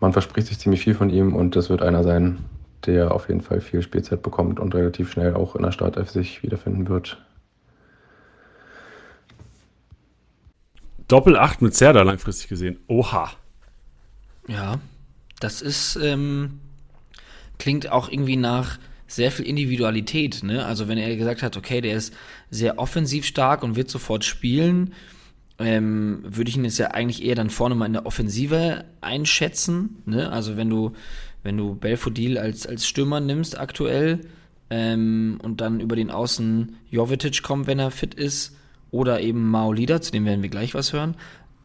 man 0.00 0.12
verspricht 0.12 0.46
sich 0.46 0.58
ziemlich 0.58 0.82
viel 0.82 0.94
von 0.94 1.10
ihm 1.10 1.34
und 1.34 1.56
das 1.56 1.70
wird 1.70 1.82
einer 1.82 2.04
sein, 2.04 2.38
der 2.86 3.12
auf 3.12 3.28
jeden 3.28 3.40
Fall 3.40 3.60
viel 3.60 3.82
Spielzeit 3.82 4.22
bekommt 4.22 4.60
und 4.60 4.74
relativ 4.74 5.10
schnell 5.10 5.34
auch 5.34 5.56
in 5.56 5.62
der 5.62 5.72
Startelf 5.72 6.10
sich 6.10 6.42
wiederfinden 6.42 6.88
wird. 6.88 7.18
Doppel 11.08 11.36
8 11.36 11.60
mit 11.62 11.74
Serda 11.74 12.02
langfristig 12.02 12.48
gesehen. 12.48 12.78
Oha. 12.86 13.30
Ja, 14.46 14.78
das 15.40 15.62
ist, 15.62 15.96
ähm, 15.96 16.60
klingt 17.58 17.90
auch 17.90 18.08
irgendwie 18.08 18.36
nach 18.36 18.78
sehr 19.06 19.30
viel 19.30 19.46
Individualität. 19.46 20.42
Ne? 20.42 20.64
Also 20.64 20.88
wenn 20.88 20.98
er 20.98 21.14
gesagt 21.16 21.42
hat, 21.42 21.56
okay, 21.56 21.80
der 21.80 21.96
ist 21.96 22.14
sehr 22.50 22.78
offensiv 22.78 23.24
stark 23.24 23.62
und 23.62 23.76
wird 23.76 23.90
sofort 23.90 24.24
spielen, 24.24 24.94
ähm, 25.58 26.24
würde 26.24 26.50
ich 26.50 26.56
ihn 26.56 26.64
jetzt 26.64 26.78
ja 26.78 26.88
eigentlich 26.88 27.22
eher 27.24 27.36
dann 27.36 27.50
vorne 27.50 27.74
mal 27.74 27.86
in 27.86 27.92
der 27.92 28.06
Offensive 28.06 28.84
einschätzen. 29.00 30.02
Ne? 30.06 30.30
Also 30.30 30.56
wenn 30.56 30.68
du, 30.68 30.92
wenn 31.42 31.56
du 31.56 31.74
Belfodil 31.74 32.38
als, 32.38 32.66
als 32.66 32.86
Stürmer 32.86 33.20
nimmst 33.20 33.58
aktuell 33.58 34.22
ähm, 34.70 35.38
und 35.42 35.60
dann 35.60 35.80
über 35.80 35.96
den 35.96 36.10
Außen 36.10 36.76
Jovetic 36.90 37.42
kommt, 37.42 37.66
wenn 37.66 37.78
er 37.78 37.90
fit 37.90 38.14
ist, 38.14 38.56
oder 38.94 39.20
eben 39.20 39.50
Maolida, 39.50 40.00
zu 40.00 40.12
dem 40.12 40.24
werden 40.24 40.42
wir 40.42 40.50
gleich 40.50 40.72
was 40.72 40.92
hören, 40.92 41.16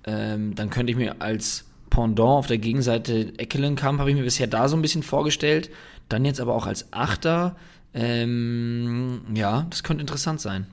ähm, 0.03 0.55
dann 0.55 0.71
könnte 0.71 0.91
ich 0.91 0.97
mir 0.97 1.21
als 1.21 1.68
Pendant 1.99 2.29
auf 2.29 2.47
der 2.47 2.57
Gegenseite 2.57 3.33
Eckelenkamp, 3.37 3.99
habe 3.99 4.09
ich 4.09 4.15
mir 4.15 4.23
bisher 4.23 4.47
da 4.47 4.69
so 4.69 4.77
ein 4.77 4.81
bisschen 4.81 5.03
vorgestellt. 5.03 5.69
Dann 6.07 6.23
jetzt 6.23 6.39
aber 6.39 6.55
auch 6.55 6.65
als 6.65 6.93
Achter. 6.93 7.57
Ähm, 7.93 9.21
ja, 9.33 9.67
das 9.69 9.83
könnte 9.83 10.01
interessant 10.01 10.39
sein. 10.39 10.67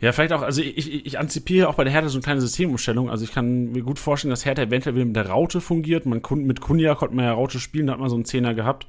Ja, 0.00 0.12
vielleicht 0.12 0.32
auch, 0.32 0.42
also 0.42 0.62
ich, 0.62 1.06
ich, 1.06 1.18
antizipiere 1.18 1.68
auch 1.68 1.74
bei 1.74 1.84
der 1.84 1.92
Hertha 1.92 2.08
so 2.08 2.16
eine 2.16 2.22
kleine 2.22 2.40
Systemumstellung. 2.40 3.10
Also 3.10 3.24
ich 3.24 3.32
kann 3.32 3.72
mir 3.72 3.82
gut 3.82 3.98
vorstellen, 3.98 4.30
dass 4.30 4.46
Hertha 4.46 4.62
eventuell 4.62 4.94
wieder 4.94 5.04
mit 5.04 5.16
der 5.16 5.28
Raute 5.28 5.60
fungiert. 5.60 6.06
Man, 6.06 6.22
mit 6.30 6.60
Kunja 6.60 6.94
konnte 6.94 7.14
man 7.14 7.26
ja 7.26 7.32
Raute 7.32 7.60
spielen, 7.60 7.86
da 7.86 7.94
hat 7.94 8.00
man 8.00 8.08
so 8.08 8.16
einen 8.16 8.24
Zehner 8.24 8.54
gehabt. 8.54 8.86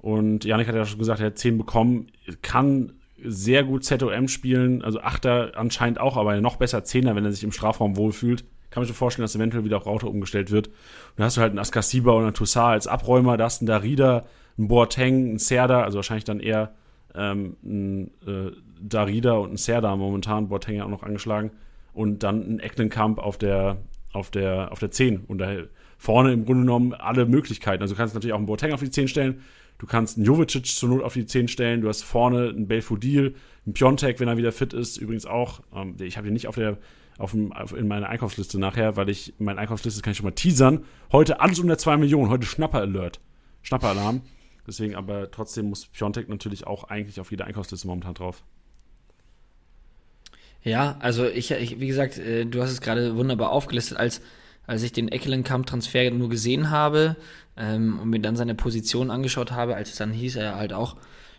Und 0.00 0.44
Janik 0.44 0.68
hat 0.68 0.74
ja 0.74 0.86
schon 0.86 0.98
gesagt, 0.98 1.20
er 1.20 1.26
hat 1.26 1.38
10 1.38 1.58
bekommen, 1.58 2.06
kann 2.40 2.92
sehr 3.22 3.64
gut 3.64 3.84
ZOM 3.84 4.28
spielen, 4.28 4.82
also 4.82 5.00
Achter 5.00 5.52
anscheinend 5.56 5.98
auch, 5.98 6.16
aber 6.16 6.40
noch 6.40 6.56
besser 6.56 6.84
Zehner, 6.84 7.16
wenn 7.16 7.24
er 7.24 7.32
sich 7.32 7.42
im 7.44 7.52
Strafraum 7.52 7.96
wohlfühlt. 7.96 8.44
Kann 8.70 8.82
man 8.82 8.86
sich 8.86 8.96
vorstellen, 8.96 9.24
dass 9.24 9.34
eventuell 9.34 9.64
wieder 9.64 9.78
auch 9.78 9.86
Raute 9.86 10.06
umgestellt 10.06 10.50
wird. 10.50 10.68
Und 10.68 10.74
dann 11.16 11.26
hast 11.26 11.36
du 11.36 11.40
halt 11.40 11.50
einen 11.50 11.58
Askasiba 11.58 12.12
und 12.12 12.24
einen 12.24 12.34
Toussaint 12.34 12.72
als 12.72 12.86
Abräumer, 12.86 13.36
da 13.36 13.44
hast 13.44 13.60
du 13.60 13.62
einen 13.62 13.68
Darida, 13.68 14.26
einen 14.56 14.68
Boateng, 14.68 15.28
einen 15.28 15.38
Serda, 15.38 15.82
also 15.82 15.96
wahrscheinlich 15.96 16.24
dann 16.24 16.40
eher 16.40 16.74
ähm, 17.14 17.56
ein 17.64 18.10
äh, 18.26 18.52
Darida 18.80 19.32
und 19.34 19.52
ein 19.52 19.56
Serda 19.56 19.96
momentan, 19.96 20.48
Boateng 20.48 20.76
ja 20.76 20.84
auch 20.84 20.90
noch 20.90 21.02
angeschlagen. 21.02 21.50
Und 21.94 22.22
dann 22.22 22.42
ein 22.42 22.60
Ecklenkamp 22.60 23.18
auf 23.18 23.38
der, 23.38 23.78
auf 24.12 24.30
der, 24.30 24.70
auf 24.70 24.78
der 24.78 24.90
10. 24.90 25.24
Und 25.26 25.38
da 25.38 25.50
vorne 25.96 26.32
im 26.32 26.44
Grunde 26.44 26.62
genommen 26.62 26.94
alle 26.94 27.26
Möglichkeiten. 27.26 27.82
Also 27.82 27.94
du 27.94 27.98
kannst 27.98 28.14
natürlich 28.14 28.34
auch 28.34 28.38
einen 28.38 28.46
Boateng 28.46 28.72
auf 28.72 28.80
die 28.80 28.90
10 28.90 29.08
stellen, 29.08 29.42
Du 29.78 29.86
kannst 29.86 30.16
einen 30.16 30.26
Jovicic 30.26 30.66
zur 30.66 30.88
Not 30.88 31.04
auf 31.04 31.14
die 31.14 31.24
10 31.24 31.48
stellen. 31.48 31.80
Du 31.80 31.88
hast 31.88 32.02
vorne 32.02 32.48
einen 32.48 32.66
Belfodil, 32.66 33.36
einen 33.64 33.74
Piontek, 33.74 34.18
wenn 34.18 34.28
er 34.28 34.36
wieder 34.36 34.50
fit 34.52 34.72
ist. 34.72 34.96
Übrigens 34.96 35.24
auch. 35.24 35.60
Ähm, 35.74 35.94
ich 36.00 36.18
habe 36.18 36.26
ihn 36.26 36.32
nicht 36.32 36.48
auf 36.48 36.56
der, 36.56 36.78
auf, 37.18 37.36
auf 37.50 37.76
in 37.76 37.88
meiner 37.88 38.08
Einkaufsliste 38.08 38.58
nachher, 38.58 38.96
weil 38.96 39.08
ich, 39.08 39.34
meine 39.38 39.60
Einkaufsliste 39.60 40.00
kann 40.00 40.12
ich 40.12 40.16
schon 40.16 40.24
mal 40.24 40.32
teasern. 40.32 40.84
Heute 41.12 41.40
alles 41.40 41.58
unter 41.58 41.76
2 41.76 41.98
Millionen. 41.98 42.30
Heute 42.30 42.46
Schnapper-Alert. 42.46 43.20
Schnapper-Alarm. 43.62 44.22
Deswegen 44.66 44.94
aber 44.94 45.30
trotzdem 45.30 45.68
muss 45.68 45.86
Piontek 45.86 46.28
natürlich 46.28 46.66
auch 46.66 46.84
eigentlich 46.84 47.20
auf 47.20 47.30
jeder 47.30 47.46
Einkaufsliste 47.46 47.86
momentan 47.86 48.14
drauf. 48.14 48.44
Ja, 50.62 50.96
also 51.00 51.26
ich, 51.26 51.50
ich 51.50 51.80
wie 51.80 51.86
gesagt, 51.86 52.18
äh, 52.18 52.44
du 52.44 52.62
hast 52.62 52.70
es 52.70 52.80
gerade 52.80 53.16
wunderbar 53.16 53.50
aufgelistet 53.50 53.98
als 53.98 54.20
als 54.68 54.82
ich 54.82 54.92
den 54.92 55.08
Eckelenkamp-Transfer 55.08 56.10
nur 56.10 56.28
gesehen 56.28 56.70
habe 56.70 57.16
ähm, 57.56 57.98
und 58.00 58.10
mir 58.10 58.20
dann 58.20 58.36
seine 58.36 58.54
Position 58.54 59.10
angeschaut 59.10 59.50
habe, 59.50 59.74
als 59.74 59.88
es 59.88 59.96
dann 59.96 60.12
hieß, 60.12 60.36
er 60.36 60.56
halt 60.56 60.74
auch, 60.74 60.96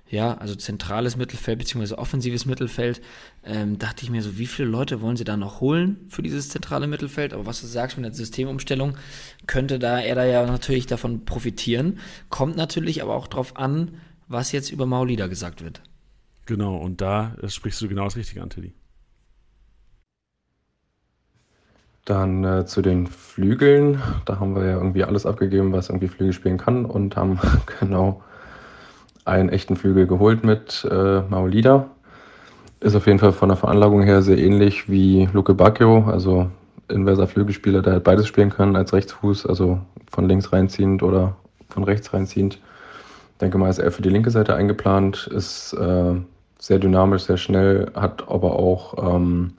ja, 0.10 0.36
also 0.36 0.56
zentrales 0.56 1.18
Mittelfeld 1.18 1.60
beziehungsweise 1.60 2.00
offensives 2.00 2.46
Mittelfeld, 2.46 3.00
ähm, 3.44 3.78
dachte 3.78 4.04
ich 4.04 4.10
mir 4.10 4.24
so, 4.24 4.40
wie 4.40 4.48
viele 4.48 4.68
Leute 4.68 5.02
wollen 5.02 5.18
sie 5.18 5.24
da 5.24 5.38
noch 5.38 5.62
holen 5.62 5.98
für 6.10 6.24
dieses 6.24 6.50
zentrale 6.50 6.88
Mittelfeld? 6.88 7.34
Aber 7.34 7.46
was 7.46 7.62
du 7.62 7.68
sagst 7.68 7.96
mit 7.96 8.06
der 8.06 8.14
Systemumstellung, 8.14 8.98
könnte 9.46 9.78
da 9.78 10.00
er 10.00 10.16
da 10.16 10.26
ja 10.26 10.46
natürlich 10.48 10.88
davon 10.88 11.26
profitieren. 11.26 12.00
Kommt 12.30 12.58
natürlich 12.58 13.04
aber 13.04 13.16
auch 13.16 13.28
drauf 13.28 13.56
an, 13.56 14.00
was 14.28 14.52
jetzt 14.52 14.72
über 14.72 14.88
Maulida 14.88 15.28
gesagt 15.28 15.64
wird. 15.64 15.84
Genau, 16.48 16.78
und 16.78 17.02
da 17.02 17.36
sprichst 17.48 17.80
du 17.80 17.88
genau 17.88 18.06
das 18.06 18.16
Richtige 18.16 18.42
an, 18.42 18.50
Teddy. 18.50 18.74
Dann 22.06 22.44
äh, 22.44 22.66
zu 22.66 22.82
den 22.82 23.06
Flügeln. 23.06 24.02
Da 24.26 24.40
haben 24.40 24.56
wir 24.56 24.66
ja 24.66 24.78
irgendwie 24.78 25.04
alles 25.04 25.28
abgegeben, 25.28 25.72
was 25.72 25.90
irgendwie 25.90 26.08
Flügel 26.08 26.34
spielen 26.34 26.58
kann 26.58 26.86
und 26.86 27.16
haben 27.16 27.40
genau 27.80 28.24
einen 29.30 29.50
echten 29.50 29.76
Flügel 29.76 30.08
geholt 30.08 30.44
mit 30.44 30.88
äh, 30.90 31.22
Maolida. 31.22 31.90
Ist 32.80 32.96
auf 32.96 33.08
jeden 33.08 33.20
Fall 33.20 33.32
von 33.32 33.50
der 33.50 33.58
Veranlagung 33.58 34.04
her 34.04 34.22
sehr 34.22 34.38
ähnlich 34.38 34.90
wie 34.90 35.28
Luke 35.34 35.54
Bacchio, 35.54 36.06
also 36.06 36.50
inverser 36.88 37.28
Flügelspieler, 37.28 37.82
der 37.82 37.94
halt 37.94 38.04
beides 38.04 38.28
spielen 38.28 38.50
kann 38.50 38.76
als 38.76 38.94
Rechtsfuß, 38.94 39.46
also 39.46 39.80
von 40.12 40.28
links 40.28 40.52
reinziehend 40.52 41.04
oder 41.04 41.36
von 41.70 41.84
rechts 41.84 42.14
reinziehend. 42.14 42.56
Ich 42.56 43.38
denke 43.42 43.58
mal, 43.58 43.70
ist 43.70 43.80
er 43.80 43.92
für 43.92 44.02
die 44.02 44.10
linke 44.10 44.32
Seite 44.32 44.56
eingeplant, 44.56 45.28
ist 45.28 45.74
äh, 45.74 46.16
sehr 46.58 46.80
dynamisch, 46.80 47.24
sehr 47.24 47.38
schnell, 47.38 47.92
hat 47.96 48.28
aber 48.28 48.58
auch 48.58 49.16
ähm, 49.16 49.54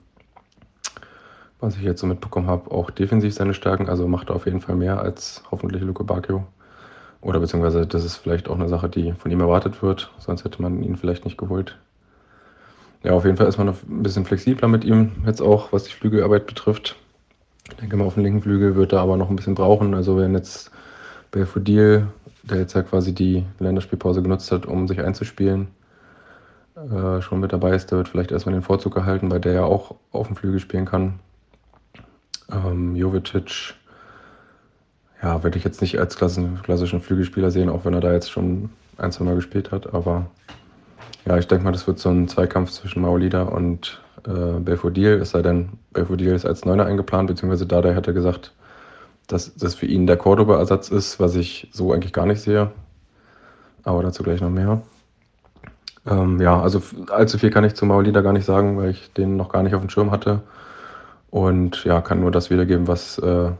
was 1.61 1.77
ich 1.77 1.83
jetzt 1.83 2.01
so 2.01 2.07
mitbekommen 2.07 2.47
habe, 2.47 2.71
auch 2.71 2.89
defensiv 2.89 3.33
seine 3.33 3.53
Stärken. 3.53 3.87
Also 3.87 4.07
macht 4.07 4.29
er 4.29 4.35
auf 4.35 4.45
jeden 4.45 4.61
Fall 4.61 4.75
mehr 4.75 4.99
als 4.99 5.43
hoffentlich 5.51 5.81
Luke 5.83 6.03
Bacchio. 6.03 6.43
Oder 7.21 7.39
beziehungsweise 7.39 7.85
das 7.85 8.03
ist 8.03 8.17
vielleicht 8.17 8.49
auch 8.49 8.55
eine 8.55 8.67
Sache, 8.67 8.89
die 8.89 9.13
von 9.13 9.31
ihm 9.31 9.41
erwartet 9.41 9.81
wird. 9.83 10.11
Sonst 10.17 10.43
hätte 10.43 10.61
man 10.61 10.83
ihn 10.83 10.97
vielleicht 10.97 11.25
nicht 11.25 11.37
geholt. 11.37 11.77
Ja, 13.03 13.13
auf 13.13 13.25
jeden 13.25 13.37
Fall 13.37 13.47
ist 13.47 13.57
man 13.57 13.69
ein 13.69 14.03
bisschen 14.03 14.25
flexibler 14.25 14.67
mit 14.67 14.83
ihm, 14.83 15.11
jetzt 15.25 15.41
auch, 15.41 15.71
was 15.73 15.83
die 15.83 15.93
Flügelarbeit 15.93 16.45
betrifft. 16.45 16.95
Ich 17.69 17.75
denke 17.75 17.97
mal, 17.97 18.05
auf 18.05 18.15
dem 18.15 18.23
linken 18.23 18.41
Flügel 18.41 18.75
wird 18.75 18.93
er 18.93 18.99
aber 18.99 19.17
noch 19.17 19.29
ein 19.29 19.35
bisschen 19.35 19.55
brauchen. 19.55 19.93
Also 19.93 20.17
wenn 20.17 20.33
jetzt 20.33 20.71
Belfodil, 21.31 22.07
der 22.43 22.59
jetzt 22.59 22.73
ja 22.73 22.83
quasi 22.83 23.13
die 23.13 23.45
Länderspielpause 23.59 24.21
genutzt 24.21 24.51
hat, 24.51 24.65
um 24.65 24.87
sich 24.87 25.01
einzuspielen, 25.01 25.67
äh, 26.75 27.21
schon 27.21 27.39
mit 27.39 27.53
dabei 27.53 27.75
ist, 27.75 27.91
der 27.91 27.99
wird 27.99 28.09
vielleicht 28.09 28.31
erstmal 28.31 28.53
den 28.53 28.61
Vorzug 28.61 28.95
erhalten, 28.95 29.31
weil 29.31 29.39
der 29.39 29.53
ja 29.53 29.63
auch 29.63 29.95
auf 30.11 30.27
dem 30.27 30.35
Flügel 30.35 30.59
spielen 30.59 30.85
kann. 30.85 31.19
Ähm, 32.51 32.95
Jovicic, 32.95 33.75
ja, 35.21 35.43
würde 35.43 35.57
ich 35.57 35.63
jetzt 35.63 35.81
nicht 35.81 35.99
als 35.99 36.15
klassischen 36.15 37.01
Flügelspieler 37.01 37.51
sehen, 37.51 37.69
auch 37.69 37.85
wenn 37.85 37.93
er 37.93 38.01
da 38.01 38.11
jetzt 38.11 38.31
schon 38.31 38.69
ein, 38.97 39.11
zwei 39.11 39.25
Mal 39.25 39.35
gespielt 39.35 39.71
hat. 39.71 39.93
Aber 39.93 40.25
ja, 41.25 41.37
ich 41.37 41.47
denke 41.47 41.63
mal, 41.63 41.71
das 41.71 41.87
wird 41.87 41.99
so 41.99 42.09
ein 42.09 42.27
Zweikampf 42.27 42.71
zwischen 42.71 43.01
Maolida 43.01 43.43
und 43.43 44.01
äh, 44.25 44.59
Belfodil. 44.59 45.13
Es 45.21 45.31
sei 45.31 45.41
denn, 45.41 45.69
Belfodil 45.93 46.33
ist 46.33 46.45
als 46.45 46.65
Neuner 46.65 46.85
eingeplant, 46.85 47.27
beziehungsweise 47.27 47.67
Dada 47.67 47.91
hätte 47.91 48.13
gesagt, 48.13 48.53
dass 49.27 49.55
das 49.55 49.75
für 49.75 49.85
ihn 49.85 50.07
der 50.07 50.17
Cordoba-Ersatz 50.17 50.89
ist, 50.89 51.19
was 51.19 51.35
ich 51.35 51.69
so 51.71 51.93
eigentlich 51.93 52.13
gar 52.13 52.25
nicht 52.25 52.41
sehe. 52.41 52.71
Aber 53.83 54.03
dazu 54.03 54.23
gleich 54.23 54.41
noch 54.41 54.49
mehr. 54.49 54.81
Ähm, 56.07 56.41
ja, 56.41 56.59
also 56.59 56.81
allzu 57.09 57.37
viel 57.37 57.51
kann 57.51 57.63
ich 57.63 57.75
zu 57.75 57.85
Maolida 57.85 58.21
gar 58.21 58.33
nicht 58.33 58.45
sagen, 58.45 58.77
weil 58.77 58.89
ich 58.89 59.13
den 59.13 59.37
noch 59.37 59.49
gar 59.49 59.61
nicht 59.61 59.75
auf 59.75 59.81
dem 59.81 59.89
Schirm 59.89 60.09
hatte. 60.11 60.41
Und 61.29 61.85
ja, 61.85 62.01
kann 62.01 62.19
nur 62.19 62.31
das 62.31 62.49
wiedergeben, 62.49 62.87
was 62.87 63.19
äh, 63.19 63.51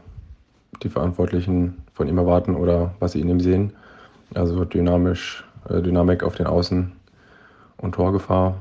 die 0.82 0.88
Verantwortlichen 0.88 1.82
von 1.94 2.08
ihm 2.08 2.18
erwarten 2.18 2.56
oder 2.56 2.94
was 2.98 3.12
sie 3.12 3.20
in 3.20 3.28
ihm 3.28 3.40
sehen. 3.40 3.72
Also 4.34 4.64
dynamisch, 4.64 5.44
äh, 5.68 5.80
Dynamik 5.82 6.22
auf 6.22 6.34
den 6.34 6.46
Außen 6.46 6.92
und 7.78 7.94
Torgefahr. 7.94 8.56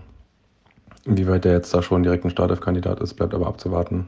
Inwieweit 1.05 1.46
der 1.46 1.54
jetzt 1.54 1.74
da 1.74 1.82
schon 1.82 2.04
direkt 2.04 2.25
ein 2.25 2.29
Startelf-Kandidat 2.29 3.00
ist, 3.00 3.16
bleibt 3.16 3.33
aber 3.33 3.47
abzuwarten. 3.47 4.08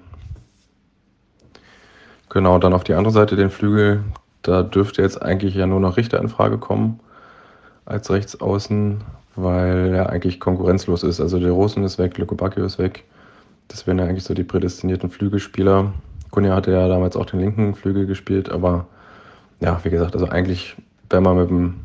Genau, 2.30 2.58
dann 2.60 2.74
auf 2.74 2.84
die 2.84 2.94
andere 2.94 3.14
Seite 3.14 3.36
den 3.36 3.50
Flügel. 3.50 4.04
Da 4.42 4.64
dürfte 4.64 5.02
jetzt 5.02 5.22
eigentlich 5.22 5.56
ja 5.56 5.68
nur 5.68 5.80
noch 5.80 5.98
Richter 5.98 6.20
in 6.20 6.30
Frage 6.30 6.58
kommen 6.58 7.00
als 7.86 8.10
Rechtsaußen, 8.10 9.02
weil 9.36 9.94
er 9.94 10.10
eigentlich 10.10 10.40
konkurrenzlos 10.40 11.04
ist. 11.04 11.20
Also 11.20 11.40
der 11.40 11.52
Rosen 11.52 11.84
ist 11.84 11.98
weg, 11.98 12.18
Lukobakio 12.18 12.66
ist 12.66 12.80
weg. 12.80 13.04
Das 13.68 13.88
wären 13.88 14.00
ja 14.00 14.06
eigentlich 14.06 14.24
so 14.24 14.34
die 14.34 14.44
prädestinierten 14.44 15.10
Flügelspieler. 15.10 15.94
Kunja 16.34 16.56
hatte 16.56 16.72
ja 16.72 16.88
damals 16.88 17.16
auch 17.16 17.28
den 17.28 17.42
linken 17.42 17.76
Flügel 17.76 18.08
gespielt, 18.08 18.50
aber 18.50 18.88
ja, 19.60 19.80
wie 19.84 19.92
gesagt, 19.92 20.16
also 20.16 20.28
eigentlich, 20.28 20.76
wenn 21.12 21.22
man 21.22 21.38
mit 21.38 21.50
dem 21.52 21.76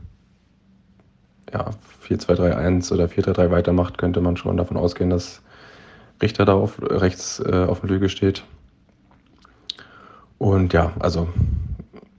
ja, 1.52 1.66
4-2-3-1 2.08 2.90
oder 2.94 3.04
4-3-3 3.04 3.50
weitermacht, 3.50 3.98
könnte 3.98 4.22
man 4.22 4.38
schon 4.38 4.56
davon 4.56 4.78
ausgehen, 4.78 5.10
dass 5.10 5.42
Richter 6.22 6.46
da 6.46 6.54
auf, 6.54 6.80
rechts 6.80 7.40
äh, 7.40 7.66
auf 7.68 7.80
dem 7.80 7.90
Flügel 7.90 8.08
steht. 8.08 8.42
Und 10.38 10.72
ja, 10.72 10.92
also 10.98 11.28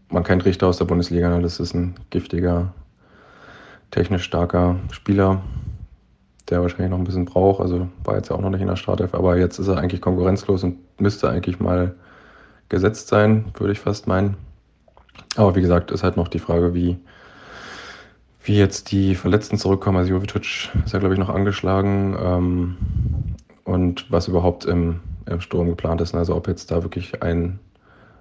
man 0.10 0.24
kennt 0.24 0.46
Richter 0.46 0.68
aus 0.68 0.78
der 0.78 0.86
Bundesliga, 0.86 1.30
ne? 1.30 1.42
das 1.42 1.60
ist 1.60 1.74
ein 1.74 1.96
giftiger, 2.12 2.74
technisch 3.90 4.24
starker 4.24 4.76
Spieler. 4.92 5.42
der 6.48 6.62
wahrscheinlich 6.62 6.92
noch 6.92 7.00
ein 7.00 7.06
bisschen 7.06 7.26
braucht. 7.26 7.60
Also 7.60 7.88
war 8.04 8.18
jetzt 8.18 8.30
ja 8.30 8.36
auch 8.36 8.42
noch 8.42 8.52
nicht 8.52 8.62
in 8.62 8.68
der 8.68 8.76
Startelf, 8.76 9.16
aber 9.16 9.36
jetzt 9.38 9.58
ist 9.58 9.68
er 9.68 9.78
eigentlich 9.78 10.02
konkurrenzlos 10.02 10.64
und 10.64 10.78
müsste 11.00 11.28
eigentlich 11.28 11.60
mal 11.60 11.96
gesetzt 12.70 13.08
sein, 13.08 13.46
würde 13.58 13.74
ich 13.74 13.80
fast 13.80 14.08
meinen. 14.08 14.38
Aber 15.36 15.56
wie 15.56 15.62
gesagt, 15.62 15.92
ist 15.92 16.04
halt 16.04 16.18
noch 16.18 16.28
die 16.28 16.40
Frage, 16.40 16.74
wie, 16.74 16.98
wie 18.44 18.58
jetzt 18.58 18.92
die 18.92 19.16
Verletzten 19.16 19.58
zurückkommen. 19.58 19.98
Also 19.98 20.12
Jovic 20.12 20.36
ist 20.36 20.70
ja, 20.94 21.00
glaube 21.00 21.14
ich, 21.14 21.20
noch 21.20 21.30
angeschlagen. 21.30 22.18
Ähm, 22.20 22.78
und 23.70 24.12
was 24.12 24.28
überhaupt 24.28 24.66
im, 24.66 25.00
im 25.28 25.42
Sturm 25.42 25.68
geplant 25.68 26.02
ist. 26.02 26.16
Also 26.16 26.36
ob 26.36 26.48
jetzt 26.48 26.72
da 26.72 26.82
wirklich 26.82 27.22
ein, 27.22 27.60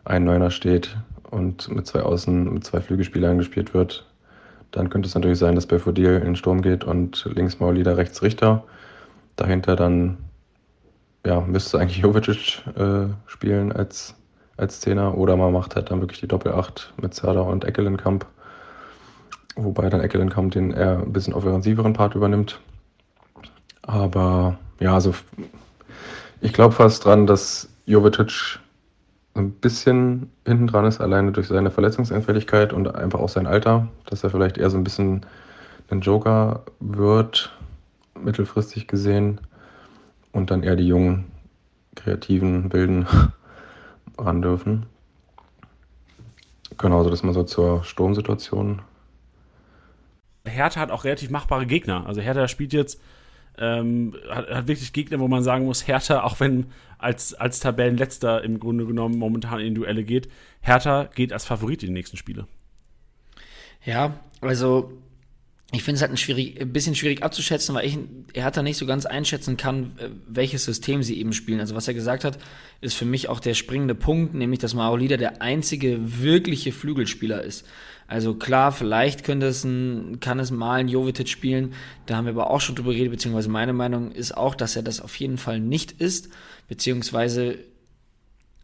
ein 0.05 0.25
Neuner 0.25 0.51
steht 0.51 0.97
und 1.31 1.71
mit 1.75 1.87
zwei 1.87 2.03
Außen, 2.03 2.53
mit 2.53 2.65
zwei 2.65 2.83
Flügelspielern 2.83 3.39
gespielt 3.39 3.73
wird, 3.73 4.07
dann 4.73 4.91
könnte 4.91 5.09
es 5.09 5.15
natürlich 5.15 5.39
sein, 5.39 5.55
dass 5.55 5.67
Belfodil 5.67 6.17
in 6.17 6.25
den 6.25 6.37
Sturm 6.37 6.61
geht 6.61 6.85
und 6.85 7.25
links 7.35 7.61
Maulida, 7.61 7.95
rechts 7.95 8.21
Richter. 8.21 8.65
Dahinter 9.37 9.75
dann 9.75 10.19
ja, 11.25 11.41
müsste 11.41 11.79
eigentlich 11.79 11.99
Jovic 11.99 12.29
äh, 12.77 13.07
spielen 13.27 13.73
als, 13.73 14.15
als 14.59 14.81
Zehner 14.81 15.17
oder 15.17 15.37
man 15.37 15.53
macht 15.53 15.77
halt 15.77 15.91
dann 15.91 16.01
wirklich 16.01 16.21
die 16.21 16.29
Doppel-8 16.29 16.89
mit 17.01 17.15
Zerda 17.15 17.41
und 17.41 17.65
Eckelenkamp. 17.65 18.27
Wobei 19.57 19.89
dann 19.89 20.01
Eckelenkamp 20.01 20.53
den 20.53 20.73
eher 20.73 20.99
ein 20.99 21.13
bisschen 21.13 21.33
offensiveren 21.33 21.93
Part 21.93 22.15
übernimmt. 22.15 22.61
Aber 23.83 24.59
ja, 24.81 24.95
also 24.95 25.15
ich 26.41 26.53
glaube 26.53 26.75
fast 26.75 27.05
dran, 27.05 27.27
dass 27.27 27.69
Jovetic 27.87 28.59
ein 29.35 29.53
bisschen 29.53 30.31
hinten 30.45 30.67
dran 30.67 30.85
ist, 30.85 31.01
alleine 31.01 31.33
durch 31.33 31.47
seine 31.47 31.71
Verletzungsanfälligkeit 31.71 32.73
und 32.73 32.95
einfach 32.95 33.21
auch 33.21 33.29
sein 33.29 33.47
Alter, 33.47 33.89
dass 34.07 34.25
er 34.25 34.31
vielleicht 34.31 34.59
eher 34.59 34.71
so 34.71 34.77
ein 34.77 34.85
bisschen 34.85 35.25
ein 35.91 36.01
Joker 36.01 36.65
wird, 36.81 37.57
mittelfristig 38.21 38.89
gesehen, 38.89 39.41
und 40.33 40.51
dann 40.51 40.63
eher 40.63 40.77
die 40.77 40.87
jungen, 40.87 41.25
kreativen, 41.95 42.73
wilden 42.73 43.07
ran 44.19 44.43
dürfen. 44.43 44.87
Genau, 46.77 47.03
so 47.03 47.11
das 47.11 47.23
mal 47.23 47.33
so 47.33 47.45
zur 47.45 47.83
Sturmsituation. 47.85 48.83
Hertha 50.45 50.81
hat 50.81 50.91
auch 50.91 51.05
relativ 51.05 51.31
machbare 51.31 51.67
Gegner. 51.67 52.07
Also 52.07 52.21
Hertha 52.21 52.49
spielt 52.49 52.73
jetzt 52.73 53.01
ähm, 53.59 54.15
hat, 54.31 54.49
hat, 54.49 54.69
wirklich 54.69 54.93
Gegner, 54.93 55.19
wo 55.19 55.29
man 55.29 55.43
sagen 55.43 55.65
muss, 55.65 55.87
Hertha, 55.87 56.23
auch 56.23 56.39
wenn 56.41 56.67
als, 56.99 57.35
als 57.35 57.61
Tabellenletzter 57.61 58.43
im 58.45 58.61
Grunde 58.61 58.87
genommen 58.87 59.19
momentan 59.19 59.61
in 59.61 59.75
Duelle 59.75 60.05
geht, 60.05 60.29
Hertha 60.61 61.09
geht 61.15 61.33
als 61.33 61.45
Favorit 61.45 61.83
in 61.83 61.89
die 61.89 61.95
nächsten 61.95 62.17
Spiele. 62.17 62.47
Ja, 63.85 64.15
also 64.41 64.93
ich 65.71 65.83
finde 65.83 65.97
es 65.97 66.01
halt 66.01 66.13
ein, 66.13 66.17
schwierig, 66.17 66.61
ein 66.61 66.73
bisschen 66.73 66.95
schwierig 66.95 67.23
abzuschätzen, 67.23 67.75
weil 67.75 67.85
ich 67.85 67.99
Hertha 68.33 68.63
nicht 68.63 68.79
so 68.79 68.87
ganz 68.87 69.05
einschätzen 69.05 69.59
kann, 69.59 69.93
äh, 69.99 70.09
welches 70.27 70.65
System 70.65 71.03
sie 71.03 71.19
eben 71.21 71.35
spielen. 71.35 71.61
Also 71.61 71.75
was 71.75 71.87
er 71.87 71.95
gesagt 71.95 72.25
hat, 72.25 72.39
ist 72.81 72.95
für 72.95 73.05
mich 73.05 73.29
auch 73.29 73.39
der 73.39 73.53
springende 73.53 73.95
Punkt, 73.95 74.33
nämlich 74.33 74.61
dass 74.61 74.73
Maolida 74.73 75.19
der 75.19 75.43
einzige 75.43 76.23
wirkliche 76.23 76.73
Flügelspieler 76.73 77.43
ist. 77.43 77.67
Also 78.07 78.35
klar, 78.35 78.73
vielleicht 78.73 79.25
könnte 79.25 79.47
es 79.47 79.65
ein, 79.65 80.21
kann 80.21 80.39
es 80.39 80.51
mal 80.51 80.81
ein 80.81 80.89
Jovetic 80.89 81.29
spielen. 81.29 81.75
Da 82.07 82.17
haben 82.17 82.25
wir 82.25 82.33
aber 82.33 82.49
auch 82.49 82.63
schon 82.63 82.75
drüber 82.75 82.93
geredet, 82.93 83.11
beziehungsweise 83.11 83.51
meine 83.51 83.75
Meinung 83.75 84.13
ist 84.13 84.35
auch, 84.35 84.55
dass 84.55 84.75
er 84.75 84.83
das 84.83 85.03
auf 85.03 85.15
jeden 85.17 85.37
Fall 85.37 85.61
nicht 85.61 85.93
ist, 85.93 86.31
beziehungsweise 86.69 87.59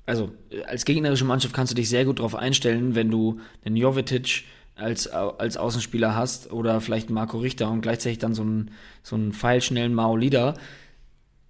also 0.06 0.32
als 0.66 0.84
gegnerische 0.84 1.24
Mannschaft 1.24 1.54
kannst 1.54 1.72
du 1.72 1.74
dich 1.74 1.88
sehr 1.88 2.04
gut 2.04 2.18
darauf 2.18 2.34
einstellen, 2.34 2.94
wenn 2.94 3.10
du 3.10 3.40
einen 3.64 3.76
Jovetic 3.76 4.44
als, 4.76 5.06
als 5.08 5.56
Außenspieler 5.56 6.14
hast 6.14 6.52
oder 6.52 6.80
vielleicht 6.80 7.10
Marco 7.10 7.38
Richter 7.38 7.70
und 7.70 7.80
gleichzeitig 7.80 8.18
dann 8.18 8.34
so 8.34 8.42
einen, 8.42 8.70
so 9.02 9.16
einen 9.16 9.32
pfeilschnellen 9.32 9.94
Mao 9.94 10.16
Lieder, 10.16 10.54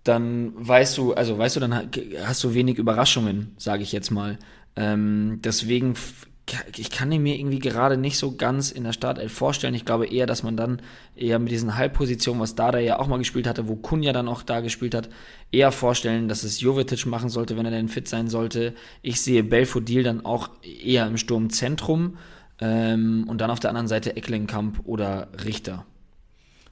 dann 0.03 0.53
weißt 0.57 0.99
du, 0.99 1.15
also 1.15 1.39
weißt 1.39 1.57
du, 1.57 1.61
dann 1.61 1.91
hast 2.25 2.45
du 2.45 2.55
wenig 2.55 2.79
Überraschungen, 2.79 3.55
sage 3.57 3.83
ich 3.83 3.93
jetzt 3.93 4.11
mal. 4.11 4.39
Ähm, 4.77 5.41
deswegen 5.43 5.95
ich 6.77 6.91
kann 6.91 7.11
ihn 7.11 7.23
mir 7.23 7.39
irgendwie 7.39 7.59
gerade 7.59 7.97
nicht 7.97 8.19
so 8.19 8.37
ganz 8.37 8.71
in 8.71 8.85
der 8.85 8.93
Startelf 8.93 9.33
vorstellen. 9.33 9.73
Ich 9.73 9.87
glaube 9.87 10.07
eher, 10.07 10.27
dass 10.27 10.43
man 10.43 10.57
dann 10.57 10.83
eher 11.17 11.39
mit 11.39 11.51
diesen 11.51 11.77
Halbpositionen, 11.77 12.41
was 12.41 12.55
Dada 12.55 12.79
ja 12.79 12.99
auch 12.99 13.07
mal 13.07 13.17
gespielt 13.17 13.47
hatte, 13.47 13.67
wo 13.67 13.77
Kunja 13.77 14.13
dann 14.13 14.29
auch 14.29 14.43
da 14.43 14.61
gespielt 14.61 14.95
hat, 14.95 15.09
eher 15.53 15.73
vorstellen, 15.73 16.29
dass 16.29 16.45
es 16.45 16.61
Jovetic 16.61 17.07
machen 17.07 17.31
sollte, 17.31 17.57
wenn 17.57 17.65
er 17.65 17.71
denn 17.71 17.89
fit 17.89 18.09
sein 18.09 18.29
sollte. 18.29 18.75
Ich 19.01 19.23
sehe 19.23 19.43
Belfodil 19.43 20.03
dann 20.03 20.25
auch 20.25 20.51
eher 20.63 21.07
im 21.07 21.17
Sturmzentrum 21.17 22.19
ähm, 22.61 23.25
und 23.29 23.41
dann 23.41 23.51
auf 23.51 23.61
der 23.61 23.71
anderen 23.71 23.89
Seite 23.89 24.17
Ecklenkamp 24.17 24.81
oder 24.85 25.29
Richter. 25.45 25.85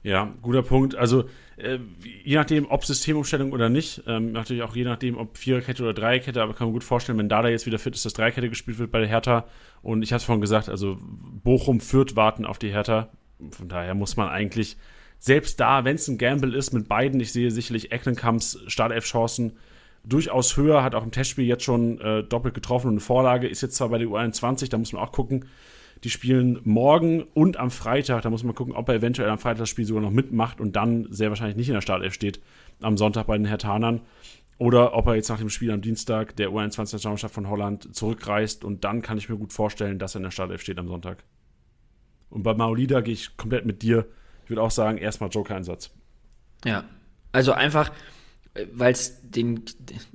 Ja, 0.03 0.33
guter 0.41 0.63
Punkt. 0.63 0.95
Also 0.95 1.25
äh, 1.55 1.79
je 2.23 2.35
nachdem, 2.35 2.69
ob 2.69 2.83
Systemumstellung 2.83 3.53
oder 3.53 3.69
nicht, 3.69 4.03
ähm, 4.05 4.33
natürlich 4.33 4.63
auch 4.63 4.75
je 4.75 4.83
nachdem, 4.83 5.17
ob 5.17 5.37
Viererkette 5.37 5.81
oder 5.81 5.93
Dreierkette, 5.93 6.41
aber 6.41 6.53
kann 6.53 6.67
man 6.67 6.73
gut 6.73 6.83
vorstellen, 6.83 7.17
wenn 7.17 7.29
Dada 7.29 7.47
jetzt 7.47 7.65
wieder 7.65 7.79
fit 7.79 7.95
ist, 7.95 8.03
dass 8.05 8.13
Dreierkette 8.13 8.49
gespielt 8.49 8.79
wird 8.79 8.91
bei 8.91 8.99
der 8.99 9.07
Hertha. 9.07 9.45
Und 9.81 10.03
ich 10.03 10.11
habe 10.11 10.17
es 10.17 10.25
vorhin 10.25 10.41
gesagt, 10.41 10.67
also 10.67 10.97
Bochum 11.01 11.79
führt 11.79 12.17
warten 12.17 12.45
auf 12.45 12.59
die 12.59 12.71
Hertha. 12.71 13.09
Von 13.51 13.69
daher 13.69 13.93
muss 13.93 14.17
man 14.17 14.27
eigentlich, 14.27 14.77
selbst 15.19 15.59
da, 15.61 15.85
wenn 15.85 15.95
es 15.95 16.07
ein 16.09 16.17
Gamble 16.17 16.53
ist 16.53 16.73
mit 16.73 16.89
beiden, 16.89 17.21
ich 17.21 17.31
sehe 17.31 17.49
sicherlich 17.49 17.93
Ecklenkamps 17.93 18.59
Startelf-Chancen 18.67 19.53
durchaus 20.03 20.57
höher, 20.57 20.83
hat 20.83 20.95
auch 20.95 21.03
im 21.03 21.11
Testspiel 21.11 21.45
jetzt 21.45 21.63
schon 21.63 21.99
äh, 22.01 22.23
doppelt 22.23 22.53
getroffen 22.53 22.87
und 22.87 22.93
eine 22.93 22.99
Vorlage, 22.99 23.47
ist 23.47 23.61
jetzt 23.61 23.75
zwar 23.75 23.89
bei 23.89 23.97
der 23.97 24.07
U21, 24.07 24.69
da 24.69 24.77
muss 24.77 24.93
man 24.93 25.01
auch 25.01 25.11
gucken, 25.11 25.45
die 26.03 26.09
spielen 26.09 26.59
morgen 26.63 27.23
und 27.33 27.57
am 27.57 27.71
Freitag. 27.71 28.23
Da 28.23 28.29
muss 28.29 28.43
man 28.43 28.55
gucken, 28.55 28.73
ob 28.73 28.89
er 28.89 28.95
eventuell 28.95 29.29
am 29.29 29.39
Freitag 29.39 29.59
das 29.59 29.69
Spiel 29.69 29.85
sogar 29.85 30.03
noch 30.03 30.11
mitmacht 30.11 30.59
und 30.59 30.75
dann 30.75 31.07
sehr 31.11 31.29
wahrscheinlich 31.29 31.55
nicht 31.55 31.69
in 31.69 31.75
der 31.75 31.81
Startelf 31.81 32.13
steht 32.13 32.41
am 32.81 32.97
Sonntag 32.97 33.27
bei 33.27 33.37
den 33.37 33.45
Hertanern. 33.45 34.01
Oder 34.57 34.93
ob 34.93 35.07
er 35.07 35.15
jetzt 35.15 35.29
nach 35.29 35.39
dem 35.39 35.49
Spiel 35.49 35.71
am 35.71 35.81
Dienstag 35.81 36.35
der 36.35 36.49
U21-Nationalmannschaft 36.49 37.33
von 37.33 37.49
Holland 37.49 37.95
zurückreist 37.95 38.63
und 38.63 38.83
dann 38.83 39.01
kann 39.01 39.17
ich 39.17 39.29
mir 39.29 39.37
gut 39.37 39.53
vorstellen, 39.53 39.97
dass 39.97 40.15
er 40.15 40.19
in 40.19 40.23
der 40.23 40.31
Startelf 40.31 40.61
steht 40.61 40.77
am 40.77 40.87
Sonntag. 40.87 41.23
Und 42.29 42.43
bei 42.43 42.53
Maolida 42.53 43.01
gehe 43.01 43.13
ich 43.13 43.37
komplett 43.37 43.65
mit 43.65 43.81
dir. 43.81 44.05
Ich 44.43 44.49
würde 44.49 44.61
auch 44.61 44.71
sagen, 44.71 44.97
erstmal 44.97 45.29
Joker-Einsatz. 45.29 45.91
Ja, 46.65 46.83
also 47.31 47.53
einfach, 47.53 47.91
weil 48.73 48.93
es 48.93 49.19
den 49.21 49.63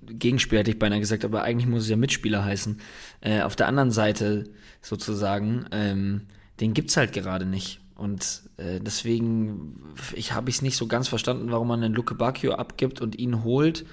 Gegenspieler 0.06 0.60
hätte 0.60 0.70
ich 0.70 0.78
beinahe 0.78 1.00
gesagt, 1.00 1.24
aber 1.24 1.42
eigentlich 1.42 1.68
muss 1.68 1.84
es 1.84 1.88
ja 1.88 1.96
Mitspieler 1.96 2.44
heißen. 2.44 2.80
Äh, 3.20 3.42
auf 3.42 3.56
der 3.56 3.66
anderen 3.66 3.90
Seite 3.90 4.44
sozusagen, 4.80 5.66
ähm, 5.72 6.22
den 6.60 6.72
gibt's 6.72 6.96
halt 6.96 7.12
gerade 7.12 7.46
nicht. 7.46 7.80
Und 7.96 8.42
äh, 8.58 8.78
deswegen 8.80 9.94
ich 10.14 10.32
habe 10.32 10.50
ich 10.50 10.56
es 10.56 10.62
nicht 10.62 10.76
so 10.76 10.86
ganz 10.86 11.08
verstanden, 11.08 11.50
warum 11.50 11.68
man 11.68 11.80
den 11.80 11.94
Luke 11.94 12.14
Bacchio 12.14 12.52
abgibt 12.52 13.00
und 13.00 13.18
ihn 13.18 13.42
holt. 13.42 13.84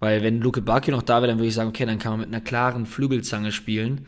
Weil 0.00 0.22
wenn 0.22 0.40
Luke 0.40 0.62
Bacchio 0.62 0.94
noch 0.94 1.02
da 1.02 1.16
wäre, 1.20 1.26
dann 1.26 1.38
würde 1.38 1.48
ich 1.48 1.54
sagen, 1.54 1.68
okay, 1.68 1.84
dann 1.84 1.98
kann 1.98 2.12
man 2.12 2.20
mit 2.20 2.28
einer 2.28 2.40
klaren 2.40 2.86
Flügelzange 2.86 3.52
spielen. 3.52 4.06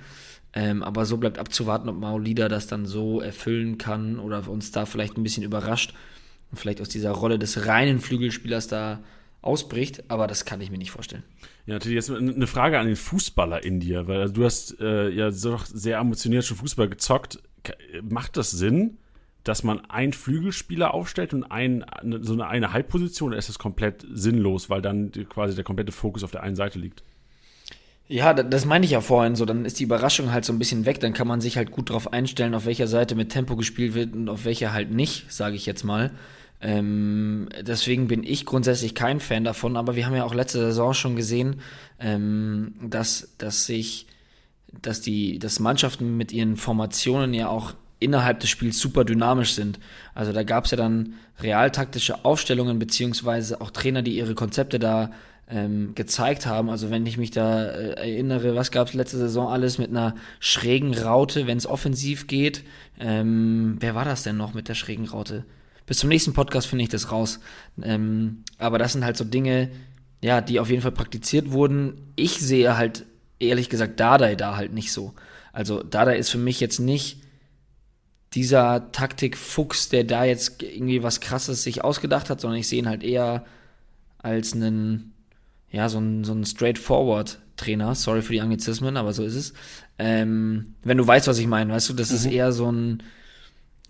Ähm, 0.53 0.83
aber 0.83 1.05
so 1.05 1.19
bleibt 1.19 1.39
abzuwarten, 1.39 1.89
ob 1.89 1.97
Maulida 1.97 2.49
das 2.49 2.67
dann 2.67 2.87
so 2.87 3.21
erfüllen 3.21 3.77
kann 3.77 4.19
oder 4.19 4.49
uns 4.49 4.73
da 4.73 4.87
vielleicht 4.87 5.17
ein 5.17 5.23
bisschen 5.23 5.45
überrascht 5.45 5.95
und 6.51 6.59
vielleicht 6.59 6.81
aus 6.81 6.89
dieser 6.89 7.13
Rolle 7.13 7.39
des 7.39 7.67
reinen 7.67 8.01
Flügelspielers 8.01 8.67
da 8.67 9.01
ausbricht, 9.43 10.11
aber 10.11 10.27
das 10.27 10.45
kann 10.45 10.61
ich 10.61 10.71
mir 10.71 10.79
nicht 10.79 10.91
vorstellen. 10.91 11.23
Ja, 11.67 11.75
natürlich 11.75 11.97
jetzt 11.97 12.11
eine 12.11 12.47
Frage 12.47 12.79
an 12.79 12.87
den 12.87 12.97
Fußballer 12.97 13.65
in 13.65 13.81
dir, 13.81 14.07
weil 14.07 14.21
also 14.21 14.35
du 14.35 14.45
hast 14.45 14.81
äh, 14.81 15.09
ja 15.11 15.31
so 15.31 15.59
sehr 15.65 15.99
ambitioniert 15.99 16.45
schon 16.45 16.57
Fußball 16.57 16.89
gezockt. 16.89 17.41
Macht 18.03 18.37
das 18.37 18.51
Sinn, 18.51 18.99
dass 19.45 19.63
man 19.63 19.85
einen 19.87 20.13
Flügelspieler 20.13 20.93
aufstellt 20.93 21.33
und 21.33 21.45
ein, 21.45 21.85
so 22.21 22.35
eine, 22.35 22.47
eine 22.49 22.73
Halbposition, 22.73 23.31
oder 23.31 23.39
ist 23.39 23.49
das 23.49 23.59
komplett 23.59 24.07
sinnlos, 24.13 24.69
weil 24.69 24.83
dann 24.83 25.13
quasi 25.29 25.55
der 25.55 25.65
komplette 25.65 25.93
Fokus 25.93 26.25
auf 26.25 26.31
der 26.31 26.43
einen 26.43 26.57
Seite 26.57 26.79
liegt? 26.79 27.03
Ja, 28.09 28.35
das 28.35 28.65
meine 28.65 28.85
ich 28.85 28.91
ja 28.91 29.01
vorhin 29.01 29.37
so. 29.37 29.45
Dann 29.45 29.65
ist 29.65 29.79
die 29.79 29.85
Überraschung 29.85 30.33
halt 30.33 30.45
so 30.45 30.53
ein 30.53 30.59
bisschen 30.59 30.85
weg. 30.85 30.99
Dann 30.99 31.13
kann 31.13 31.29
man 31.29 31.41
sich 31.41 31.57
halt 31.57 31.71
gut 31.71 31.91
darauf 31.91 32.13
einstellen, 32.13 32.57
auf 32.57 32.67
welcher 32.67 32.89
Seite 32.89 33.15
mit 33.15 33.31
Tempo 33.31 33.55
gespielt 33.55 33.95
wird 33.95 34.15
und 34.15 34.29
auf 34.29 34.45
welcher 34.45 34.73
halt 34.73 34.91
nicht, 34.91 35.33
sage 35.33 35.55
ich 35.55 35.65
jetzt 35.65 35.85
mal. 35.85 36.11
Ähm, 36.61 37.49
deswegen 37.63 38.09
bin 38.09 38.23
ich 38.23 38.45
grundsätzlich 38.45 38.95
kein 38.95 39.21
Fan 39.21 39.45
davon, 39.45 39.77
aber 39.77 39.97
wir 39.97 40.07
haben 40.07 40.15
ja 40.15 40.25
auch 40.25 40.35
letzte 40.35 40.59
Saison 40.59 40.93
schon 40.93 41.17
gesehen, 41.17 41.61
ähm, 41.99 42.75
dass, 42.83 43.35
dass 43.39 43.67
sich, 43.67 44.07
dass 44.83 45.01
die, 45.01 45.39
dass 45.39 45.59
Mannschaften 45.59 46.17
mit 46.17 46.33
ihren 46.33 46.57
Formationen 46.57 47.33
ja 47.33 47.49
auch 47.49 47.75
innerhalb 47.99 48.41
des 48.41 48.51
Spiels 48.51 48.79
super 48.79 49.05
dynamisch 49.05 49.55
sind. 49.55 49.79
Also 50.15 50.33
da 50.33 50.43
gab 50.43 50.65
es 50.65 50.71
ja 50.71 50.77
dann 50.77 51.15
realtaktische 51.41 52.25
Aufstellungen, 52.25 52.79
beziehungsweise 52.79 53.61
auch 53.61 53.71
Trainer, 53.71 54.03
die 54.03 54.17
ihre 54.17 54.35
Konzepte 54.35 54.79
da 54.79 55.11
ähm, 55.49 55.95
gezeigt 55.95 56.47
haben. 56.47 56.71
Also 56.71 56.91
wenn 56.91 57.07
ich 57.07 57.19
mich 57.19 57.31
da 57.31 57.65
äh, 57.65 57.93
erinnere, 57.93 58.55
was 58.55 58.71
gab 58.71 58.89
es 58.89 58.95
letzte 58.95 59.19
Saison 59.19 59.49
alles 59.49 59.79
mit 59.79 59.91
einer 59.91 60.15
schrägen 60.39 60.95
Raute, 60.97 61.47
wenn 61.47 61.59
es 61.59 61.67
offensiv 61.67 62.27
geht. 62.27 62.65
Ähm, 62.99 63.77
wer 63.81 63.95
war 63.95 64.05
das 64.05 64.23
denn 64.23 64.37
noch 64.37 64.55
mit 64.55 64.69
der 64.69 64.75
schrägen 64.75 65.09
Raute? 65.09 65.45
Bis 65.91 65.99
zum 65.99 66.09
nächsten 66.09 66.35
Podcast 66.35 66.69
finde 66.69 66.85
ich 66.85 66.89
das 66.89 67.11
raus. 67.11 67.41
Ähm, 67.83 68.45
aber 68.59 68.79
das 68.79 68.93
sind 68.93 69.05
halt 69.05 69.17
so 69.17 69.25
Dinge, 69.25 69.73
ja, 70.23 70.41
die 70.41 70.61
auf 70.61 70.71
jeden 70.71 70.83
Fall 70.83 70.93
praktiziert 70.93 71.51
wurden. 71.51 72.13
Ich 72.15 72.39
sehe 72.39 72.77
halt, 72.77 73.07
ehrlich 73.41 73.69
gesagt, 73.69 73.99
Dardai 73.99 74.37
da 74.37 74.55
halt 74.55 74.73
nicht 74.73 74.93
so. 74.93 75.15
Also 75.53 75.83
Dardai 75.83 76.17
ist 76.17 76.31
für 76.31 76.39
mich 76.39 76.61
jetzt 76.61 76.79
nicht 76.79 77.25
dieser 78.35 78.93
Taktikfuchs, 78.93 79.89
der 79.89 80.05
da 80.05 80.23
jetzt 80.23 80.63
irgendwie 80.63 81.03
was 81.03 81.19
Krasses 81.19 81.65
sich 81.65 81.83
ausgedacht 81.83 82.31
hat, 82.31 82.41
sondern 82.41 82.61
ich 82.61 82.69
sehe 82.69 82.79
ihn 82.79 82.89
halt 82.89 83.03
eher 83.03 83.45
als 84.19 84.53
einen, 84.53 85.13
ja, 85.73 85.89
so 85.89 85.99
ein, 85.99 86.23
so 86.23 86.33
ein 86.33 86.45
Straightforward-Trainer. 86.45 87.97
Sorry 87.97 88.23
für 88.23 88.35
die 88.35 88.41
Anglizismen, 88.41 88.97
aber 88.97 89.13
so 89.13 89.25
ist 89.25 89.35
es. 89.35 89.55
Ähm, 89.99 90.77
wenn 90.85 90.99
du 90.99 91.07
weißt, 91.09 91.27
was 91.27 91.39
ich 91.41 91.49
meine, 91.49 91.73
weißt 91.73 91.89
du, 91.89 91.95
das 91.95 92.11
mhm. 92.11 92.17
ist 92.17 92.27
eher 92.27 92.53
so 92.53 92.71
ein, 92.71 93.03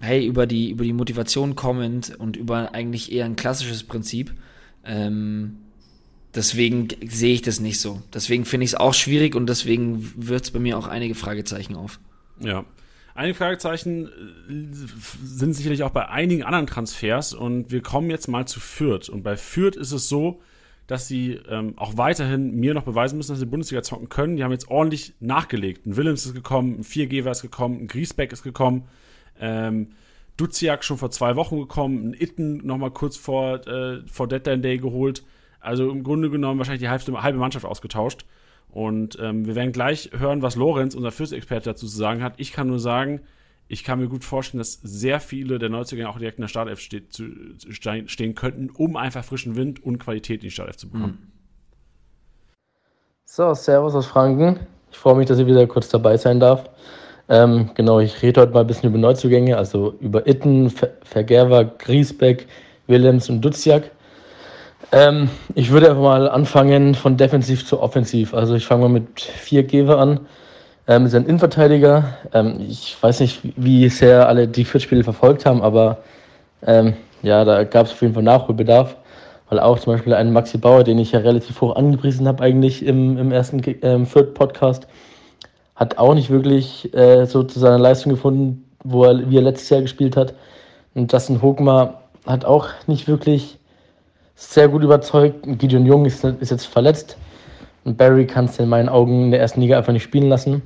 hey, 0.00 0.26
über 0.26 0.46
die, 0.46 0.70
über 0.70 0.84
die 0.84 0.92
Motivation 0.92 1.54
kommend 1.54 2.14
und 2.18 2.36
über 2.36 2.74
eigentlich 2.74 3.12
eher 3.12 3.26
ein 3.26 3.36
klassisches 3.36 3.84
Prinzip. 3.84 4.32
Ähm, 4.84 5.58
deswegen 6.34 6.88
sehe 7.06 7.34
ich 7.34 7.42
das 7.42 7.60
nicht 7.60 7.80
so. 7.80 8.02
Deswegen 8.12 8.44
finde 8.44 8.64
ich 8.64 8.70
es 8.70 8.74
auch 8.74 8.94
schwierig 8.94 9.34
und 9.34 9.46
deswegen 9.46 10.12
wird 10.16 10.44
es 10.44 10.50
bei 10.50 10.58
mir 10.58 10.78
auch 10.78 10.86
einige 10.86 11.14
Fragezeichen 11.14 11.76
auf. 11.76 12.00
Ja. 12.40 12.64
Einige 13.14 13.34
Fragezeichen 13.34 14.06
äh, 14.06 14.74
sind 15.22 15.52
sicherlich 15.52 15.82
auch 15.82 15.90
bei 15.90 16.08
einigen 16.08 16.42
anderen 16.42 16.66
Transfers 16.66 17.34
und 17.34 17.70
wir 17.70 17.82
kommen 17.82 18.08
jetzt 18.08 18.28
mal 18.28 18.46
zu 18.46 18.60
Fürth. 18.60 19.08
Und 19.10 19.22
bei 19.22 19.36
Fürth 19.36 19.76
ist 19.76 19.92
es 19.92 20.08
so, 20.08 20.40
dass 20.86 21.06
sie 21.06 21.38
ähm, 21.48 21.74
auch 21.76 21.96
weiterhin 21.96 22.56
mir 22.56 22.74
noch 22.74 22.82
beweisen 22.82 23.16
müssen, 23.16 23.32
dass 23.32 23.38
sie 23.38 23.46
Bundesliga 23.46 23.82
zocken 23.82 24.08
können. 24.08 24.36
Die 24.36 24.42
haben 24.42 24.50
jetzt 24.50 24.68
ordentlich 24.68 25.14
nachgelegt. 25.20 25.86
Ein 25.86 25.96
Willems 25.96 26.26
ist 26.26 26.34
gekommen, 26.34 26.80
ein 26.80 26.84
4G 26.84 27.30
ist 27.30 27.42
gekommen, 27.42 27.82
ein 27.82 27.86
Griesbeck 27.86 28.32
ist 28.32 28.42
gekommen. 28.42 28.88
Ähm, 29.40 29.88
Duziak 30.36 30.84
schon 30.84 30.98
vor 30.98 31.10
zwei 31.10 31.36
Wochen 31.36 31.58
gekommen, 31.58 32.10
ein 32.10 32.14
Itten 32.14 32.64
nochmal 32.66 32.90
kurz 32.90 33.16
vor, 33.16 33.66
äh, 33.66 34.00
vor 34.06 34.28
Deadline 34.28 34.62
Day 34.62 34.78
geholt. 34.78 35.22
Also 35.60 35.90
im 35.90 36.02
Grunde 36.02 36.30
genommen 36.30 36.58
wahrscheinlich 36.58 36.80
die 36.80 36.88
halbe, 36.88 37.22
halbe 37.22 37.38
Mannschaft 37.38 37.66
ausgetauscht. 37.66 38.24
Und 38.70 39.18
ähm, 39.20 39.46
wir 39.46 39.54
werden 39.54 39.72
gleich 39.72 40.10
hören, 40.16 40.42
was 40.42 40.56
Lorenz, 40.56 40.94
unser 40.94 41.10
Fürstexperte, 41.10 41.70
dazu 41.70 41.86
zu 41.86 41.96
sagen 41.96 42.22
hat. 42.22 42.34
Ich 42.36 42.52
kann 42.52 42.68
nur 42.68 42.78
sagen, 42.78 43.20
ich 43.68 43.84
kann 43.84 44.00
mir 44.00 44.08
gut 44.08 44.24
vorstellen, 44.24 44.58
dass 44.58 44.80
sehr 44.82 45.20
viele 45.20 45.58
der 45.58 45.68
Neuzugänge 45.68 46.08
auch 46.08 46.18
direkt 46.18 46.38
in 46.38 46.42
der 46.42 46.48
Startelf 46.48 46.80
steht, 46.80 47.12
zu, 47.12 47.24
stehen 47.68 48.34
könnten, 48.34 48.70
um 48.70 48.96
einfach 48.96 49.24
frischen 49.24 49.56
Wind 49.56 49.82
und 49.84 49.98
Qualität 49.98 50.40
in 50.40 50.48
die 50.48 50.50
Startelf 50.50 50.76
zu 50.76 50.88
bekommen. 50.88 51.18
Mhm. 51.20 51.32
So, 53.24 53.54
Servus 53.54 53.94
aus 53.94 54.06
Franken. 54.06 54.58
Ich 54.90 54.98
freue 54.98 55.14
mich, 55.14 55.28
dass 55.28 55.38
ich 55.38 55.46
wieder 55.46 55.64
kurz 55.68 55.88
dabei 55.88 56.16
sein 56.16 56.40
darf. 56.40 56.68
Ähm, 57.30 57.70
genau, 57.74 58.00
ich 58.00 58.20
rede 58.22 58.40
heute 58.40 58.52
mal 58.52 58.62
ein 58.62 58.66
bisschen 58.66 58.90
über 58.90 58.98
Neuzugänge, 58.98 59.56
also 59.56 59.94
über 60.00 60.26
Itten, 60.26 60.68
Ver 60.68 60.90
Vergerber, 61.04 61.64
Griesbeck, 61.64 62.48
Willems 62.88 63.30
und 63.30 63.40
Duziak. 63.40 63.92
Ähm, 64.90 65.30
ich 65.54 65.70
würde 65.70 65.90
einfach 65.90 66.02
mal 66.02 66.28
anfangen 66.28 66.96
von 66.96 67.16
defensiv 67.16 67.64
zu 67.64 67.80
offensiv. 67.80 68.34
Also 68.34 68.56
ich 68.56 68.66
fange 68.66 68.82
mal 68.82 68.88
mit 68.88 69.20
vier 69.20 69.62
Gewe 69.62 69.96
an. 69.96 70.20
Ähm, 70.88 71.06
ist 71.06 71.14
ein 71.14 71.26
Innenverteidiger. 71.26 72.16
Ähm, 72.32 72.56
ich 72.68 72.96
weiß 73.00 73.20
nicht, 73.20 73.40
wie 73.56 73.88
sehr 73.88 74.28
alle 74.28 74.48
die 74.48 74.64
Viertspiele 74.64 75.04
verfolgt 75.04 75.46
haben, 75.46 75.62
aber 75.62 75.98
ähm, 76.66 76.94
ja, 77.22 77.44
da 77.44 77.62
gab 77.62 77.86
es 77.86 77.92
auf 77.92 78.02
jeden 78.02 78.14
Fall 78.14 78.24
Nachholbedarf. 78.24 78.96
Weil 79.48 79.60
auch 79.60 79.78
zum 79.78 79.92
Beispiel 79.92 80.14
ein 80.14 80.32
Maxi 80.32 80.58
Bauer, 80.58 80.82
den 80.82 80.98
ich 80.98 81.12
ja 81.12 81.20
relativ 81.20 81.60
hoch 81.60 81.76
angepriesen 81.76 82.26
habe 82.26 82.42
eigentlich 82.42 82.84
im, 82.84 83.18
im 83.18 83.30
ersten 83.30 83.62
ähm, 83.82 84.06
Viert-Podcast, 84.06 84.88
hat 85.80 85.96
auch 85.96 86.14
nicht 86.14 86.28
wirklich 86.28 86.92
äh, 86.94 87.24
so 87.24 87.42
zu 87.42 87.58
seiner 87.58 87.78
Leistung 87.78 88.12
gefunden, 88.12 88.66
wo 88.84 89.04
er, 89.04 89.30
wie 89.30 89.38
er 89.38 89.42
letztes 89.42 89.70
Jahr 89.70 89.80
gespielt 89.80 90.14
hat. 90.14 90.34
Und 90.94 91.10
Justin 91.10 91.40
Hogmar 91.40 92.02
hat 92.26 92.44
auch 92.44 92.68
nicht 92.86 93.08
wirklich 93.08 93.58
sehr 94.34 94.68
gut 94.68 94.82
überzeugt. 94.82 95.38
Gideon 95.58 95.86
Jung 95.86 96.04
ist, 96.04 96.22
ist 96.22 96.50
jetzt 96.50 96.66
verletzt. 96.66 97.16
Und 97.84 97.96
Barry 97.96 98.26
kann 98.26 98.44
es 98.44 98.58
in 98.58 98.68
meinen 98.68 98.90
Augen 98.90 99.24
in 99.24 99.30
der 99.30 99.40
ersten 99.40 99.62
Liga 99.62 99.78
einfach 99.78 99.94
nicht 99.94 100.02
spielen 100.02 100.28
lassen. 100.28 100.60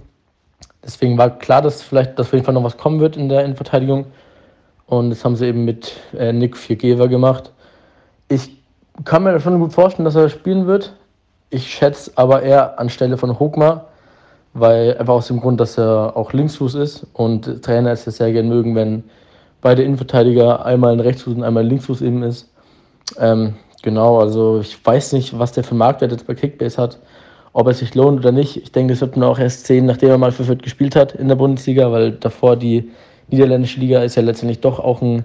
Deswegen 0.82 1.16
war 1.16 1.30
klar, 1.38 1.62
dass 1.62 1.80
vielleicht 1.80 2.18
dass 2.18 2.26
auf 2.26 2.32
jeden 2.32 2.44
Fall 2.44 2.54
noch 2.54 2.64
was 2.64 2.76
kommen 2.76 2.98
wird 2.98 3.16
in 3.16 3.28
der 3.28 3.44
Innenverteidigung. 3.44 4.06
Und 4.86 5.10
das 5.10 5.24
haben 5.24 5.36
sie 5.36 5.46
eben 5.46 5.64
mit 5.64 5.92
äh, 6.18 6.32
Nick 6.32 6.56
Viergeber 6.56 7.06
gemacht. 7.06 7.52
Ich 8.28 8.50
kann 9.04 9.22
mir 9.22 9.38
schon 9.38 9.60
gut 9.60 9.72
vorstellen, 9.72 10.04
dass 10.04 10.16
er 10.16 10.28
spielen 10.28 10.66
wird. 10.66 10.92
Ich 11.50 11.72
schätze 11.72 12.10
aber 12.16 12.42
eher 12.42 12.80
anstelle 12.80 13.16
von 13.16 13.38
Hogmar, 13.38 13.86
weil 14.54 14.96
einfach 14.96 15.14
aus 15.14 15.26
dem 15.26 15.40
Grund, 15.40 15.60
dass 15.60 15.76
er 15.76 16.16
auch 16.16 16.32
Linksfuß 16.32 16.76
ist 16.76 17.06
und 17.12 17.62
Trainer 17.62 17.90
es 17.90 18.06
ja 18.06 18.12
sehr 18.12 18.32
gerne 18.32 18.48
mögen, 18.48 18.74
wenn 18.76 19.02
beide 19.60 19.82
Innenverteidiger 19.82 20.64
einmal 20.64 20.92
ein 20.92 21.00
Rechtsfuß 21.00 21.34
und 21.34 21.42
einmal 21.42 21.64
ein 21.64 21.68
Linksfuß 21.68 22.02
eben 22.02 22.22
ist. 22.22 22.48
Ähm, 23.18 23.54
genau, 23.82 24.20
also 24.20 24.60
ich 24.60 24.84
weiß 24.84 25.12
nicht, 25.12 25.36
was 25.38 25.52
der 25.52 25.64
für 25.64 25.74
Marktwert 25.74 26.12
jetzt 26.12 26.26
bei 26.26 26.34
Kickbase 26.34 26.80
hat, 26.80 26.98
ob 27.52 27.66
es 27.66 27.80
sich 27.80 27.94
lohnt 27.96 28.20
oder 28.20 28.30
nicht. 28.30 28.56
Ich 28.56 28.70
denke, 28.70 28.92
das 28.92 29.00
wird 29.00 29.16
man 29.16 29.28
auch 29.28 29.38
erst 29.38 29.66
sehen, 29.66 29.86
nachdem 29.86 30.10
er 30.10 30.18
mal 30.18 30.32
für 30.32 30.44
Fürth 30.44 30.62
gespielt 30.62 30.94
hat 30.94 31.14
in 31.14 31.28
der 31.28 31.36
Bundesliga, 31.36 31.90
weil 31.90 32.12
davor 32.12 32.56
die 32.56 32.90
niederländische 33.28 33.80
Liga 33.80 34.02
ist 34.02 34.14
ja 34.14 34.22
letztendlich 34.22 34.60
doch 34.60 34.78
auch 34.78 35.02
ein, 35.02 35.24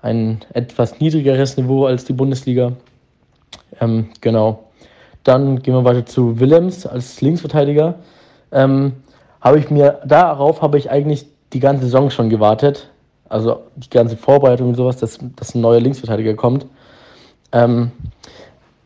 ein 0.00 0.40
etwas 0.54 1.00
niedrigeres 1.00 1.58
Niveau 1.58 1.84
als 1.84 2.06
die 2.06 2.14
Bundesliga. 2.14 2.72
Ähm, 3.80 4.08
genau. 4.22 4.64
Dann 5.22 5.60
gehen 5.60 5.74
wir 5.74 5.84
weiter 5.84 6.06
zu 6.06 6.38
Willems 6.40 6.86
als 6.86 7.20
Linksverteidiger 7.20 7.96
ähm, 8.54 8.92
habe 9.40 9.58
ich 9.58 9.70
mir, 9.70 10.00
darauf 10.06 10.62
habe 10.62 10.78
ich 10.78 10.90
eigentlich 10.90 11.26
die 11.52 11.60
ganze 11.60 11.84
Saison 11.84 12.10
schon 12.10 12.30
gewartet. 12.30 12.88
Also 13.28 13.62
die 13.76 13.90
ganze 13.90 14.16
Vorbereitung 14.16 14.68
und 14.68 14.74
sowas, 14.74 14.96
dass, 14.96 15.18
dass 15.36 15.54
ein 15.54 15.60
neuer 15.60 15.80
Linksverteidiger 15.80 16.34
kommt. 16.34 16.66
Ähm, 17.52 17.90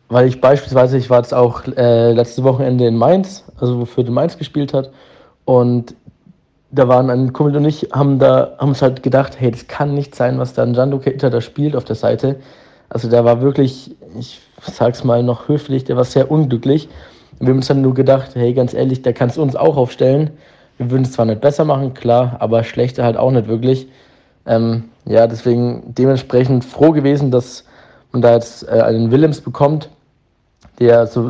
weil 0.09 0.27
ich 0.27 0.41
beispielsweise, 0.41 0.97
ich 0.97 1.09
war 1.09 1.19
jetzt 1.19 1.33
auch 1.33 1.63
äh, 1.77 2.11
letzte 2.13 2.43
Wochenende 2.43 2.87
in 2.87 2.97
Mainz, 2.97 3.45
also 3.59 3.79
wofür 3.79 4.03
der 4.03 4.13
Mainz 4.13 4.37
gespielt 4.37 4.73
hat. 4.73 4.89
Und 5.45 5.95
da 6.71 6.87
waren 6.87 7.09
ein 7.09 7.33
Kumpel 7.33 7.55
und 7.57 7.65
ich, 7.65 7.89
haben 7.91 8.19
da, 8.19 8.55
haben 8.57 8.69
uns 8.69 8.81
halt 8.81 9.03
gedacht, 9.03 9.39
hey, 9.39 9.51
das 9.51 9.67
kann 9.67 9.93
nicht 9.93 10.15
sein, 10.15 10.39
was 10.39 10.53
da 10.53 10.63
ein 10.63 10.73
Jando 10.73 10.99
Keita 10.99 11.29
da 11.29 11.41
spielt 11.41 11.75
auf 11.75 11.83
der 11.83 11.95
Seite. 11.95 12.37
Also 12.89 13.09
der 13.09 13.23
war 13.23 13.41
wirklich, 13.41 13.95
ich 14.19 14.41
sag's 14.61 15.03
mal 15.03 15.23
noch 15.23 15.47
höflich, 15.47 15.83
der 15.83 15.95
war 15.95 16.05
sehr 16.05 16.31
unglücklich. 16.31 16.89
Wir 17.39 17.49
haben 17.49 17.57
uns 17.57 17.67
dann 17.67 17.81
nur 17.81 17.93
gedacht, 17.93 18.31
hey, 18.35 18.53
ganz 18.53 18.73
ehrlich, 18.73 19.01
der 19.01 19.13
kannst 19.13 19.37
du 19.37 19.41
uns 19.41 19.55
auch 19.55 19.77
aufstellen. 19.77 20.31
Wir 20.77 20.91
würden 20.91 21.03
es 21.03 21.13
zwar 21.13 21.25
nicht 21.25 21.41
besser 21.41 21.65
machen, 21.65 21.93
klar, 21.93 22.37
aber 22.39 22.63
schlechter 22.63 23.03
halt 23.03 23.17
auch 23.17 23.31
nicht 23.31 23.47
wirklich. 23.47 23.87
Ähm, 24.45 24.85
ja, 25.05 25.27
deswegen 25.27 25.93
dementsprechend 25.93 26.65
froh 26.65 26.91
gewesen, 26.91 27.31
dass 27.31 27.65
man 28.11 28.21
da 28.21 28.33
jetzt 28.33 28.67
äh, 28.67 28.81
einen 28.81 29.11
Willems 29.11 29.41
bekommt, 29.41 29.89
der, 30.79 31.07
so, 31.07 31.29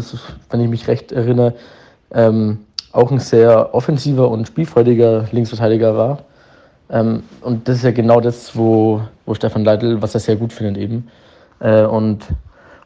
wenn 0.50 0.62
ich 0.62 0.70
mich 0.70 0.88
recht 0.88 1.12
erinnere, 1.12 1.54
ähm, 2.12 2.60
auch 2.92 3.12
ein 3.12 3.20
sehr 3.20 3.74
offensiver 3.74 4.30
und 4.30 4.48
spielfreudiger 4.48 5.26
Linksverteidiger 5.32 5.96
war. 5.96 6.20
Ähm, 6.90 7.24
und 7.42 7.68
das 7.68 7.78
ist 7.78 7.84
ja 7.84 7.92
genau 7.92 8.20
das, 8.20 8.56
wo, 8.56 9.02
wo 9.26 9.34
Stefan 9.34 9.64
Leitl, 9.64 10.02
was 10.02 10.16
er 10.16 10.20
sehr 10.20 10.36
gut 10.36 10.54
findet 10.54 10.78
eben. 10.78 11.08
Äh, 11.60 11.84
und 11.84 12.24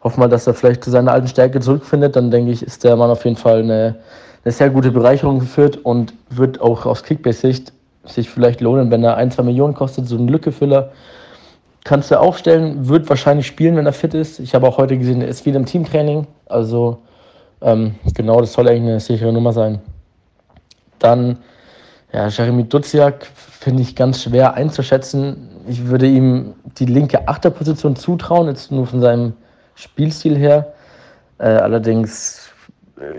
hoffe 0.04 0.20
mal, 0.20 0.30
dass 0.30 0.48
er 0.48 0.54
vielleicht 0.54 0.84
zu 0.84 0.92
seiner 0.92 1.12
alten 1.12 1.28
Stärke 1.28 1.60
zurückfindet. 1.60 2.16
Dann 2.16 2.30
denke 2.30 2.52
ich, 2.52 2.62
ist 2.62 2.84
der 2.84 2.96
Mann 2.96 3.10
auf 3.10 3.24
jeden 3.24 3.38
Fall 3.38 3.60
eine, 3.60 3.96
eine 4.44 4.52
sehr 4.52 4.70
gute 4.70 4.92
Bereicherung 4.92 5.40
geführt 5.40 5.78
und 5.78 6.14
wird 6.30 6.60
auch 6.62 6.86
aus 6.86 7.04
Kickbase-Sicht 7.04 7.72
sich 8.06 8.30
vielleicht 8.30 8.60
lohnen, 8.62 8.92
wenn 8.92 9.04
er 9.04 9.16
ein, 9.16 9.32
zwei 9.32 9.44
Millionen 9.44 9.74
kostet, 9.74 10.08
so 10.08 10.18
ein 10.18 10.28
Lückefüller. 10.28 10.92
Kannst 11.86 12.12
du 12.12 12.20
aufstellen, 12.20 12.88
wird 12.88 13.10
wahrscheinlich 13.10 13.48
spielen, 13.48 13.76
wenn 13.76 13.86
er 13.86 13.94
fit 13.94 14.14
ist. 14.14 14.40
Ich 14.40 14.54
habe 14.56 14.68
auch 14.68 14.78
heute 14.78 14.98
gesehen, 14.98 15.22
er 15.22 15.28
ist 15.28 15.46
wieder 15.46 15.58
im 15.58 15.66
Teamtraining. 15.66 16.28
Also 16.48 17.00
ähm, 17.62 17.96
genau, 18.14 18.42
das 18.42 18.54
soll 18.54 18.68
eigentlich 18.68 18.82
eine 18.82 19.00
sichere 19.00 19.32
Nummer 19.32 19.54
sein. 19.54 19.80
Dann, 21.00 21.38
ja, 22.12 22.28
Jeremy 22.28 22.66
Duziak 22.66 23.26
finde 23.36 23.82
ich 23.84 23.96
ganz 23.96 24.24
schwer 24.24 24.54
einzuschätzen. 24.54 25.50
Ich 25.68 25.88
würde 25.88 26.08
ihm 26.08 26.54
die 26.78 26.86
linke 26.86 27.28
Achterposition 27.28 27.96
zutrauen, 27.96 28.48
jetzt 28.48 28.72
nur 28.72 28.86
von 28.86 29.00
seinem 29.00 29.34
Spielstil 29.76 30.38
her. 30.38 30.74
Äh, 31.38 31.46
allerdings, 31.46 32.50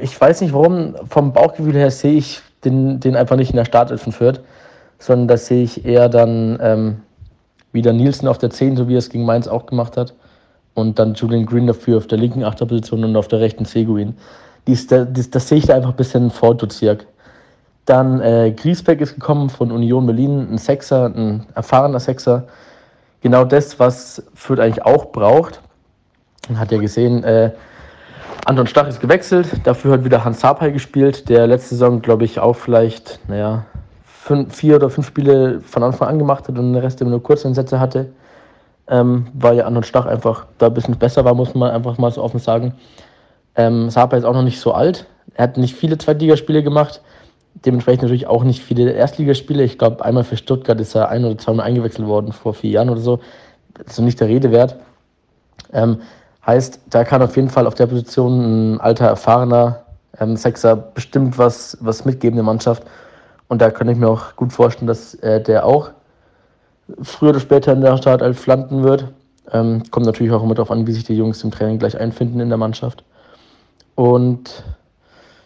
ich 0.00 0.18
weiß 0.20 0.40
nicht 0.40 0.52
warum, 0.52 0.94
vom 1.08 1.32
Bauchgefühl 1.32 1.74
her 1.74 1.90
sehe 1.90 2.14
ich 2.14 2.42
den, 2.64 3.00
den 3.00 3.16
einfach 3.16 3.36
nicht 3.36 3.50
in 3.50 3.56
der 3.56 3.64
Startelf 3.64 4.02
von 4.02 4.38
sondern 4.98 5.28
da 5.28 5.36
sehe 5.36 5.64
ich 5.64 5.84
eher 5.84 6.08
dann 6.08 6.58
ähm, 6.62 6.96
wieder 7.72 7.92
Nielsen 7.92 8.28
auf 8.28 8.38
der 8.38 8.50
10, 8.50 8.76
so 8.76 8.88
wie 8.88 8.94
er 8.94 8.98
es 8.98 9.10
gegen 9.10 9.24
Mainz 9.24 9.48
auch 9.48 9.66
gemacht 9.66 9.96
hat. 9.96 10.14
Und 10.74 10.98
dann 10.98 11.14
Julian 11.14 11.46
Green 11.46 11.66
dafür 11.66 11.98
auf 11.98 12.06
der 12.06 12.18
linken 12.18 12.42
Achterposition 12.42 13.04
und 13.04 13.16
auf 13.16 13.28
der 13.28 13.40
rechten 13.40 13.64
Seguin. 13.64 14.16
Dies, 14.66 14.86
das, 14.86 15.30
das 15.30 15.48
sehe 15.48 15.58
ich 15.58 15.66
da 15.66 15.74
einfach 15.74 15.90
ein 15.90 15.96
bisschen 15.96 16.30
vor 16.30 16.54
Duzirk. 16.56 17.06
Dann 17.84 18.20
äh, 18.20 18.52
Griesbeck 18.56 19.00
ist 19.00 19.14
gekommen 19.14 19.50
von 19.50 19.70
Union 19.70 20.06
Berlin, 20.06 20.48
ein 20.50 20.58
Sechser, 20.58 21.06
ein 21.06 21.46
erfahrener 21.54 22.00
Sechser. 22.00 22.44
Genau 23.20 23.44
das, 23.44 23.78
was 23.78 24.22
Fürth 24.34 24.60
eigentlich 24.60 24.84
auch 24.84 25.12
braucht. 25.12 25.60
Man 26.48 26.58
hat 26.58 26.72
ja 26.72 26.78
gesehen, 26.78 27.24
äh, 27.24 27.50
Anton 28.46 28.66
Stach 28.66 28.86
ist 28.88 29.00
gewechselt, 29.00 29.48
dafür 29.64 29.92
hat 29.92 30.04
wieder 30.04 30.24
Hans 30.24 30.40
Sapai 30.40 30.70
gespielt, 30.70 31.28
der 31.28 31.46
letzte 31.46 31.70
Saison, 31.70 32.02
glaube 32.02 32.24
ich, 32.24 32.38
auch 32.38 32.54
vielleicht, 32.54 33.18
naja, 33.28 33.64
fünf, 34.04 34.54
vier 34.54 34.76
oder 34.76 34.90
fünf 34.90 35.06
Spiele 35.06 35.60
von 35.60 35.82
Anfang 35.82 36.08
an 36.08 36.18
gemacht 36.18 36.48
hat 36.48 36.58
und 36.58 36.72
den 36.72 36.76
Rest 36.76 37.00
immer 37.00 37.10
nur 37.10 37.22
Kurzeinsätze 37.22 37.80
hatte. 37.80 38.10
Ähm, 38.86 39.28
weil 39.32 39.56
ja 39.56 39.64
Anton 39.64 39.82
Stach 39.82 40.04
einfach 40.04 40.46
da 40.58 40.66
ein 40.66 40.74
bisschen 40.74 40.98
besser 40.98 41.24
war, 41.24 41.34
muss 41.34 41.54
man 41.54 41.70
einfach 41.70 41.96
mal 41.96 42.10
so 42.10 42.22
offen 42.22 42.38
sagen. 42.38 42.74
Ähm, 43.56 43.88
Sapai 43.88 44.18
ist 44.18 44.24
auch 44.24 44.34
noch 44.34 44.42
nicht 44.42 44.60
so 44.60 44.72
alt. 44.72 45.06
Er 45.34 45.44
hat 45.44 45.56
nicht 45.56 45.74
viele 45.74 45.96
Zweitligaspiele 45.96 46.62
gemacht. 46.62 47.00
dementsprechend 47.64 48.02
natürlich 48.02 48.26
auch 48.26 48.44
nicht 48.44 48.62
viele 48.62 48.90
Erstligaspiele. 48.92 49.62
Ich 49.62 49.78
glaube, 49.78 50.04
einmal 50.04 50.24
für 50.24 50.36
Stuttgart 50.36 50.80
ist 50.80 50.94
er 50.94 51.08
ein 51.08 51.24
oder 51.24 51.38
zweimal 51.38 51.66
eingewechselt 51.66 52.06
worden 52.06 52.32
vor 52.32 52.52
vier 52.52 52.70
Jahren 52.70 52.90
oder 52.90 53.00
so. 53.00 53.20
Das 53.74 53.94
ist 53.94 54.00
nicht 54.00 54.20
der 54.20 54.28
Rede 54.28 54.50
wert. 54.50 54.76
Ähm, 55.72 55.98
heißt, 56.46 56.80
da 56.90 57.04
kann 57.04 57.22
auf 57.22 57.36
jeden 57.36 57.50
Fall 57.50 57.66
auf 57.66 57.74
der 57.74 57.86
Position 57.86 58.74
ein 58.74 58.80
alter, 58.80 59.06
erfahrener 59.06 59.84
ähm, 60.18 60.36
Sechser 60.36 60.76
bestimmt 60.76 61.38
was, 61.38 61.76
was 61.80 62.04
mitgeben 62.04 62.36
der 62.36 62.44
Mannschaft. 62.44 62.84
Und 63.48 63.60
da 63.60 63.70
kann 63.70 63.88
ich 63.88 63.96
mir 63.96 64.08
auch 64.08 64.36
gut 64.36 64.52
vorstellen, 64.52 64.86
dass 64.86 65.14
äh, 65.16 65.40
der 65.40 65.64
auch 65.66 65.90
früher 67.02 67.30
oder 67.30 67.40
später 67.40 67.72
in 67.72 67.80
der 67.80 67.96
Startelf 67.96 68.46
landen 68.46 68.82
wird. 68.82 69.06
Ähm, 69.52 69.82
kommt 69.90 70.06
natürlich 70.06 70.32
auch 70.32 70.42
immer 70.42 70.54
darauf 70.54 70.70
an, 70.70 70.86
wie 70.86 70.92
sich 70.92 71.04
die 71.04 71.16
Jungs 71.16 71.42
im 71.44 71.50
Training 71.50 71.78
gleich 71.78 71.98
einfinden 71.98 72.40
in 72.40 72.48
der 72.48 72.58
Mannschaft. 72.58 73.04
Und 73.94 74.64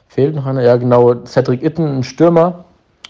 fehlt 0.08 0.34
noch 0.34 0.46
einer, 0.46 0.62
ja 0.62 0.76
genau, 0.76 1.14
Cedric 1.26 1.62
Itten, 1.62 1.98
ein 1.98 2.02
Stürmer. 2.02 2.64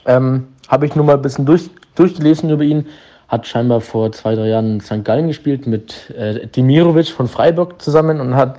Ähm, 0.05 0.49
Habe 0.69 0.87
ich 0.87 0.95
nur 0.95 1.05
mal 1.05 1.15
ein 1.15 1.23
bisschen 1.23 1.47
durch, 1.47 1.71
durchgelesen 1.95 2.51
über 2.51 2.65
ihn. 2.65 2.87
Hat 3.29 3.47
scheinbar 3.47 3.81
vor 3.81 4.11
zwei, 4.13 4.35
drei 4.35 4.49
Jahren 4.49 4.75
in 4.75 4.81
St. 4.81 5.05
Gallen 5.05 5.29
gespielt 5.29 5.67
mit 5.67 6.11
äh, 6.11 6.47
Dimirovic 6.47 7.09
von 7.09 7.29
Freiburg 7.29 7.81
zusammen 7.81 8.21
und 8.21 8.35
hat 8.35 8.59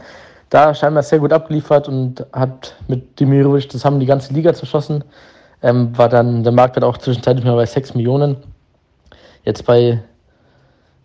da 0.49 0.73
scheinbar 0.73 1.03
sehr 1.03 1.19
gut 1.19 1.33
abgeliefert 1.33 1.87
und 1.87 2.25
hat 2.33 2.75
mit 2.87 3.19
Dimirovic 3.19 3.71
zusammen 3.71 3.99
die 3.99 4.05
ganze 4.05 4.33
Liga 4.33 4.53
zerschossen. 4.53 5.03
Ähm, 5.61 5.97
war 5.97 6.09
dann 6.09 6.43
der 6.43 6.51
Marktwert 6.51 6.83
auch 6.83 6.97
zwischenzeitlich 6.97 7.45
mal 7.45 7.55
bei 7.55 7.65
6 7.65 7.95
Millionen. 7.95 8.37
Jetzt 9.43 9.65
bei, 9.65 10.01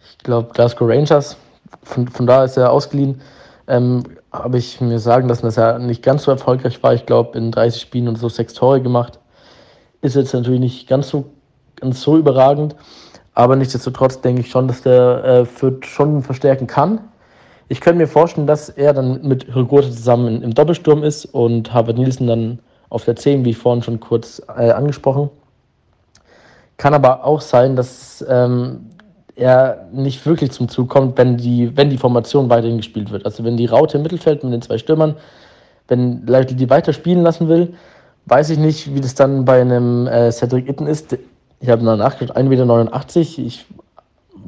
ich 0.08 0.18
glaube, 0.18 0.52
Glasgow 0.52 0.88
Rangers. 0.88 1.36
Von, 1.82 2.08
von 2.08 2.26
da 2.26 2.44
ist 2.44 2.56
er 2.56 2.70
ausgeliehen. 2.70 3.20
Ähm, 3.66 4.04
habe 4.32 4.58
ich 4.58 4.80
mir 4.80 4.98
sagen 4.98 5.28
lassen, 5.28 5.46
dass 5.46 5.56
er 5.56 5.78
nicht 5.78 6.02
ganz 6.02 6.24
so 6.24 6.30
erfolgreich 6.30 6.82
war. 6.82 6.94
Ich 6.94 7.06
glaube, 7.06 7.38
in 7.38 7.50
30 7.50 7.80
Spielen 7.80 8.08
und 8.08 8.16
so 8.16 8.28
sechs 8.28 8.54
Tore 8.54 8.80
gemacht. 8.80 9.18
Ist 10.02 10.16
jetzt 10.16 10.34
natürlich 10.34 10.60
nicht 10.60 10.88
ganz 10.88 11.08
so, 11.08 11.26
ganz 11.76 12.00
so 12.00 12.16
überragend. 12.16 12.76
Aber 13.34 13.56
nichtsdestotrotz 13.56 14.20
denke 14.20 14.42
ich 14.42 14.50
schon, 14.50 14.68
dass 14.68 14.82
der 14.82 15.24
äh, 15.24 15.44
Fürth 15.44 15.86
schon 15.86 16.22
verstärken 16.22 16.66
kann. 16.66 17.00
Ich 17.68 17.80
könnte 17.80 17.98
mir 17.98 18.06
vorstellen, 18.06 18.46
dass 18.46 18.68
er 18.68 18.92
dann 18.92 19.26
mit 19.26 19.54
Rigote 19.54 19.90
zusammen 19.90 20.42
im 20.42 20.54
Doppelsturm 20.54 21.02
ist 21.02 21.24
und 21.26 21.72
Harvard 21.72 21.98
Nielsen 21.98 22.26
dann 22.26 22.58
auf 22.90 23.04
der 23.04 23.16
10, 23.16 23.44
wie 23.44 23.54
vorhin 23.54 23.82
schon 23.82 24.00
kurz 24.00 24.40
äh, 24.56 24.70
angesprochen. 24.70 25.30
Kann 26.76 26.94
aber 26.94 27.24
auch 27.24 27.40
sein, 27.40 27.74
dass 27.74 28.24
ähm, 28.28 28.90
er 29.34 29.88
nicht 29.92 30.24
wirklich 30.26 30.52
zum 30.52 30.68
Zug 30.68 30.88
kommt, 30.88 31.18
wenn 31.18 31.36
die, 31.36 31.76
wenn 31.76 31.90
die 31.90 31.98
Formation 31.98 32.50
weiterhin 32.50 32.76
gespielt 32.76 33.10
wird. 33.10 33.24
Also 33.24 33.42
wenn 33.44 33.56
die 33.56 33.66
Raute 33.66 33.96
im 33.96 34.02
Mittelfeld 34.02 34.44
mit 34.44 34.52
den 34.52 34.62
zwei 34.62 34.78
Stürmern, 34.78 35.16
wenn 35.88 36.26
Leute 36.26 36.54
die 36.54 36.70
weiter 36.70 36.92
spielen 36.92 37.22
lassen 37.22 37.48
will, 37.48 37.74
weiß 38.26 38.50
ich 38.50 38.58
nicht, 38.58 38.94
wie 38.94 39.00
das 39.00 39.14
dann 39.14 39.44
bei 39.44 39.60
einem 39.60 40.06
äh, 40.06 40.30
Cedric 40.30 40.68
Itten 40.68 40.86
ist. 40.86 41.16
Ich 41.60 41.68
habe 41.68 41.84
nachgeschaut, 41.84 42.36
1,89 42.36 42.46
Meter. 42.46 43.46
Ich 43.46 43.66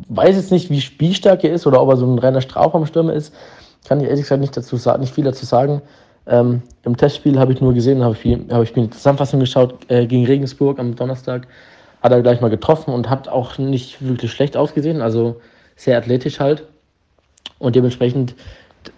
weiß 0.09 0.37
jetzt 0.37 0.53
nicht, 0.53 0.71
wie 0.71 0.81
spielstark 0.81 1.45
er 1.45 1.53
ist 1.53 1.67
oder 1.67 1.83
ob 1.83 1.91
er 1.91 1.97
so 1.97 2.07
ein 2.07 2.19
reiner 2.19 2.41
Strafraumstürmer 2.41 3.13
ist. 3.13 3.35
Kann 3.89 4.01
ich 4.01 4.09
ehrlich 4.09 4.23
gesagt 4.23 4.41
nicht, 4.41 4.57
dazu, 4.57 4.77
nicht 4.99 5.15
viel 5.15 5.25
dazu 5.25 5.47
sagen. 5.47 5.81
Ähm, 6.27 6.63
Im 6.83 6.97
Testspiel 6.97 7.39
habe 7.39 7.53
ich 7.53 7.61
nur 7.61 7.73
gesehen, 7.73 8.03
habe 8.03 8.17
ich, 8.21 8.39
hab 8.51 8.63
ich 8.63 8.75
mir 8.75 8.83
die 8.83 8.91
Zusammenfassung 8.91 9.41
geschaut 9.41 9.75
äh, 9.89 10.07
gegen 10.07 10.27
Regensburg 10.27 10.79
am 10.79 10.97
Donnerstag 10.97 11.47
hat 12.07 12.13
er 12.13 12.23
gleich 12.23 12.41
mal 12.41 12.51
getroffen 12.51 12.95
und 12.95 13.11
hat 13.11 13.29
auch 13.29 13.59
nicht 13.59 14.07
wirklich 14.07 14.31
schlecht 14.31 14.57
ausgesehen, 14.57 15.03
also 15.03 15.41
sehr 15.75 15.99
athletisch 15.99 16.39
halt. 16.39 16.65
Und 17.59 17.75
dementsprechend 17.75 18.35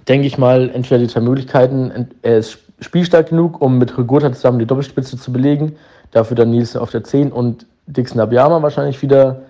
denke 0.06 0.26
ich 0.26 0.36
mal, 0.36 0.70
entweder 0.70 0.98
die 0.98 1.08
zwei 1.08 1.20
Möglichkeiten, 1.20 2.08
er 2.20 2.38
ist 2.38 2.58
spielstark 2.80 3.30
genug, 3.30 3.62
um 3.62 3.78
mit 3.78 3.96
Rigota 3.96 4.30
zusammen 4.32 4.58
die 4.58 4.66
Doppelspitze 4.66 5.16
zu 5.16 5.32
belegen, 5.32 5.76
dafür 6.10 6.36
dann 6.36 6.50
Nils 6.50 6.76
auf 6.76 6.90
der 6.90 7.02
10 7.02 7.32
und 7.32 7.66
Dixon 7.88 8.20
Abiyama 8.20 8.62
wahrscheinlich 8.62 9.02
wieder, 9.02 9.42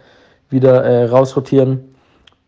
wieder 0.51 0.85
äh, 0.85 1.05
rausrotieren. 1.06 1.94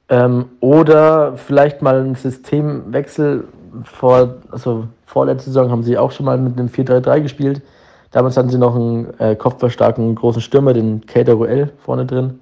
Ähm, 0.08 0.46
oder 0.60 1.36
vielleicht 1.36 1.82
mal 1.82 2.00
ein 2.00 2.14
Systemwechsel. 2.14 3.44
Vor, 3.84 4.36
also 4.50 4.88
vorletzte 5.06 5.50
Saison 5.50 5.70
haben 5.70 5.84
sie 5.84 5.96
auch 5.96 6.10
schon 6.10 6.26
mal 6.26 6.38
mit 6.38 6.58
einem 6.58 6.68
4-3-3 6.68 7.20
gespielt 7.20 7.62
Damals 8.10 8.36
hatten 8.36 8.48
sie 8.48 8.58
noch 8.58 8.74
einen 8.74 9.18
äh, 9.18 9.36
kopfballstarken 9.36 10.14
großen 10.14 10.42
Stürmer, 10.42 10.72
den 10.72 11.06
Kader 11.06 11.34
Ruel 11.34 11.70
vorne 11.78 12.06
drin. 12.06 12.40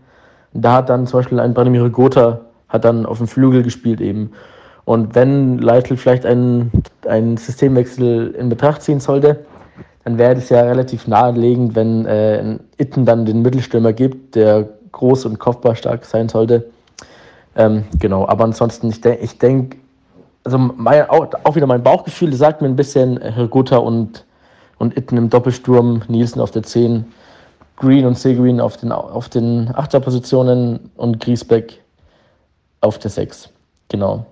Und 0.55 0.65
da 0.65 0.75
hat 0.75 0.89
dann 0.89 1.07
zum 1.07 1.21
Beispiel 1.21 1.41
ein 1.41 1.55
Branimir 1.55 1.91
Gotha 1.91 2.41
hat 2.69 2.85
dann 2.85 3.07
auf 3.07 3.19
dem 3.19 3.29
Flügel 3.29 3.63
gespielt 3.63 4.01
eben. 4.01 4.33
Und 4.85 5.15
wenn 5.15 5.59
Leitl 5.59 5.97
vielleicht 5.97 6.25
einen, 6.25 6.71
einen 7.07 7.37
Systemwechsel 7.37 8.35
in 8.39 8.49
Betracht 8.49 8.83
ziehen 8.83 9.01
sollte, 9.01 9.45
dann 10.05 10.19
wäre 10.19 10.35
das 10.35 10.49
ja 10.49 10.63
relativ 10.63 11.07
naheliegend, 11.07 11.75
wenn 11.75 12.07
äh, 12.07 12.59
Itten 12.79 13.05
dann 13.05 13.27
den 13.27 13.43
Mittelstürmer 13.43 13.93
gibt, 13.93 14.35
der 14.35 14.69
groß 14.93 15.27
und 15.27 15.39
kopfballstark 15.39 16.05
sein 16.05 16.29
sollte. 16.29 16.71
Ähm, 17.57 17.85
genau, 17.99 18.27
aber 18.27 18.45
ansonsten, 18.45 18.89
ich, 18.89 19.01
de 19.01 19.17
ich 19.21 19.39
denke, 19.39 19.77
also 20.45 20.59
mein, 20.59 21.09
auch, 21.11 21.29
auch, 21.45 21.57
wieder 21.57 21.67
mein 21.67 21.83
Bauchgefühl 21.83 22.33
sagt 22.33 22.63
mir 22.63 22.69
ein 22.69 22.77
bisschen, 22.77 23.21
Herr 23.21 23.49
Gotha 23.49 23.77
und 23.77 24.25
und 24.79 24.97
Itten 24.97 25.19
im 25.19 25.29
Doppelsturm, 25.29 26.03
Nielsen 26.09 26.41
auf 26.41 26.51
der 26.51 26.63
10, 26.63 27.05
Green 27.77 28.07
und 28.07 28.19
Seguin 28.19 28.61
auf 28.61 28.77
den, 28.77 28.91
auf 28.93 29.29
den 29.29 29.71
Achterpositionen 29.75 30.91
und 30.97 31.21
Griesbeck 31.21 31.81
auf 32.81 32.99
der 32.99 33.11
6. 33.11 33.51
Genau. 33.89 34.27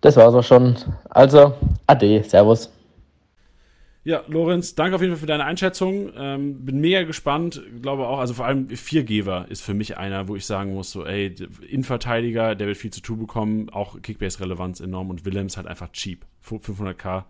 Das 0.00 0.16
war's 0.16 0.34
auch 0.34 0.42
schon. 0.42 0.76
Also, 1.10 1.54
ade, 1.86 2.22
servus. 2.24 2.70
Ja, 4.04 4.22
Lorenz, 4.28 4.74
danke 4.74 4.96
auf 4.96 5.00
jeden 5.00 5.14
Fall 5.14 5.20
für 5.20 5.26
deine 5.26 5.46
Einschätzung. 5.46 6.12
Ähm, 6.14 6.64
bin 6.64 6.78
mega 6.80 7.04
gespannt. 7.04 7.62
Glaube 7.80 8.06
auch, 8.06 8.18
also 8.18 8.34
vor 8.34 8.44
allem 8.44 8.68
Viergeber 8.68 9.46
ist 9.48 9.62
für 9.62 9.72
mich 9.72 9.96
einer, 9.96 10.28
wo 10.28 10.36
ich 10.36 10.44
sagen 10.44 10.74
muss, 10.74 10.90
so, 10.90 11.06
ey, 11.06 11.34
Innenverteidiger, 11.66 12.54
der 12.54 12.66
wird 12.66 12.76
viel 12.76 12.92
zu 12.92 13.00
tun 13.00 13.18
bekommen. 13.18 13.70
Auch 13.70 14.00
Kickbase-Relevanz 14.00 14.80
enorm 14.80 15.08
und 15.08 15.24
Willems 15.24 15.56
halt 15.56 15.66
einfach 15.66 15.90
cheap. 15.92 16.26
500k 16.46 17.24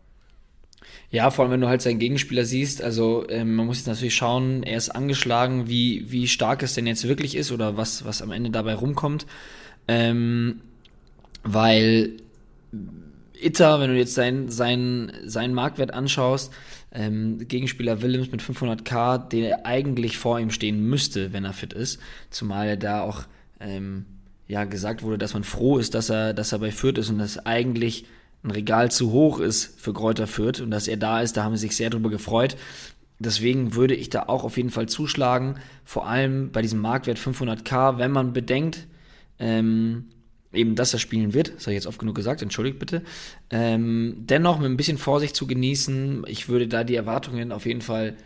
ja, 1.10 1.30
vor 1.30 1.44
allem, 1.44 1.52
wenn 1.52 1.60
du 1.60 1.68
halt 1.68 1.82
seinen 1.82 1.98
Gegenspieler 1.98 2.44
siehst, 2.44 2.82
also 2.82 3.26
ähm, 3.28 3.54
man 3.54 3.66
muss 3.66 3.78
jetzt 3.78 3.86
natürlich 3.86 4.14
schauen, 4.14 4.62
er 4.62 4.76
ist 4.76 4.90
angeschlagen, 4.90 5.68
wie, 5.68 6.10
wie 6.10 6.28
stark 6.28 6.62
es 6.62 6.74
denn 6.74 6.86
jetzt 6.86 7.06
wirklich 7.08 7.36
ist 7.36 7.52
oder 7.52 7.76
was, 7.76 8.04
was 8.04 8.22
am 8.22 8.30
Ende 8.30 8.50
dabei 8.50 8.74
rumkommt. 8.74 9.26
Ähm, 9.86 10.60
weil 11.42 12.16
Itter, 13.40 13.80
wenn 13.80 13.90
du 13.90 13.96
jetzt 13.96 14.14
seinen 14.14 14.50
sein, 14.50 15.12
sein 15.24 15.54
Marktwert 15.54 15.92
anschaust, 15.92 16.52
ähm, 16.92 17.38
Gegenspieler 17.48 18.00
Willems 18.02 18.30
mit 18.30 18.42
500k, 18.42 19.28
der 19.28 19.66
eigentlich 19.66 20.18
vor 20.18 20.38
ihm 20.38 20.50
stehen 20.50 20.86
müsste, 20.86 21.32
wenn 21.32 21.44
er 21.44 21.52
fit 21.52 21.72
ist, 21.72 22.00
zumal 22.30 22.68
er 22.68 22.76
da 22.76 23.02
auch 23.02 23.22
ähm, 23.60 24.04
ja 24.46 24.64
gesagt 24.64 25.02
wurde, 25.02 25.18
dass 25.18 25.34
man 25.34 25.44
froh 25.44 25.78
ist, 25.78 25.94
dass 25.94 26.10
er, 26.10 26.34
dass 26.34 26.52
er 26.52 26.60
bei 26.60 26.70
Fürth 26.70 26.98
ist 26.98 27.10
und 27.10 27.18
dass 27.18 27.44
eigentlich 27.44 28.06
ein 28.44 28.50
Regal 28.50 28.90
zu 28.90 29.10
hoch 29.10 29.40
ist 29.40 29.80
für 29.80 29.92
Kräuter 29.92 30.26
Fürth 30.26 30.60
und 30.60 30.70
dass 30.70 30.86
er 30.86 30.96
da 30.96 31.20
ist, 31.20 31.36
da 31.36 31.44
haben 31.44 31.56
sie 31.56 31.66
sich 31.66 31.76
sehr 31.76 31.90
drüber 31.90 32.10
gefreut. 32.10 32.56
Deswegen 33.18 33.74
würde 33.74 33.94
ich 33.94 34.10
da 34.10 34.24
auch 34.24 34.44
auf 34.44 34.56
jeden 34.56 34.70
Fall 34.70 34.86
zuschlagen, 34.86 35.56
vor 35.84 36.06
allem 36.06 36.50
bei 36.50 36.62
diesem 36.62 36.80
Marktwert 36.80 37.18
500k, 37.18 37.98
wenn 37.98 38.10
man 38.10 38.32
bedenkt, 38.32 38.86
ähm, 39.38 40.10
eben, 40.54 40.74
dass 40.74 40.92
er 40.92 40.98
spielen 40.98 41.34
wird, 41.34 41.54
das 41.54 41.64
habe 41.64 41.72
ich 41.72 41.76
jetzt 41.76 41.86
oft 41.86 41.98
genug 41.98 42.14
gesagt, 42.14 42.42
entschuldigt 42.42 42.78
bitte. 42.78 43.02
Ähm, 43.50 44.16
dennoch 44.18 44.58
mit 44.58 44.70
ein 44.70 44.76
bisschen 44.76 44.98
Vorsicht 44.98 45.36
zu 45.36 45.46
genießen. 45.46 46.24
Ich 46.26 46.48
würde 46.48 46.68
da 46.68 46.84
die 46.84 46.94
Erwartungen 46.94 47.52
auf 47.52 47.66
jeden 47.66 47.82
Fall 47.82 48.16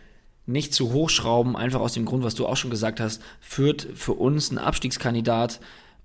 nicht 0.45 0.73
zu 0.73 0.93
hoch 0.93 1.09
schrauben, 1.09 1.55
einfach 1.55 1.79
aus 1.79 1.93
dem 1.93 2.05
Grund, 2.05 2.23
was 2.23 2.35
du 2.35 2.47
auch 2.47 2.57
schon 2.57 2.71
gesagt 2.71 2.99
hast, 2.99 3.21
führt 3.39 3.87
für 3.93 4.13
uns 4.13 4.51
ein 4.51 4.57
Abstiegskandidat 4.57 5.59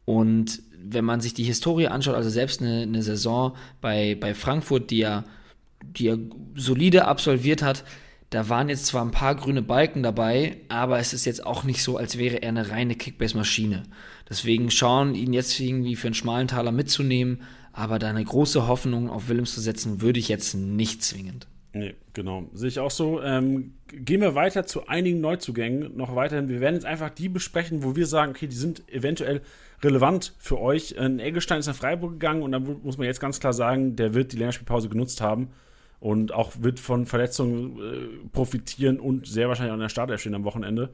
und 0.05 0.63
wenn 0.87 1.05
man 1.05 1.21
sich 1.21 1.33
die 1.33 1.45
Historie 1.45 1.87
anschaut, 1.87 2.15
also 2.15 2.29
selbst 2.29 2.61
eine, 2.61 2.83
eine 2.83 3.03
Saison 3.03 3.57
bei, 3.81 4.17
bei 4.21 4.35
Frankfurt, 4.35 4.91
die 4.91 5.01
er, 5.01 5.25
die 5.83 6.09
er 6.09 6.19
solide 6.55 7.07
absolviert 7.07 7.63
hat, 7.63 7.85
da 8.35 8.49
waren 8.49 8.69
jetzt 8.69 8.87
zwar 8.87 9.05
ein 9.05 9.13
paar 9.13 9.37
grüne 9.37 9.63
Balken 9.63 10.03
dabei, 10.03 10.57
aber 10.69 10.99
es 10.99 11.13
ist 11.13 11.25
jetzt 11.25 11.47
auch 11.47 11.63
nicht 11.63 11.83
so, 11.85 11.97
als 11.97 12.19
wäre 12.19 12.43
er 12.43 12.49
eine 12.49 12.69
reine 12.69 12.97
Kickbase-Maschine. 12.97 13.85
Deswegen 14.29 14.73
schauen, 14.73 15.15
ihn 15.15 15.33
jetzt 15.33 15.61
irgendwie 15.61 15.95
für 15.95 16.09
einen 16.09 16.15
schmalen 16.15 16.49
Taler 16.49 16.73
mitzunehmen, 16.73 17.43
aber 17.73 18.01
da 18.01 18.09
eine 18.09 18.25
große 18.25 18.67
Hoffnung 18.67 19.09
auf 19.09 19.29
Willems 19.29 19.55
zu 19.55 19.61
setzen, 19.61 20.01
würde 20.01 20.19
ich 20.19 20.29
jetzt 20.29 20.55
nicht 20.55 21.05
zwingend. 21.05 21.47
Nee, 21.75 21.95
genau. 22.13 22.49
Sehe 22.53 22.69
ich 22.69 22.81
auch 22.81 22.91
so. 22.91 23.23
Ähm, 23.23 23.75
gehen 23.87 24.21
wir 24.21 24.35
weiter 24.35 24.67
zu 24.67 24.89
einigen 24.89 25.21
Neuzugängen 25.21 25.97
noch 25.97 26.17
weiterhin. 26.17 26.49
Wir 26.49 26.61
werden 26.61 26.75
jetzt 26.75 26.87
einfach 26.87 27.11
die 27.11 27.29
besprechen, 27.29 27.85
wo 27.85 27.95
wir 27.95 28.07
sagen, 28.07 28.33
okay, 28.33 28.49
die 28.49 28.57
sind 28.57 28.83
eventuell 28.93 29.43
relevant 29.81 30.35
für 30.39 30.61
euch. 30.61 30.99
Ein 30.99 31.21
Eggestein 31.21 31.61
ist 31.61 31.67
nach 31.67 31.77
Freiburg 31.77 32.13
gegangen 32.13 32.43
und 32.43 32.51
da 32.51 32.59
muss 32.59 32.99
man 32.99 33.07
jetzt 33.07 33.21
ganz 33.21 33.39
klar 33.39 33.53
sagen, 33.53 33.95
der 33.95 34.15
wird 34.15 34.33
die 34.33 34.39
Länderspielpause 34.39 34.89
genutzt 34.89 35.21
haben 35.21 35.51
und 36.01 36.33
auch 36.33 36.53
wird 36.61 36.81
von 36.81 37.07
Verletzungen 37.07 37.79
äh, 37.79 38.29
profitieren 38.33 39.01
und 39.01 39.27
sehr 39.27 39.49
wahrscheinlich 39.49 39.73
auch 39.73 39.77
in 39.77 39.81
der 39.81 39.89
Startelf 39.89 40.21
stehen 40.21 40.35
am 40.35 40.45
Wochenende. 40.45 40.91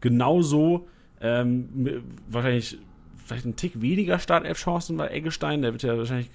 Genauso 0.00 0.88
ähm, 1.20 2.02
wahrscheinlich 2.28 2.78
vielleicht 3.24 3.46
ein 3.46 3.56
Tick 3.56 3.80
weniger 3.80 4.18
Startelf-Chancen 4.18 4.96
bei 4.96 5.08
Eggestein. 5.08 5.62
Der 5.62 5.72
wird 5.72 5.82
ja 5.82 5.96
wahrscheinlich 5.96 6.28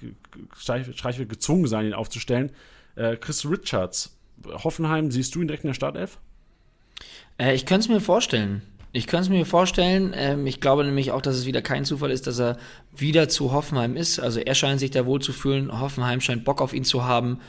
Streich 0.56 1.28
gezwungen 1.28 1.66
sein, 1.66 1.86
ihn 1.86 1.94
aufzustellen. 1.94 2.50
Äh, 2.96 3.16
Chris 3.16 3.48
Richards 3.48 4.16
Hoffenheim, 4.46 5.10
siehst 5.10 5.34
du 5.34 5.40
ihn 5.40 5.48
direkt 5.48 5.64
in 5.64 5.68
der 5.68 5.74
Startelf? 5.74 6.18
Äh, 7.38 7.54
ich 7.54 7.66
könnte 7.66 7.84
es 7.84 7.88
mir 7.88 8.00
vorstellen. 8.00 8.62
Ich 8.92 9.06
könnte 9.06 9.24
es 9.24 9.28
mir 9.28 9.46
vorstellen. 9.46 10.12
Ähm, 10.16 10.46
ich 10.46 10.60
glaube 10.60 10.84
nämlich 10.84 11.12
auch, 11.12 11.22
dass 11.22 11.36
es 11.36 11.46
wieder 11.46 11.62
kein 11.62 11.84
Zufall 11.84 12.10
ist, 12.10 12.26
dass 12.26 12.40
er 12.40 12.58
wieder 12.94 13.28
zu 13.28 13.52
Hoffenheim 13.52 13.96
ist. 13.96 14.18
Also 14.18 14.40
er 14.40 14.54
scheint 14.54 14.80
sich 14.80 14.90
da 14.90 15.06
wohl 15.06 15.20
zu 15.20 15.32
fühlen. 15.32 15.80
Hoffenheim 15.80 16.20
scheint 16.20 16.44
Bock 16.44 16.60
auf 16.60 16.72
ihn 16.72 16.84
zu 16.84 17.04
haben. 17.04 17.40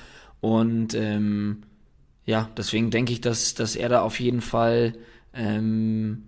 Und 0.41 0.93
ähm, 0.95 1.63
ja, 2.25 2.49
deswegen 2.57 2.91
denke 2.91 3.13
ich, 3.13 3.21
dass, 3.21 3.53
dass 3.53 3.75
er 3.75 3.89
da 3.89 4.01
auf 4.01 4.19
jeden 4.19 4.41
Fall 4.41 4.93
ähm, 5.33 6.23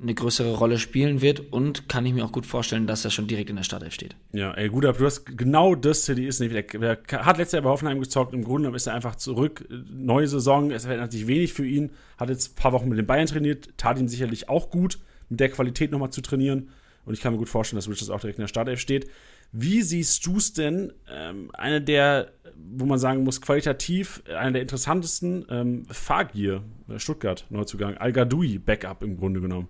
eine 0.00 0.14
größere 0.14 0.54
Rolle 0.54 0.78
spielen 0.78 1.20
wird 1.20 1.52
und 1.52 1.88
kann 1.88 2.06
ich 2.06 2.14
mir 2.14 2.24
auch 2.24 2.32
gut 2.32 2.46
vorstellen, 2.46 2.86
dass 2.86 3.04
er 3.04 3.10
schon 3.10 3.26
direkt 3.26 3.50
in 3.50 3.56
der 3.56 3.64
Startelf 3.64 3.94
steht. 3.94 4.14
Ja, 4.32 4.52
ey, 4.52 4.68
gut, 4.68 4.84
aber 4.84 4.96
du 4.96 5.04
hast 5.04 5.24
genau 5.36 5.74
das, 5.74 6.04
City 6.04 6.26
ist 6.26 6.40
nicht. 6.40 6.54
Der, 6.54 6.62
der 6.62 7.26
hat 7.26 7.38
letztes 7.38 7.54
Jahr 7.54 7.62
bei 7.62 7.70
Hoffenheim 7.70 7.98
gezockt, 7.98 8.32
im 8.32 8.44
Grunde 8.44 8.70
ist 8.70 8.86
er 8.86 8.94
einfach 8.94 9.16
zurück. 9.16 9.66
Neue 9.90 10.28
Saison, 10.28 10.70
es 10.70 10.84
verändert 10.84 11.10
sich 11.10 11.26
wenig 11.26 11.52
für 11.52 11.66
ihn. 11.66 11.90
Hat 12.16 12.28
jetzt 12.28 12.52
ein 12.52 12.54
paar 12.54 12.72
Wochen 12.72 12.88
mit 12.88 12.98
den 12.98 13.06
Bayern 13.06 13.26
trainiert, 13.26 13.70
tat 13.76 13.98
ihm 13.98 14.08
sicherlich 14.08 14.48
auch 14.48 14.70
gut, 14.70 14.98
mit 15.28 15.40
der 15.40 15.48
Qualität 15.48 15.90
nochmal 15.90 16.10
zu 16.10 16.20
trainieren. 16.20 16.68
Und 17.04 17.14
ich 17.14 17.20
kann 17.20 17.32
mir 17.32 17.38
gut 17.38 17.48
vorstellen, 17.48 17.78
dass 17.78 17.88
Richards 17.88 18.10
auch 18.10 18.20
direkt 18.20 18.38
in 18.38 18.42
der 18.42 18.48
Startelf 18.48 18.80
steht. 18.80 19.08
Wie 19.52 19.82
siehst 19.82 20.26
du 20.26 20.36
es 20.36 20.52
denn? 20.52 20.92
Ähm, 21.10 21.50
eine 21.54 21.80
der, 21.80 22.32
wo 22.56 22.84
man 22.84 22.98
sagen 22.98 23.24
muss, 23.24 23.40
qualitativ 23.40 24.22
einer 24.28 24.52
der 24.52 24.62
interessantesten, 24.62 25.46
ähm, 25.50 25.86
Fagir, 25.90 26.62
Stuttgart, 26.96 27.46
Neuzugang, 27.50 27.96
Al-Gadoui, 27.96 28.58
Backup 28.58 29.02
im 29.02 29.16
Grunde 29.16 29.40
genommen. 29.40 29.68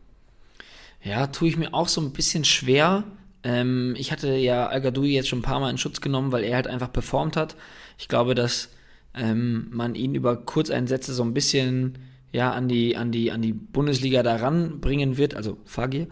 Ja, 1.03 1.29
tue 1.29 1.49
ich 1.49 1.57
mir 1.57 1.75
auch 1.75 1.89
so 1.89 2.01
ein 2.01 2.13
bisschen 2.13 2.45
schwer. 2.45 3.05
Ähm, 3.45 3.95
ich 3.97 4.11
hatte 4.11 4.35
ja 4.35 4.67
Al 4.67 4.81
Gadoui 4.81 5.15
jetzt 5.15 5.29
schon 5.29 5.41
ein 5.41 5.43
paar 5.43 5.61
Mal 5.61 5.71
in 5.71 5.79
Schutz 5.79 6.01
genommen, 6.01 6.33
weil 6.33 6.45
er 6.45 6.57
halt 6.57 6.67
einfach 6.67 6.93
performt 6.93 7.37
hat. 7.37 7.57
Ich 7.99 8.09
glaube, 8.09 8.35
dass 8.35 8.71
ähm, 9.15 9.69
man 9.71 9.95
ihn 9.95 10.15
über 10.15 10.37
Kurzeinsätze 10.37 11.15
so 11.15 11.23
ein 11.23 11.35
bisschen 11.35 11.99
ja 12.33 12.53
an 12.53 12.69
die 12.69 12.97
an 12.97 13.11
die 13.11 13.31
an 13.31 13.43
die 13.43 13.53
Bundesliga 13.53 14.23
daran 14.23 14.81
bringen 14.81 15.17
wird, 15.17 15.35
also 15.35 15.59
Fagir. 15.65 16.09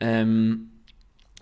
Ähm, 0.00 0.69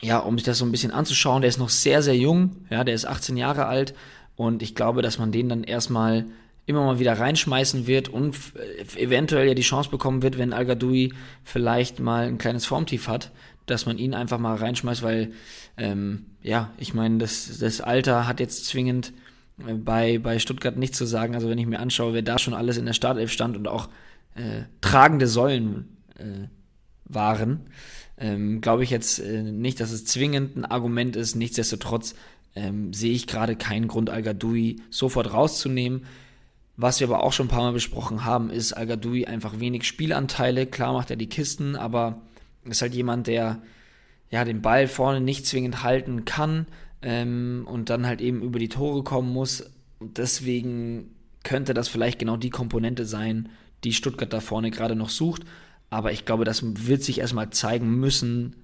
ja, 0.00 0.18
um 0.18 0.36
sich 0.38 0.44
das 0.44 0.58
so 0.58 0.64
ein 0.64 0.72
bisschen 0.72 0.90
anzuschauen. 0.90 1.42
Der 1.42 1.48
ist 1.48 1.58
noch 1.58 1.68
sehr 1.68 2.02
sehr 2.02 2.16
jung, 2.16 2.56
ja, 2.70 2.84
der 2.84 2.94
ist 2.94 3.06
18 3.06 3.36
Jahre 3.36 3.66
alt 3.66 3.94
und 4.36 4.62
ich 4.62 4.74
glaube, 4.74 5.02
dass 5.02 5.18
man 5.18 5.32
den 5.32 5.48
dann 5.48 5.64
erstmal 5.64 6.26
immer 6.66 6.84
mal 6.84 6.98
wieder 6.98 7.18
reinschmeißen 7.18 7.86
wird 7.86 8.08
und 8.08 8.36
eventuell 8.96 9.48
ja 9.48 9.54
die 9.54 9.62
Chance 9.62 9.90
bekommen 9.90 10.22
wird, 10.22 10.36
wenn 10.36 10.52
al 10.52 10.66
vielleicht 11.42 11.98
mal 11.98 12.26
ein 12.26 12.36
kleines 12.36 12.66
Formtief 12.66 13.08
hat, 13.08 13.32
dass 13.64 13.86
man 13.86 13.98
ihn 13.98 14.14
einfach 14.14 14.38
mal 14.38 14.54
reinschmeißt, 14.54 15.02
weil 15.02 15.32
ähm, 15.78 16.26
ja, 16.42 16.70
ich 16.76 16.92
meine, 16.92 17.18
das, 17.18 17.58
das 17.58 17.80
Alter 17.80 18.26
hat 18.26 18.40
jetzt 18.40 18.66
zwingend 18.66 19.12
äh, 19.66 19.74
bei, 19.74 20.18
bei 20.18 20.38
Stuttgart 20.38 20.76
nichts 20.76 20.98
zu 20.98 21.06
sagen. 21.06 21.34
Also 21.34 21.48
wenn 21.48 21.58
ich 21.58 21.66
mir 21.66 21.80
anschaue, 21.80 22.14
wer 22.14 22.22
da 22.22 22.38
schon 22.38 22.54
alles 22.54 22.76
in 22.76 22.86
der 22.86 22.92
Startelf 22.92 23.32
stand 23.32 23.56
und 23.56 23.66
auch 23.66 23.88
äh, 24.34 24.64
tragende 24.80 25.26
Säulen 25.26 25.96
äh, 26.16 26.48
waren, 27.04 27.70
ähm, 28.20 28.60
glaube 28.60 28.84
ich 28.84 28.90
jetzt 28.90 29.18
äh, 29.18 29.42
nicht, 29.42 29.80
dass 29.80 29.90
es 29.90 30.04
zwingend 30.04 30.56
ein 30.56 30.64
Argument 30.64 31.16
ist. 31.16 31.34
Nichtsdestotrotz 31.34 32.14
ähm, 32.54 32.92
sehe 32.92 33.12
ich 33.12 33.26
gerade 33.26 33.56
keinen 33.56 33.88
Grund, 33.88 34.10
al 34.10 34.24
sofort 34.90 35.32
rauszunehmen. 35.32 36.04
Was 36.76 37.00
wir 37.00 37.08
aber 37.08 37.24
auch 37.24 37.32
schon 37.32 37.46
ein 37.46 37.50
paar 37.50 37.62
Mal 37.62 37.72
besprochen 37.72 38.24
haben, 38.24 38.50
ist 38.50 38.72
al 38.72 38.88
einfach 39.26 39.60
wenig 39.60 39.84
Spielanteile. 39.84 40.66
Klar 40.66 40.92
macht 40.92 41.10
er 41.10 41.16
die 41.16 41.28
Kisten, 41.28 41.76
aber 41.76 42.22
ist 42.64 42.82
halt 42.82 42.94
jemand, 42.94 43.26
der 43.26 43.62
ja 44.30 44.44
den 44.44 44.62
Ball 44.62 44.88
vorne 44.88 45.20
nicht 45.20 45.46
zwingend 45.46 45.82
halten 45.82 46.24
kann 46.24 46.66
ähm, 47.02 47.66
und 47.68 47.90
dann 47.90 48.06
halt 48.06 48.20
eben 48.20 48.42
über 48.42 48.58
die 48.58 48.68
Tore 48.68 49.02
kommen 49.02 49.32
muss. 49.32 49.70
Und 49.98 50.18
deswegen 50.18 51.14
könnte 51.44 51.74
das 51.74 51.88
vielleicht 51.88 52.18
genau 52.18 52.36
die 52.36 52.50
Komponente 52.50 53.04
sein, 53.04 53.48
die 53.84 53.92
Stuttgart 53.92 54.32
da 54.32 54.40
vorne 54.40 54.70
gerade 54.70 54.96
noch 54.96 55.08
sucht. 55.08 55.42
Aber 55.90 56.12
ich 56.12 56.24
glaube, 56.24 56.44
das 56.44 56.62
wird 56.86 57.02
sich 57.02 57.18
erstmal 57.20 57.50
zeigen 57.50 57.98
müssen, 57.98 58.56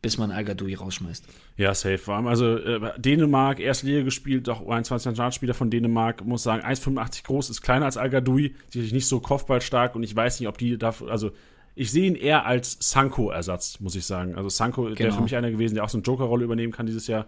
bis 0.00 0.16
man 0.16 0.30
al 0.30 0.46
rausschmeißt. 0.46 1.24
Ja, 1.56 1.74
safe. 1.74 1.98
Vor 1.98 2.14
allem 2.14 2.28
also 2.28 2.56
äh, 2.56 3.00
Dänemark, 3.00 3.58
erste 3.58 3.86
Liga 3.86 4.02
gespielt, 4.02 4.48
auch 4.48 4.60
21 4.60 5.06
Nationalspieler 5.06 5.54
von 5.54 5.70
Dänemark, 5.70 6.24
muss 6.24 6.44
sagen, 6.44 6.64
1,85 6.64 7.24
groß, 7.24 7.50
ist 7.50 7.62
kleiner 7.62 7.86
als 7.86 7.96
al 7.96 8.10
sicherlich 8.12 8.92
nicht 8.92 9.08
so 9.08 9.18
kopfballstark 9.18 9.96
und 9.96 10.04
ich 10.04 10.14
weiß 10.14 10.38
nicht, 10.38 10.48
ob 10.48 10.56
die 10.56 10.78
dafür, 10.78 11.10
also 11.10 11.32
ich 11.74 11.90
sehe 11.90 12.06
ihn 12.06 12.14
eher 12.14 12.44
als 12.44 12.76
Sanko-Ersatz, 12.80 13.80
muss 13.80 13.94
ich 13.94 14.04
sagen. 14.04 14.34
Also 14.34 14.48
Sanko 14.48 14.82
genau. 14.82 14.98
wäre 14.98 15.12
für 15.12 15.22
mich 15.22 15.36
einer 15.36 15.50
gewesen, 15.50 15.74
der 15.76 15.84
auch 15.84 15.88
so 15.88 15.98
eine 15.98 16.04
Joker-Rolle 16.04 16.44
übernehmen 16.44 16.72
kann 16.72 16.86
dieses 16.86 17.06
Jahr. 17.06 17.26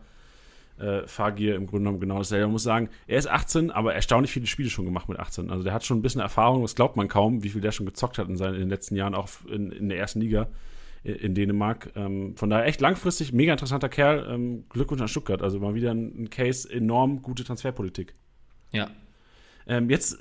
Äh, 0.81 1.07
Fagir 1.07 1.57
im 1.57 1.67
Grunde 1.67 1.85
genommen 1.85 2.01
genau 2.01 2.19
dasselbe. 2.19 2.47
Man 2.47 2.53
muss 2.53 2.63
sagen, 2.63 2.89
er 3.07 3.19
ist 3.19 3.29
18, 3.29 3.71
aber 3.71 3.95
erstaunlich 3.95 4.33
viele 4.33 4.47
Spiele 4.47 4.71
schon 4.71 4.87
gemacht 4.87 5.09
mit 5.09 5.19
18. 5.19 5.51
Also 5.51 5.63
der 5.63 5.73
hat 5.73 5.85
schon 5.85 5.99
ein 5.99 6.03
bisschen 6.03 6.21
Erfahrung, 6.21 6.63
das 6.63 6.75
glaubt 6.75 6.97
man 6.97 7.09
kaum, 7.09 7.43
wie 7.43 7.51
viel 7.51 7.61
der 7.61 7.73
schon 7.73 7.87
gezockt 7.87 8.19
hat 8.19 8.29
in, 8.29 8.37
seinen, 8.37 8.55
in 8.55 8.61
den 8.61 8.71
letzten 8.71 8.97
Jahren, 8.97 9.15
auch 9.15 9.29
in, 9.51 9.71
in 9.73 9.89
der 9.89 9.99
ersten 9.99 10.21
Liga 10.21 10.49
in 11.03 11.35
Dänemark. 11.35 11.93
Ähm, 11.97 12.37
von 12.37 12.51
daher 12.51 12.67
echt 12.67 12.81
langfristig, 12.81 13.33
mega 13.33 13.53
interessanter 13.53 13.89
Kerl. 13.89 14.27
Ähm, 14.31 14.65
Glückwunsch 14.69 15.01
an 15.01 15.09
Stuttgart. 15.09 15.43
Also 15.43 15.59
mal 15.59 15.75
wieder 15.75 15.93
ein, 15.93 16.25
ein 16.25 16.31
Case, 16.31 16.71
enorm 16.71 17.23
gute 17.23 17.45
Transferpolitik. 17.45 18.15
Ja. 18.73 18.91
Ähm, 19.67 19.89
jetzt 19.89 20.19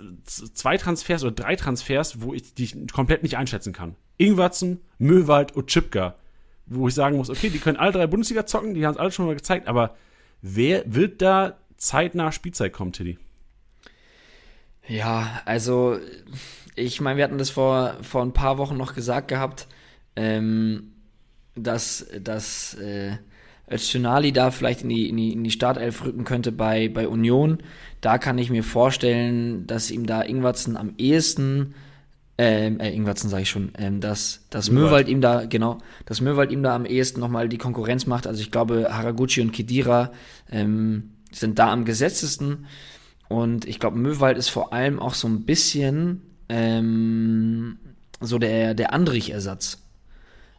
zwei 0.53 0.77
Transfers 0.77 1.23
oder 1.23 1.33
drei 1.33 1.55
Transfers, 1.55 2.21
wo 2.21 2.33
ich 2.33 2.53
die 2.53 2.87
komplett 2.87 3.23
nicht 3.23 3.37
einschätzen 3.37 3.73
kann. 3.73 3.95
Ingwertsen, 4.17 4.81
Möwald 4.97 5.55
und 5.55 5.67
Chipka. 5.67 6.15
Wo 6.65 6.87
ich 6.87 6.93
sagen 6.93 7.17
muss, 7.17 7.29
okay, 7.29 7.49
die 7.49 7.59
können 7.59 7.77
alle 7.77 7.91
drei 7.91 8.07
Bundesliga 8.07 8.45
zocken, 8.45 8.73
die 8.73 8.85
haben 8.85 8.93
es 8.93 8.99
alle 8.99 9.11
schon 9.11 9.25
mal 9.25 9.35
gezeigt, 9.35 9.67
aber 9.67 9.95
wer 10.41 10.83
wird 10.85 11.21
da 11.21 11.57
zeitnah 11.77 12.31
Spielzeit 12.31 12.73
kommen, 12.73 12.91
Tiddy? 12.91 13.17
Ja, 14.87 15.41
also 15.45 15.99
ich 16.75 17.01
meine, 17.01 17.17
wir 17.17 17.23
hatten 17.23 17.37
das 17.37 17.49
vor, 17.49 17.95
vor 18.01 18.21
ein 18.21 18.33
paar 18.33 18.57
Wochen 18.57 18.77
noch 18.77 18.95
gesagt 18.95 19.27
gehabt, 19.27 19.67
ähm, 20.15 20.93
dass, 21.55 22.07
dass 22.21 22.73
äh, 22.75 23.17
Öztunali 23.69 24.31
da 24.31 24.51
vielleicht 24.51 24.81
in 24.81 24.89
die, 24.89 25.09
in, 25.09 25.17
die, 25.17 25.33
in 25.33 25.43
die 25.43 25.51
Startelf 25.51 26.03
rücken 26.03 26.23
könnte 26.23 26.51
bei, 26.51 26.89
bei 26.89 27.07
Union. 27.07 27.59
Da 28.01 28.17
kann 28.17 28.37
ich 28.37 28.49
mir 28.49 28.63
vorstellen, 28.63 29.67
dass 29.67 29.91
ihm 29.91 30.05
da 30.05 30.21
Ingwertsen 30.21 30.75
am 30.75 30.93
ehesten, 30.97 31.75
ähm, 32.41 32.79
äh, 32.79 32.93
Ingwertsen 32.93 33.29
sage 33.29 33.43
ich 33.43 33.49
schon, 33.49 33.73
ähm, 33.77 33.99
dass, 33.99 34.45
dass 34.49 34.71
Möwald 34.71 35.09
ihm 35.09 35.19
da, 35.19 35.45
genau, 35.45 35.79
dass 36.05 36.21
Möwald 36.21 36.53
ihm 36.53 36.63
da 36.63 36.73
am 36.73 36.85
ehesten 36.85 37.19
nochmal 37.19 37.49
die 37.49 37.57
Konkurrenz 37.57 38.05
macht. 38.05 38.27
Also 38.27 38.39
ich 38.41 38.49
glaube, 38.49 38.87
Haraguchi 38.89 39.41
und 39.41 39.51
Kedira 39.51 40.13
ähm, 40.49 41.15
sind 41.33 41.59
da 41.59 41.69
am 41.69 41.83
gesetztesten. 41.83 42.65
Und 43.27 43.65
ich 43.65 43.81
glaube, 43.81 43.97
Möwald 43.97 44.37
ist 44.37 44.47
vor 44.47 44.71
allem 44.71 45.01
auch 45.01 45.15
so 45.15 45.27
ein 45.27 45.43
bisschen 45.43 46.21
ähm, 46.47 47.77
so 48.21 48.39
der, 48.39 48.73
der 48.73 48.93
Andrich-Ersatz. 48.93 49.83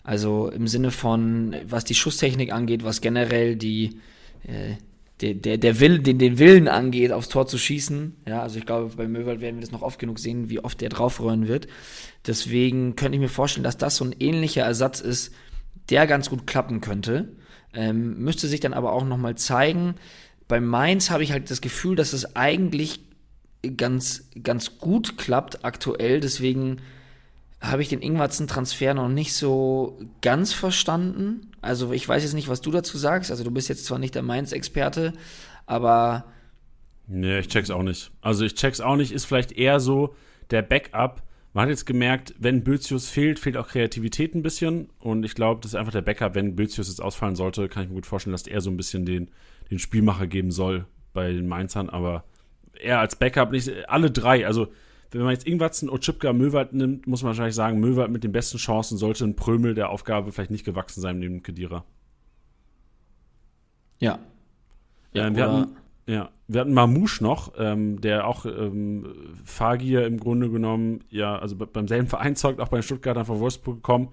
Also 0.05 0.51
im 0.51 0.69
Sinne 0.69 0.91
von, 0.91 1.57
was 1.65 1.85
die 1.85 1.95
Schusstechnik 1.95 2.53
angeht, 2.53 2.85
was 2.85 3.01
generell 3.01 3.57
die, 3.57 4.01
äh, 4.43 4.75
der, 5.21 5.35
der, 5.35 5.59
der 5.59 5.81
Will, 5.81 5.99
den, 5.99 6.19
den 6.19 6.39
Willen 6.39 6.69
angeht, 6.69 7.13
aufs 7.13 7.29
Tor 7.29 7.47
zu 7.47 7.59
schießen. 7.59 8.17
Ja, 8.27 8.43
also 8.43 8.59
ich 8.59 8.67
glaube, 8.67 8.95
bei 8.97 9.07
Möwald 9.07 9.41
werden 9.41 9.57
wir 9.57 9.61
das 9.61 9.73
noch 9.73 9.83
oft 9.83 9.99
genug 9.99 10.19
sehen, 10.19 10.49
wie 10.49 10.61
oft 10.61 10.81
der 10.81 10.89
draufrollen 10.89 11.49
wird. 11.49 11.67
Deswegen 12.27 12.97
könnte 12.97 13.17
ich 13.17 13.21
mir 13.21 13.29
vorstellen, 13.29 13.65
dass 13.65 13.77
das 13.77 13.97
so 13.97 14.05
ein 14.05 14.15
ähnlicher 14.19 14.63
Ersatz 14.63 15.01
ist, 15.01 15.33
der 15.91 16.07
ganz 16.07 16.31
gut 16.31 16.47
klappen 16.47 16.81
könnte. 16.81 17.37
Ähm, 17.75 18.19
müsste 18.19 18.49
sich 18.49 18.61
dann 18.61 18.75
aber 18.75 18.93
auch 18.93 19.05
nochmal 19.05 19.37
zeigen. 19.37 19.95
Bei 20.49 20.61
Mainz 20.61 21.11
habe 21.11 21.23
ich 21.23 21.33
halt 21.33 21.51
das 21.51 21.61
Gefühl, 21.61 21.97
dass 21.97 22.13
es 22.13 22.35
eigentlich 22.37 23.01
ganz, 23.77 24.29
ganz 24.43 24.79
gut 24.79 25.19
klappt 25.19 25.65
aktuell. 25.65 26.21
Deswegen 26.21 26.79
habe 27.61 27.83
ich 27.83 27.89
den 27.89 28.01
Ingwarzen-Transfer 28.01 28.95
noch 28.95 29.09
nicht 29.09 29.35
so 29.35 29.99
ganz 30.23 30.53
verstanden. 30.53 31.53
Also 31.61 31.93
ich 31.93 32.09
weiß 32.09 32.23
jetzt 32.23 32.33
nicht, 32.33 32.49
was 32.49 32.63
du 32.63 32.71
dazu 32.71 32.97
sagst. 32.97 33.31
Also 33.31 33.45
du 33.45 33.51
bist 33.51 33.69
jetzt 33.69 33.85
zwar 33.85 33.99
nicht 33.99 34.15
der 34.15 34.23
Mainz-Experte, 34.23 35.13
aber. 35.67 36.25
Nee, 37.07 37.41
ich 37.41 37.49
check's 37.49 37.71
auch 37.71 37.83
nicht. 37.83 38.11
Also 38.23 38.45
ich 38.45 38.55
check's 38.55 38.81
auch 38.81 38.97
nicht. 38.97 39.13
Ist 39.13 39.27
vielleicht 39.27 39.53
eher 39.53 39.79
so 39.79 40.15
der 40.51 40.63
Backup. 40.63 41.23
Man 41.53 41.63
hat 41.63 41.71
jetzt 41.71 41.85
gemerkt, 41.85 42.35
wenn 42.39 42.65
Bözius 42.65 43.11
fehlt, 43.11 43.39
fehlt 43.39 43.57
auch 43.57 43.69
Kreativität 43.69 44.35
ein 44.35 44.43
bisschen. 44.43 44.89
Und 44.99 45.25
ich 45.25 45.35
glaube, 45.35 45.61
das 45.61 45.73
ist 45.73 45.75
einfach 45.75 45.93
der 45.93 46.03
Backup. 46.03 46.35
Wenn 46.35 46.57
Bözius 46.57 46.89
jetzt 46.89 47.03
ausfallen 47.03 47.35
sollte, 47.37 47.69
kann 47.69 47.83
ich 47.83 47.89
mir 47.89 47.97
gut 47.97 48.07
vorstellen, 48.07 48.33
dass 48.33 48.47
er 48.47 48.61
so 48.61 48.71
ein 48.71 48.77
bisschen 48.77 49.05
den, 49.05 49.31
den 49.71 49.79
Spielmacher 49.79 50.29
geben 50.29 50.51
soll 50.51 50.87
bei 51.13 51.33
den 51.33 51.47
Mainzern. 51.47 51.91
Aber 51.91 52.25
er 52.81 53.01
als 53.01 53.17
Backup 53.17 53.51
nicht. 53.51 53.71
Alle 53.89 54.11
drei, 54.11 54.47
also 54.47 54.69
wenn 55.11 55.23
man 55.23 55.33
jetzt 55.33 55.47
Ingwatzen, 55.47 55.91
Otschipka, 55.91 56.33
Möwald 56.33 56.73
nimmt, 56.73 57.07
muss 57.07 57.23
man 57.23 57.31
wahrscheinlich 57.31 57.55
sagen, 57.55 57.81
Möwald 57.81 58.11
mit 58.11 58.23
den 58.23 58.33
besten 58.33 58.59
Chancen 58.59 58.97
sollte 58.97 59.25
ein 59.25 59.37
Prömel 59.37 59.75
der 59.75 59.91
Aufgabe 59.91 60.31
vielleicht 60.31 60.51
nicht 60.51 60.65
gewachsen 60.65 61.01
sein 61.01 61.19
neben 61.19 61.43
Kedira. 61.43 61.85
Ja. 63.99 64.19
Ja, 65.13 65.27
ähm, 65.27 65.37
wir 65.37 65.51
hatten, 65.51 65.77
ja, 66.07 66.31
wir 66.47 66.61
hatten 66.61 66.75
Mamouche 66.75 67.23
noch, 67.23 67.53
ähm, 67.59 68.01
der 68.01 68.27
auch 68.27 68.47
ähm, 68.47 69.07
Fagir 69.45 70.07
im 70.07 70.19
Grunde 70.19 70.51
genommen, 70.51 71.05
ja, 71.11 71.39
also 71.39 71.57
beim 71.57 71.89
selben 71.89 72.09
Verein 72.09 72.37
zeugt, 72.37 72.61
auch 72.61 72.69
bei 72.69 72.79
den 72.79 72.83
Stuttgartern 72.85 73.25
von 73.25 73.41
Wolfsburg 73.41 73.77
gekommen. 73.77 74.11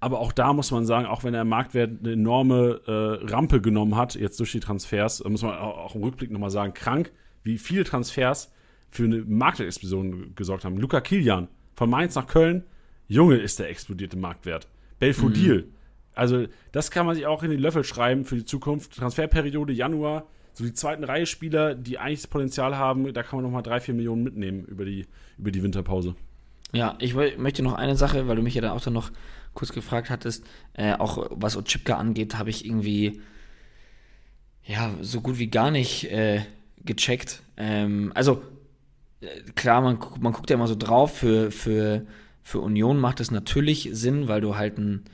Aber 0.00 0.20
auch 0.20 0.32
da 0.32 0.52
muss 0.52 0.70
man 0.70 0.84
sagen, 0.84 1.06
auch 1.06 1.24
wenn 1.24 1.32
er 1.32 1.42
im 1.42 1.48
Marktwert 1.48 2.00
eine 2.00 2.12
enorme 2.12 2.80
äh, 2.86 3.30
Rampe 3.30 3.62
genommen 3.62 3.96
hat, 3.96 4.14
jetzt 4.14 4.38
durch 4.38 4.52
die 4.52 4.60
Transfers, 4.60 5.24
muss 5.24 5.42
man 5.42 5.56
auch, 5.56 5.78
auch 5.78 5.94
im 5.94 6.02
Rückblick 6.02 6.30
nochmal 6.30 6.50
sagen, 6.50 6.74
krank, 6.74 7.12
wie 7.42 7.56
viele 7.56 7.84
Transfers 7.84 8.52
für 8.94 9.04
eine 9.04 9.22
Marktexplosion 9.22 10.36
gesorgt 10.36 10.64
haben. 10.64 10.78
Luca 10.78 11.00
Kilian 11.00 11.48
von 11.74 11.90
Mainz 11.90 12.14
nach 12.14 12.28
Köln, 12.28 12.62
Junge, 13.08 13.36
ist 13.36 13.58
der 13.58 13.68
explodierte 13.68 14.16
Marktwert. 14.16 14.68
Belfodil, 15.00 15.62
mhm. 15.62 15.74
also 16.14 16.46
das 16.70 16.92
kann 16.92 17.04
man 17.04 17.16
sich 17.16 17.26
auch 17.26 17.42
in 17.42 17.50
den 17.50 17.58
Löffel 17.58 17.82
schreiben 17.82 18.24
für 18.24 18.36
die 18.36 18.44
Zukunft. 18.44 18.94
Transferperiode 18.94 19.72
Januar, 19.72 20.28
so 20.52 20.62
die 20.62 20.74
zweiten 20.74 21.02
Reihe 21.02 21.26
Spieler, 21.26 21.74
die 21.74 21.98
eigentlich 21.98 22.20
das 22.20 22.28
Potenzial 22.28 22.78
haben, 22.78 23.12
da 23.12 23.24
kann 23.24 23.38
man 23.38 23.44
nochmal 23.44 23.64
drei, 23.64 23.80
vier 23.80 23.94
Millionen 23.94 24.22
mitnehmen 24.22 24.64
über 24.64 24.84
die, 24.84 25.06
über 25.38 25.50
die 25.50 25.64
Winterpause. 25.64 26.14
Ja, 26.72 26.96
ich 27.00 27.14
möchte 27.14 27.64
noch 27.64 27.74
eine 27.74 27.96
Sache, 27.96 28.28
weil 28.28 28.36
du 28.36 28.42
mich 28.42 28.54
ja 28.54 28.62
dann 28.62 28.70
auch 28.70 28.80
dann 28.80 28.94
noch 28.94 29.10
kurz 29.54 29.72
gefragt 29.72 30.08
hattest, 30.08 30.44
äh, 30.74 30.92
auch 30.92 31.26
was 31.30 31.56
Ochipka 31.56 31.96
angeht, 31.96 32.38
habe 32.38 32.50
ich 32.50 32.64
irgendwie 32.64 33.20
ja 34.64 34.94
so 35.00 35.20
gut 35.20 35.38
wie 35.40 35.48
gar 35.48 35.72
nicht 35.72 36.04
äh, 36.12 36.42
gecheckt. 36.84 37.42
Ähm, 37.56 38.12
also 38.14 38.42
klar, 39.54 39.80
man, 39.80 39.98
man 40.20 40.32
guckt 40.32 40.50
ja 40.50 40.56
immer 40.56 40.68
so 40.68 40.74
drauf, 40.74 41.18
für, 41.18 41.50
für, 41.50 42.06
für 42.42 42.60
Union 42.60 42.98
macht 42.98 43.20
es 43.20 43.30
natürlich 43.30 43.90
Sinn, 43.92 44.28
weil 44.28 44.40
du 44.40 44.56
halt 44.56 44.78
einen, 44.78 45.04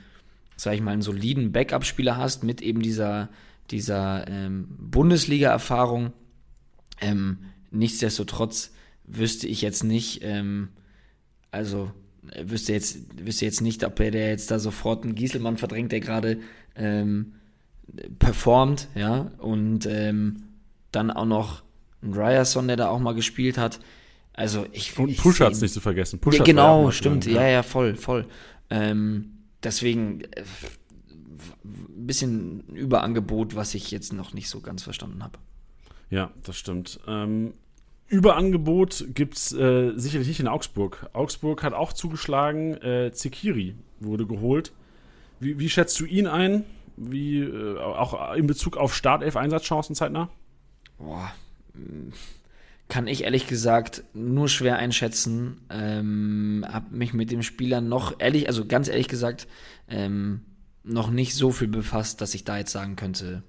sag 0.55 0.73
ich 0.73 0.81
mal, 0.81 0.91
einen 0.91 1.01
soliden 1.01 1.51
Backup-Spieler 1.51 2.17
hast 2.17 2.43
mit 2.43 2.61
eben 2.61 2.81
dieser, 2.81 3.29
dieser 3.69 4.27
ähm, 4.27 4.67
Bundesliga-Erfahrung. 4.79 6.13
Ähm, 6.99 7.39
nichtsdestotrotz 7.71 8.71
wüsste 9.05 9.47
ich 9.47 9.61
jetzt 9.61 9.83
nicht, 9.83 10.23
ähm, 10.23 10.69
also 11.51 11.91
wüsste 12.43 12.73
jetzt, 12.73 12.99
wüsste 13.25 13.45
jetzt 13.45 13.61
nicht, 13.61 13.83
ob 13.83 13.99
er 13.99 14.11
der 14.11 14.29
jetzt 14.29 14.51
da 14.51 14.59
sofort 14.59 15.03
einen 15.03 15.15
Gieselmann 15.15 15.57
verdrängt, 15.57 15.91
der 15.91 15.99
gerade 15.99 16.39
ähm, 16.75 17.33
performt, 18.19 18.87
ja, 18.95 19.31
und 19.39 19.85
ähm, 19.85 20.43
dann 20.91 21.11
auch 21.11 21.25
noch 21.25 21.63
ein 22.03 22.13
Ryerson, 22.13 22.67
der 22.67 22.77
da 22.77 22.89
auch 22.89 22.99
mal 22.99 23.13
gespielt 23.13 23.57
hat. 23.57 23.79
Also 24.33 24.65
ich 24.71 24.97
Und 24.97 25.15
Puschatz 25.17 25.61
nicht 25.61 25.73
zu 25.73 25.81
vergessen. 25.81 26.19
Puschatz 26.19 26.39
ja, 26.39 26.45
genau, 26.45 26.91
stimmt. 26.91 27.25
ja, 27.25 27.47
ja, 27.47 27.63
voll, 27.63 27.95
voll. 27.95 28.25
Ähm, 28.69 29.37
deswegen 29.61 30.21
äh, 30.21 30.43
ein 31.63 32.07
bisschen 32.07 32.61
Überangebot, 32.69 33.55
was 33.55 33.75
ich 33.75 33.91
jetzt 33.91 34.13
noch 34.13 34.33
nicht 34.33 34.49
so 34.49 34.61
ganz 34.61 34.83
verstanden 34.83 35.23
habe. 35.23 35.37
Ja, 36.09 36.31
das 36.43 36.57
stimmt. 36.57 36.99
Ähm, 37.07 37.53
Überangebot 38.07 39.05
gibt 39.13 39.37
es 39.37 39.53
äh, 39.53 39.93
sicherlich 39.95 40.27
nicht 40.27 40.39
in 40.41 40.47
Augsburg. 40.47 41.09
Augsburg 41.13 41.63
hat 41.63 41.73
auch 41.73 41.93
zugeschlagen. 41.93 42.73
Äh, 42.81 43.11
Zekiri 43.13 43.75
wurde 43.99 44.25
geholt. 44.25 44.73
Wie, 45.39 45.59
wie, 45.59 45.69
schätzt 45.69 45.99
du 45.99 46.05
ihn 46.05 46.27
ein? 46.27 46.65
Wie 46.97 47.39
äh, 47.39 47.79
auch 47.79 48.35
in 48.35 48.47
Bezug 48.47 48.75
auf 48.75 48.93
Startelf-Einsatzchancen 48.93 49.95
zeitnah? 49.95 50.29
Boah, 50.97 51.31
kann 52.91 53.07
ich 53.07 53.23
ehrlich 53.23 53.47
gesagt 53.47 54.03
nur 54.13 54.49
schwer 54.49 54.75
einschätzen. 54.75 55.61
Ähm, 55.69 56.65
hab 56.67 56.91
mich 56.91 57.13
mit 57.13 57.31
dem 57.31 57.41
Spieler 57.41 57.79
noch 57.79 58.19
ehrlich, 58.19 58.49
also 58.49 58.65
ganz 58.65 58.89
ehrlich 58.89 59.07
gesagt, 59.07 59.47
ähm, 59.87 60.41
noch 60.83 61.09
nicht 61.09 61.33
so 61.33 61.51
viel 61.51 61.69
befasst, 61.69 62.19
dass 62.19 62.35
ich 62.35 62.43
da 62.43 62.57
jetzt 62.57 62.73
sagen 62.73 62.97
könnte, 62.97 63.43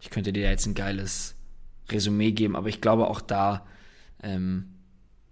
ich 0.00 0.08
könnte 0.08 0.32
dir 0.32 0.48
jetzt 0.48 0.64
ein 0.64 0.72
geiles 0.72 1.34
Resümee 1.90 2.32
geben, 2.32 2.56
aber 2.56 2.70
ich 2.70 2.80
glaube 2.80 3.08
auch 3.08 3.20
da 3.20 3.66
ähm, 4.22 4.76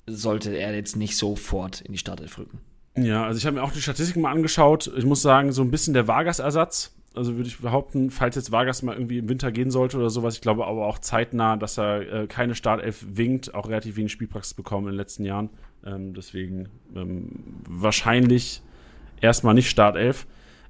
sollte 0.06 0.54
er 0.54 0.74
jetzt 0.74 0.96
nicht 0.96 1.16
sofort 1.16 1.80
in 1.80 1.92
die 1.92 1.98
Startelf 1.98 2.36
rücken. 2.36 2.60
Ja, 2.98 3.24
also 3.24 3.38
ich 3.38 3.46
habe 3.46 3.56
mir 3.56 3.62
auch 3.62 3.72
die 3.72 3.80
Statistiken 3.80 4.20
mal 4.20 4.32
angeschaut. 4.32 4.92
Ich 4.94 5.06
muss 5.06 5.22
sagen, 5.22 5.52
so 5.52 5.62
ein 5.62 5.70
bisschen 5.70 5.94
der 5.94 6.06
Vargas-Ersatz. 6.06 6.93
Also 7.14 7.36
würde 7.36 7.48
ich 7.48 7.58
behaupten, 7.58 8.10
falls 8.10 8.34
jetzt 8.34 8.50
Vargas 8.50 8.82
mal 8.82 8.94
irgendwie 8.94 9.18
im 9.18 9.28
Winter 9.28 9.52
gehen 9.52 9.70
sollte 9.70 9.98
oder 9.98 10.10
sowas, 10.10 10.34
ich 10.34 10.40
glaube 10.40 10.66
aber 10.66 10.84
auch 10.84 10.98
zeitnah, 10.98 11.56
dass 11.56 11.78
er 11.78 12.12
äh, 12.12 12.26
keine 12.26 12.56
Startelf 12.56 13.06
winkt, 13.08 13.54
auch 13.54 13.68
relativ 13.68 13.96
wenig 13.96 14.10
Spielpraxis 14.10 14.54
bekommen 14.54 14.88
in 14.88 14.92
den 14.92 14.98
letzten 14.98 15.24
Jahren. 15.24 15.50
Ähm, 15.86 16.12
deswegen 16.12 16.68
ähm, 16.96 17.28
wahrscheinlich 17.68 18.62
erstmal 19.20 19.54
nicht 19.54 19.70
Startelf. 19.70 20.26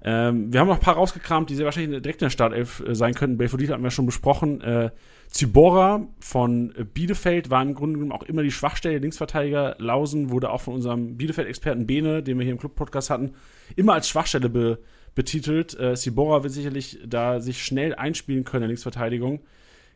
Ähm, 0.07 0.53
wir 0.53 0.61
haben 0.61 0.69
noch 0.69 0.75
ein 0.75 0.83
paar 0.83 0.97
rausgekramt, 0.97 1.49
die 1.49 1.55
sehr 1.55 1.65
wahrscheinlich 1.65 2.03
direkt 2.03 2.21
in 2.21 2.27
der 2.27 2.31
Startelf 2.31 2.85
äh, 2.87 2.95
sein 2.95 3.15
könnten. 3.15 3.39
Belfodil 3.39 3.71
hatten 3.71 3.83
wir 3.83 3.91
schon 3.91 4.05
besprochen. 4.05 4.61
Äh, 4.61 4.91
Zybora 5.29 6.07
von 6.21 6.75
Bielefeld 6.93 7.49
war 7.49 7.63
im 7.63 7.75
Grunde 7.75 7.99
genommen 7.99 8.13
auch 8.13 8.23
immer 8.23 8.43
die 8.43 8.51
Schwachstelle. 8.51 8.99
Linksverteidiger 8.99 9.77
Lausen 9.79 10.29
wurde 10.31 10.51
auch 10.51 10.61
von 10.61 10.75
unserem 10.75 11.17
Bielefeld-Experten 11.17 11.87
Bene, 11.87 12.23
den 12.23 12.39
wir 12.39 12.45
hier 12.45 12.53
im 12.53 12.59
Club-Podcast 12.59 13.09
hatten, 13.09 13.33
immer 13.77 13.95
als 13.95 14.11
Schwachstelle 14.11 14.51
be 14.51 14.79
betitelt. 15.15 15.79
Äh, 15.79 15.97
Sibora 15.97 16.43
wird 16.43 16.53
sicherlich 16.53 16.99
da 17.07 17.41
sich 17.41 17.65
schnell 17.65 17.95
einspielen 17.95 18.45
können 18.45 18.63
in 18.63 18.63
der 18.63 18.69
Linksverteidigung. 18.69 19.41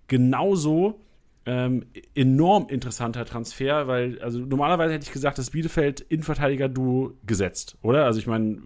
Genauso 0.07 1.01
ähm, 1.47 1.87
enorm 2.15 2.69
interessanter 2.69 3.25
Transfer, 3.25 3.89
weil, 3.89 4.21
also 4.21 4.39
normalerweise 4.41 4.95
hätte 4.95 5.07
ich 5.07 5.13
gesagt, 5.13 5.39
das 5.39 5.51
Bielefeld 5.51 6.01
Innenverteidiger-Duo 6.01 7.15
gesetzt, 7.25 7.79
oder? 7.83 8.05
Also 8.05 8.19
ich 8.19 8.27
meine, 8.27 8.61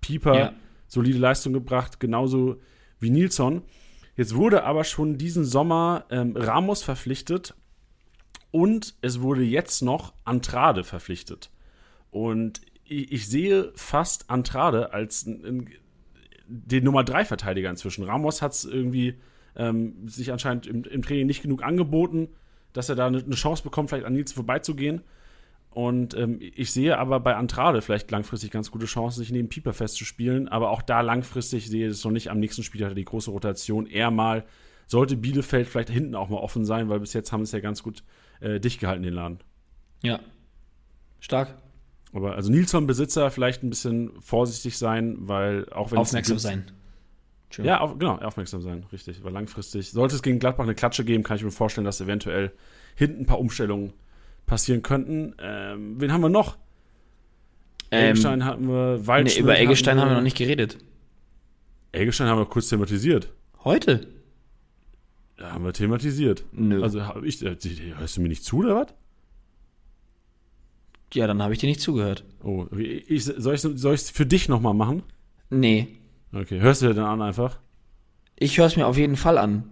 Pieper, 0.00 0.38
ja. 0.38 0.52
solide 0.86 1.18
Leistung 1.18 1.52
gebracht, 1.52 1.98
genauso 1.98 2.60
wie 2.98 3.10
Nilsson. 3.10 3.62
Jetzt 4.16 4.34
wurde 4.34 4.64
aber 4.64 4.84
schon 4.84 5.16
diesen 5.16 5.44
Sommer 5.44 6.04
ähm, 6.10 6.36
Ramos 6.36 6.82
verpflichtet 6.82 7.54
und 8.50 8.94
es 9.00 9.22
wurde 9.22 9.42
jetzt 9.42 9.80
noch 9.80 10.12
Antrade 10.24 10.84
verpflichtet. 10.84 11.50
Und 12.10 12.60
ich, 12.90 13.12
ich 13.12 13.28
sehe 13.28 13.72
fast 13.74 14.28
Antrade 14.28 14.92
als 14.92 15.24
den 15.24 16.84
Nummer 16.84 17.04
3 17.04 17.24
Verteidiger 17.24 17.70
inzwischen. 17.70 18.04
Ramos 18.04 18.42
hat 18.42 18.52
es 18.52 18.64
irgendwie 18.64 19.14
ähm, 19.56 20.08
sich 20.08 20.32
anscheinend 20.32 20.66
im, 20.66 20.84
im, 20.84 21.02
Training 21.02 21.26
nicht 21.26 21.42
genug 21.42 21.62
angeboten, 21.62 22.28
dass 22.72 22.88
er 22.88 22.96
da 22.96 23.06
eine, 23.06 23.18
eine 23.18 23.34
Chance 23.34 23.62
bekommt, 23.62 23.90
vielleicht 23.90 24.06
an 24.06 24.12
Nils 24.12 24.32
vorbeizugehen. 24.32 25.02
Und 25.70 26.14
ähm, 26.14 26.38
ich 26.40 26.72
sehe 26.72 26.98
aber 26.98 27.20
bei 27.20 27.36
Antrade 27.36 27.80
vielleicht 27.80 28.10
langfristig 28.10 28.50
ganz 28.50 28.72
gute 28.72 28.86
Chancen, 28.86 29.20
sich 29.20 29.30
neben 29.30 29.48
Pieper 29.48 29.72
festzuspielen. 29.72 30.48
Aber 30.48 30.70
auch 30.70 30.82
da 30.82 31.00
langfristig 31.00 31.68
sehe 31.68 31.86
ich 31.86 31.92
es 31.92 32.04
noch 32.04 32.10
nicht. 32.10 32.30
Am 32.30 32.40
nächsten 32.40 32.64
Spiel 32.64 32.82
hat 32.82 32.92
er 32.92 32.96
die 32.96 33.04
große 33.04 33.30
Rotation. 33.30 33.86
Eher 33.86 34.10
mal 34.10 34.44
sollte 34.88 35.16
Bielefeld 35.16 35.68
vielleicht 35.68 35.90
hinten 35.90 36.16
auch 36.16 36.28
mal 36.28 36.38
offen 36.38 36.64
sein, 36.64 36.88
weil 36.88 36.98
bis 36.98 37.12
jetzt 37.12 37.30
haben 37.30 37.42
es 37.42 37.52
ja 37.52 37.60
ganz 37.60 37.84
gut 37.84 38.02
äh, 38.40 38.58
dicht 38.58 38.80
gehalten, 38.80 39.04
den 39.04 39.14
Laden. 39.14 39.38
Ja. 40.02 40.18
Stark. 41.20 41.54
Aber 42.12 42.34
also 42.34 42.50
Nilsson-Besitzer 42.50 43.30
vielleicht 43.30 43.62
ein 43.62 43.70
bisschen 43.70 44.10
vorsichtig 44.20 44.76
sein, 44.78 45.16
weil 45.20 45.68
auch 45.70 45.92
wenn 45.92 45.98
Aufmerksam 45.98 46.38
sein. 46.38 46.70
Ja, 47.58 47.80
auf, 47.80 47.98
genau, 47.98 48.16
aufmerksam 48.16 48.62
sein, 48.62 48.84
richtig. 48.92 49.24
Weil 49.24 49.32
langfristig, 49.32 49.90
sollte 49.90 50.14
es 50.14 50.22
gegen 50.22 50.38
Gladbach 50.38 50.64
eine 50.64 50.74
Klatsche 50.74 51.04
geben, 51.04 51.24
kann 51.24 51.36
ich 51.36 51.42
mir 51.42 51.50
vorstellen, 51.50 51.84
dass 51.84 52.00
eventuell 52.00 52.52
hinten 52.94 53.22
ein 53.22 53.26
paar 53.26 53.40
Umstellungen 53.40 53.92
passieren 54.46 54.82
könnten. 54.82 55.34
Ähm, 55.40 56.00
wen 56.00 56.12
haben 56.12 56.20
wir 56.20 56.28
noch? 56.28 56.58
Ähm, 57.90 58.10
Eggestein 58.10 58.44
hatten 58.44 58.68
wir, 58.68 59.06
Waldschmidt. 59.06 59.36
Nee, 59.36 59.42
über 59.42 59.58
Eggestein 59.58 59.98
haben 59.98 59.98
wir, 59.98 60.02
haben 60.02 60.10
wir 60.10 60.16
noch 60.16 60.22
nicht 60.22 60.36
geredet. 60.36 60.78
Eggestein 61.92 62.28
haben 62.28 62.38
wir 62.38 62.46
kurz 62.46 62.68
thematisiert. 62.68 63.32
Heute? 63.64 64.06
Ja, 65.38 65.52
haben 65.52 65.64
wir 65.64 65.72
thematisiert. 65.72 66.44
Nö. 66.52 66.82
Also, 66.82 67.04
hab 67.04 67.22
ich, 67.24 67.44
äh, 67.44 67.56
hörst 67.96 68.16
du 68.16 68.20
mir 68.20 68.28
nicht 68.28 68.44
zu, 68.44 68.58
oder 68.58 68.76
was? 68.76 68.94
Ja, 71.14 71.26
dann 71.26 71.42
habe 71.42 71.52
ich 71.52 71.58
dir 71.58 71.68
nicht 71.68 71.80
zugehört. 71.80 72.24
Oh, 72.42 72.66
ich, 72.76 73.24
soll 73.24 73.54
ich 73.54 73.64
es 73.64 74.10
für 74.10 74.26
dich 74.26 74.48
nochmal 74.48 74.74
machen? 74.74 75.02
Nee. 75.50 75.88
Okay, 76.32 76.60
hörst 76.60 76.82
du 76.82 76.88
dir 76.88 76.94
dann 76.94 77.06
an 77.06 77.22
einfach? 77.22 77.58
Ich 78.36 78.56
höre 78.56 78.66
es 78.66 78.76
mir 78.76 78.86
auf 78.86 78.96
jeden 78.96 79.16
Fall 79.16 79.36
an. 79.36 79.64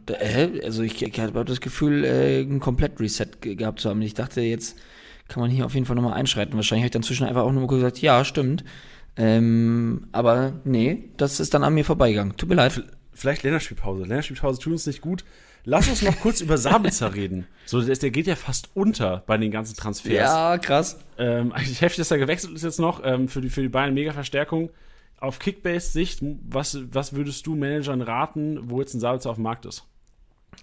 Also 0.62 0.82
ich, 0.82 1.00
ich 1.00 1.20
habe 1.20 1.44
das 1.44 1.60
Gefühl, 1.60 2.04
äh, 2.04 2.40
ein 2.42 2.60
Komplett-Reset 2.60 3.40
gehabt 3.40 3.80
zu 3.80 3.88
haben. 3.88 4.02
Ich 4.02 4.14
dachte, 4.14 4.40
jetzt 4.42 4.76
kann 5.28 5.40
man 5.40 5.50
hier 5.50 5.64
auf 5.64 5.74
jeden 5.74 5.86
Fall 5.86 5.96
nochmal 5.96 6.14
einschreiten. 6.14 6.54
Wahrscheinlich 6.54 6.82
habe 6.82 6.88
ich 6.88 6.92
dann 6.92 7.02
zwischen 7.02 7.26
einfach 7.26 7.42
auch 7.42 7.52
nochmal 7.52 7.68
gesagt, 7.68 8.02
ja, 8.02 8.24
stimmt. 8.24 8.64
Ähm, 9.16 10.08
aber 10.12 10.60
nee, 10.64 11.10
das 11.16 11.40
ist 11.40 11.54
dann 11.54 11.64
an 11.64 11.74
mir 11.74 11.84
vorbeigegangen. 11.84 12.36
Tut 12.36 12.48
mir 12.48 12.56
leid. 12.56 12.82
Vielleicht 13.12 13.42
Länderspielpause. 13.42 14.02
Länderspielpause 14.02 14.60
tut 14.60 14.72
uns 14.72 14.86
nicht 14.86 15.00
gut. 15.00 15.24
Lass 15.70 15.86
uns 15.86 16.00
noch 16.00 16.18
kurz 16.20 16.40
über 16.40 16.56
Sabitzer 16.56 17.14
reden. 17.14 17.46
So, 17.66 17.82
der, 17.82 17.94
der, 17.94 18.10
geht 18.10 18.26
ja 18.26 18.36
fast 18.36 18.70
unter 18.72 19.22
bei 19.26 19.36
den 19.36 19.50
ganzen 19.50 19.76
Transfers. 19.76 20.14
Ja, 20.14 20.56
krass. 20.56 20.98
Ähm, 21.18 21.52
eigentlich 21.52 21.82
heftig, 21.82 21.98
dass 21.98 22.10
er 22.10 22.16
gewechselt 22.16 22.54
ist 22.54 22.62
jetzt 22.62 22.80
noch 22.80 23.04
ähm, 23.04 23.28
für, 23.28 23.42
die, 23.42 23.50
für 23.50 23.60
die 23.60 23.68
Bayern 23.68 23.92
mega 23.92 24.14
Verstärkung 24.14 24.70
auf 25.20 25.38
Kickbase-Sicht, 25.38 26.20
was, 26.48 26.78
was 26.90 27.12
würdest 27.12 27.46
du 27.46 27.54
Managern 27.54 28.00
raten, 28.00 28.70
wo 28.70 28.80
jetzt 28.80 28.94
ein 28.94 29.00
Sabitzer 29.00 29.28
auf 29.28 29.36
dem 29.36 29.42
Markt 29.42 29.66
ist? 29.66 29.84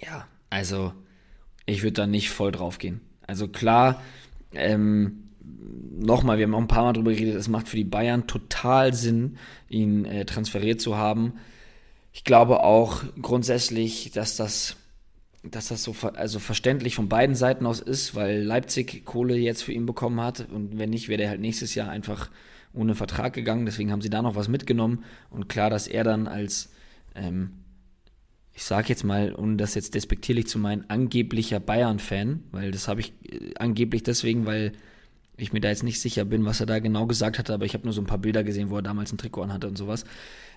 Ja, 0.02 0.26
also 0.50 0.92
ich 1.68 1.84
würde 1.84 1.94
da 1.94 2.08
nicht 2.08 2.32
voll 2.32 2.52
drauf 2.52 2.80
gehen. 2.80 3.02
Also 3.28 3.48
klar, 3.48 4.02
ähm, 4.54 5.26
nochmal, 6.00 6.40
wir 6.40 6.46
haben 6.46 6.56
auch 6.56 6.62
ein 6.62 6.68
paar 6.68 6.84
Mal 6.84 6.94
drüber 6.94 7.12
geredet, 7.12 7.36
es 7.36 7.48
macht 7.48 7.68
für 7.68 7.78
die 7.78 7.84
Bayern 7.84 8.26
total 8.26 8.96
Sinn, 8.96 9.38
ihn 9.70 10.06
äh, 10.06 10.26
transferiert 10.26 10.82
zu 10.82 10.98
haben. 10.98 11.34
Ich 12.12 12.24
glaube 12.24 12.64
auch 12.64 13.04
grundsätzlich, 13.22 14.10
dass 14.12 14.36
das, 14.36 14.78
dass 15.52 15.68
das 15.68 15.84
so 15.84 15.94
ver 15.94 16.18
also 16.18 16.40
verständlich 16.40 16.96
von 16.96 17.10
beiden 17.10 17.36
Seiten 17.36 17.66
aus 17.66 17.80
ist, 17.80 18.16
weil 18.16 18.42
Leipzig 18.42 19.06
Kohle 19.06 19.36
jetzt 19.36 19.64
für 19.64 19.74
ihn 19.74 19.86
bekommen 19.86 20.22
hat 20.22 20.48
und 20.52 20.78
wenn 20.78 20.90
nicht, 20.90 21.08
wäre 21.08 21.18
der 21.18 21.30
halt 21.30 21.42
nächstes 21.42 21.76
Jahr 21.76 21.90
einfach 21.90 22.30
ohne 22.74 22.96
Vertrag 22.96 23.34
gegangen, 23.34 23.66
deswegen 23.66 23.92
haben 23.92 24.02
sie 24.02 24.10
da 24.10 24.22
noch 24.22 24.36
was 24.36 24.50
mitgenommen. 24.50 25.06
Und 25.30 25.48
klar, 25.48 25.70
dass 25.70 25.88
er 25.88 26.04
dann 26.04 26.28
als 26.28 26.72
ähm, 27.16 27.52
ich 28.56 28.64
sage 28.64 28.88
jetzt 28.88 29.04
mal, 29.04 29.34
und 29.34 29.58
das 29.58 29.76
jetzt 29.76 29.96
despektierlich 29.96 30.48
zu 30.48 30.58
meinen, 30.58 30.90
angeblicher 30.90 31.60
Bayern-Fan, 31.60 32.42
weil 32.52 32.72
das 32.72 32.88
habe 32.88 33.02
ich 33.02 33.14
äh, 33.30 33.54
angeblich 33.60 34.04
deswegen, 34.04 34.46
weil 34.46 34.72
ich 35.38 35.52
mir 35.52 35.60
da 35.60 35.68
jetzt 35.68 35.84
nicht 35.84 36.00
sicher 36.00 36.24
bin, 36.24 36.46
was 36.46 36.62
er 36.62 36.66
da 36.66 36.80
genau 36.80 37.06
gesagt 37.06 37.38
hatte, 37.38 37.54
aber 37.54 37.66
ich 37.66 37.74
habe 37.74 37.84
nur 37.84 37.92
so 37.92 38.02
ein 38.02 38.08
paar 38.08 38.18
Bilder 38.18 38.46
gesehen, 38.46 38.70
wo 38.70 38.78
er 38.78 38.82
damals 38.82 39.12
ein 39.12 39.18
Trikot 39.18 39.44
anhatte 39.44 39.68
und 39.68 39.78
sowas. 39.78 40.06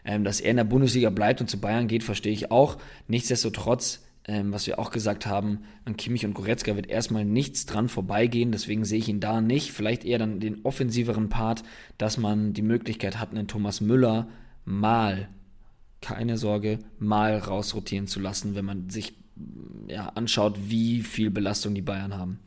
Ähm, 0.05 0.23
dass 0.23 0.40
er 0.40 0.52
in 0.52 0.56
der 0.56 0.65
Bundesliga 0.65 1.10
bleibt 1.10 1.40
und 1.40 1.51
zu 1.51 1.60
Bayern 1.60 1.89
geht, 1.89 2.05
verstehe 2.05 2.32
ich 2.32 2.52
auch. 2.52 2.78
Nichtsdestotrotz, 3.09 4.05
ähm, 4.28 4.52
was 4.52 4.66
wir 4.66 4.78
auch 4.78 4.90
gesagt 4.90 5.26
haben, 5.26 5.60
an 5.86 5.96
Kimmich 5.96 6.24
und 6.26 6.34
Goretzka 6.34 6.76
wird 6.76 6.86
erstmal 6.86 7.24
nichts 7.24 7.64
dran 7.64 7.88
vorbeigehen, 7.88 8.52
deswegen 8.52 8.84
sehe 8.84 8.98
ich 8.98 9.09
ihn 9.09 9.20
da 9.20 9.40
nicht. 9.40 9.72
Vielleicht 9.72 10.05
eher 10.05 10.18
dann 10.18 10.38
den 10.38 10.64
offensiveren 10.64 11.30
Part, 11.30 11.64
dass 11.96 12.18
man 12.18 12.52
die 12.52 12.62
Möglichkeit 12.62 13.18
hat, 13.18 13.30
einen 13.30 13.48
Thomas 13.48 13.80
Müller 13.80 14.28
mal, 14.66 15.28
keine 16.02 16.36
Sorge, 16.36 16.78
mal 16.98 17.38
rausrotieren 17.38 18.06
zu 18.06 18.20
lassen, 18.20 18.55
wenn 18.55 18.66
man 18.66 18.90
sich 18.90 19.14
ja, 19.86 20.10
anschaut, 20.10 20.59
wie 20.68 21.02
viel 21.02 21.30
Belastung 21.30 21.74
die 21.74 21.82
Bayern 21.82 22.16
haben. 22.16 22.38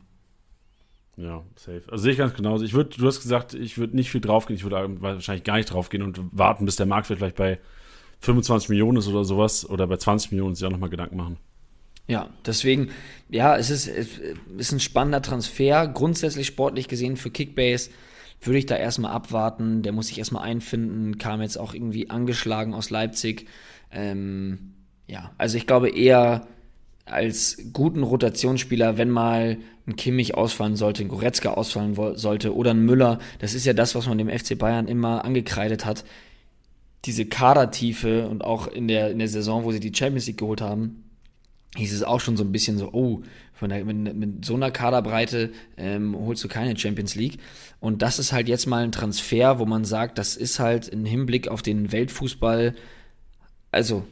Ja, 1.16 1.42
safe. 1.56 1.82
Also 1.90 2.04
sehe 2.04 2.12
ich 2.12 2.18
ganz 2.18 2.34
genauso. 2.34 2.64
Ich 2.64 2.74
würde, 2.74 2.96
du 2.96 3.06
hast 3.06 3.20
gesagt, 3.20 3.54
ich 3.54 3.76
würde 3.76 3.96
nicht 3.96 4.10
viel 4.10 4.20
draufgehen. 4.20 4.56
Ich 4.56 4.64
würde 4.64 5.00
wahrscheinlich 5.02 5.44
gar 5.44 5.56
nicht 5.56 5.66
draufgehen 5.66 6.02
und 6.02 6.20
warten, 6.30 6.64
bis 6.64 6.76
der 6.76 6.86
Marktwert 6.86 7.18
vielleicht 7.18 7.36
bei 7.36 7.58
25 8.20 8.68
Millionen 8.68 8.98
ist 8.98 9.08
oder 9.08 9.24
sowas 9.24 9.68
oder 9.68 9.86
bei 9.88 9.96
20 9.96 10.30
Millionen 10.30 10.54
sich 10.54 10.64
auch 10.64 10.70
nochmal 10.70 10.88
Gedanken 10.88 11.16
machen. 11.16 11.38
Ja, 12.06 12.30
deswegen, 12.44 12.90
ja, 13.30 13.56
es 13.56 13.70
ist, 13.70 13.88
es 13.88 14.18
ist 14.56 14.72
ein 14.72 14.80
spannender 14.80 15.22
Transfer. 15.22 15.86
Grundsätzlich 15.88 16.46
sportlich 16.46 16.88
gesehen 16.88 17.16
für 17.16 17.30
Kickbase 17.30 17.90
würde 18.40 18.58
ich 18.58 18.66
da 18.66 18.76
erstmal 18.76 19.12
abwarten. 19.12 19.82
Der 19.82 19.92
muss 19.92 20.08
sich 20.08 20.18
erstmal 20.18 20.42
einfinden, 20.42 21.18
kam 21.18 21.40
jetzt 21.42 21.58
auch 21.58 21.74
irgendwie 21.74 22.10
angeschlagen 22.10 22.74
aus 22.74 22.90
Leipzig. 22.90 23.46
Ähm, 23.90 24.74
ja, 25.06 25.32
also 25.38 25.56
ich 25.56 25.66
glaube 25.66 25.90
eher 25.90 26.46
als 27.04 27.58
guten 27.72 28.02
Rotationsspieler, 28.02 28.96
wenn 28.98 29.10
mal 29.10 29.58
ein 29.86 29.96
Kimmich 29.96 30.34
ausfallen 30.34 30.76
sollte, 30.76 31.02
ein 31.02 31.08
Goretzka 31.08 31.54
ausfallen 31.54 31.96
sollte 32.16 32.54
oder 32.54 32.70
ein 32.70 32.84
Müller. 32.84 33.18
Das 33.40 33.54
ist 33.54 33.66
ja 33.66 33.72
das, 33.72 33.94
was 33.94 34.06
man 34.06 34.18
dem 34.18 34.28
FC 34.28 34.56
Bayern 34.56 34.86
immer 34.86 35.24
angekreidet 35.24 35.84
hat. 35.84 36.04
Diese 37.04 37.26
Kadertiefe 37.26 38.28
und 38.28 38.44
auch 38.44 38.68
in 38.68 38.86
der, 38.86 39.10
in 39.10 39.18
der 39.18 39.28
Saison, 39.28 39.64
wo 39.64 39.72
sie 39.72 39.80
die 39.80 39.92
Champions 39.94 40.26
League 40.26 40.38
geholt 40.38 40.60
haben, 40.60 41.11
hieß 41.76 41.92
es 41.92 42.02
auch 42.02 42.20
schon 42.20 42.36
so 42.36 42.44
ein 42.44 42.52
bisschen 42.52 42.78
so, 42.78 42.90
oh, 42.92 43.22
von 43.54 43.70
der, 43.70 43.84
mit, 43.84 44.14
mit 44.14 44.44
so 44.44 44.54
einer 44.54 44.70
Kaderbreite 44.70 45.52
ähm, 45.76 46.16
holst 46.16 46.42
du 46.42 46.48
keine 46.48 46.76
Champions 46.76 47.14
League. 47.14 47.38
Und 47.80 48.02
das 48.02 48.18
ist 48.18 48.32
halt 48.32 48.48
jetzt 48.48 48.66
mal 48.66 48.82
ein 48.82 48.92
Transfer, 48.92 49.58
wo 49.58 49.66
man 49.66 49.84
sagt, 49.84 50.18
das 50.18 50.36
ist 50.36 50.58
halt 50.58 50.88
im 50.88 51.04
Hinblick 51.04 51.48
auf 51.48 51.62
den 51.62 51.92
Weltfußball, 51.92 52.74
also 53.70 54.04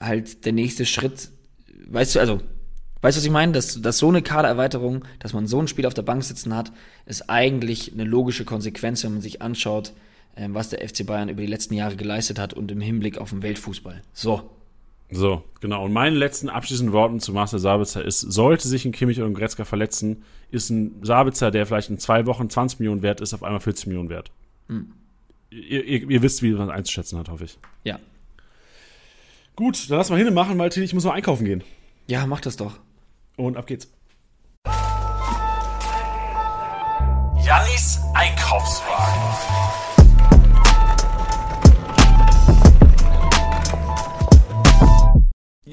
halt 0.00 0.44
der 0.44 0.52
nächste 0.52 0.86
Schritt, 0.86 1.30
weißt 1.86 2.16
du, 2.16 2.20
also 2.20 2.40
Weißt 3.04 3.18
du, 3.18 3.20
was 3.20 3.26
ich 3.26 3.30
meine? 3.30 3.52
Dass, 3.52 3.82
dass 3.82 3.98
so 3.98 4.08
eine 4.08 4.22
Kadererweiterung, 4.22 5.04
dass 5.18 5.34
man 5.34 5.46
so 5.46 5.60
ein 5.60 5.68
Spiel 5.68 5.84
auf 5.84 5.92
der 5.92 6.00
Bank 6.00 6.24
sitzen 6.24 6.56
hat, 6.56 6.72
ist 7.04 7.28
eigentlich 7.28 7.92
eine 7.92 8.04
logische 8.04 8.46
Konsequenz, 8.46 9.04
wenn 9.04 9.12
man 9.12 9.20
sich 9.20 9.42
anschaut, 9.42 9.92
ähm, 10.38 10.54
was 10.54 10.70
der 10.70 10.88
FC 10.88 11.04
Bayern 11.04 11.28
über 11.28 11.42
die 11.42 11.46
letzten 11.46 11.74
Jahre 11.74 11.96
geleistet 11.96 12.38
hat 12.38 12.54
und 12.54 12.70
im 12.72 12.80
Hinblick 12.80 13.18
auf 13.18 13.28
den 13.28 13.42
Weltfußball. 13.42 14.00
So. 14.14 14.53
So, 15.14 15.44
genau. 15.60 15.84
Und 15.84 15.92
meine 15.92 16.16
letzten 16.16 16.48
abschließenden 16.48 16.92
Worten 16.92 17.20
zu 17.20 17.32
Marcel 17.32 17.60
Sabitzer 17.60 18.04
ist, 18.04 18.20
sollte 18.20 18.66
sich 18.66 18.84
ein 18.84 18.90
Kimmich 18.90 19.18
oder 19.20 19.28
ein 19.28 19.34
Gretzka 19.34 19.64
verletzen, 19.64 20.24
ist 20.50 20.70
ein 20.70 20.96
Sabitzer, 21.02 21.52
der 21.52 21.66
vielleicht 21.66 21.88
in 21.88 21.98
zwei 21.98 22.26
Wochen 22.26 22.50
20 22.50 22.80
Millionen 22.80 23.02
wert 23.02 23.20
ist, 23.20 23.32
auf 23.32 23.44
einmal 23.44 23.60
40 23.60 23.86
Millionen 23.86 24.08
wert. 24.08 24.32
Hm. 24.68 24.92
Ihr, 25.50 25.84
ihr, 25.84 26.10
ihr, 26.10 26.22
wisst, 26.22 26.42
wie 26.42 26.50
man 26.50 26.68
einzuschätzen 26.68 27.16
hat, 27.16 27.28
hoffe 27.28 27.44
ich. 27.44 27.58
Ja. 27.84 28.00
Gut, 29.54 29.88
dann 29.88 29.98
lass 29.98 30.10
mal 30.10 30.18
hin 30.18 30.34
machen, 30.34 30.58
weil 30.58 30.76
ich 30.76 30.94
muss 30.94 31.04
mal 31.04 31.12
einkaufen 31.12 31.44
gehen. 31.44 31.62
Ja, 32.08 32.26
mach 32.26 32.40
das 32.40 32.56
doch. 32.56 32.80
Und 33.36 33.56
ab 33.56 33.68
geht's. 33.68 33.88
Jannis 37.44 38.00
Einkaufswagen. 38.14 39.93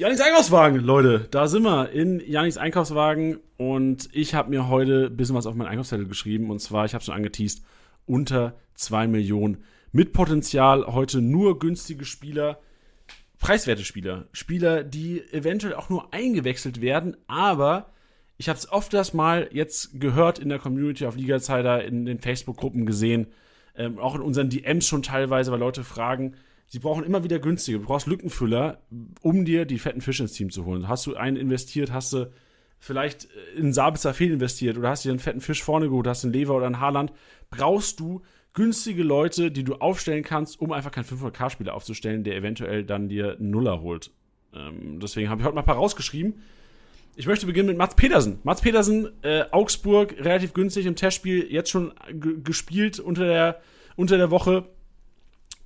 Janis 0.02 0.20
Einkaufswagen, 0.20 0.80
Leute, 0.80 1.28
da 1.30 1.46
sind 1.46 1.62
wir 1.62 1.90
in 1.90 2.18
Janis 2.18 2.56
Einkaufswagen. 2.56 3.38
Und 3.56 4.08
ich 4.12 4.34
habe 4.34 4.50
mir 4.50 4.66
heute 4.66 5.06
ein 5.06 5.16
bisschen 5.16 5.36
was 5.36 5.46
auf 5.46 5.54
meinen 5.54 5.68
Einkaufszettel 5.68 6.08
geschrieben. 6.08 6.50
Und 6.50 6.58
zwar, 6.58 6.84
ich 6.86 6.94
habe 6.94 7.04
schon 7.04 7.14
angeteased, 7.14 7.64
unter 8.04 8.58
2 8.74 9.06
Millionen. 9.06 9.62
Mit 9.92 10.12
Potenzial, 10.12 10.88
heute 10.88 11.20
nur 11.20 11.60
günstige 11.60 12.04
Spieler, 12.04 12.58
preiswerte 13.38 13.84
Spieler. 13.84 14.26
Spieler, 14.32 14.82
die 14.82 15.22
eventuell 15.32 15.74
auch 15.74 15.88
nur 15.88 16.12
eingewechselt 16.12 16.80
werden, 16.80 17.16
aber 17.28 17.92
ich 18.38 18.48
habe 18.48 18.58
es 18.58 18.72
oft 18.72 18.92
das 18.92 19.14
mal 19.14 19.50
jetzt 19.52 20.00
gehört 20.00 20.40
in 20.40 20.48
der 20.48 20.58
Community 20.58 21.06
auf 21.06 21.14
Liga-Zeiter, 21.14 21.84
in 21.84 22.06
den 22.06 22.18
Facebook-Gruppen 22.18 22.86
gesehen, 22.86 23.28
ähm, 23.76 24.00
auch 24.00 24.16
in 24.16 24.20
unseren 24.20 24.50
DMs 24.50 24.84
schon 24.84 25.04
teilweise, 25.04 25.52
weil 25.52 25.60
Leute 25.60 25.84
fragen, 25.84 26.34
sie 26.72 26.78
brauchen 26.78 27.04
immer 27.04 27.22
wieder 27.22 27.38
günstige, 27.38 27.80
du 27.80 27.84
brauchst 27.84 28.06
Lückenfüller, 28.06 28.80
um 29.20 29.44
dir 29.44 29.66
die 29.66 29.78
fetten 29.78 30.00
Fische 30.00 30.22
ins 30.22 30.32
Team 30.32 30.50
zu 30.50 30.64
holen. 30.64 30.88
Hast 30.88 31.06
du 31.06 31.14
einen 31.14 31.36
investiert, 31.36 31.92
hast 31.92 32.14
du 32.14 32.32
vielleicht 32.78 33.28
in 33.54 33.74
Sabitzer 33.74 34.14
Fehl 34.14 34.32
investiert 34.32 34.78
oder 34.78 34.88
hast 34.88 35.04
dir 35.04 35.10
einen 35.10 35.18
fetten 35.18 35.42
Fisch 35.42 35.62
vorne 35.62 35.90
geholt, 35.90 36.06
hast 36.06 36.24
einen 36.24 36.32
Lever 36.32 36.56
oder 36.56 36.64
einen 36.64 36.80
Haarland, 36.80 37.12
brauchst 37.50 38.00
du 38.00 38.22
günstige 38.54 39.02
Leute, 39.02 39.50
die 39.50 39.64
du 39.64 39.74
aufstellen 39.74 40.24
kannst, 40.24 40.62
um 40.62 40.72
einfach 40.72 40.90
keinen 40.90 41.04
500k-Spieler 41.04 41.74
aufzustellen, 41.74 42.24
der 42.24 42.36
eventuell 42.36 42.84
dann 42.84 43.10
dir 43.10 43.36
einen 43.38 43.50
Nuller 43.50 43.82
holt. 43.82 44.10
Ähm, 44.54 44.98
deswegen 44.98 45.28
habe 45.28 45.42
ich 45.42 45.46
heute 45.46 45.54
mal 45.54 45.60
ein 45.60 45.66
paar 45.66 45.76
rausgeschrieben. 45.76 46.40
Ich 47.16 47.26
möchte 47.26 47.44
beginnen 47.44 47.68
mit 47.68 47.76
Mats 47.76 47.96
Petersen. 47.96 48.38
Mats 48.44 48.62
Petersen, 48.62 49.10
äh, 49.20 49.44
Augsburg, 49.50 50.14
relativ 50.20 50.54
günstig 50.54 50.86
im 50.86 50.96
Testspiel, 50.96 51.52
jetzt 51.52 51.68
schon 51.68 51.92
gespielt 52.42 52.98
unter 52.98 53.26
der, 53.26 53.60
unter 53.96 54.16
der 54.16 54.30
Woche 54.30 54.64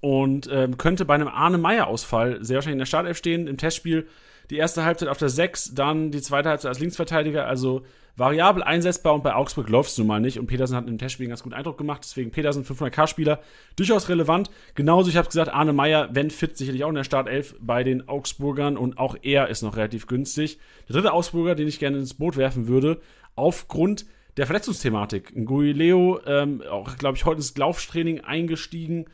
und 0.06 0.48
ähm, 0.52 0.76
könnte 0.76 1.04
bei 1.04 1.16
einem 1.16 1.26
Arne 1.26 1.58
Meyer-Ausfall 1.58 2.38
sehr 2.40 2.54
wahrscheinlich 2.54 2.74
in 2.74 2.78
der 2.78 2.86
Startelf 2.86 3.18
stehen. 3.18 3.48
Im 3.48 3.56
Testspiel 3.56 4.06
die 4.50 4.56
erste 4.56 4.84
Halbzeit 4.84 5.08
auf 5.08 5.18
der 5.18 5.30
6, 5.30 5.74
dann 5.74 6.12
die 6.12 6.22
zweite 6.22 6.48
Halbzeit 6.48 6.68
als 6.68 6.78
Linksverteidiger. 6.78 7.44
Also 7.44 7.82
variabel 8.14 8.62
einsetzbar 8.62 9.14
und 9.14 9.24
bei 9.24 9.34
Augsburg 9.34 9.68
läuft 9.68 9.90
es 9.90 9.98
nun 9.98 10.06
mal 10.06 10.20
nicht. 10.20 10.38
Und 10.38 10.46
Petersen 10.46 10.76
hat 10.76 10.86
im 10.86 10.98
Testspiel 10.98 11.24
einen 11.24 11.30
ganz 11.30 11.42
guten 11.42 11.56
Eindruck 11.56 11.76
gemacht. 11.76 12.02
Deswegen 12.04 12.30
Petersen 12.30 12.64
500k-Spieler 12.64 13.40
durchaus 13.74 14.08
relevant. 14.08 14.48
Genauso, 14.76 15.10
ich 15.10 15.16
habe 15.16 15.26
gesagt, 15.26 15.52
Arne 15.52 15.72
Meyer, 15.72 16.08
wenn 16.12 16.30
fit, 16.30 16.56
sicherlich 16.56 16.84
auch 16.84 16.90
in 16.90 16.94
der 16.94 17.02
Startelf 17.02 17.56
bei 17.58 17.82
den 17.82 18.08
Augsburgern 18.08 18.76
und 18.76 18.98
auch 18.98 19.16
er 19.22 19.48
ist 19.48 19.62
noch 19.62 19.76
relativ 19.76 20.06
günstig. 20.06 20.60
Der 20.88 20.94
dritte 20.94 21.14
Augsburger, 21.14 21.56
den 21.56 21.66
ich 21.66 21.80
gerne 21.80 21.98
ins 21.98 22.14
Boot 22.14 22.36
werfen 22.36 22.68
würde, 22.68 23.00
aufgrund 23.34 24.06
der 24.36 24.46
Verletzungsthematik. 24.46 25.32
Guileo, 25.44 26.20
ähm, 26.26 26.62
auch 26.70 26.96
glaube 26.96 27.16
ich 27.16 27.24
heute 27.24 27.38
ins 27.38 27.56
Lauftraining 27.56 28.20
eingestiegen. 28.20 29.06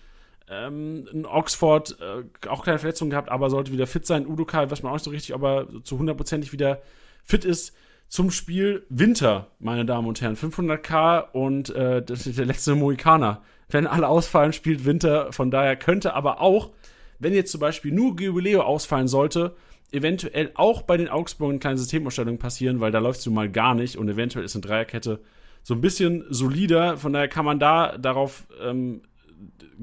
Ähm, 0.53 1.09
in 1.11 1.25
Oxford 1.25 1.97
äh, 2.01 2.49
auch 2.49 2.65
keine 2.65 2.79
Verletzung 2.79 3.09
gehabt, 3.09 3.31
aber 3.31 3.49
sollte 3.49 3.73
wieder 3.73 3.87
fit 3.87 4.07
sein. 4.07 4.27
Udokai, 4.27 4.71
weiß 4.71 4.83
man 4.83 4.91
auch 4.91 4.97
nicht 4.97 5.05
so 5.05 5.11
richtig, 5.11 5.35
ob 5.35 5.43
er 5.43 5.67
zu 5.83 5.99
hundertprozentig 5.99 6.53
wieder 6.53 6.83
fit 7.25 7.45
ist 7.47 7.75
zum 8.09 8.31
Spiel 8.31 8.85
Winter, 8.91 9.49
meine 9.59 9.87
Damen 9.87 10.07
und 10.07 10.21
Herren. 10.21 10.37
500k 10.37 11.31
und 11.33 11.71
äh, 11.71 12.03
das 12.03 12.27
ist 12.27 12.39
der 12.39 12.45
letzte 12.45 12.75
Mohikaner. 12.75 13.41
Wenn 13.71 13.87
alle 13.87 14.09
ausfallen, 14.09 14.53
spielt 14.53 14.85
Winter. 14.85 15.33
Von 15.33 15.51
daher 15.51 15.77
könnte 15.77 16.13
aber 16.13 16.43
auch, 16.43 16.73
wenn 17.19 17.33
jetzt 17.33 17.53
zum 17.53 17.61
Beispiel 17.61 17.91
nur 17.91 18.21
Jubileo 18.21 18.61
ausfallen 18.61 19.09
sollte, 19.09 19.57
eventuell 19.93 20.51
auch 20.55 20.83
bei 20.83 20.99
den 20.99 21.09
Augsburg 21.09 21.49
eine 21.49 21.59
kleine 21.61 21.79
Systemausstellung 21.79 22.37
passieren, 22.37 22.81
weil 22.81 22.93
da 22.93 22.99
läufst 22.99 23.25
du 23.25 23.31
mal 23.31 23.51
gar 23.51 23.75
nicht 23.75 23.97
und 23.97 24.11
eventuell 24.11 24.45
ist 24.45 24.55
eine 24.55 24.63
Dreierkette 24.63 25.21
so 25.63 25.73
ein 25.73 25.81
bisschen 25.81 26.25
solider. 26.29 26.99
Von 26.99 27.15
daher 27.15 27.29
kann 27.29 27.47
man 27.47 27.59
da 27.59 27.97
darauf 27.97 28.47
ähm, 28.63 29.03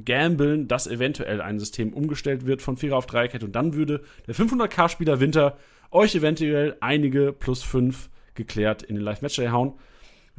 gambeln, 0.05 0.67
dass 0.67 0.87
eventuell 0.87 1.41
ein 1.41 1.59
System 1.59 1.93
umgestellt 1.93 2.45
wird 2.45 2.61
von 2.61 2.77
Vierer 2.77 2.97
auf 2.97 3.05
Dreierkette 3.05 3.45
und 3.45 3.55
dann 3.55 3.73
würde 3.73 4.01
der 4.27 4.35
500k-Spieler 4.35 5.19
Winter 5.19 5.57
euch 5.91 6.15
eventuell 6.15 6.77
einige 6.79 7.33
plus 7.33 7.63
5 7.63 8.09
geklärt 8.35 8.83
in 8.83 8.95
den 8.95 9.03
Live-Matchday 9.03 9.49
hauen. 9.49 9.73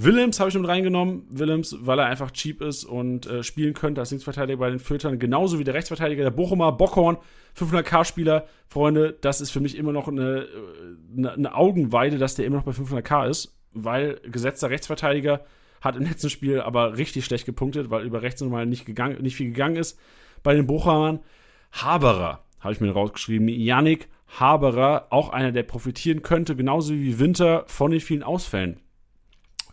Willems 0.03 0.41
habe 0.41 0.49
ich 0.49 0.57
mit 0.57 0.67
reingenommen. 0.67 1.27
Willems, 1.29 1.77
weil 1.81 1.99
er 1.99 2.07
einfach 2.07 2.31
cheap 2.31 2.63
ist 2.63 2.85
und 2.85 3.27
äh, 3.27 3.43
spielen 3.43 3.75
könnte 3.75 4.01
als 4.01 4.11
Linksverteidiger 4.11 4.59
bei 4.59 4.71
den 4.71 4.79
Filtern. 4.79 5.19
Genauso 5.19 5.59
wie 5.59 5.65
der 5.65 5.75
Rechtsverteidiger, 5.75 6.23
der 6.23 6.31
Bochumer, 6.31 6.73
Bockhorn, 6.73 7.19
500k-Spieler. 7.59 8.47
Freunde, 8.67 9.19
das 9.21 9.43
ist 9.43 9.51
für 9.51 9.61
mich 9.61 9.77
immer 9.77 9.93
noch 9.93 10.09
eine, 10.09 10.47
eine, 11.15 11.33
eine, 11.33 11.55
Augenweide, 11.55 12.17
dass 12.17 12.35
der 12.35 12.47
immer 12.47 12.57
noch 12.57 12.65
bei 12.65 12.71
500k 12.71 13.29
ist, 13.29 13.59
weil 13.73 14.21
gesetzter 14.25 14.71
Rechtsverteidiger 14.71 15.45
hat 15.81 15.97
im 15.97 16.05
letzten 16.05 16.31
Spiel 16.31 16.61
aber 16.61 16.97
richtig 16.97 17.25
schlecht 17.25 17.47
gepunktet, 17.47 17.91
weil 17.91 18.05
über 18.05 18.23
rechts 18.23 18.41
nochmal 18.41 18.67
nicht, 18.67 18.87
nicht 18.89 19.37
viel 19.37 19.49
gegangen 19.49 19.77
ist. 19.77 19.99
Bei 20.43 20.55
den 20.55 20.67
Bochumern, 20.67 21.21
Haberer, 21.73 22.45
habe 22.61 22.73
ich 22.73 22.81
mir 22.81 22.93
rausgeschrieben. 22.93 23.49
Yannick 23.49 24.09
Haberer, 24.39 25.09
auch 25.11 25.31
einer, 25.31 25.53
der 25.53 25.63
profitieren 25.63 26.23
könnte, 26.23 26.55
genauso 26.55 26.95
wie 26.95 27.19
Winter 27.19 27.65
von 27.67 27.91
den 27.91 28.01
vielen 28.01 28.23
Ausfällen. 28.23 28.81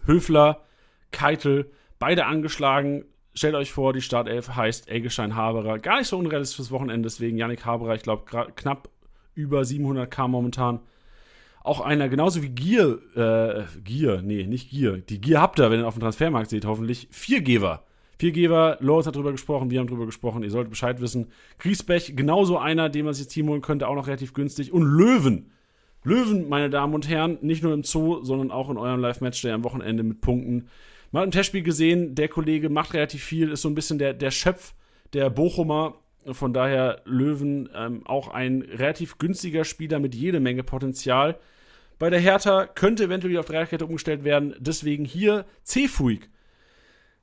Höfler, 0.06 0.64
Keitel, 1.12 1.72
beide 2.00 2.26
angeschlagen. 2.26 3.06
Stellt 3.34 3.56
euch 3.56 3.72
vor, 3.72 3.94
die 3.94 4.02
Startelf 4.02 4.56
heißt 4.56 4.88
Eggestein 4.90 5.36
Haberer. 5.36 5.78
Gar 5.78 6.00
nicht 6.00 6.08
so 6.08 6.18
unrealistisch 6.18 6.56
fürs 6.56 6.72
Wochenende, 6.72 7.08
deswegen 7.08 7.38
Yannick 7.38 7.66
Haberer, 7.66 7.96
ich 7.96 8.04
glaube, 8.04 8.26
knapp 8.56 8.90
über 9.36 9.62
700k 9.62 10.28
momentan. 10.28 10.80
Auch 11.64 11.82
einer, 11.82 12.08
genauso 12.10 12.42
wie 12.44 12.50
Gier, 12.50 13.00
äh, 13.16 13.64
Gier, 13.84 14.22
nee, 14.22 14.46
nicht 14.46 14.70
Gier. 14.70 14.98
Die 14.98 15.20
Gier 15.20 15.42
habt 15.42 15.60
ihr, 15.60 15.70
wenn 15.70 15.82
ihr 15.82 15.88
auf 15.88 15.96
dem 15.96 16.02
Transfermarkt 16.02 16.50
seht, 16.50 16.66
hoffentlich. 16.66 17.08
Viergeber. 17.12 17.84
Viergeber, 18.20 18.78
Lorenz 18.80 19.06
hat 19.06 19.16
drüber 19.16 19.32
gesprochen, 19.32 19.70
wir 19.70 19.80
haben 19.80 19.88
drüber 19.88 20.08
gesprochen, 20.08 20.44
ihr 20.44 20.50
solltet 20.50 20.72
Bescheid 20.72 21.02
wissen. 21.02 21.28
Griesbech, 21.60 22.16
genauso 22.16 22.58
einer, 22.58 22.90
den 22.90 23.06
man 23.06 23.14
sich 23.14 23.28
Team 23.28 23.50
holen 23.50 23.62
könnte, 23.62 23.88
auch 23.88 23.96
noch 23.96 24.08
relativ 24.08 24.34
günstig. 24.34 24.74
Und 24.74 24.84
Löwen. 24.84 25.52
Löwen, 26.04 26.50
meine 26.50 26.70
Damen 26.70 26.96
und 26.96 27.08
Herren, 27.10 27.38
nicht 27.42 27.64
nur 27.64 27.74
im 27.74 27.84
Zoo, 27.84 28.24
sondern 28.24 28.50
auch 28.50 28.70
in 28.70 28.78
eurem 28.78 29.02
Live-Matchday 29.02 29.52
am 29.52 29.64
Wochenende 29.64 30.04
mit 30.04 30.22
Punkten. 30.22 30.70
Hat 31.14 31.26
im 31.26 31.32
Testspiel 31.32 31.64
gesehen, 31.64 32.16
der 32.16 32.28
Kollege 32.28 32.70
macht 32.70 32.94
relativ 32.94 33.24
viel, 33.24 33.52
ist 33.52 33.62
so 33.62 33.70
ein 33.70 33.76
bisschen 33.76 33.98
der, 33.98 34.14
der 34.14 34.32
Schöpf 34.32 34.74
der 35.14 35.30
Bochumer. 35.30 35.96
Von 36.34 36.54
daher 36.54 37.02
Löwen 37.06 37.70
ähm, 37.76 38.06
auch 38.06 38.28
ein 38.30 38.62
relativ 38.62 39.18
günstiger 39.18 39.64
Spieler 39.64 40.00
mit 40.00 40.16
jede 40.16 40.40
Menge 40.40 40.64
Potenzial. 40.64 41.40
Bei 42.00 42.10
der 42.10 42.20
Hertha 42.20 42.68
könnte 42.68 43.06
eventuell 43.06 43.32
wieder 43.32 43.40
auf 43.40 43.48
Dreierkette 43.48 43.86
umgestellt 43.86 44.24
werden. 44.24 44.56
Deswegen 44.60 45.06
hier 45.06 45.46
C-Fuig. 45.64 46.30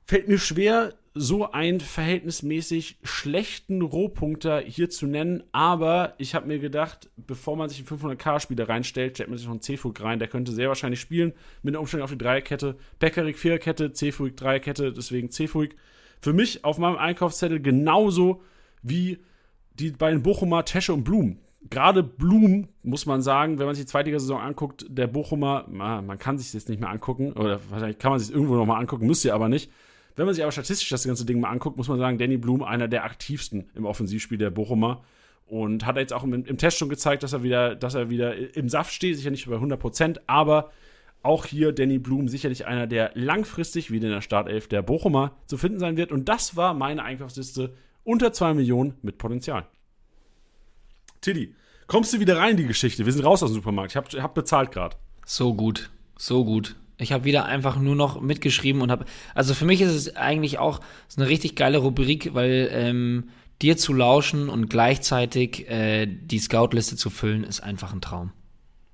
Fällt 0.05 0.27
mir 0.27 0.37
schwer, 0.37 0.93
so 1.17 1.49
einen 1.49 1.79
verhältnismäßig 1.79 2.97
schlechten 3.01 3.81
Rohpunkter 3.81 4.59
hier 4.59 4.89
zu 4.89 5.07
nennen, 5.07 5.43
aber 5.53 6.13
ich 6.17 6.35
habe 6.35 6.45
mir 6.45 6.59
gedacht, 6.59 7.09
bevor 7.15 7.55
man 7.55 7.69
sich 7.69 7.79
einen 7.79 8.01
500k-Spieler 8.01 8.67
reinstellt, 8.67 9.15
stellt 9.15 9.29
man 9.29 9.37
sich 9.37 9.47
noch 9.47 9.53
einen 9.53 9.61
C-Fuig 9.61 9.99
rein, 10.01 10.19
der 10.19 10.27
könnte 10.27 10.51
sehr 10.51 10.67
wahrscheinlich 10.67 10.99
spielen, 10.99 11.31
mit 11.63 11.73
der 11.73 11.79
Umstellung 11.79 12.03
auf 12.03 12.11
die 12.11 12.17
Dreierkette, 12.17 12.75
Beckerig 12.99 13.39
Viererkette, 13.39 13.93
C-Fuig 13.93 14.35
Dreierkette, 14.35 14.91
deswegen 14.91 15.31
C-Fuig. 15.31 15.77
Für 16.21 16.33
mich 16.33 16.65
auf 16.65 16.77
meinem 16.79 16.97
Einkaufszettel 16.97 17.61
genauso 17.61 18.43
wie 18.85 19.19
die 19.73 19.91
beiden 19.91 20.21
Bochumer 20.21 20.63
Tesche 20.63 20.93
und 20.93 21.03
Blum. 21.03 21.37
Gerade 21.69 22.03
Blum, 22.03 22.67
muss 22.83 23.05
man 23.05 23.21
sagen, 23.21 23.57
wenn 23.57 23.65
man 23.65 23.73
sich 23.73 23.85
die 23.85 23.91
zweite 23.91 24.11
Saison 24.11 24.39
anguckt, 24.39 24.85
der 24.87 25.07
Bochumer, 25.07 25.65
man 25.67 26.19
kann 26.19 26.37
sich 26.37 26.47
das 26.47 26.53
jetzt 26.53 26.69
nicht 26.69 26.79
mehr 26.79 26.89
angucken, 26.89 27.33
oder 27.33 27.59
wahrscheinlich 27.69 27.97
kann 27.97 28.11
man 28.11 28.19
sich 28.19 28.31
irgendwo 28.31 28.55
nochmal 28.55 28.79
angucken, 28.79 29.07
müsst 29.07 29.25
ihr 29.25 29.33
aber 29.33 29.49
nicht. 29.49 29.71
Wenn 30.15 30.25
man 30.25 30.35
sich 30.35 30.43
aber 30.43 30.51
statistisch 30.51 30.89
das 30.89 31.05
ganze 31.05 31.25
Ding 31.25 31.39
mal 31.39 31.49
anguckt, 31.49 31.75
muss 31.75 31.87
man 31.87 31.97
sagen, 31.97 32.17
Danny 32.17 32.37
Blum 32.37 32.63
einer 32.63 32.87
der 32.87 33.03
aktivsten 33.03 33.69
im 33.73 33.85
Offensivspiel 33.85 34.37
der 34.37 34.51
Bochumer. 34.51 35.03
Und 35.47 35.85
hat 35.85 35.95
er 35.95 36.01
jetzt 36.01 36.13
auch 36.13 36.23
im, 36.23 36.33
im, 36.33 36.57
Test 36.57 36.77
schon 36.77 36.89
gezeigt, 36.89 37.21
dass 37.21 37.33
er 37.33 37.43
wieder, 37.43 37.75
dass 37.75 37.93
er 37.93 38.09
wieder 38.09 38.55
im 38.55 38.67
Saft 38.67 38.91
steht, 38.91 39.15
sicher 39.15 39.29
nicht 39.29 39.45
über 39.45 39.57
100 39.57 39.79
Prozent, 39.79 40.21
aber 40.27 40.71
auch 41.21 41.45
hier 41.45 41.71
Danny 41.71 41.99
Blum 41.99 42.27
sicherlich 42.29 42.65
einer, 42.65 42.87
der 42.87 43.11
langfristig 43.13 43.91
wieder 43.91 44.07
in 44.07 44.13
der 44.13 44.21
Startelf 44.21 44.67
der 44.67 44.81
Bochumer 44.81 45.35
zu 45.45 45.57
finden 45.57 45.79
sein 45.79 45.97
wird. 45.97 46.11
Und 46.11 46.29
das 46.29 46.55
war 46.55 46.73
meine 46.73 47.03
Einkaufsliste 47.03 47.73
unter 48.05 48.31
2 48.31 48.53
Millionen 48.53 48.93
mit 49.01 49.17
Potenzial. 49.17 49.67
Tiddy, 51.21 51.53
kommst 51.87 52.13
du 52.13 52.19
wieder 52.19 52.37
rein 52.37 52.51
in 52.51 52.57
die 52.57 52.67
Geschichte? 52.67 53.05
Wir 53.05 53.11
sind 53.11 53.25
raus 53.25 53.43
aus 53.43 53.49
dem 53.51 53.55
Supermarkt. 53.55 53.91
Ich 53.91 53.97
habe 53.97 54.23
hab 54.23 54.35
bezahlt 54.35 54.71
gerade. 54.71 54.95
So 55.25 55.53
gut, 55.53 55.89
so 56.17 56.45
gut. 56.45 56.75
Ich 56.97 57.11
habe 57.11 57.25
wieder 57.25 57.45
einfach 57.45 57.77
nur 57.77 57.95
noch 57.95 58.21
mitgeschrieben 58.21 58.81
und 58.81 58.91
habe. 58.91 59.05
Also 59.33 59.53
für 59.53 59.65
mich 59.65 59.81
ist 59.81 59.91
es 59.91 60.15
eigentlich 60.15 60.59
auch 60.59 60.79
eine 61.17 61.27
richtig 61.27 61.55
geile 61.55 61.79
Rubrik, 61.79 62.33
weil 62.33 62.69
ähm, 62.71 63.29
dir 63.61 63.75
zu 63.75 63.93
lauschen 63.93 64.49
und 64.49 64.69
gleichzeitig 64.69 65.69
äh, 65.69 66.05
die 66.05 66.39
Scout-Liste 66.39 66.95
zu 66.95 67.09
füllen, 67.09 67.43
ist 67.43 67.61
einfach 67.61 67.93
ein 67.93 68.01
Traum. 68.01 68.31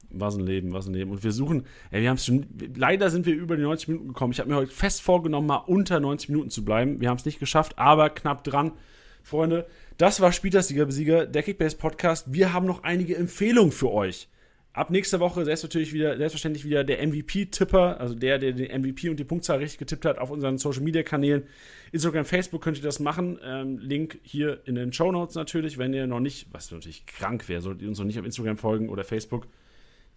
Was 0.10 0.36
ein 0.36 0.46
Leben, 0.46 0.74
was 0.74 0.88
ein 0.88 0.94
Leben. 0.94 1.12
Und 1.12 1.24
wir 1.24 1.32
suchen, 1.32 1.66
ey, 1.90 2.02
wir 2.02 2.10
haben 2.10 2.18
es 2.18 2.26
schon, 2.26 2.46
leider 2.76 3.10
sind 3.10 3.26
wir 3.26 3.34
über 3.34 3.56
die 3.56 3.64
90 3.64 3.88
Minuten 3.88 4.08
gekommen. 4.10 4.34
Ich 4.34 4.40
habe 4.40 4.50
mir 4.50 4.56
heute 4.56 4.72
fest 4.72 5.02
vorgenommen, 5.02 5.48
mal 5.48 5.58
unter 5.58 6.00
90 6.00 6.30
Minuten 6.30 6.50
zu 6.50 6.66
bleiben. 6.66 7.00
Wir 7.00 7.10
haben 7.10 7.18
es 7.18 7.26
nicht 7.26 7.40
geschafft, 7.40 7.78
aber 7.78 8.10
knapp 8.10 8.44
dran. 8.44 8.74
Freunde, 9.24 9.68
das 9.98 10.22
war 10.22 10.32
Spielersieger-Besieger, 10.32 11.26
der 11.26 11.44
Kickbase 11.44 11.78
Podcast. 11.78 12.34
Wir 12.34 12.54
haben 12.54 12.66
noch 12.66 12.84
einige 12.84 13.16
Empfehlungen 13.16 13.72
für 13.72 13.92
euch. 13.92 14.28
Ab 14.74 14.90
nächster 14.90 15.20
Woche 15.20 15.44
selbst 15.44 15.64
natürlich 15.64 15.92
wieder, 15.92 16.16
selbstverständlich 16.16 16.64
wieder 16.64 16.86
der 16.86 17.06
MVP-Tipper, 17.06 18.00
also 18.00 18.16
der, 18.16 18.40
der 18.40 18.54
den 18.54 18.72
MVP 18.82 19.10
und 19.10 19.20
die 19.20 19.26
Punktzahl 19.26 19.58
richtig 19.58 19.80
getippt 19.80 20.06
hat 20.06 20.18
auf 20.18 20.32
unseren 20.32 20.58
Social-Media-Kanälen. 20.58 21.44
Instagram, 21.92 22.24
Facebook 22.24 22.62
könnt 22.62 22.78
ihr 22.78 22.84
das 22.84 23.02
machen. 23.02 23.38
Ähm, 23.44 23.80
Link 23.80 24.20
hier 24.24 24.62
in 24.66 24.76
den 24.76 24.94
Show 24.94 25.12
Notes 25.12 25.36
natürlich, 25.36 25.78
wenn 25.78 25.94
ihr 25.94 26.08
noch 26.08 26.22
nicht, 26.22 26.48
was 26.54 26.72
natürlich 26.72 27.06
krank 27.06 27.50
wäre, 27.50 27.60
solltet 27.60 27.82
ihr 27.82 27.90
uns 27.90 28.00
noch 28.00 28.06
nicht 28.06 28.18
auf 28.18 28.26
Instagram 28.26 28.58
folgen 28.58 28.88
oder 28.88 29.04
Facebook. 29.04 29.48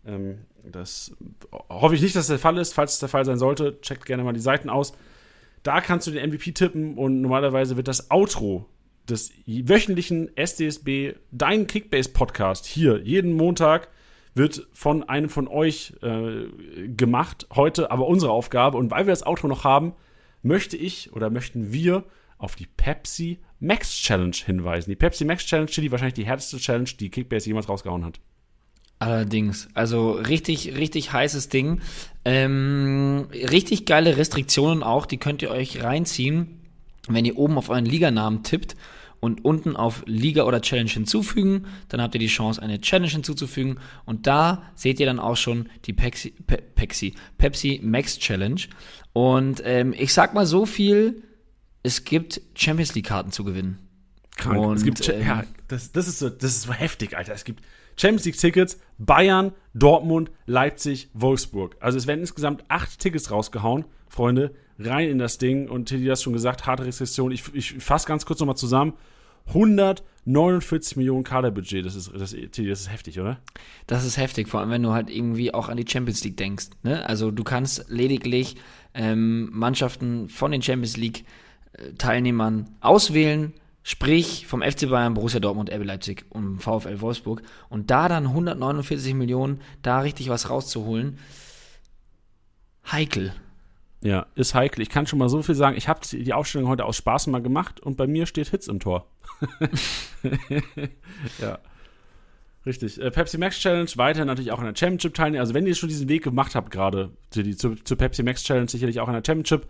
Ähm, 0.07 0.39
das 0.63 1.17
hoffe 1.69 1.97
ich 1.97 2.03
nicht, 2.03 2.15
dass 2.15 2.29
das 2.29 2.37
der 2.37 2.39
Fall 2.39 2.57
ist. 2.59 2.75
Falls 2.75 2.95
es 2.95 3.01
der 3.01 3.09
Fall 3.09 3.25
sein 3.25 3.39
sollte, 3.39 3.81
checkt 3.81 4.07
gerne 4.07 4.23
mal 4.23 4.33
die 4.33 4.41
Seiten 4.41 4.71
aus. 4.71 4.93
Da 5.65 5.81
kannst 5.81 6.07
du 6.07 6.13
den 6.13 6.31
MVP 6.31 6.53
tippen 6.53 6.97
und 6.97 7.23
normalerweise 7.23 7.77
wird 7.77 7.89
das 7.89 8.11
Outro 8.11 8.67
des 9.09 9.33
wöchentlichen 9.47 10.35
SDSB, 10.37 11.15
dein 11.31 11.67
Kickbase-Podcast, 11.67 12.67
hier 12.67 13.01
jeden 13.03 13.35
Montag 13.35 13.89
wird 14.35 14.67
von 14.73 15.09
einem 15.09 15.29
von 15.29 15.49
euch 15.49 15.95
äh, 16.03 16.89
gemacht. 16.89 17.47
Heute 17.55 17.91
aber 17.91 18.07
unsere 18.07 18.33
Aufgabe. 18.33 18.77
Und 18.77 18.91
weil 18.91 19.07
wir 19.07 19.13
das 19.13 19.25
Outro 19.25 19.47
noch 19.47 19.65
haben, 19.65 19.93
möchte 20.43 20.77
ich 20.77 21.13
oder 21.13 21.31
möchten 21.31 21.73
wir 21.73 22.05
auf 22.37 22.57
die 22.57 22.67
Pepsi 22.67 23.39
Max 23.61 23.95
Challenge 23.95 24.37
hinweisen. 24.45 24.91
Die 24.91 24.97
Pepsi 24.97 25.25
Max 25.25 25.47
Challenge, 25.47 25.71
die 25.71 25.91
wahrscheinlich 25.91 26.15
die 26.15 26.27
härteste 26.27 26.59
Challenge, 26.59 26.91
die 26.99 27.11
Kickbase 27.11 27.47
jemals 27.47 27.69
rausgehauen 27.69 28.05
hat. 28.05 28.21
Allerdings, 28.99 29.69
also 29.75 30.13
richtig, 30.13 30.77
richtig 30.77 31.13
heißes 31.13 31.49
Ding. 31.49 31.81
Ähm, 32.25 33.29
richtig 33.33 33.87
geile 33.87 34.17
Restriktionen 34.17 34.83
auch, 34.83 35.07
die 35.07 35.19
könnt 35.19 35.43
ihr 35.43 35.51
euch 35.51 35.83
reinziehen, 35.83 36.61
wenn 37.09 37.25
ihr 37.25 37.37
oben 37.37 37.59
auf 37.59 37.69
euren 37.69 37.87
Liganamen 37.87 38.43
tippt 38.43 38.77
und 39.25 39.45
unten 39.45 39.75
auf 39.75 40.03
Liga 40.07 40.45
oder 40.45 40.61
Challenge 40.61 40.91
hinzufügen. 40.91 41.65
Dann 41.89 42.03
habt 42.03 42.15
ihr 42.15 42.19
die 42.19 42.27
Chance, 42.27 42.61
eine 42.61 42.81
Challenge 42.81 43.11
hinzuzufügen. 43.11 43.79
Und 44.05 44.27
da 44.27 44.63
seht 44.75 45.01
ihr 45.01 45.07
dann 45.07 45.19
auch 45.19 45.37
schon 45.37 45.71
die 45.87 45.95
Pepsi, 45.95 46.35
Pe 46.47 46.59
Pepsi, 46.59 47.15
Pepsi 47.39 47.81
Max 47.83 48.19
Challenge. 48.19 48.61
Und 49.15 49.63
ähm, 49.65 49.95
ich 49.97 50.13
sag 50.13 50.35
mal 50.35 50.45
so 50.45 50.67
viel, 50.67 51.23
es 51.83 52.05
gibt 52.05 52.43
Champions 52.55 52.95
League-Karten 52.95 53.33
zu 53.33 53.45
gewinnen. 53.45 53.79
Krank. 54.37 54.61
Und, 54.61 54.77
es 54.77 54.85
gibt, 54.85 55.09
ähm, 55.09 55.27
ja, 55.27 55.45
das, 55.69 55.93
das, 55.93 56.07
ist 56.07 56.19
so, 56.19 56.29
das 56.29 56.51
ist 56.51 56.63
so 56.63 56.73
heftig, 56.75 57.17
Alter. 57.17 57.33
Es 57.33 57.45
gibt 57.45 57.65
Champions 57.97 58.27
League-Tickets, 58.27 58.79
Bayern, 58.99 59.53
Dortmund, 59.73 60.31
Leipzig, 60.45 61.09
Wolfsburg. 61.15 61.77
Also 61.81 61.97
es 61.97 62.07
werden 62.07 62.21
insgesamt 62.21 62.65
acht 62.69 62.99
Tickets 62.99 63.31
rausgehauen, 63.31 63.87
Freunde. 64.09 64.55
Rein 64.79 65.09
in 65.09 65.19
das 65.19 65.39
Ding. 65.39 65.69
Und 65.69 65.87
Teddy 65.87 66.07
hat 66.07 66.21
schon 66.21 66.33
gesagt, 66.33 66.67
harte 66.67 66.85
Rezession. 66.85 67.31
Ich, 67.31 67.45
ich 67.55 67.75
fasse 67.75 68.07
ganz 68.07 68.27
kurz 68.27 68.41
nochmal 68.41 68.57
zusammen. 68.57 68.95
149 69.47 70.97
Millionen 70.97 71.25
Kaderbudget, 71.25 71.85
das 71.85 71.95
ist, 71.95 72.11
das, 72.13 72.35
das 72.35 72.59
ist 72.59 72.91
heftig, 72.91 73.21
oder? 73.21 73.39
Das 73.87 74.05
ist 74.05 74.17
heftig, 74.17 74.49
vor 74.49 74.61
allem 74.61 74.71
wenn 74.71 74.83
du 74.83 74.93
halt 74.93 75.11
irgendwie 75.11 75.53
auch 75.53 75.69
an 75.69 75.77
die 75.77 75.87
Champions 75.87 76.25
League 76.25 76.37
denkst. 76.37 76.69
Ne? 76.83 77.07
Also 77.07 77.31
du 77.31 77.45
kannst 77.45 77.87
lediglich 77.89 78.57
ähm, 78.95 79.51
Mannschaften 79.53 80.29
von 80.29 80.51
den 80.51 80.63
Champions 80.63 80.97
League 80.97 81.25
äh, 81.75 81.93
Teilnehmern 81.93 82.71
auswählen, 82.81 83.53
sprich 83.83 84.47
vom 84.47 84.63
FC 84.63 84.89
Bayern, 84.89 85.15
Borussia 85.15 85.41
Dortmund, 85.41 85.71
RB 85.71 85.85
Leipzig 85.85 86.25
und 86.31 86.61
VfL 86.61 87.01
Wolfsburg 87.01 87.43
und 87.69 87.91
da 87.91 88.09
dann 88.09 88.27
149 88.29 89.15
Millionen, 89.15 89.61
da 89.83 90.01
richtig 90.01 90.31
was 90.31 90.49
rauszuholen, 90.49 91.19
heikel. 92.91 93.35
Ja, 94.05 94.27
ist 94.35 94.55
heikel. 94.55 94.83
Ich 94.83 94.91
kann 94.91 95.07
schon 95.07 95.19
mal 95.19 95.31
so 95.31 95.43
viel 95.43 95.55
sagen. 95.55 95.79
Ich 95.79 95.89
habe 95.89 96.01
die 96.07 96.35
Aufstellung 96.35 96.69
heute 96.69 96.85
aus 96.85 96.97
Spaß 96.97 97.27
mal 97.29 97.41
gemacht 97.41 97.81
und 97.81 97.97
bei 97.97 98.07
mir 98.07 98.27
steht 98.27 98.49
Hits 98.49 98.69
im 98.69 98.79
Tor. 98.79 99.07
ja. 101.41 101.59
Richtig. 102.67 103.01
Äh, 103.01 103.11
Pepsi 103.11 103.39
Max 103.39 103.59
Challenge, 103.59 103.89
weiter 103.97 104.27
natürlich 104.27 104.53
auch 104.53 104.59
in 104.59 104.67
der 104.67 104.77
Championship 104.77 105.15
teilnehmen. 105.15 105.41
Also, 105.41 105.55
wenn 105.55 105.67
ihr 105.67 105.75
schon 105.75 105.89
diesen 105.89 106.09
Weg 106.11 106.23
gemacht 106.23 106.55
habt, 106.55 106.71
gerade 106.71 107.13
zur, 107.31 107.83
zur 107.83 107.97
Pepsi 107.97 108.23
Max 108.23 108.43
Challenge, 108.43 108.69
sicherlich 108.69 109.01
auch 109.01 109.09
in 109.09 109.15
der 109.15 109.23
Championship 109.25 109.67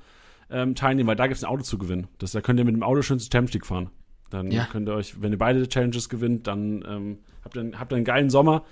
ähm, 0.50 0.74
teilnehmen, 0.74 1.08
weil 1.08 1.16
da 1.16 1.28
gibt 1.28 1.36
es 1.36 1.44
ein 1.44 1.50
Auto 1.50 1.62
zu 1.62 1.78
gewinnen. 1.78 2.08
Das, 2.18 2.32
da 2.32 2.40
könnt 2.40 2.58
ihr 2.58 2.64
mit 2.64 2.74
dem 2.74 2.82
Auto 2.82 3.02
schön 3.02 3.20
zur 3.20 3.30
Champions 3.32 3.54
League 3.54 3.66
fahren. 3.66 3.90
Dann 4.30 4.50
ja. 4.50 4.66
könnt 4.66 4.88
ihr 4.88 4.94
euch, 4.94 5.22
wenn 5.22 5.30
ihr 5.30 5.38
beide 5.38 5.68
Challenges 5.68 6.08
gewinnt, 6.08 6.48
dann 6.48 6.84
ähm, 6.88 7.18
habt, 7.44 7.56
ihr, 7.56 7.70
habt 7.78 7.92
ihr 7.92 7.96
einen 7.96 8.04
geilen 8.04 8.30
Sommer. 8.30 8.64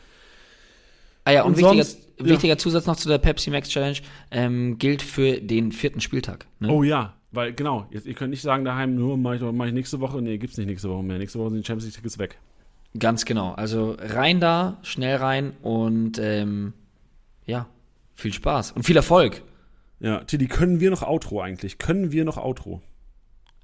Ah 1.25 1.33
ja, 1.33 1.43
und, 1.43 1.53
und 1.53 1.59
wichtiger, 1.59 1.85
sonst, 1.85 2.09
wichtiger 2.19 2.55
ja. 2.55 2.59
Zusatz 2.59 2.87
noch 2.87 2.97
zu 2.97 3.09
der 3.09 3.19
Pepsi 3.19 3.51
Max 3.51 3.69
Challenge, 3.69 3.99
ähm, 4.31 4.79
gilt 4.79 5.03
für 5.03 5.41
den 5.41 5.73
vierten 5.73 6.01
Spieltag. 6.01 6.47
Ne? 6.59 6.69
Oh 6.69 6.83
ja, 6.83 7.15
weil 7.31 7.53
genau, 7.53 7.87
jetzt, 7.91 8.07
ihr 8.07 8.15
könnt 8.15 8.31
nicht 8.31 8.43
sagen 8.43 8.65
daheim, 8.65 8.95
nur 8.95 9.17
mache 9.17 9.37
ich, 9.37 9.43
mach 9.43 9.67
ich 9.67 9.73
nächste 9.73 10.01
Woche. 10.01 10.21
Nee, 10.21 10.39
gibt's 10.39 10.57
nicht 10.57 10.67
nächste 10.67 10.91
Woche 10.91 11.03
mehr. 11.03 11.19
Nächste 11.19 11.39
Woche 11.39 11.51
sind 11.51 11.61
die 11.61 11.67
Champions 11.67 11.87
League 11.87 11.95
Tickets 11.95 12.19
weg. 12.19 12.39
Ganz 12.99 13.25
genau. 13.25 13.53
Also 13.53 13.97
rein 13.99 14.41
da, 14.41 14.79
schnell 14.83 15.17
rein 15.17 15.53
und 15.63 16.19
ähm, 16.19 16.75
ja, 17.47 17.67
viel 18.15 18.33
Spaß 18.33 18.73
und 18.73 18.85
viel 18.85 18.97
Erfolg. 18.97 19.43
Ja, 20.01 20.25
Tilly, 20.25 20.47
können 20.47 20.81
wir 20.81 20.91
noch 20.91 21.03
Outro 21.03 21.41
eigentlich? 21.41 21.79
Können 21.79 22.13
wir 22.13 22.25
noch 22.25 22.37
Outro? 22.37 22.83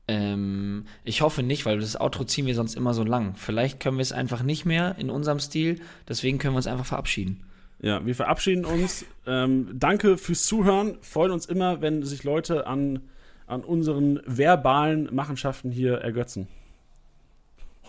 Ähm, 0.06 0.86
ich 1.04 1.20
hoffe 1.20 1.42
nicht, 1.42 1.66
weil 1.66 1.80
das 1.80 2.00
Outro 2.00 2.24
ziehen 2.24 2.46
wir 2.46 2.54
sonst 2.54 2.74
immer 2.74 2.94
so 2.94 3.04
lang. 3.04 3.34
Vielleicht 3.34 3.80
können 3.80 3.98
wir 3.98 4.02
es 4.02 4.12
einfach 4.12 4.42
nicht 4.42 4.64
mehr 4.64 4.96
in 4.98 5.10
unserem 5.10 5.40
Stil, 5.40 5.80
deswegen 6.08 6.38
können 6.38 6.54
wir 6.54 6.58
uns 6.58 6.66
einfach 6.66 6.86
verabschieden. 6.86 7.44
Ja, 7.80 8.04
wir 8.04 8.14
verabschieden 8.14 8.64
uns. 8.64 9.04
ähm, 9.26 9.70
danke 9.74 10.18
fürs 10.18 10.46
Zuhören. 10.46 10.98
Freuen 11.00 11.30
uns 11.30 11.46
immer, 11.46 11.80
wenn 11.80 12.02
sich 12.02 12.24
Leute 12.24 12.66
an, 12.66 13.00
an 13.46 13.62
unseren 13.62 14.20
verbalen 14.26 15.14
Machenschaften 15.14 15.70
hier 15.70 15.98
ergötzen. 15.98 16.48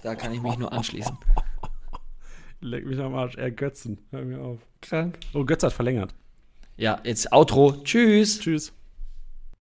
Da 0.04 0.16
kann 0.16 0.32
ich 0.34 0.42
mich 0.42 0.58
nur 0.58 0.72
anschließen. 0.72 1.18
Leck 2.62 2.86
mich 2.86 3.00
am 3.00 3.16
Arsch. 3.16 3.36
Er 3.36 3.52
Götzen. 3.52 4.00
Hör 4.12 4.24
mir 4.24 4.40
auf. 4.42 4.60
Krank. 4.82 5.18
Oh, 5.34 5.44
Götze 5.46 5.68
hat 5.68 5.74
verlängert. 5.74 6.14
Ja, 6.78 7.00
jetzt 7.04 7.32
Outro. 7.34 7.74
Tschüss. 7.84 8.40
Tschüss. 8.40 8.74